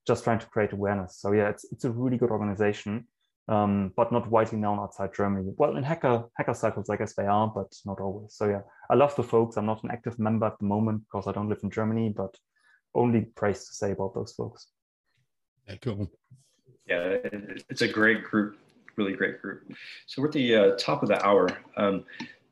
Just 0.08 0.24
trying 0.24 0.40
to 0.40 0.46
create 0.48 0.74
awareness. 0.74 1.18
So 1.18 1.32
yeah, 1.32 1.50
it's 1.50 1.66
it's 1.72 1.86
a 1.86 1.92
really 1.92 2.18
good 2.18 2.32
organization 2.32 3.06
um, 3.48 3.92
but 3.96 4.12
not 4.12 4.30
widely 4.30 4.58
known 4.58 4.80
outside 4.80 5.14
Germany. 5.14 5.52
Well, 5.58 5.76
in 5.76 5.84
hacker 5.84 6.24
hacker 6.38 6.54
circles, 6.54 6.90
I 6.90 6.96
guess 6.96 7.14
they 7.14 7.26
are, 7.26 7.48
but 7.48 7.76
not 7.86 8.00
always. 8.00 8.34
So 8.34 8.48
yeah, 8.48 8.62
I 8.90 8.96
love 8.96 9.16
the 9.16 9.24
folks. 9.24 9.58
I'm 9.58 9.66
not 9.66 9.84
an 9.84 9.92
active 9.92 10.18
member 10.20 10.46
at 10.46 10.58
the 10.60 10.66
moment 10.66 11.04
because 11.04 11.28
I 11.28 11.32
don't 11.32 11.50
live 11.50 11.60
in 11.64 11.70
Germany, 11.70 12.14
but 12.16 12.36
only 12.96 13.22
praise 13.22 13.68
to 13.68 13.74
say 13.74 13.92
about 13.92 14.14
those 14.14 14.34
folks. 14.34 14.68
Yeah, 15.68 15.76
cool. 15.82 16.10
Yeah, 16.88 17.18
it's 17.70 17.82
a 17.82 17.88
great 17.88 18.24
group, 18.24 18.58
really 18.96 19.14
great 19.14 19.42
group. 19.42 19.72
So 20.08 20.22
we're 20.22 20.30
at 20.30 20.34
the 20.34 20.56
uh, 20.56 20.76
top 20.78 21.04
of 21.04 21.10
the 21.10 21.24
hour. 21.26 21.50
Um, 21.78 22.06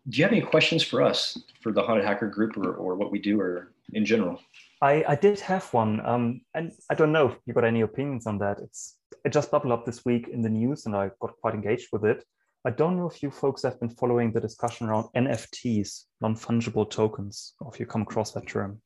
do 0.08 0.18
you 0.18 0.24
have 0.24 0.32
any 0.32 0.42
questions 0.42 0.84
for 0.84 1.02
us 1.02 1.38
for 1.62 1.72
the 1.72 1.82
Haunted 1.82 2.06
Hacker 2.06 2.28
Group 2.28 2.58
or, 2.58 2.74
or 2.74 2.96
what 2.96 3.12
we 3.12 3.20
do 3.20 3.40
or 3.40 3.72
in 3.94 4.06
general? 4.06 4.40
I, 4.82 5.04
I 5.08 5.16
did 5.16 5.40
have 5.42 5.74
one, 5.74 6.06
um, 6.06 6.42
and 6.54 6.72
I 6.90 6.96
don't 6.96 7.12
know 7.12 7.28
if 7.30 7.38
you 7.46 7.54
got 7.54 7.66
any 7.66 7.82
opinions 7.82 8.26
on 8.28 8.38
that. 8.40 8.60
It's 8.60 8.98
it 9.26 9.34
just 9.34 9.52
bubbled 9.52 9.74
up 9.74 9.86
this 9.86 10.06
week 10.06 10.30
in 10.30 10.42
the 10.42 10.50
news, 10.50 10.86
and 10.86 10.96
I 10.96 11.12
got 11.22 11.34
quite 11.42 11.54
engaged 11.54 11.90
with 11.92 12.06
it. 12.06 12.24
I 12.66 12.72
don't 12.72 12.98
know 12.98 13.08
if 13.08 13.22
you 13.22 13.32
folks 13.32 13.64
have 13.64 13.80
been 13.80 13.90
following 13.90 14.32
the 14.32 14.40
discussion 14.40 14.88
around 14.88 15.08
NFTs, 15.16 16.06
non 16.22 16.36
fungible 16.36 16.90
tokens, 16.90 17.54
or 17.60 17.72
if 17.74 17.80
you 17.80 17.86
come 17.86 18.04
across 18.04 18.32
that 18.32 18.48
term. 18.48 18.82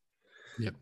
Yep. 0.60 0.76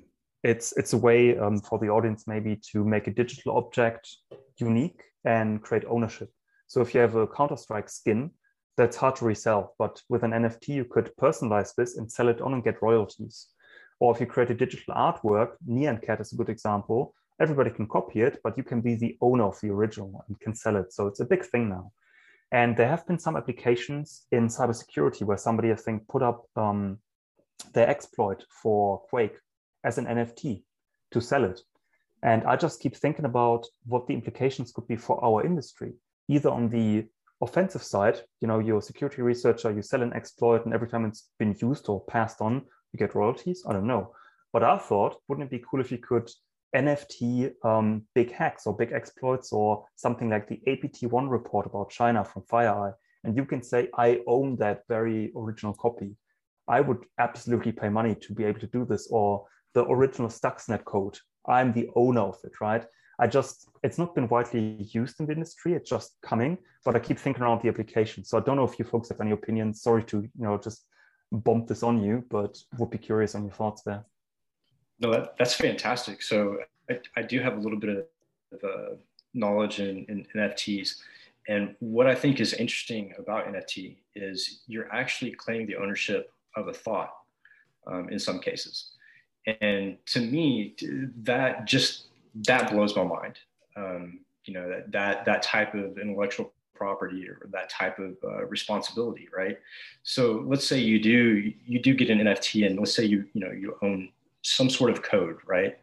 It's 0.43 0.73
it's 0.77 0.93
a 0.93 0.97
way 0.97 1.37
um, 1.37 1.59
for 1.59 1.77
the 1.77 1.89
audience 1.89 2.25
maybe 2.25 2.59
to 2.71 2.83
make 2.85 3.07
a 3.07 3.13
digital 3.13 3.57
object 3.57 4.09
unique 4.57 5.01
and 5.25 5.61
create 5.61 5.83
ownership. 5.87 6.29
So 6.67 6.81
if 6.81 6.93
you 6.93 7.01
have 7.01 7.15
a 7.15 7.27
Counter 7.27 7.57
Strike 7.57 7.89
skin, 7.89 8.31
that's 8.77 8.95
hard 8.95 9.17
to 9.17 9.25
resell, 9.25 9.75
but 9.77 10.01
with 10.09 10.23
an 10.23 10.31
NFT 10.31 10.69
you 10.69 10.85
could 10.85 11.11
personalize 11.19 11.75
this 11.75 11.97
and 11.97 12.09
sell 12.11 12.29
it 12.29 12.41
on 12.41 12.53
and 12.53 12.63
get 12.63 12.81
royalties. 12.81 13.47
Or 14.01 14.11
if 14.11 14.19
you 14.19 14.25
create 14.25 14.49
a 14.49 14.55
digital 14.55 14.95
artwork, 14.95 15.51
Nyan 15.69 16.03
Cat 16.03 16.19
is 16.19 16.33
a 16.33 16.35
good 16.35 16.49
example. 16.49 17.13
Everybody 17.39 17.69
can 17.69 17.87
copy 17.87 18.21
it, 18.21 18.39
but 18.43 18.57
you 18.57 18.63
can 18.63 18.81
be 18.81 18.95
the 18.95 19.15
owner 19.21 19.43
of 19.43 19.61
the 19.61 19.69
original 19.69 20.25
and 20.27 20.39
can 20.39 20.55
sell 20.55 20.75
it. 20.75 20.91
So 20.91 21.05
it's 21.05 21.19
a 21.19 21.25
big 21.25 21.45
thing 21.45 21.69
now. 21.69 21.91
And 22.51 22.75
there 22.75 22.87
have 22.87 23.05
been 23.05 23.19
some 23.19 23.37
applications 23.37 24.25
in 24.31 24.47
cybersecurity 24.47 25.21
where 25.21 25.37
somebody, 25.37 25.71
I 25.71 25.75
think, 25.75 26.07
put 26.07 26.23
up 26.23 26.47
um, 26.55 26.97
their 27.75 27.87
exploit 27.87 28.43
for 28.63 29.03
Quake 29.11 29.37
as 29.83 29.99
an 29.99 30.05
NFT 30.05 30.63
to 31.11 31.21
sell 31.21 31.43
it. 31.45 31.61
And 32.23 32.43
I 32.45 32.55
just 32.55 32.81
keep 32.81 32.95
thinking 32.95 33.25
about 33.25 33.67
what 33.85 34.07
the 34.07 34.15
implications 34.15 34.71
could 34.71 34.87
be 34.87 34.95
for 34.95 35.23
our 35.23 35.45
industry, 35.45 35.93
either 36.27 36.49
on 36.49 36.69
the 36.69 37.05
offensive 37.39 37.83
side, 37.83 38.19
you 38.39 38.47
know, 38.47 38.57
you're 38.57 38.79
a 38.79 38.81
security 38.81 39.21
researcher, 39.21 39.71
you 39.71 39.83
sell 39.83 40.01
an 40.01 40.13
exploit, 40.13 40.65
and 40.65 40.73
every 40.73 40.87
time 40.87 41.05
it's 41.05 41.29
been 41.37 41.55
used 41.61 41.87
or 41.87 42.03
passed 42.05 42.41
on, 42.41 42.63
you 42.93 42.97
get 42.99 43.15
royalties. 43.15 43.63
I 43.67 43.73
don't 43.73 43.87
know. 43.87 44.13
But 44.53 44.63
I 44.63 44.77
thought, 44.77 45.17
wouldn't 45.27 45.47
it 45.47 45.51
be 45.51 45.63
cool 45.69 45.79
if 45.79 45.91
you 45.91 45.97
could 45.97 46.29
NFT 46.75 47.51
um, 47.63 48.03
big 48.15 48.31
hacks 48.31 48.65
or 48.65 48.75
big 48.75 48.91
exploits 48.91 49.51
or 49.51 49.85
something 49.95 50.29
like 50.29 50.47
the 50.47 50.61
APT1 50.67 51.29
report 51.29 51.65
about 51.65 51.89
China 51.89 52.23
from 52.23 52.43
FireEye, 52.43 52.93
and 53.23 53.35
you 53.35 53.45
can 53.45 53.61
say, 53.61 53.89
I 53.97 54.21
own 54.27 54.55
that 54.57 54.83
very 54.87 55.31
original 55.35 55.73
copy. 55.73 56.15
I 56.67 56.81
would 56.81 57.05
absolutely 57.19 57.71
pay 57.71 57.89
money 57.89 58.15
to 58.15 58.33
be 58.33 58.45
able 58.45 58.59
to 58.61 58.67
do 58.67 58.85
this, 58.85 59.07
or 59.11 59.45
the 59.73 59.85
original 59.85 60.29
Stuxnet 60.29 60.85
code. 60.85 61.17
I'm 61.47 61.73
the 61.73 61.89
owner 61.95 62.21
of 62.21 62.37
it, 62.43 62.53
right? 62.61 62.85
I 63.19 63.27
just, 63.27 63.69
it's 63.83 63.97
not 63.97 64.15
been 64.15 64.27
widely 64.27 64.89
used 64.91 65.19
in 65.19 65.27
the 65.27 65.33
industry. 65.33 65.73
It's 65.73 65.89
just 65.89 66.15
coming, 66.23 66.57
but 66.83 66.95
I 66.95 66.99
keep 66.99 67.19
thinking 67.19 67.43
around 67.43 67.61
the 67.61 67.69
application. 67.69 68.23
So 68.23 68.37
I 68.37 68.41
don't 68.41 68.55
know 68.55 68.63
if 68.63 68.79
you 68.79 68.85
folks 68.85 69.09
have 69.09 69.21
any 69.21 69.31
opinions. 69.31 69.81
Sorry 69.81 70.03
to, 70.05 70.21
you 70.21 70.29
know, 70.37 70.57
just 70.57 70.85
bump 71.31 71.67
this 71.67 71.83
on 71.83 72.01
you, 72.01 72.23
but 72.29 72.61
would 72.77 72.89
be 72.89 72.97
curious 72.97 73.35
on 73.35 73.43
your 73.43 73.53
thoughts 73.53 73.81
there. 73.81 74.03
No, 74.99 75.11
that, 75.11 75.37
that's 75.37 75.53
fantastic. 75.53 76.21
So 76.21 76.57
I, 76.89 76.99
I 77.15 77.21
do 77.21 77.39
have 77.39 77.57
a 77.57 77.59
little 77.59 77.79
bit 77.79 78.09
of 78.53 78.63
uh, 78.63 78.95
knowledge 79.33 79.79
in, 79.79 80.05
in 80.09 80.27
NFTs. 80.35 80.97
And 81.47 81.75
what 81.79 82.07
I 82.07 82.13
think 82.13 82.39
is 82.39 82.53
interesting 82.53 83.13
about 83.17 83.47
NFT 83.47 83.97
is 84.15 84.61
you're 84.67 84.93
actually 84.93 85.31
claiming 85.31 85.67
the 85.67 85.77
ownership 85.77 86.31
of 86.55 86.67
a 86.67 86.73
thought 86.73 87.13
um, 87.87 88.09
in 88.09 88.19
some 88.19 88.39
cases. 88.39 88.91
And 89.61 89.97
to 90.07 90.21
me, 90.21 90.75
that 91.23 91.65
just 91.65 92.05
that 92.47 92.71
blows 92.71 92.95
my 92.95 93.03
mind. 93.03 93.39
Um, 93.75 94.19
you 94.45 94.53
know 94.53 94.69
that 94.69 94.91
that 94.91 95.25
that 95.25 95.41
type 95.41 95.73
of 95.73 95.97
intellectual 95.97 96.53
property 96.81 97.29
or 97.29 97.47
that 97.51 97.69
type 97.69 97.99
of 97.99 98.17
uh, 98.23 98.43
responsibility, 98.47 99.29
right? 99.35 99.59
So 100.01 100.43
let's 100.47 100.65
say 100.65 100.79
you 100.79 100.99
do 100.99 101.53
you 101.71 101.79
do 101.79 101.93
get 101.93 102.09
an 102.09 102.19
NFT, 102.19 102.65
and 102.65 102.79
let's 102.79 102.95
say 102.95 103.05
you 103.05 103.19
you 103.33 103.41
know 103.41 103.51
you 103.51 103.77
own 103.83 104.09
some 104.41 104.69
sort 104.69 104.89
of 104.89 105.03
code, 105.03 105.37
right? 105.45 105.77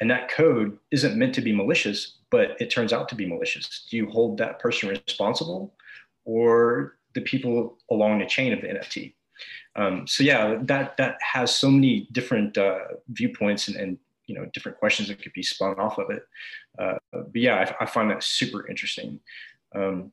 And 0.00 0.10
that 0.10 0.28
code 0.28 0.76
isn't 0.90 1.16
meant 1.16 1.34
to 1.36 1.40
be 1.40 1.52
malicious, 1.52 1.98
but 2.30 2.60
it 2.60 2.68
turns 2.68 2.92
out 2.92 3.08
to 3.10 3.14
be 3.14 3.26
malicious. 3.26 3.86
Do 3.88 3.96
you 3.96 4.06
hold 4.10 4.38
that 4.38 4.58
person 4.58 4.88
responsible, 4.88 5.72
or 6.24 6.96
the 7.14 7.20
people 7.20 7.78
along 7.92 8.18
the 8.18 8.26
chain 8.26 8.52
of 8.52 8.60
the 8.60 8.68
NFT? 8.74 9.14
Um, 9.76 10.04
so 10.08 10.24
yeah, 10.24 10.58
that 10.62 10.96
that 10.96 11.14
has 11.34 11.54
so 11.54 11.70
many 11.70 12.08
different 12.10 12.58
uh, 12.58 12.86
viewpoints 13.18 13.68
and, 13.68 13.76
and 13.76 13.98
you 14.26 14.34
know 14.34 14.46
different 14.52 14.78
questions 14.78 15.06
that 15.08 15.22
could 15.22 15.32
be 15.32 15.44
spun 15.44 15.78
off 15.78 15.98
of 15.98 16.10
it. 16.10 16.24
Uh, 16.76 16.98
but 17.12 17.40
yeah, 17.46 17.56
I, 17.62 17.84
I, 17.84 17.86
find 17.86 18.10
that 18.10 18.24
super 18.24 18.68
interesting. 18.68 19.20
Um, 19.74 20.12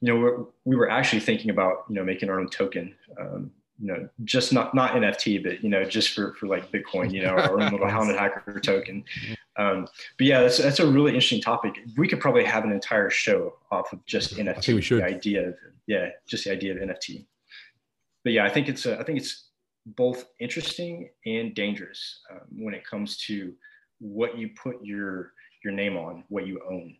you 0.00 0.12
know, 0.12 0.52
we 0.64 0.76
were 0.76 0.90
actually 0.90 1.20
thinking 1.20 1.50
about 1.50 1.84
you 1.88 1.94
know 1.94 2.04
making 2.04 2.30
our 2.30 2.40
own 2.40 2.48
token. 2.48 2.94
Um, 3.20 3.50
you 3.78 3.88
know, 3.88 4.08
just 4.24 4.52
not 4.52 4.74
not 4.74 4.92
NFT, 4.92 5.42
but 5.42 5.62
you 5.62 5.68
know, 5.68 5.84
just 5.84 6.14
for 6.14 6.34
for 6.34 6.46
like 6.46 6.70
Bitcoin, 6.72 7.12
you 7.12 7.22
know, 7.22 7.30
our 7.30 7.52
own 7.52 7.70
little 7.72 7.88
Haunted 7.88 8.16
Hacker 8.16 8.58
token. 8.64 9.04
Um, 9.56 9.86
but 10.16 10.26
yeah, 10.26 10.40
that's 10.40 10.58
that's 10.58 10.80
a 10.80 10.86
really 10.86 11.10
interesting 11.10 11.42
topic. 11.42 11.78
We 11.96 12.08
could 12.08 12.20
probably 12.20 12.44
have 12.44 12.64
an 12.64 12.72
entire 12.72 13.10
show 13.10 13.56
off 13.70 13.92
of 13.92 14.04
just 14.06 14.36
NFT. 14.36 14.48
I 14.48 14.52
think 14.54 14.76
we 14.76 14.82
should. 14.82 15.00
The 15.00 15.06
idea 15.06 15.48
of 15.48 15.54
yeah, 15.86 16.08
just 16.26 16.44
the 16.44 16.52
idea 16.52 16.74
of 16.74 16.78
NFT. 16.78 17.26
But 18.24 18.32
yeah, 18.32 18.44
I 18.44 18.48
think 18.48 18.68
it's 18.68 18.86
a, 18.86 18.98
I 18.98 19.04
think 19.04 19.18
it's 19.18 19.50
both 19.86 20.24
interesting 20.40 21.10
and 21.26 21.54
dangerous 21.54 22.20
um, 22.30 22.40
when 22.58 22.74
it 22.74 22.84
comes 22.84 23.18
to 23.18 23.52
what 23.98 24.36
you 24.36 24.50
put 24.60 24.84
your 24.84 25.32
your 25.64 25.72
name 25.72 25.96
on, 25.96 26.24
what 26.28 26.46
you 26.46 26.60
own. 26.68 26.96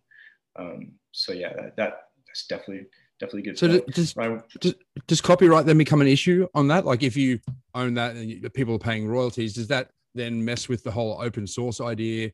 Um, 0.58 0.92
so 1.12 1.32
yeah, 1.32 1.52
that, 1.54 1.76
that, 1.76 2.05
that's 2.36 2.46
definitely 2.46 2.86
definitely 3.18 3.42
good. 3.42 3.58
So 3.58 3.80
does, 3.80 4.14
does, 4.60 4.74
does 5.06 5.20
copyright 5.20 5.64
then 5.64 5.78
become 5.78 6.00
an 6.00 6.06
issue 6.06 6.46
on 6.54 6.68
that? 6.68 6.84
Like 6.84 7.02
if 7.02 7.16
you 7.16 7.40
own 7.74 7.94
that 7.94 8.16
and 8.16 8.30
you, 8.30 8.50
people 8.50 8.74
are 8.74 8.78
paying 8.78 9.08
royalties, 9.08 9.54
does 9.54 9.68
that 9.68 9.90
then 10.14 10.44
mess 10.44 10.68
with 10.68 10.82
the 10.82 10.90
whole 10.90 11.20
open 11.20 11.46
source 11.46 11.80
idea? 11.80 12.30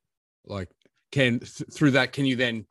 Like 0.47 0.69
can 1.13 1.41
th- 1.41 1.71
through 1.73 1.93
that 1.93 2.13
can 2.13 2.25
you 2.25 2.37
then 2.37 2.67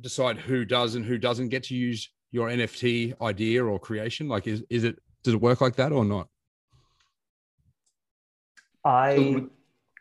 decide 0.00 0.38
who 0.38 0.64
does 0.64 0.94
and 0.94 1.04
who 1.04 1.18
doesn't 1.18 1.48
get 1.48 1.64
to 1.64 1.74
use 1.74 2.10
your 2.30 2.48
NFT 2.48 3.20
idea 3.20 3.64
or 3.64 3.78
creation? 3.78 4.28
Like 4.28 4.46
is 4.46 4.62
is 4.70 4.84
it 4.84 4.98
does 5.24 5.34
it 5.34 5.40
work 5.40 5.60
like 5.60 5.76
that 5.76 5.92
or 5.92 6.04
not? 6.04 6.28
I 8.84 9.42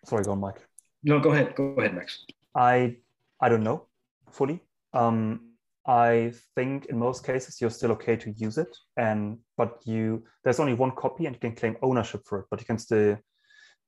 sorry, 0.05 0.23
go 0.23 0.33
on, 0.33 0.39
Mike. 0.39 0.57
No, 1.03 1.19
go 1.19 1.31
ahead. 1.31 1.55
Go 1.55 1.73
ahead, 1.77 1.95
Max. 1.95 2.25
I 2.55 2.97
I 3.39 3.49
don't 3.49 3.63
know 3.63 3.87
fully. 4.31 4.61
Um, 4.93 5.52
I 5.85 6.33
think 6.55 6.85
in 6.85 6.97
most 6.97 7.25
cases 7.25 7.59
you're 7.59 7.69
still 7.69 7.91
okay 7.93 8.15
to 8.15 8.31
use 8.31 8.57
it, 8.57 8.75
and 8.95 9.39
but 9.57 9.81
you 9.85 10.23
there's 10.43 10.59
only 10.59 10.73
one 10.73 10.91
copy 10.91 11.25
and 11.25 11.35
you 11.35 11.39
can 11.39 11.55
claim 11.55 11.77
ownership 11.81 12.21
for 12.25 12.39
it, 12.39 12.45
but 12.49 12.59
you 12.59 12.65
can 12.65 12.77
still 12.77 13.17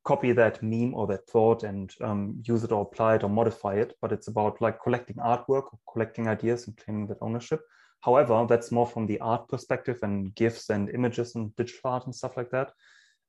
copy 0.04 0.32
that 0.32 0.62
meme 0.62 0.94
or 0.94 1.06
that 1.08 1.26
thought 1.26 1.64
and 1.64 1.92
um, 2.00 2.40
use 2.46 2.62
it 2.62 2.70
or 2.70 2.82
apply 2.82 3.16
it 3.16 3.24
or 3.24 3.28
modify 3.28 3.74
it. 3.74 3.94
But 4.00 4.12
it's 4.12 4.28
about 4.28 4.60
like 4.60 4.82
collecting 4.82 5.16
artwork 5.16 5.72
or 5.72 5.78
collecting 5.92 6.28
ideas 6.28 6.66
and 6.66 6.76
claiming 6.76 7.06
that 7.08 7.18
ownership. 7.20 7.60
However, 8.02 8.46
that's 8.48 8.70
more 8.70 8.86
from 8.86 9.06
the 9.06 9.18
art 9.20 9.48
perspective 9.48 9.98
and 10.02 10.34
GIFs 10.34 10.70
and 10.70 10.90
images 10.90 11.34
and 11.34 11.54
digital 11.56 11.90
art 11.90 12.06
and 12.06 12.14
stuff 12.14 12.36
like 12.36 12.50
that. 12.50 12.72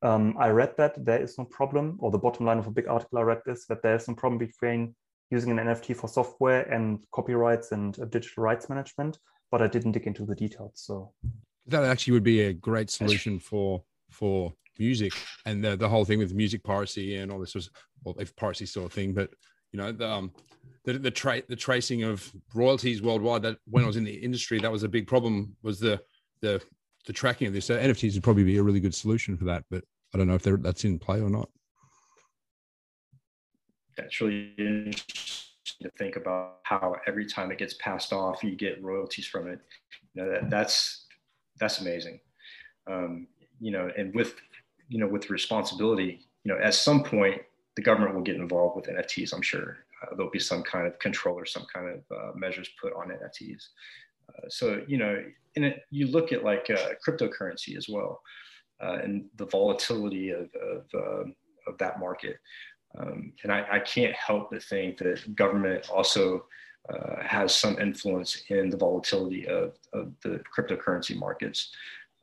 Um, 0.04 0.36
I 0.38 0.50
read 0.50 0.76
that 0.78 1.04
there 1.04 1.22
is 1.22 1.38
no 1.40 1.46
problem, 1.46 1.98
or 2.00 2.12
the 2.12 2.20
bottom 2.20 2.46
line 2.46 2.60
of 2.60 2.68
a 2.68 2.72
big 2.72 2.88
article 2.88 3.18
I 3.18 3.24
read 3.24 3.42
is 3.48 3.66
that 3.68 3.82
there 3.82 3.96
is 3.96 4.08
no 4.08 4.14
problem 4.14 4.38
between 4.38 4.96
using 5.30 5.58
an 5.58 5.66
NFT 5.66 5.96
for 5.96 6.08
software 6.08 6.62
and 6.64 7.00
copyrights 7.12 7.72
and 7.72 8.00
uh, 8.00 8.06
digital 8.06 8.44
rights 8.44 8.70
management, 8.70 9.18
but 9.52 9.62
I 9.62 9.68
didn't 9.68 9.92
dig 9.92 10.08
into 10.08 10.26
the 10.26 10.36
details. 10.36 10.74
So 10.76 11.12
that 11.68 11.84
actually 11.84 12.14
would 12.14 12.24
be 12.24 12.42
a 12.42 12.54
great 12.54 12.90
solution 12.90 13.40
for 13.40 13.84
for 14.10 14.54
music 14.80 15.12
and 15.46 15.64
the, 15.64 15.76
the 15.76 15.90
whole 15.90 16.06
thing 16.06 16.20
with 16.20 16.34
music 16.34 16.64
piracy 16.64 17.16
and 17.16 17.32
all 17.32 17.40
this 17.40 17.56
was 17.56 17.70
well 18.04 18.16
if 18.20 18.36
piracy 18.36 18.66
still 18.66 18.86
a 18.86 18.90
thing, 18.90 19.14
but 19.14 19.30
you 19.72 19.78
know 19.78 19.92
the 19.92 20.08
um, 20.08 20.32
the 20.86 20.94
the, 20.94 21.12
tra- 21.12 21.44
the 21.48 21.56
tracing 21.56 22.04
of 22.04 22.32
royalties 22.54 23.02
worldwide 23.02 23.42
that 23.42 23.58
when 23.66 23.84
I 23.84 23.88
was 23.88 23.98
in 23.98 24.04
the 24.04 24.14
industry 24.14 24.60
that 24.60 24.72
was 24.72 24.84
a 24.84 24.90
big 24.90 25.08
problem 25.08 25.56
was 25.62 25.80
the 25.80 26.00
the 26.42 26.62
the 27.06 27.14
tracking 27.14 27.48
of 27.48 27.54
this. 27.54 27.66
So 27.66 27.78
NFTs 27.78 28.14
would 28.14 28.24
probably 28.24 28.44
be 28.44 28.58
a 28.58 28.64
really 28.64 28.80
good 28.80 28.96
solution 28.96 29.38
for 29.38 29.46
that, 29.46 29.64
but 29.70 29.84
I 30.14 30.18
don't 30.18 30.28
know 30.28 30.36
if 30.36 30.44
that's 30.44 30.84
in 30.84 31.00
play 31.00 31.22
or 31.22 31.30
not. 31.30 31.50
That's 33.98 34.22
really 34.22 34.54
interesting 34.58 35.48
to 35.82 35.90
think 35.98 36.16
about 36.16 36.60
how 36.64 36.96
every 37.08 37.26
time 37.26 37.52
it 37.52 37.58
gets 37.58 37.76
passed 37.76 38.14
off, 38.14 38.44
you 38.44 38.56
get 38.56 38.84
royalties 38.84 39.28
from 39.28 39.48
it. 39.48 39.60
You 40.14 40.24
know, 40.24 40.32
that, 40.32 40.50
that's 40.50 41.06
that's 41.60 41.82
amazing. 41.82 42.20
Um, 42.90 43.28
you 43.60 43.72
know, 43.72 43.92
and 43.98 44.14
with 44.14 44.36
you 44.90 45.00
know 45.00 45.08
with 45.08 45.30
responsibility, 45.30 46.28
you 46.44 46.54
know, 46.54 46.60
at 46.62 46.74
some 46.74 47.04
point 47.04 47.42
the 47.76 47.82
government 47.82 48.16
will 48.16 48.24
get 48.24 48.36
involved 48.36 48.76
with 48.76 48.86
NFTs. 48.86 49.34
I'm 49.34 49.42
sure 49.42 49.78
uh, 50.02 50.16
there'll 50.16 50.32
be 50.32 50.40
some 50.40 50.64
kind 50.64 50.88
of 50.88 50.98
control 51.00 51.36
or 51.36 51.46
some 51.46 51.66
kind 51.72 51.90
of 51.90 52.18
uh, 52.18 52.32
measures 52.36 52.70
put 52.82 52.94
on 52.94 53.10
NFTs. 53.10 53.68
Uh, 54.30 54.50
so 54.50 54.82
you 54.88 54.98
know, 54.98 55.24
and 55.56 55.66
it, 55.66 55.82
you 55.92 56.08
look 56.08 56.32
at 56.32 56.44
like 56.44 56.70
uh, 56.70 56.90
cryptocurrency 57.06 57.78
as 57.78 57.88
well, 57.90 58.22
uh, 58.82 59.00
and 59.04 59.26
the 59.38 59.46
volatility 59.46 60.32
of 60.32 60.50
of, 60.56 60.86
um, 60.96 61.36
of 61.68 61.78
that 61.78 62.00
market. 62.00 62.38
Um, 62.98 63.34
and 63.44 63.52
I, 63.52 63.66
I, 63.74 63.80
can't 63.80 64.16
help 64.16 64.50
but 64.52 64.64
think 64.64 64.98
that 65.00 65.36
government 65.36 65.90
also 65.90 66.46
uh, 66.90 67.22
has 67.22 67.54
some 67.54 67.78
influence 67.80 68.44
in 68.50 68.70
the 68.70 68.78
volatility 68.78 69.46
of, 69.48 69.74
of 69.94 70.14
the 70.24 70.42
cryptocurrency 70.56 71.16
markets. 71.16 71.70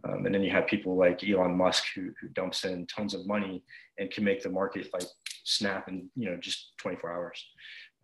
Um, 0.04 0.26
and 0.26 0.34
then 0.34 0.42
you 0.42 0.50
have 0.50 0.66
people 0.66 0.96
like 0.96 1.22
Elon 1.22 1.56
Musk 1.56 1.84
who, 1.94 2.12
who 2.20 2.28
dumps 2.28 2.64
in 2.64 2.86
tons 2.86 3.14
of 3.14 3.26
money 3.26 3.62
and 3.98 4.10
can 4.10 4.24
make 4.24 4.42
the 4.42 4.50
market 4.50 4.88
like 4.92 5.04
snap 5.44 5.88
in 5.88 6.08
you 6.16 6.30
know 6.30 6.36
just 6.36 6.72
24 6.78 7.12
hours. 7.12 7.46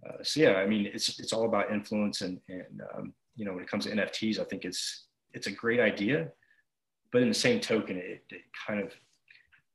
Uh, 0.07 0.23
so 0.23 0.41
yeah, 0.41 0.55
I 0.55 0.66
mean 0.66 0.87
it's 0.93 1.19
it's 1.19 1.32
all 1.32 1.45
about 1.45 1.73
influence 1.73 2.20
and 2.23 2.41
and 2.49 2.82
um, 2.95 3.12
you 3.37 3.45
know 3.45 3.53
when 3.53 3.62
it 3.62 3.70
comes 3.70 3.85
to 3.85 3.93
NFTs, 3.93 4.39
I 4.39 4.45
think 4.45 4.65
it's 4.65 5.07
it's 5.32 5.47
a 5.47 5.53
great 5.53 5.81
idea, 5.81 6.28
but 7.12 7.23
in 7.23 7.28
the 7.28 7.35
same 7.35 7.61
token, 7.61 7.97
it, 7.97 8.24
it 8.31 8.43
kind 8.66 8.81
of 8.81 8.93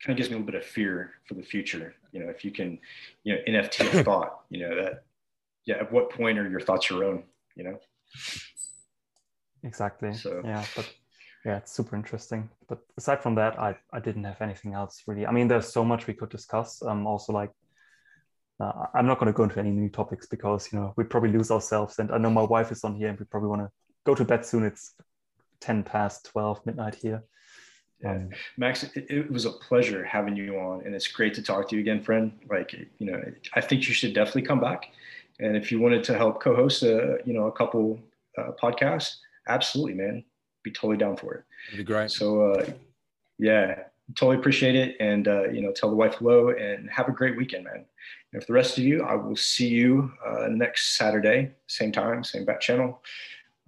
kind 0.04 0.14
of 0.14 0.18
gives 0.18 0.30
me 0.30 0.36
a 0.36 0.40
little 0.40 0.52
bit 0.52 0.62
of 0.62 0.66
fear 0.66 1.12
for 1.28 1.36
the 1.36 1.44
future. 1.44 1.96
You 2.12 2.22
know, 2.22 2.30
if 2.30 2.46
you 2.46 2.52
can, 2.52 2.80
you 3.24 3.36
know, 3.36 3.42
NFT 3.48 4.00
a 4.00 4.04
thought, 4.10 4.42
you 4.50 4.60
know 4.62 4.76
that 4.76 5.04
yeah, 5.66 5.76
at 5.76 5.92
what 5.92 6.12
point 6.12 6.38
are 6.38 6.50
your 6.50 6.60
thoughts 6.60 6.90
your 6.90 7.04
own? 7.04 7.24
You 7.56 7.64
know. 7.64 7.80
Exactly. 9.64 10.14
So 10.14 10.42
yeah, 10.44 10.64
but 10.76 10.92
yeah, 11.46 11.58
it's 11.58 11.72
super 11.72 11.96
interesting. 11.96 12.50
But 12.68 12.80
aside 12.98 13.22
from 13.22 13.36
that, 13.36 13.60
I, 13.60 13.76
I 13.92 14.00
didn't 14.00 14.24
have 14.24 14.42
anything 14.42 14.74
else 14.74 15.04
really. 15.08 15.26
I 15.26 15.32
mean, 15.32 15.48
there's 15.48 15.72
so 15.72 15.84
much 15.84 16.08
we 16.08 16.14
could 16.14 16.30
discuss. 16.30 16.82
Um, 16.84 17.08
also 17.08 17.34
like, 17.34 17.52
uh, 18.60 18.86
I'm 18.94 19.06
not 19.06 19.20
going 19.20 19.32
to 19.32 19.36
go 19.36 19.44
into 19.44 19.60
any 19.60 19.72
new 19.72 19.90
topics 19.90 20.28
because 20.28 20.72
you 20.72 20.80
know 20.80 20.94
we 20.98 21.04
probably 21.04 21.32
lose 21.32 21.52
ourselves. 21.52 22.00
And 22.00 22.12
I 22.12 22.18
know 22.18 22.30
my 22.30 22.44
wife 22.44 22.72
is 22.72 22.84
on 22.84 22.96
here, 22.96 23.10
and 23.10 23.20
we 23.20 23.26
probably 23.26 23.50
want 23.50 23.62
to 23.62 23.70
go 24.06 24.16
to 24.16 24.24
bed 24.24 24.46
soon. 24.46 24.64
It's 24.64 24.94
ten 25.60 25.84
past 25.84 26.26
twelve 26.26 26.66
midnight 26.66 26.96
here. 26.96 27.24
Yeah. 28.02 28.12
Um, 28.12 28.30
Max, 28.58 28.84
it, 28.84 29.06
it, 29.10 29.32
was 29.32 29.46
a 29.46 29.52
pleasure 29.52 30.04
having 30.04 30.36
you 30.36 30.58
on, 30.60 30.82
and 30.86 30.94
it's 30.94 31.08
great 31.08 31.34
to 31.36 31.42
talk 31.42 31.70
to 31.70 31.76
you 31.76 31.82
again, 31.82 32.02
friend. 32.02 32.32
Like, 32.50 32.74
you 32.74 33.12
know, 33.12 33.22
I 33.54 33.62
think 33.62 33.88
you 33.88 33.94
should 33.94 34.14
definitely 34.14 34.44
come 34.44 34.60
back. 34.60 34.92
And 35.40 35.56
if 35.56 35.72
you 35.72 35.80
wanted 35.80 36.04
to 36.06 36.18
help 36.18 36.42
co-host, 36.42 36.84
a, 36.84 37.20
you 37.26 37.34
know, 37.34 37.48
a 37.48 37.52
couple 37.52 38.00
uh, 38.38 38.52
podcasts, 38.62 39.18
absolutely, 39.48 39.94
man 39.94 40.24
be 40.66 40.72
totally 40.72 40.98
down 40.98 41.16
for 41.16 41.36
it. 41.36 41.44
That'd 41.68 41.86
be 41.86 41.94
great. 41.94 42.12
So 42.12 42.52
uh, 42.52 42.66
yeah, 43.40 43.84
totally 44.16 44.38
appreciate 44.38 44.76
it. 44.76 44.98
And 45.00 45.30
uh, 45.30 45.48
you 45.50 45.62
know, 45.62 45.72
tell 45.72 45.90
the 45.90 45.96
wife 45.96 46.16
hello 46.16 46.50
and 46.50 46.90
have 46.90 47.08
a 47.08 47.14
great 47.14 47.38
weekend, 47.38 47.64
man. 47.64 47.86
And 48.34 48.42
for 48.42 48.48
the 48.48 48.54
rest 48.54 48.78
of 48.78 48.84
you, 48.84 49.04
I 49.04 49.16
will 49.16 49.38
see 49.38 49.70
you 49.70 50.12
uh, 50.26 50.48
next 50.50 50.98
Saturday, 50.98 51.54
same 51.68 51.94
time, 51.94 52.24
same 52.26 52.44
bat 52.44 52.60
channel. 52.60 53.02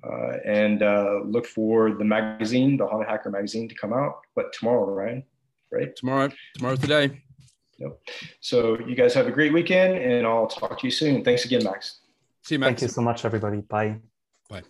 Uh, 0.03 0.37
and 0.45 0.83
uh, 0.83 1.21
look 1.25 1.45
for 1.45 1.91
the 1.91 2.05
magazine, 2.05 2.77
the 2.77 2.85
Haunted 2.85 3.09
Hacker 3.09 3.29
magazine, 3.29 3.67
to 3.67 3.75
come 3.75 3.93
out. 3.93 4.19
But 4.35 4.53
tomorrow, 4.53 4.85
Ryan, 4.85 5.23
right? 5.71 5.95
Tomorrow, 5.95 6.29
tomorrow's 6.55 6.79
the 6.79 6.87
day. 6.87 7.21
Yep. 7.79 7.99
So 8.39 8.79
you 8.79 8.95
guys 8.95 9.13
have 9.13 9.27
a 9.27 9.31
great 9.31 9.53
weekend, 9.53 9.97
and 9.97 10.25
I'll 10.25 10.47
talk 10.47 10.79
to 10.79 10.87
you 10.87 10.91
soon. 10.91 11.23
Thanks 11.23 11.45
again, 11.45 11.63
Max. 11.63 11.99
See 12.43 12.55
you, 12.55 12.59
Max. 12.59 12.69
Thank 12.69 12.81
you 12.81 12.87
so 12.87 13.01
much, 13.01 13.25
everybody. 13.25 13.61
Bye. 13.61 13.97
Bye. 14.49 14.63